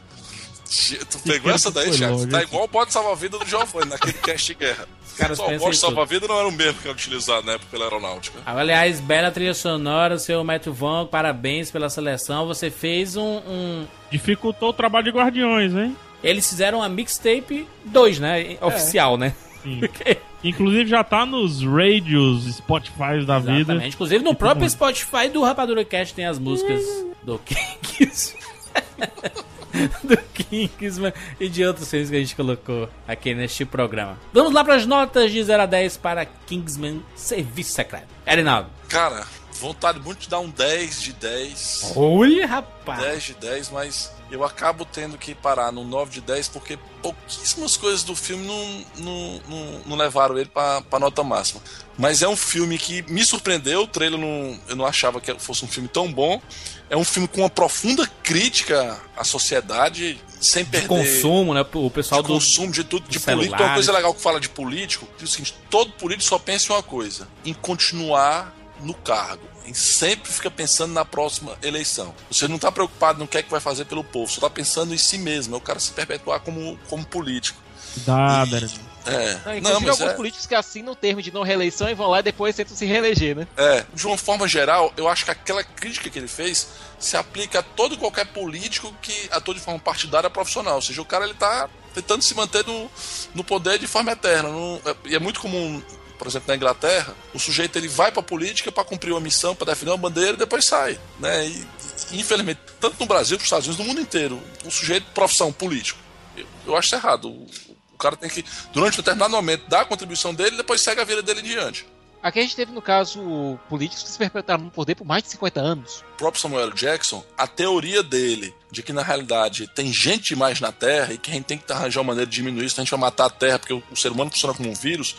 Tu 1.10 1.18
pegou 1.18 1.52
essa 1.52 1.70
daí, 1.70 1.90
Thiago? 1.90 2.26
Tá 2.28 2.42
igual 2.42 2.64
o 2.64 2.68
bote 2.68 2.94
salva-vida 2.94 3.38
do 3.38 3.44
Giovanni 3.46 3.90
naquele 3.90 4.14
cast 4.14 4.46
de 4.46 4.54
guerra. 4.54 4.88
Os 5.12 5.18
caras 5.18 5.36
Só 5.38 5.44
o 5.44 5.48
pensam 5.48 5.56
em 5.66 5.68
bote 5.68 5.80
tudo. 5.80 5.86
salva-vida 5.94 6.26
não 6.26 6.38
era 6.38 6.48
o 6.48 6.52
mesmo 6.52 6.80
que 6.80 6.88
era 6.88 6.96
utilizado 6.96 7.46
na 7.46 7.52
época 7.52 7.68
pela 7.70 7.84
aeronáutica. 7.84 8.38
Aliás, 8.46 8.98
bela 9.00 9.30
trilha 9.30 9.52
sonora, 9.54 10.18
seu 10.18 10.42
Matthew 10.42 10.72
Vaughn, 10.72 11.06
parabéns 11.06 11.70
pela 11.70 11.88
seleção. 11.90 12.46
Você 12.46 12.70
fez 12.70 13.14
um, 13.16 13.36
um- 13.46 13.86
Dificultou 14.10 14.70
o 14.70 14.72
trabalho 14.72 15.04
de 15.04 15.10
Guardiões, 15.10 15.74
hein? 15.74 15.96
Eles 16.24 16.48
fizeram 16.48 16.78
uma 16.78 16.88
mixtape 16.88 17.66
2, 17.84 18.18
né? 18.20 18.56
Oficial, 18.60 19.16
né? 19.16 19.34
Sim. 19.62 19.80
Inclusive 20.44 20.88
já 20.90 21.04
tá 21.04 21.24
nos 21.26 21.62
radios, 21.62 22.56
Spotify 22.56 23.24
da 23.26 23.38
vida. 23.38 23.60
Exatamente. 23.60 23.94
Inclusive 23.94 24.24
no 24.24 24.34
próprio 24.34 24.68
Spotify 24.68 25.28
do 25.32 25.42
Rapadura 25.42 25.84
Cast 25.84 26.14
tem 26.14 26.26
as 26.26 26.38
músicas 26.38 26.82
do 27.22 27.38
Kings. 27.44 28.34
do 30.04 30.16
Kingsman 30.34 31.12
e 31.40 31.48
de 31.48 31.64
outros 31.64 31.88
filmes 31.90 32.10
que 32.10 32.16
a 32.16 32.20
gente 32.20 32.36
colocou 32.36 32.88
aqui 33.06 33.34
neste 33.34 33.64
programa. 33.64 34.18
Vamos 34.32 34.52
lá 34.52 34.64
para 34.64 34.76
as 34.76 34.86
notas 34.86 35.30
de 35.32 35.42
0 35.42 35.62
a 35.62 35.66
10 35.66 35.96
para 35.96 36.24
Kingsman 36.24 37.02
Serviço 37.14 37.72
Secreto. 37.72 38.08
Erinaldo. 38.26 38.70
Cara, 38.88 39.26
vontade 39.60 39.98
muito 40.00 40.20
de 40.20 40.28
dar 40.28 40.40
um 40.40 40.50
10 40.50 41.02
de 41.02 41.12
10. 41.14 41.92
Olha, 41.96 42.46
rapaz. 42.46 43.00
10 43.00 43.22
de 43.22 43.34
10, 43.34 43.70
mas 43.70 44.12
eu 44.32 44.42
acabo 44.44 44.86
tendo 44.86 45.18
que 45.18 45.34
parar 45.34 45.70
no 45.70 45.84
9 45.84 46.10
de 46.10 46.20
10 46.22 46.48
porque 46.48 46.78
pouquíssimas 47.02 47.76
coisas 47.76 48.02
do 48.02 48.16
filme 48.16 48.46
não, 48.46 48.84
não, 49.04 49.40
não, 49.46 49.82
não 49.86 49.96
levaram 49.96 50.38
ele 50.38 50.48
pra 50.48 50.98
nota 50.98 51.22
máxima. 51.22 51.60
Mas 51.98 52.22
é 52.22 52.28
um 52.28 52.36
filme 52.36 52.78
que 52.78 53.02
me 53.02 53.22
surpreendeu, 53.24 53.82
o 53.82 53.86
trailer 53.86 54.18
não, 54.18 54.58
eu 54.68 54.74
não 54.74 54.86
achava 54.86 55.20
que 55.20 55.34
fosse 55.38 55.64
um 55.64 55.68
filme 55.68 55.86
tão 55.86 56.10
bom. 56.10 56.40
É 56.88 56.96
um 56.96 57.04
filme 57.04 57.28
com 57.28 57.42
uma 57.42 57.50
profunda 57.50 58.06
crítica 58.22 58.98
à 59.16 59.22
sociedade, 59.22 60.18
sem 60.40 60.64
De 60.64 60.70
perder 60.70 60.88
consumo, 60.88 61.52
né? 61.52 61.64
O 61.74 61.90
pessoal 61.90 62.22
de 62.22 62.28
do. 62.28 62.34
consumo 62.34 62.72
de 62.72 62.84
tudo, 62.84 63.08
de 63.08 63.18
dos 63.18 63.24
político. 63.24 63.52
Uma 63.52 63.58
celulares. 63.58 63.74
coisa 63.74 63.92
legal 63.92 64.14
que 64.14 64.20
fala 64.20 64.40
de 64.40 64.48
político 64.48 65.06
é 65.20 65.24
o 65.24 65.26
seguinte: 65.26 65.54
todo 65.70 65.92
político 65.92 66.24
só 66.24 66.38
pensa 66.38 66.72
em 66.72 66.76
uma 66.76 66.82
coisa, 66.82 67.28
em 67.44 67.52
continuar 67.54 68.54
no 68.82 68.94
cargo. 68.94 69.42
E 69.66 69.74
sempre 69.74 70.30
fica 70.32 70.50
pensando 70.50 70.92
na 70.92 71.04
próxima 71.04 71.56
eleição. 71.62 72.12
Você 72.30 72.48
não 72.48 72.56
está 72.56 72.70
preocupado 72.72 73.18
no 73.20 73.28
que 73.28 73.38
é 73.38 73.42
que 73.42 73.50
vai 73.50 73.60
fazer 73.60 73.84
pelo 73.84 74.02
povo, 74.02 74.26
só 74.30 74.38
está 74.38 74.50
pensando 74.50 74.92
em 74.92 74.98
si 74.98 75.18
mesmo. 75.18 75.54
É 75.54 75.58
o 75.58 75.60
cara 75.60 75.78
se 75.78 75.92
perpetuar 75.92 76.40
como, 76.40 76.78
como 76.88 77.04
político. 77.06 77.60
Dá, 77.98 78.44
Dara. 78.44 78.68
É. 79.04 79.34
Não, 79.34 79.42
Não, 79.44 79.56
inclusive 79.56 79.86
mas 79.86 80.00
alguns 80.00 80.12
é, 80.12 80.14
políticos 80.14 80.46
que 80.46 80.54
assinam 80.54 80.92
o 80.92 80.96
termo 80.96 81.20
de 81.20 81.32
não 81.32 81.42
reeleição 81.42 81.88
e 81.88 81.94
vão 81.94 82.08
lá 82.08 82.20
e 82.20 82.22
depois 82.22 82.54
tentam 82.54 82.76
se 82.76 82.86
reeleger, 82.86 83.34
né? 83.36 83.48
é, 83.56 83.84
de 83.92 84.06
uma 84.06 84.16
forma 84.16 84.46
geral, 84.46 84.92
eu 84.96 85.08
acho 85.08 85.24
que 85.24 85.30
aquela 85.32 85.64
crítica 85.64 86.08
que 86.08 86.18
ele 86.18 86.28
fez 86.28 86.68
se 87.00 87.16
aplica 87.16 87.58
a 87.58 87.62
todo 87.62 87.94
e 87.94 87.98
qualquer 87.98 88.26
político 88.26 88.94
que 89.02 89.28
atua 89.32 89.54
de 89.54 89.60
forma 89.60 89.80
partidária 89.80 90.30
profissional. 90.30 90.76
Ou 90.76 90.82
seja, 90.82 91.02
o 91.02 91.04
cara 91.04 91.24
ele 91.24 91.34
tá 91.34 91.68
tentando 91.92 92.22
se 92.22 92.32
manter 92.34 92.64
no, 92.64 92.88
no 93.34 93.42
poder 93.42 93.78
de 93.80 93.88
forma 93.88 94.12
eterna. 94.12 94.48
Não- 94.48 94.80
é- 94.86 94.96
e 95.06 95.14
é 95.16 95.18
muito 95.18 95.40
comum, 95.40 95.82
por 96.22 96.28
exemplo, 96.28 96.46
na 96.46 96.54
Inglaterra, 96.54 97.16
o 97.34 97.38
sujeito 97.38 97.76
ele 97.76 97.88
vai 97.88 98.12
pra 98.12 98.22
política 98.22 98.70
para 98.70 98.84
cumprir 98.84 99.10
uma 99.10 99.20
missão, 99.20 99.56
para 99.56 99.72
defender 99.72 99.90
uma 99.90 99.96
bandeira 99.96 100.34
e 100.34 100.36
depois 100.36 100.64
sai. 100.64 100.96
Né? 101.18 101.48
E, 101.48 101.66
e, 102.12 102.20
infelizmente, 102.20 102.60
tanto 102.80 102.96
no 103.00 103.06
Brasil, 103.06 103.36
nos 103.36 103.44
Estados 103.44 103.66
Unidos, 103.66 103.84
no 103.84 103.92
mundo 103.92 104.00
inteiro, 104.00 104.40
o 104.64 104.70
sujeito, 104.70 105.04
profissão, 105.12 105.52
político, 105.52 105.98
eu, 106.36 106.46
eu 106.64 106.76
acho 106.76 106.86
isso 106.86 106.94
errado. 106.94 107.28
O, 107.28 107.46
o 107.92 107.98
cara 107.98 108.16
tem 108.16 108.30
que, 108.30 108.44
durante 108.72 108.94
um 108.94 109.02
determinado 109.02 109.32
momento, 109.32 109.68
dar 109.68 109.80
a 109.80 109.84
contribuição 109.84 110.32
dele 110.32 110.54
e 110.54 110.58
depois 110.58 110.80
segue 110.80 111.00
a 111.00 111.04
vida 111.04 111.22
dele 111.22 111.40
em 111.40 111.44
diante. 111.44 111.84
Aqui 112.22 112.38
a 112.38 112.42
gente 112.42 112.54
teve, 112.54 112.70
no 112.70 112.80
caso, 112.80 113.58
políticos 113.68 114.04
que 114.04 114.10
se 114.10 114.16
perpetuaram 114.16 114.62
no 114.62 114.70
poder 114.70 114.94
por 114.94 115.04
mais 115.04 115.24
de 115.24 115.30
50 115.30 115.60
anos. 115.60 116.04
O 116.14 116.18
próprio 116.18 116.40
Samuel. 116.40 116.70
Jackson, 116.70 117.24
a 117.36 117.48
teoria 117.48 118.00
dele 118.00 118.54
de 118.70 118.80
que 118.80 118.92
na 118.92 119.02
realidade 119.02 119.66
tem 119.66 119.92
gente 119.92 120.28
demais 120.28 120.60
na 120.60 120.70
Terra 120.70 121.12
e 121.12 121.18
que 121.18 121.32
a 121.32 121.34
gente 121.34 121.46
tem 121.46 121.58
que 121.58 121.72
arranjar 121.72 122.00
uma 122.00 122.12
maneira 122.12 122.30
de 122.30 122.36
diminuir 122.36 122.66
isso, 122.66 122.80
a 122.80 122.84
gente 122.84 122.92
vai 122.92 123.00
matar 123.00 123.26
a 123.26 123.30
Terra 123.30 123.58
porque 123.58 123.74
o, 123.74 123.82
o 123.90 123.96
ser 123.96 124.12
humano 124.12 124.30
funciona 124.30 124.54
como 124.54 124.70
um 124.70 124.74
vírus, 124.74 125.16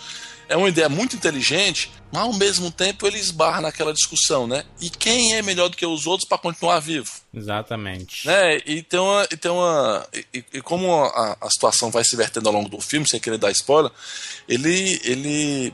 é 0.54 0.58
uma 0.58 0.70
ideia 0.70 0.88
muito 0.88 1.16
inteligente, 1.16 1.92
mas 2.12 2.22
ao 2.24 2.34
mesmo 2.34 2.70
tempo 2.72 3.08
ele 3.08 3.18
esbarra 3.18 3.60
naquela 3.62 3.92
discussão, 3.94 4.46
né? 4.46 4.64
E 4.80 4.90
quem 4.90 5.34
é 5.36 5.42
melhor 5.42 5.68
do 5.70 5.76
que 5.76 5.86
os 5.86 6.06
outros 6.06 6.28
para 6.30 6.38
continuar 6.38 6.80
vivo? 6.80 7.12
Exatamente. 7.34 8.28
Né? 8.28 8.58
E 8.66 8.82
tem 8.84 9.00
uma. 9.00 9.28
E, 9.32 9.38
tem 9.38 9.52
uma 9.52 10.08
e, 10.14 10.46
e- 10.54 10.62
como 10.62 10.94
a, 11.04 11.38
a 11.42 11.50
situação 11.50 11.90
vai 11.90 12.04
se 12.04 12.16
vertendo 12.16 12.48
ao 12.50 12.54
longo 12.54 12.70
do 12.70 12.80
filme, 12.80 13.08
sem 13.08 13.20
querer 13.20 13.38
dar 13.38 13.52
spoiler, 13.52 13.92
ele. 14.48 15.00
ele 15.04 15.74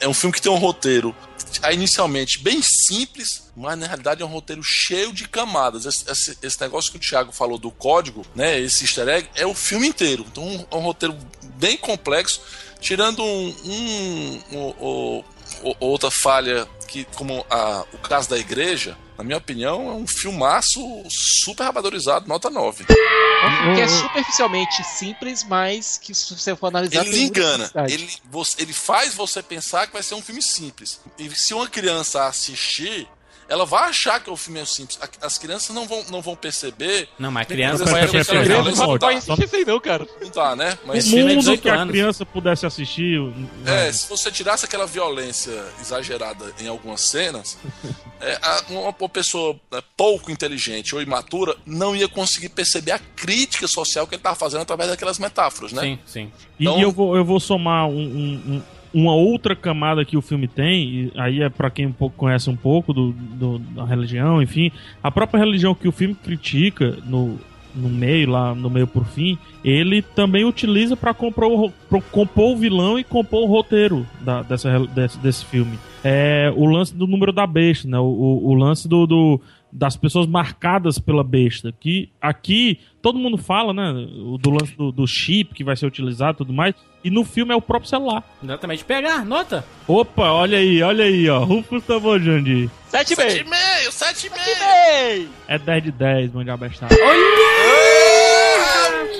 é- 0.00 0.04
é 0.04 0.08
um 0.08 0.14
filme 0.14 0.32
que 0.34 0.40
tem 0.42 0.52
um 0.52 0.56
roteiro 0.58 1.14
ah, 1.62 1.72
inicialmente 1.72 2.38
bem 2.40 2.60
simples, 2.62 3.50
mas 3.56 3.78
na 3.78 3.86
realidade 3.86 4.22
é 4.22 4.24
um 4.26 4.28
roteiro 4.28 4.62
cheio 4.62 5.12
de 5.12 5.26
camadas. 5.26 5.86
Esse, 5.86 6.10
esse- 6.10 6.38
esse 6.42 6.60
negócio 6.60 6.90
que 6.90 6.98
o 6.98 7.00
Thiago 7.00 7.32
falou 7.32 7.58
do 7.58 7.70
código, 7.70 8.24
né? 8.34 8.58
Esse 8.60 8.84
easter 8.84 9.08
egg, 9.08 9.28
é 9.34 9.46
o 9.46 9.54
filme 9.54 9.86
inteiro. 9.88 10.24
Então 10.30 10.66
é 10.70 10.76
um 10.76 10.80
roteiro 10.80 11.16
bem 11.54 11.76
complexo, 11.76 12.40
tirando 12.86 13.20
um, 13.22 14.42
um- 14.52 14.74
um- 14.80 15.24
o- 15.62 15.76
outra 15.80 16.10
falha 16.10 16.68
que, 16.86 17.04
como 17.16 17.44
a- 17.50 17.84
o 17.92 17.98
caso 17.98 18.28
da 18.30 18.38
igreja, 18.38 18.96
na 19.18 19.24
minha 19.24 19.38
opinião, 19.38 19.90
é 19.90 19.92
um 19.94 20.06
filmaço 20.06 20.80
super 21.08 21.64
rabadorizado, 21.64 22.28
nota 22.28 22.48
9. 22.48 22.84
É 22.88 23.46
um 23.48 23.56
filme 23.56 23.74
que 23.74 23.80
é 23.80 23.88
superficialmente 23.88 24.84
simples, 24.84 25.42
mas 25.44 25.98
que 25.98 26.14
se 26.14 26.32
você 26.34 26.54
for 26.54 26.68
analisar... 26.68 27.04
Ele 27.04 27.24
engana. 27.24 27.70
Ele, 27.92 28.08
você- 28.30 28.62
ele 28.62 28.72
faz 28.72 29.14
você 29.14 29.42
pensar 29.42 29.86
que 29.88 29.92
vai 29.92 30.02
ser 30.02 30.14
um 30.14 30.22
filme 30.22 30.40
simples. 30.42 31.00
E 31.18 31.28
se 31.34 31.54
uma 31.54 31.66
criança 31.68 32.26
assistir, 32.26 33.08
ela 33.48 33.64
vai 33.64 33.88
achar 33.88 34.20
que 34.20 34.28
o 34.30 34.36
filme 34.36 34.60
é 34.60 34.64
simples. 34.64 34.98
As 35.22 35.38
crianças 35.38 35.74
não 35.74 35.86
vão, 35.86 36.04
não 36.10 36.20
vão 36.20 36.34
perceber. 36.34 37.08
Não, 37.18 37.30
mas 37.30 37.42
a 37.42 37.46
criança 37.46 37.84
assistir. 37.84 38.10
percebem 38.10 38.42
Criança 38.44 38.86
não 38.86 38.98
tá. 38.98 39.08
assistir 39.10 39.44
isso 39.44 39.56
aí 39.56 39.64
não, 39.64 39.80
cara. 39.80 40.06
Não 40.20 40.28
tá, 40.30 40.56
né? 40.56 40.78
O 40.84 40.88
Mas 40.88 41.04
filme 41.08 41.20
é 41.32 41.34
mundo 41.34 41.38
18 41.40 41.62
que 41.62 41.68
a 41.70 41.86
criança 41.86 42.26
pudesse 42.26 42.66
assistir. 42.66 43.20
É, 43.64 43.92
se 43.92 44.08
você 44.08 44.30
tirasse 44.32 44.64
aquela 44.64 44.86
violência 44.86 45.52
exagerada 45.80 46.52
em 46.60 46.66
algumas 46.68 47.00
cenas, 47.02 47.56
é, 48.20 48.38
uma, 48.68 48.90
uma 48.98 49.08
pessoa 49.08 49.58
né, 49.70 49.80
pouco 49.96 50.30
inteligente 50.30 50.94
ou 50.94 51.00
imatura 51.02 51.56
não 51.64 51.94
ia 51.94 52.08
conseguir 52.08 52.48
perceber 52.48 52.92
a 52.92 52.98
crítica 52.98 53.68
social 53.68 54.06
que 54.06 54.14
ele 54.14 54.20
estava 54.20 54.36
fazendo 54.36 54.62
através 54.62 54.90
daquelas 54.90 55.18
metáforas, 55.18 55.72
né? 55.72 55.82
Sim, 55.82 55.98
sim. 56.06 56.32
E 56.58 56.64
Então- 56.64 56.80
eu, 56.80 56.90
vou, 56.90 57.16
eu 57.16 57.24
vou 57.24 57.38
somar 57.38 57.86
um- 57.86 57.92
um- 57.94 58.42
um- 58.56 58.62
uma 58.98 59.14
outra 59.14 59.54
camada 59.54 60.04
que 60.04 60.16
o 60.16 60.22
filme 60.22 60.48
tem, 60.48 60.84
e 60.88 61.12
aí 61.16 61.42
é 61.42 61.48
pra 61.50 61.68
quem 61.70 61.86
um 61.86 61.92
pouco 61.92 62.16
conhece 62.16 62.48
um 62.48 62.56
pouco 62.56 62.92
do, 62.94 63.12
do- 63.12 63.58
da 63.58 63.84
religião, 63.84 64.40
enfim. 64.40 64.70
A 65.02 65.10
própria 65.10 65.38
religião 65.44 65.74
que 65.74 65.86
o 65.86 65.92
filme 65.92 66.14
critica 66.14 66.96
no, 67.04 67.38
no 67.74 67.88
meio, 67.90 68.30
lá 68.30 68.54
no 68.54 68.70
meio 68.70 68.86
por 68.86 69.04
fim, 69.04 69.36
ele 69.62 70.00
também 70.00 70.44
utiliza 70.46 70.96
pra 70.96 71.12
compor, 71.12 71.70
compor 72.10 72.54
o 72.54 72.56
vilão 72.56 72.98
e 72.98 73.04
compor 73.04 73.42
o 73.44 73.46
roteiro 73.52 74.06
da- 74.22 74.42
dessa, 74.42 74.78
desse, 74.86 75.18
desse 75.18 75.44
filme. 75.44 75.78
É 76.02 76.52
o 76.56 76.64
lance 76.66 76.94
do 76.96 77.06
número 77.06 77.32
da 77.32 77.46
besta, 77.46 77.86
né? 77.88 77.98
O, 77.98 78.04
o- 78.04 78.48
o 78.50 78.54
lance 78.54 78.88
do, 78.88 79.06
do- 79.06 79.40
das 79.72 79.96
pessoas 79.96 80.26
marcadas 80.26 80.98
pela 80.98 81.22
besta. 81.22 81.72
Que 81.78 82.10
aqui 82.20 82.80
todo 83.02 83.18
mundo 83.18 83.36
fala, 83.36 83.72
né? 83.72 83.90
o 84.24 84.38
Do 84.38 84.50
lance 84.50 84.76
do, 84.76 84.90
do 84.90 85.06
chip 85.06 85.54
que 85.54 85.64
vai 85.64 85.76
ser 85.76 85.86
utilizado 85.86 86.36
e 86.36 86.38
tudo 86.38 86.52
mais. 86.52 86.74
E 87.04 87.10
no 87.10 87.24
filme 87.24 87.52
é 87.52 87.56
o 87.56 87.62
próprio 87.62 87.88
celular. 87.88 88.24
Exatamente. 88.42 88.84
Pegar, 88.84 89.24
nota. 89.24 89.64
Opa, 89.86 90.30
olha 90.30 90.58
aí, 90.58 90.82
olha 90.82 91.04
aí, 91.04 91.28
ó. 91.28 91.44
Rufus 91.44 91.84
tambor, 91.84 92.20
Jandir. 92.20 92.68
7,5. 92.92 93.44
7,5, 93.44 94.30
7,5. 94.30 95.28
É 95.46 95.58
10 95.58 95.84
de 95.84 95.92
10, 95.92 96.32
mande 96.32 96.50
abestado. 96.50 96.94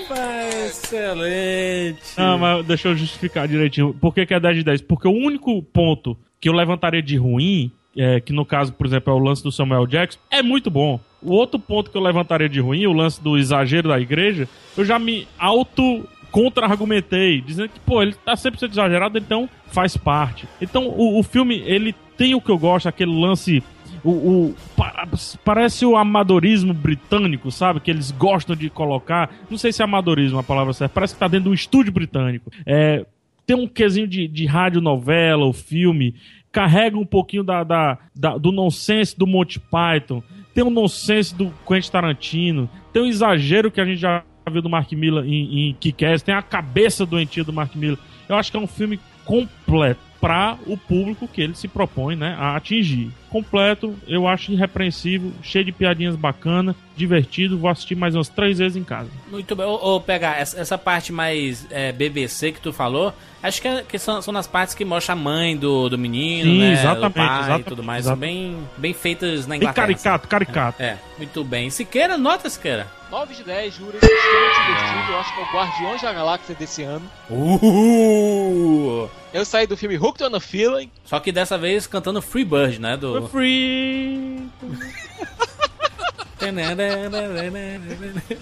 Rapaz, 0.08 0.84
excelente. 0.84 2.00
Não, 2.16 2.38
mas 2.38 2.66
deixa 2.66 2.88
eu 2.88 2.96
justificar 2.96 3.46
direitinho. 3.46 3.94
Por 3.94 4.14
que, 4.14 4.26
que 4.26 4.34
é 4.34 4.40
10 4.40 4.56
de 4.56 4.64
10? 4.64 4.80
Porque 4.82 5.06
o 5.06 5.12
único 5.12 5.62
ponto 5.62 6.16
que 6.40 6.48
eu 6.48 6.52
levantaria 6.52 7.02
de 7.02 7.16
ruim, 7.16 7.70
é, 7.96 8.20
que 8.20 8.32
no 8.32 8.44
caso, 8.44 8.72
por 8.72 8.86
exemplo, 8.86 9.12
é 9.12 9.16
o 9.16 9.18
lance 9.18 9.42
do 9.42 9.50
Samuel 9.52 9.86
Jackson, 9.86 10.18
é 10.30 10.42
muito 10.42 10.70
bom. 10.70 11.00
O 11.22 11.32
outro 11.32 11.58
ponto 11.58 11.90
que 11.90 11.96
eu 11.96 12.02
levantaria 12.02 12.48
de 12.48 12.60
ruim, 12.60 12.86
o 12.86 12.92
lance 12.92 13.22
do 13.22 13.36
exagero 13.36 13.88
da 13.88 13.98
igreja, 14.00 14.48
eu 14.76 14.84
já 14.84 14.98
me 14.98 15.26
auto 15.38 16.06
contra-argumentei, 16.30 17.40
dizendo 17.40 17.68
que, 17.70 17.80
pô, 17.80 18.02
ele 18.02 18.14
tá 18.24 18.36
sempre 18.36 18.60
sendo 18.60 18.72
exagerado, 18.72 19.18
então 19.18 19.48
faz 19.68 19.96
parte. 19.96 20.46
Então, 20.60 20.86
o, 20.88 21.18
o 21.18 21.22
filme, 21.22 21.62
ele 21.66 21.94
tem 22.16 22.34
o 22.34 22.40
que 22.40 22.50
eu 22.50 22.58
gosto, 22.58 22.88
aquele 22.88 23.12
lance 23.18 23.62
o, 24.04 24.10
o- 24.10 24.54
pa- 24.76 25.08
parece 25.44 25.84
o 25.84 25.96
amadorismo 25.96 26.72
britânico, 26.72 27.50
sabe? 27.50 27.80
Que 27.80 27.90
eles 27.90 28.10
gostam 28.12 28.54
de 28.54 28.70
colocar. 28.70 29.30
Não 29.50 29.58
sei 29.58 29.72
se 29.72 29.82
é 29.82 29.84
amadorismo 29.84 30.38
a 30.38 30.42
palavra 30.42 30.72
certa. 30.72 30.94
Parece 30.94 31.14
que 31.14 31.20
tá 31.20 31.26
dentro 31.26 31.44
de 31.44 31.50
um 31.50 31.54
estúdio 31.54 31.92
britânico. 31.92 32.50
É, 32.64 33.04
tem 33.44 33.56
um 33.56 33.66
quesinho 33.66 34.06
de, 34.06 34.28
de 34.28 34.46
radionovela, 34.46 35.44
o 35.46 35.52
filme. 35.52 36.14
Carrega 36.56 36.96
um 36.96 37.04
pouquinho 37.04 37.44
da, 37.44 37.62
da- 37.62 37.98
da- 38.14 38.38
do 38.38 38.50
nonsense 38.50 39.14
do 39.18 39.26
Monty 39.26 39.60
Python. 39.60 40.22
Tem 40.54 40.64
um 40.64 40.70
nonsense 40.70 41.34
do 41.34 41.52
Quentin 41.68 41.90
Tarantino. 41.90 42.66
Tem 42.94 43.02
um 43.02 43.06
exagero 43.06 43.70
que 43.70 43.78
a 43.78 43.84
gente 43.84 43.98
já 44.00 44.22
viu 44.50 44.62
do 44.62 44.70
Mark 44.70 44.90
Miller 44.92 45.22
em, 45.26 45.68
em 45.68 45.74
Kick-Ass. 45.74 46.22
Tem 46.22 46.34
a 46.34 46.40
cabeça 46.40 47.04
doentia 47.04 47.44
do 47.44 47.52
Mark 47.52 47.76
Miller. 47.76 47.98
Eu 48.26 48.36
acho 48.36 48.50
que 48.50 48.56
é 48.56 48.60
um 48.60 48.66
filme 48.66 48.98
completo. 49.26 50.00
Para 50.20 50.56
o 50.66 50.76
público 50.76 51.28
que 51.28 51.40
ele 51.42 51.54
se 51.54 51.68
propõe 51.68 52.16
né, 52.16 52.34
a 52.38 52.56
atingir. 52.56 53.10
Completo, 53.30 53.94
eu 54.08 54.26
acho 54.26 54.50
irrepreensível, 54.52 55.30
cheio 55.42 55.64
de 55.64 55.72
piadinhas 55.72 56.16
bacanas, 56.16 56.74
divertido. 56.96 57.58
Vou 57.58 57.68
assistir 57.68 57.94
mais 57.94 58.14
umas 58.14 58.28
três 58.28 58.58
vezes 58.58 58.76
em 58.76 58.84
casa. 58.84 59.10
Muito 59.30 59.54
bem. 59.54 59.66
Ô, 59.66 59.74
ô, 59.96 60.00
pegar 60.00 60.38
essa, 60.40 60.58
essa 60.58 60.78
parte 60.78 61.12
mais 61.12 61.66
é, 61.70 61.92
BBC 61.92 62.52
que 62.52 62.60
tu 62.60 62.72
falou, 62.72 63.12
acho 63.42 63.60
que, 63.60 63.68
é- 63.68 63.82
que 63.82 63.98
são, 63.98 64.22
são 64.22 64.32
nas 64.32 64.46
partes 64.46 64.74
que 64.74 64.84
mostra 64.84 65.12
a 65.12 65.16
mãe 65.16 65.56
do, 65.56 65.88
do 65.90 65.98
menino, 65.98 66.50
Sim, 66.50 66.58
né? 66.60 66.72
exatamente, 66.72 67.08
do 67.08 67.14
pai 67.14 67.38
exatamente, 67.38 67.60
e 67.60 67.64
tudo 67.68 67.82
mais. 67.82 68.06
exatamente. 68.06 68.32
São 68.42 68.52
bem, 68.54 68.68
bem 68.78 68.94
feitas 68.94 69.46
na 69.46 69.50
Bem 69.50 69.58
Inglaterra. 69.58 69.86
caricato, 69.86 70.28
caricato. 70.28 70.82
É, 70.82 70.96
muito 71.18 71.44
bem. 71.44 71.68
Siqueira, 71.68 72.16
nota 72.16 72.48
Siqueira. 72.48 72.86
9 73.10 73.34
de 73.34 73.44
10, 73.44 73.74
juro, 73.74 73.96
extremamente 73.96 74.60
divertido. 74.66 75.12
Eu 75.12 75.18
acho 75.18 75.34
que 75.34 75.40
é 75.40 75.42
o 75.42 75.52
Guardiões 75.52 76.02
da 76.02 76.12
Galáxia 76.12 76.54
desse 76.54 76.82
ano. 76.82 77.10
Uh! 77.30 79.08
Eu 79.32 79.44
saí 79.44 79.66
do 79.66 79.76
filme 79.76 79.96
Hooked 79.96 80.24
on 80.24 80.34
a 80.34 80.40
Feeling. 80.40 80.90
Só 81.04 81.20
que 81.20 81.30
dessa 81.30 81.56
vez 81.56 81.86
cantando 81.86 82.20
Free 82.20 82.44
Bird, 82.44 82.80
né? 82.80 82.96
Do... 82.96 83.28
Free. 83.28 84.48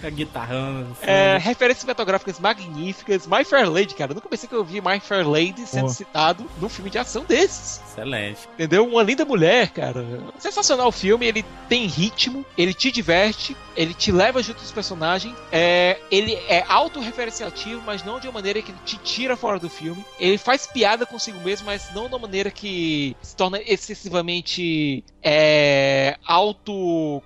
a 0.02 0.10
guitarrando. 0.10 0.96
É, 1.02 1.38
referências 1.38 1.80
cinematográficas 1.80 2.40
magníficas. 2.40 3.26
My 3.26 3.44
Fair 3.44 3.70
Lady, 3.70 3.94
cara. 3.94 4.12
Eu 4.12 4.16
nunca 4.16 4.28
pensei 4.28 4.48
que 4.48 4.54
eu 4.54 4.64
vi 4.64 4.80
My 4.80 5.00
Fair 5.00 5.28
Lady 5.28 5.66
sendo 5.66 5.88
citado 5.88 6.44
num 6.60 6.68
filme 6.68 6.90
de 6.90 6.98
ação 6.98 7.24
desses. 7.24 7.80
Excelente. 7.88 8.48
Entendeu? 8.54 8.86
Uma 8.86 9.02
linda 9.02 9.24
mulher, 9.24 9.70
cara. 9.70 10.04
Sensacional 10.38 10.88
o 10.88 10.92
filme, 10.92 11.26
ele 11.26 11.44
tem 11.68 11.86
ritmo, 11.86 12.44
ele 12.58 12.74
te 12.74 12.90
diverte, 12.90 13.56
ele 13.76 13.94
te 13.94 14.10
leva 14.12 14.42
junto 14.42 14.60
dos 14.60 14.72
personagens. 14.72 15.34
É, 15.50 15.98
ele 16.10 16.34
é 16.48 16.64
autorreferenciativo, 16.68 17.82
mas 17.84 18.04
não 18.04 18.20
de 18.20 18.26
uma 18.28 18.34
maneira 18.34 18.60
que 18.62 18.72
te 18.84 18.96
tira 18.98 19.36
fora 19.36 19.58
do 19.58 19.68
filme. 19.70 20.04
Ele 20.18 20.38
faz 20.38 20.66
piada 20.66 21.06
consigo 21.06 21.38
mesmo, 21.40 21.66
mas 21.66 21.92
não 21.94 22.08
de 22.08 22.14
uma 22.14 22.18
maneira 22.20 22.50
que 22.50 23.16
se 23.22 23.34
torna 23.36 23.60
excessivamente 23.60 25.04
é, 25.22 26.16
auto 26.26 27.22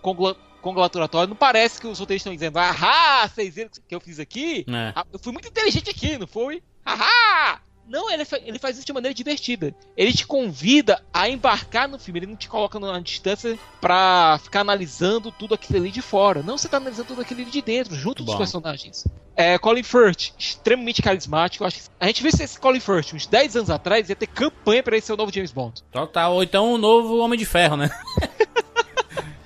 congratulatório. 0.60 1.28
Não 1.28 1.36
parece 1.36 1.80
que 1.80 1.86
os 1.86 1.98
roteiristas 1.98 2.32
estão 2.32 2.32
dizendo, 2.32 2.58
ahá, 2.58 3.28
vocês 3.28 3.54
viram 3.54 3.70
que 3.86 3.94
eu 3.94 4.00
fiz 4.00 4.18
aqui? 4.18 4.64
É. 4.68 4.92
Ah, 4.94 5.04
Eu 5.12 5.18
fui 5.18 5.32
muito 5.32 5.48
inteligente 5.48 5.90
aqui, 5.90 6.18
não 6.18 6.26
foi? 6.26 6.62
Ahá! 6.84 7.60
Não, 7.88 8.10
ele, 8.10 8.24
ele 8.44 8.58
faz 8.58 8.76
isso 8.76 8.86
de 8.86 8.92
maneira 8.92 9.14
divertida. 9.14 9.74
Ele 9.96 10.12
te 10.12 10.26
convida 10.26 11.02
a 11.12 11.28
embarcar 11.28 11.88
no 11.88 11.98
filme. 11.98 12.20
Ele 12.20 12.26
não 12.26 12.36
te 12.36 12.48
coloca 12.48 12.78
numa 12.78 13.00
distância 13.00 13.58
pra 13.80 14.38
ficar 14.42 14.60
analisando 14.60 15.32
tudo 15.32 15.54
aquilo 15.54 15.78
ali 15.78 15.90
de 15.90 16.02
fora. 16.02 16.42
Não, 16.42 16.58
você 16.58 16.68
tá 16.68 16.76
analisando 16.76 17.08
tudo 17.08 17.22
aquilo 17.22 17.40
ali 17.40 17.50
de 17.50 17.62
dentro, 17.62 17.94
junto 17.94 18.22
dos 18.22 18.34
Bom. 18.34 18.38
personagens. 18.38 19.04
É, 19.34 19.56
Colin 19.56 19.82
Firth, 19.82 20.32
extremamente 20.38 21.00
carismático. 21.00 21.64
Acho 21.64 21.78
que 21.78 21.82
a 21.98 22.06
gente 22.08 22.22
viu 22.22 22.28
esse 22.28 22.58
Colin 22.58 22.80
Firth 22.80 23.14
uns 23.14 23.26
10 23.26 23.56
anos 23.56 23.70
atrás, 23.70 24.08
ia 24.08 24.16
ter 24.16 24.26
campanha 24.26 24.82
pra 24.82 24.96
ele 24.96 25.04
ser 25.04 25.12
o 25.12 25.16
novo 25.16 25.32
James 25.32 25.52
Bond. 25.52 25.82
Total. 25.90 26.34
Ou 26.34 26.42
então 26.42 26.72
o 26.74 26.78
novo 26.78 27.18
Homem 27.18 27.38
de 27.38 27.46
Ferro, 27.46 27.76
né? 27.76 27.88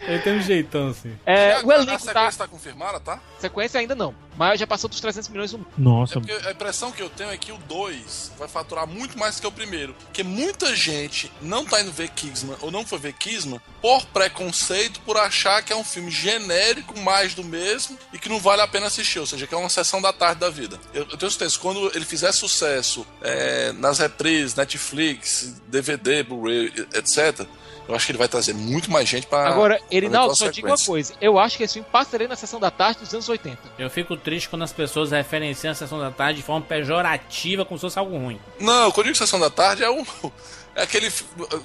Ele 0.06 0.18
tem 0.20 0.38
um 0.38 0.42
jeitão 0.42 0.88
assim. 0.88 1.16
É, 1.24 1.52
Tiago, 1.52 1.68
o 1.68 1.72
a 1.72 1.74
elenco 1.76 2.00
sequência 2.00 2.12
tá. 2.12 2.44
tá 2.44 2.48
confirmada, 2.48 3.00
tá? 3.00 3.20
Sequência 3.38 3.80
ainda 3.80 3.94
não, 3.94 4.14
mas 4.36 4.58
já 4.58 4.66
passou 4.66 4.88
dos 4.90 5.00
300 5.00 5.28
milhões 5.28 5.52
no 5.52 5.58
mundo. 5.58 5.68
Nossa. 5.78 6.20
É 6.26 6.48
a 6.48 6.52
impressão 6.52 6.90
que 6.90 7.02
eu 7.02 7.08
tenho 7.08 7.30
é 7.30 7.36
que 7.36 7.52
o 7.52 7.58
2 7.58 8.32
vai 8.38 8.48
faturar 8.48 8.86
muito 8.86 9.18
mais 9.18 9.38
que 9.38 9.46
o 9.46 9.52
primeiro. 9.52 9.94
Porque 9.94 10.22
muita 10.22 10.74
gente 10.74 11.32
não 11.40 11.64
tá 11.64 11.80
indo 11.80 11.92
ver 11.92 12.08
Kingsman 12.10 12.56
ou 12.60 12.70
não 12.70 12.84
foi 12.84 12.98
ver 12.98 13.12
Kingsman 13.12 13.60
por 13.80 14.04
preconceito, 14.06 15.00
por 15.00 15.16
achar 15.16 15.62
que 15.62 15.72
é 15.72 15.76
um 15.76 15.84
filme 15.84 16.10
genérico, 16.10 16.98
mais 17.00 17.34
do 17.34 17.44
mesmo 17.44 17.98
e 18.12 18.18
que 18.18 18.28
não 18.28 18.40
vale 18.40 18.62
a 18.62 18.68
pena 18.68 18.86
assistir. 18.86 19.18
Ou 19.18 19.26
seja, 19.26 19.46
que 19.46 19.54
é 19.54 19.58
uma 19.58 19.68
sessão 19.68 20.00
da 20.00 20.12
tarde 20.12 20.40
da 20.40 20.50
vida. 20.50 20.78
Eu, 20.92 21.06
eu 21.10 21.16
tenho 21.16 21.30
certeza 21.30 21.56
que 21.56 21.60
quando 21.60 21.90
ele 21.94 22.04
fizer 22.04 22.32
sucesso 22.32 23.06
é, 23.20 23.72
nas 23.72 23.98
reprises, 23.98 24.54
Netflix, 24.54 25.60
DVD, 25.68 26.22
Blu-ray, 26.22 26.72
etc., 26.94 27.46
eu 27.92 27.96
acho 27.96 28.06
que 28.06 28.12
ele 28.12 28.18
vai 28.18 28.28
trazer 28.28 28.54
muito 28.54 28.90
mais 28.90 29.06
gente 29.06 29.26
pra. 29.26 29.46
Agora, 29.46 29.78
Erinaldo, 29.90 30.28
qual 30.28 30.36
só 30.36 30.50
digo 30.50 30.66
uma 30.66 30.78
coisa. 30.78 31.12
Eu 31.20 31.38
acho 31.38 31.58
que 31.58 31.62
esse 31.62 31.74
filme 31.74 31.88
passaria 31.92 32.26
na 32.26 32.36
sessão 32.36 32.58
da 32.58 32.70
tarde 32.70 33.00
dos 33.00 33.12
anos 33.12 33.28
80. 33.28 33.58
Eu 33.78 33.90
fico 33.90 34.16
triste 34.16 34.48
quando 34.48 34.62
as 34.62 34.72
pessoas 34.72 35.10
referenciam 35.10 35.72
a 35.72 35.74
sessão 35.74 35.98
da 35.98 36.10
tarde 36.10 36.38
de 36.38 36.42
forma 36.42 36.64
pejorativa, 36.64 37.66
como 37.66 37.78
se 37.78 37.82
fosse 37.82 37.98
algo 37.98 38.16
ruim. 38.16 38.40
Não, 38.58 38.90
quando 38.90 39.08
eu 39.08 39.12
digo 39.12 39.22
Sessão 39.22 39.38
da 39.38 39.50
Tarde 39.50 39.84
é 39.84 39.90
um. 39.90 40.04
É 40.74 40.84
aquele. 40.84 41.12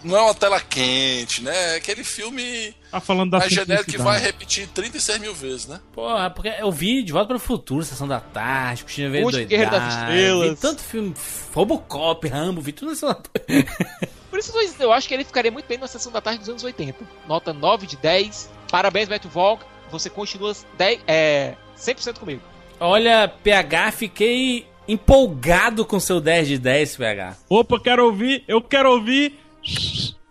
Não 0.04 0.18
é 0.18 0.22
uma 0.22 0.36
tela 0.36 0.60
quente, 0.60 1.42
né? 1.42 1.76
É 1.76 1.76
aquele 1.78 2.04
filme. 2.04 2.76
Tá 2.92 3.00
falando 3.00 3.32
da 3.32 3.48
genérico 3.48 3.90
que 3.90 3.98
vai 3.98 4.20
repetir 4.20 4.68
36 4.68 5.20
mil 5.20 5.34
vezes, 5.34 5.66
né? 5.66 5.80
Porra, 5.94 6.30
porque 6.30 6.50
eu 6.60 6.70
vi 6.74 7.02
De 7.04 7.14
Volta 7.14 7.28
para 7.28 7.38
o 7.38 7.40
Futuro, 7.40 7.86
Sessão 7.86 8.06
da 8.06 8.20
Tarde, 8.20 8.84
Cristina 8.84 9.10
Veio 9.10 9.30
Guerreiro 9.30 9.72
das 9.72 9.94
Estrelas. 9.94 10.50
Vi 10.50 10.56
tanto 10.58 10.82
filme, 10.82 11.14
Robocop, 11.54 12.28
Rambo, 12.28 12.60
vi 12.60 12.74
tudo 12.74 12.90
nessa 12.92 13.18
Por 14.38 14.64
isso 14.64 14.84
eu 14.84 14.94
acho 14.94 15.08
que 15.08 15.16
ele 15.16 15.24
ficaria 15.24 15.50
muito 15.50 15.66
bem 15.66 15.80
na 15.80 15.88
sessão 15.88 16.12
da 16.12 16.22
tarde 16.22 16.42
dos 16.42 16.50
anos 16.50 16.64
80. 16.64 17.04
Nota 17.28 17.52
9 17.52 17.88
de 17.88 17.98
10. 17.98 18.52
Parabéns, 18.70 19.10
Beto 19.10 19.28
Volk. 19.28 19.66
Você 19.90 20.12
continua 20.12 20.54
10, 20.78 21.00
é, 21.08 21.56
100% 21.76 22.20
comigo. 22.20 22.44
Olha, 22.80 23.28
PH, 23.28 23.94
fiquei 23.94 24.68
empolgado 24.88 25.84
com 25.84 26.00
seu 26.00 26.22
10 26.22 26.50
de 26.50 26.60
10, 26.60 26.98
PH. 26.98 27.36
Opa, 27.50 27.80
quero 27.80 28.06
ouvir, 28.06 28.44
eu 28.48 28.62
quero 28.62 28.92
ouvir. 28.92 29.40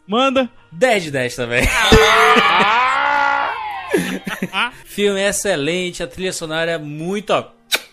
Manda. 0.07 0.49
10 0.71 1.03
de 1.03 1.11
10 1.11 1.35
também. 1.35 1.65
Filme 4.87 5.21
excelente, 5.21 6.05
a 6.05 6.07
trilha 6.07 6.33
sonora 6.33 6.71
é 6.71 6.79
muito, 6.79 7.33
ó, 7.33 7.47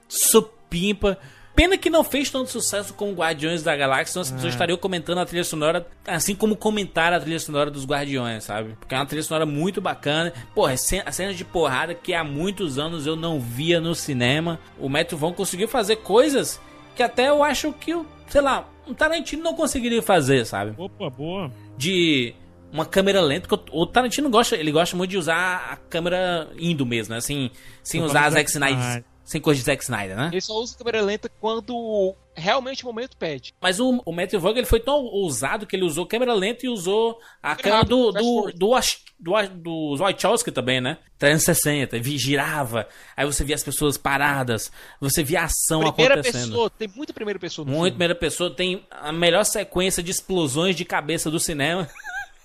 supimpa. 0.07 1.18
Pena 1.55 1.77
que 1.77 1.89
não 1.89 2.03
fez 2.03 2.31
tanto 2.31 2.49
sucesso 2.49 2.93
com 2.95 3.13
Guardiões 3.13 3.61
da 3.61 3.75
Galáxia, 3.75 4.13
senão 4.13 4.21
as 4.23 4.31
pessoas 4.31 4.53
É. 4.53 4.55
estariam 4.55 4.77
comentando 4.77 5.19
a 5.19 5.25
trilha 5.25 5.43
sonora, 5.43 5.85
assim 6.07 6.34
como 6.34 6.55
comentaram 6.55 7.15
a 7.15 7.19
trilha 7.19 7.39
sonora 7.39 7.69
dos 7.69 7.85
Guardiões, 7.85 8.43
sabe? 8.45 8.75
Porque 8.80 8.95
é 8.95 8.97
uma 8.97 9.05
trilha 9.05 9.21
sonora 9.21 9.45
muito 9.45 9.80
bacana. 9.80 10.34
Porra, 10.55 10.73
a 10.73 10.77
cena 11.11 11.34
de 11.34 11.45
porrada 11.45 11.93
que 11.93 12.11
há 12.13 12.23
muitos 12.23 12.80
anos 12.80 13.05
eu 13.05 13.15
não 13.15 13.39
via 13.39 13.80
no 13.80 13.93
cinema. 13.93 14.59
O 14.80 14.89
Matthew 14.89 15.17
Vaughn 15.17 15.34
conseguiu 15.34 15.67
fazer 15.67 15.97
coisas 15.97 16.59
que 16.95 17.03
até 17.03 17.30
eu 17.30 17.43
acho 17.43 17.71
que, 17.73 17.95
sei 18.27 18.41
lá, 18.41 18.67
um 18.88 18.93
Tarantino 18.95 19.43
não 19.43 19.53
conseguiria 19.53 20.01
fazer, 20.01 20.45
sabe? 20.45 20.73
Opa, 20.77 21.09
boa. 21.09 21.51
de 21.77 22.34
uma 22.71 22.85
câmera 22.88 23.21
lenta, 23.21 23.47
porque 23.47 23.69
o 23.71 23.85
Tarantino 23.85 24.27
gosta, 24.31 24.55
ele 24.55 24.71
gosta 24.71 24.97
muito 24.97 25.11
de 25.11 25.17
usar 25.19 25.69
a 25.71 25.75
câmera 25.75 26.49
indo 26.57 26.84
mesmo, 26.85 27.11
né? 27.11 27.19
Assim, 27.19 27.51
sem 27.84 28.01
usar 28.01 28.13
para 28.13 28.27
a 28.27 28.30
Zack 28.31 28.51
Zack 28.51 28.51
Snyder, 28.51 28.80
Snyder. 28.80 29.05
Sem 29.24 29.40
coisa 29.41 29.60
de 29.60 29.66
Zack 29.66 29.84
Snyder, 29.84 30.16
né? 30.18 30.30
Ele 30.32 30.41
só 30.41 30.54
usa 30.56 30.78
câmera 30.78 31.02
lenta 31.02 31.30
quando 31.40 32.16
realmente 32.36 32.84
o 32.84 32.88
momento 32.88 33.16
pede. 33.16 33.54
Mas 33.62 33.80
o, 33.80 34.02
o 34.06 34.12
Matthew 34.12 34.40
Vaughn 34.40 34.58
ele 34.58 34.66
foi 34.66 34.80
tão 34.80 34.95
ousado 35.06 35.66
que 35.66 35.76
ele 35.76 35.86
usou 35.86 36.06
câmera 36.06 36.34
lenta 36.34 36.66
e 36.66 36.70
usou 36.70 37.20
a 37.41 37.56
câmera 37.56 37.84
do 37.84 38.12
do 38.12 38.52
do, 38.52 38.76
do, 39.20 39.48
do 39.56 39.95
Wachowski 39.98 40.52
também, 40.52 40.82
né? 40.82 40.98
360, 41.18 41.98
vi- 42.00 42.18
girava, 42.18 42.88
aí 43.16 43.26
você 43.26 43.44
via 43.45 43.56
as 43.56 43.64
pessoas 43.64 43.98
paradas, 43.98 44.70
você 45.00 45.24
via 45.24 45.41
a 45.41 45.45
ação 45.45 45.80
Primeira 45.94 46.16
acontecendo. 46.16 46.48
pessoa, 46.50 46.70
tem 46.70 46.88
muita 46.94 47.14
primeira 47.14 47.40
pessoa 47.40 47.64
Muito 47.66 47.76
filme. 47.78 47.91
primeira 47.91 48.16
pessoa, 48.16 48.54
tem 48.54 48.86
a 48.91 49.14
melhor 49.14 49.45
sequência 49.45 50.04
de 50.04 50.12
explosões 50.12 50.76
de 50.76 50.84
cabeça 50.84 51.32
do 51.32 51.40
cinema. 51.40 51.88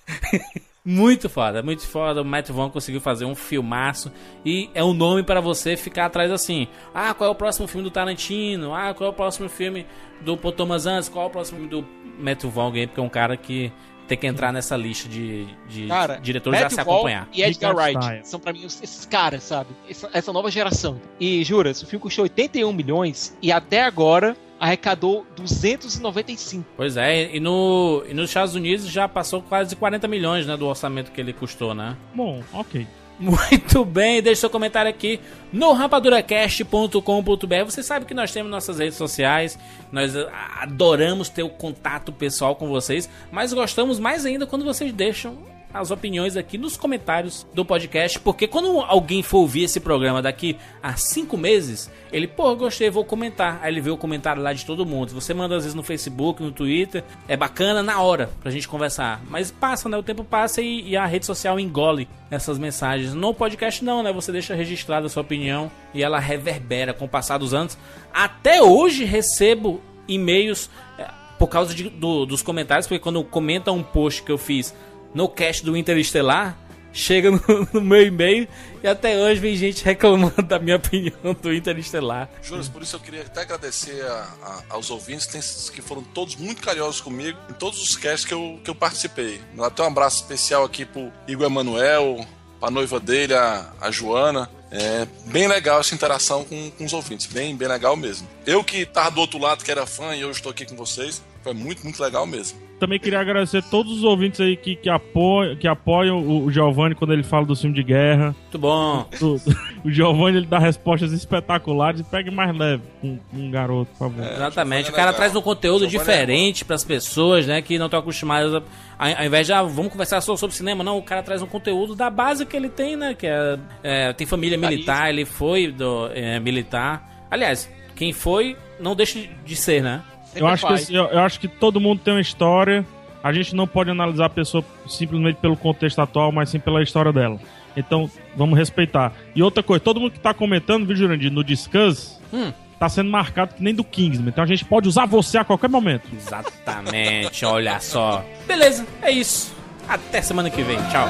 muito 0.88 1.28
foda, 1.28 1.62
muito 1.62 1.86
foda. 1.86 2.22
O 2.22 2.24
Matt 2.24 2.48
Vaughn 2.48 2.70
conseguiu 2.70 2.98
fazer 2.98 3.26
um 3.26 3.34
filmaço 3.34 4.10
e 4.42 4.70
é 4.72 4.82
um 4.82 4.94
nome 4.94 5.22
para 5.22 5.38
você 5.38 5.76
ficar 5.76 6.06
atrás 6.06 6.32
assim. 6.32 6.66
Ah, 6.94 7.12
qual 7.12 7.28
é 7.28 7.30
o 7.30 7.34
próximo 7.34 7.68
filme 7.68 7.84
do 7.84 7.90
Tarantino? 7.90 8.72
Ah, 8.72 8.94
qual 8.94 9.08
é 9.08 9.12
o 9.12 9.14
próximo 9.14 9.50
filme 9.50 9.86
do 10.22 10.34
Paul 10.34 10.52
Thomas 10.52 10.86
Anderson? 10.86 11.12
Qual 11.12 11.26
é 11.26 11.28
o 11.28 11.30
próximo 11.30 11.58
filme 11.58 11.70
do 11.70 11.86
Matt 12.18 12.42
Vaughn? 12.44 12.72
aí? 12.72 12.86
Porque 12.86 13.00
é 13.00 13.02
um 13.02 13.08
cara 13.10 13.36
que 13.36 13.70
tem 14.06 14.16
que 14.16 14.26
entrar 14.26 14.50
nessa 14.50 14.78
lista 14.78 15.06
de, 15.10 15.46
de 15.68 15.86
Cara, 15.88 16.16
diretores 16.16 16.58
a 16.58 16.62
Matthew 16.62 16.78
se 16.78 16.84
Vaughn 16.84 16.96
acompanhar. 16.96 17.28
E 17.34 17.42
Edgar 17.42 17.76
Wright 17.76 18.26
são 18.26 18.40
pra 18.40 18.54
mim 18.54 18.64
esses 18.64 19.04
caras, 19.04 19.42
sabe? 19.42 19.68
Essa, 19.88 20.08
essa 20.14 20.32
nova 20.32 20.50
geração. 20.50 20.98
E 21.20 21.44
jura, 21.44 21.70
o 21.70 21.74
filme 21.74 22.00
custou 22.00 22.22
81 22.22 22.72
milhões 22.72 23.36
e 23.42 23.52
até 23.52 23.82
agora 23.82 24.34
arrecadou 24.58 25.26
295. 25.36 26.64
Pois 26.76 26.96
é, 26.96 27.34
e, 27.34 27.40
no, 27.40 28.02
e 28.08 28.14
nos 28.14 28.30
Estados 28.30 28.54
Unidos 28.54 28.86
já 28.88 29.08
passou 29.08 29.42
quase 29.42 29.76
40 29.76 30.08
milhões 30.08 30.46
né, 30.46 30.56
do 30.56 30.66
orçamento 30.66 31.12
que 31.12 31.20
ele 31.20 31.32
custou, 31.32 31.74
né? 31.74 31.96
Bom, 32.14 32.42
ok. 32.52 32.86
Muito 33.18 33.84
bem, 33.84 34.22
deixe 34.22 34.42
seu 34.42 34.50
comentário 34.50 34.88
aqui 34.88 35.18
no 35.52 35.72
rapaduracast.com.br. 35.72 37.64
Você 37.64 37.82
sabe 37.82 38.06
que 38.06 38.14
nós 38.14 38.32
temos 38.32 38.48
nossas 38.50 38.78
redes 38.78 38.96
sociais, 38.96 39.58
nós 39.90 40.14
adoramos 40.60 41.28
ter 41.28 41.42
o 41.42 41.48
contato 41.48 42.12
pessoal 42.12 42.54
com 42.54 42.68
vocês, 42.68 43.10
mas 43.32 43.52
gostamos 43.52 43.98
mais 43.98 44.24
ainda 44.24 44.46
quando 44.46 44.64
vocês 44.64 44.92
deixam 44.92 45.36
as 45.72 45.90
opiniões 45.90 46.36
aqui 46.36 46.56
nos 46.56 46.76
comentários 46.76 47.46
do 47.54 47.64
podcast, 47.64 48.18
porque 48.20 48.46
quando 48.48 48.80
alguém 48.80 49.22
for 49.22 49.38
ouvir 49.38 49.64
esse 49.64 49.78
programa 49.80 50.22
daqui 50.22 50.56
a 50.82 50.96
cinco 50.96 51.36
meses, 51.36 51.90
ele, 52.10 52.26
pô, 52.26 52.56
gostei, 52.56 52.88
vou 52.88 53.04
comentar. 53.04 53.60
Aí 53.62 53.72
ele 53.72 53.80
vê 53.80 53.90
o 53.90 53.96
comentário 53.96 54.42
lá 54.42 54.52
de 54.52 54.64
todo 54.64 54.86
mundo. 54.86 55.12
Você 55.12 55.34
manda 55.34 55.56
às 55.56 55.64
vezes 55.64 55.74
no 55.74 55.82
Facebook, 55.82 56.42
no 56.42 56.50
Twitter, 56.52 57.04
é 57.28 57.36
bacana 57.36 57.82
na 57.82 58.00
hora 58.00 58.30
pra 58.40 58.50
gente 58.50 58.66
conversar. 58.66 59.20
Mas 59.28 59.50
passa, 59.50 59.88
né? 59.88 59.96
O 59.98 60.02
tempo 60.02 60.24
passa 60.24 60.62
e, 60.62 60.88
e 60.88 60.96
a 60.96 61.04
rede 61.04 61.26
social 61.26 61.60
engole 61.60 62.08
essas 62.30 62.58
mensagens. 62.58 63.12
No 63.12 63.34
podcast 63.34 63.84
não, 63.84 64.02
né? 64.02 64.12
Você 64.12 64.32
deixa 64.32 64.54
registrada 64.54 65.06
a 65.06 65.10
sua 65.10 65.22
opinião 65.22 65.70
e 65.92 66.02
ela 66.02 66.18
reverbera 66.18 66.94
com 66.94 67.04
o 67.04 67.08
passar 67.08 67.36
dos 67.38 67.52
anos. 67.52 67.76
Até 68.12 68.62
hoje 68.62 69.04
recebo 69.04 69.80
e-mails. 70.08 70.70
é, 70.98 71.06
por 71.38 71.46
causa 71.46 71.72
de- 71.72 71.88
do- 71.88 72.26
dos 72.26 72.42
comentários, 72.42 72.88
porque 72.88 72.98
quando 72.98 73.22
comenta 73.22 73.70
um 73.70 73.80
post 73.80 74.24
que 74.24 74.32
eu 74.32 74.36
fiz 74.36 74.74
no 75.14 75.28
cast 75.28 75.64
do 75.64 75.76
Interestelar, 75.76 76.56
chega 76.92 77.30
no, 77.30 77.40
no 77.72 77.80
meu 77.80 78.02
e-mail 78.06 78.48
e 78.82 78.86
até 78.88 79.16
hoje 79.16 79.40
vem 79.40 79.54
gente 79.56 79.84
reclamando 79.84 80.42
da 80.42 80.58
minha 80.58 80.76
opinião 80.76 81.36
do 81.40 81.52
Interestelar. 81.52 82.28
Júlio, 82.42 82.64
por 82.70 82.82
isso 82.82 82.96
eu 82.96 83.00
queria 83.00 83.22
até 83.22 83.42
agradecer 83.42 84.02
a- 84.04 84.28
a- 84.42 84.62
aos 84.70 84.90
ouvintes 84.90 85.70
que 85.70 85.82
foram 85.82 86.02
todos 86.02 86.36
muito 86.36 86.62
carinhosos 86.62 87.00
comigo 87.00 87.38
em 87.50 87.54
todos 87.54 87.80
os 87.82 87.96
casts 87.96 88.24
que 88.24 88.34
eu, 88.34 88.60
que 88.64 88.70
eu 88.70 88.74
participei. 88.74 89.40
Até 89.60 89.82
um 89.82 89.86
abraço 89.86 90.22
especial 90.22 90.64
aqui 90.64 90.84
pro 90.84 91.12
Igor 91.26 91.46
Emanuel, 91.46 92.24
pra 92.60 92.70
noiva 92.70 92.98
dele, 92.98 93.34
a, 93.34 93.70
a 93.80 93.90
Joana. 93.90 94.50
É 94.70 95.06
bem 95.26 95.48
legal 95.48 95.80
essa 95.80 95.94
interação 95.94 96.44
com, 96.44 96.70
com 96.72 96.84
os 96.84 96.92
ouvintes, 96.92 97.24
bem, 97.26 97.56
bem 97.56 97.66
legal 97.68 97.96
mesmo. 97.96 98.28
Eu 98.44 98.62
que 98.62 98.84
tava 98.84 99.12
do 99.12 99.20
outro 99.20 99.38
lado, 99.38 99.64
que 99.64 99.70
era 99.70 99.86
fã, 99.86 100.14
e 100.14 100.22
hoje 100.24 100.40
estou 100.40 100.50
aqui 100.52 100.66
com 100.66 100.76
vocês, 100.76 101.22
foi 101.42 101.54
muito, 101.54 101.82
muito 101.84 102.02
legal 102.02 102.26
mesmo. 102.26 102.58
Também 102.78 102.98
queria 102.98 103.18
agradecer 103.20 103.62
todos 103.64 103.92
os 103.92 104.04
ouvintes 104.04 104.40
aí 104.40 104.56
que, 104.56 104.76
que, 104.76 104.88
apoiam, 104.88 105.56
que 105.56 105.66
apoiam 105.66 106.18
o, 106.20 106.44
o 106.44 106.50
Giovanni 106.52 106.94
quando 106.94 107.12
ele 107.12 107.24
fala 107.24 107.44
do 107.44 107.56
filme 107.56 107.74
de 107.74 107.82
guerra. 107.82 108.26
Muito 108.42 108.58
bom. 108.58 109.04
Do- 109.18 109.40
o 109.84 109.90
Giovanni 109.90 110.36
ele 110.38 110.46
dá 110.46 110.58
respostas 110.58 111.12
espetaculares 111.12 112.00
e 112.00 112.04
pegue 112.04 112.30
mais 112.30 112.56
leve 112.56 112.82
com, 113.00 113.18
com 113.18 113.36
um 113.36 113.50
garoto, 113.50 113.90
por 113.92 114.10
favor. 114.10 114.24
Exatamente. 114.24 114.90
O 114.90 114.92
cara 114.94 115.12
traz 115.12 115.34
um 115.34 115.42
conteúdo 115.42 115.86
diferente 115.88 116.64
pras 116.64 116.84
pessoas, 116.84 117.46
né? 117.46 117.60
Que 117.60 117.78
não 117.78 117.86
estão 117.86 117.98
acostumadas 118.00 118.54
a. 118.54 118.62
Ao 118.98 119.08
ao 119.18 119.24
invés 119.24 119.46
de, 119.46 119.52
ah, 119.52 119.62
vamos 119.62 119.90
conversar 119.92 120.20
só 120.20 120.36
sobre 120.36 120.54
cinema, 120.56 120.82
não. 120.84 120.98
O 120.98 121.02
cara 121.02 121.22
traz 121.22 121.40
um 121.42 121.46
conteúdo 121.46 121.94
da 121.96 122.08
base 122.10 122.44
que 122.46 122.56
ele 122.56 122.68
tem, 122.68 122.96
né? 122.96 123.14
Que 123.14 123.26
é. 123.26 123.58
é, 123.82 124.12
tem 124.12 124.26
família 124.26 124.56
militar, 124.58 125.08
ele 125.08 125.24
foi 125.24 125.72
do, 125.72 126.08
é, 126.14 126.38
militar. 126.40 127.26
Aliás, 127.30 127.68
quem 127.96 128.12
foi, 128.12 128.56
não 128.80 128.94
deixa 128.94 129.20
de 129.44 129.56
ser, 129.56 129.82
né? 129.82 130.00
Eu 130.34 130.46
acho, 130.46 130.66
que, 130.66 130.94
eu, 130.94 131.04
eu 131.06 131.18
acho 131.20 131.40
que 131.40 131.48
todo 131.48 131.80
mundo 131.80 132.00
tem 132.04 132.14
uma 132.14 132.20
história. 132.20 132.84
A 133.22 133.32
gente 133.32 133.54
não 133.54 133.66
pode 133.66 133.90
analisar 133.90 134.26
a 134.26 134.30
pessoa 134.30 134.64
simplesmente 134.86 135.36
pelo 135.36 135.56
contexto 135.56 135.98
atual, 136.00 136.30
mas 136.30 136.50
sim 136.50 136.58
pela 136.60 136.82
história 136.82 137.12
dela. 137.12 137.38
Então, 137.76 138.10
vamos 138.36 138.58
respeitar. 138.58 139.12
E 139.34 139.42
outra 139.42 139.62
coisa, 139.62 139.82
todo 139.82 140.00
mundo 140.00 140.12
que 140.12 140.20
tá 140.20 140.32
comentando, 140.32 140.86
viu, 140.86 140.96
Jurandir, 140.96 141.30
no 141.32 141.42
Discuss, 141.44 142.18
Hum. 142.32 142.52
tá 142.78 142.88
sendo 142.88 143.10
marcado 143.10 143.54
que 143.54 143.62
nem 143.62 143.74
do 143.74 143.82
Kingsman. 143.84 144.28
Então 144.28 144.44
a 144.44 144.46
gente 144.46 144.64
pode 144.64 144.88
usar 144.88 145.06
você 145.06 145.38
a 145.38 145.44
qualquer 145.44 145.68
momento. 145.68 146.08
Exatamente, 146.14 147.44
olha 147.44 147.80
só. 147.80 148.24
Beleza, 148.46 148.86
é 149.02 149.10
isso. 149.10 149.54
Até 149.88 150.20
semana 150.22 150.50
que 150.50 150.62
vem. 150.62 150.76
Tchau. 150.90 151.08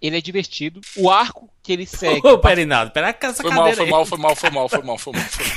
Ele 0.00 0.18
é 0.18 0.20
divertido. 0.20 0.80
O 0.96 1.10
arco 1.10 1.48
que 1.62 1.72
ele 1.72 1.86
segue. 1.86 2.20
Ô, 2.26 2.38
Perinaldo, 2.38 2.90
pera 2.92 3.12
com 3.12 3.26
essa 3.26 3.42
Foi 3.42 3.50
mal, 3.52 3.72
foi 3.72 3.84
aí. 3.84 3.90
mal, 3.90 4.06
foi 4.06 4.18
mal, 4.18 4.36
foi 4.36 4.50
mal, 4.50 4.68
foi 4.68 4.82
mal, 4.82 4.98
foi 4.98 5.12
mal. 5.12 5.22
Foi 5.22 5.44
mal, 5.44 5.52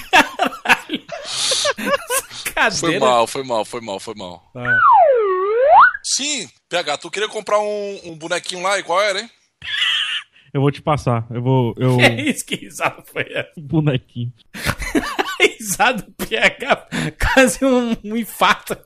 Cadeira. 2.54 2.80
foi 2.80 3.00
mal, 3.00 3.28
foi 3.28 3.44
mal, 3.44 3.66
foi 3.66 3.82
mal, 3.82 4.00
foi 4.00 4.14
mal. 4.16 4.52
Ah. 4.56 4.78
Sim, 6.04 6.48
PH, 6.70 6.98
tu 6.98 7.12
queria 7.12 7.28
comprar 7.28 7.60
um, 7.60 8.00
um 8.06 8.18
bonequinho 8.18 8.62
lá 8.62 8.78
e 8.80 8.84
qual 8.84 9.02
era, 9.02 9.20
hein? 9.20 9.30
Eu 10.54 10.62
vou 10.62 10.72
te 10.72 10.82
passar. 10.82 11.26
Eu 11.30 11.42
vou. 11.42 11.76
Eu... 11.78 11.98
Que 12.16 12.22
isso, 12.30 12.46
que 12.46 12.56
risada 12.56 13.04
foi 13.12 13.26
essa? 13.30 13.52
Bonequinho. 13.58 14.32
risada 15.40 16.04
do 16.04 16.12
PH, 16.26 16.88
quase 17.20 17.66
um, 17.66 17.98
um 18.04 18.16
infarto. 18.16 18.78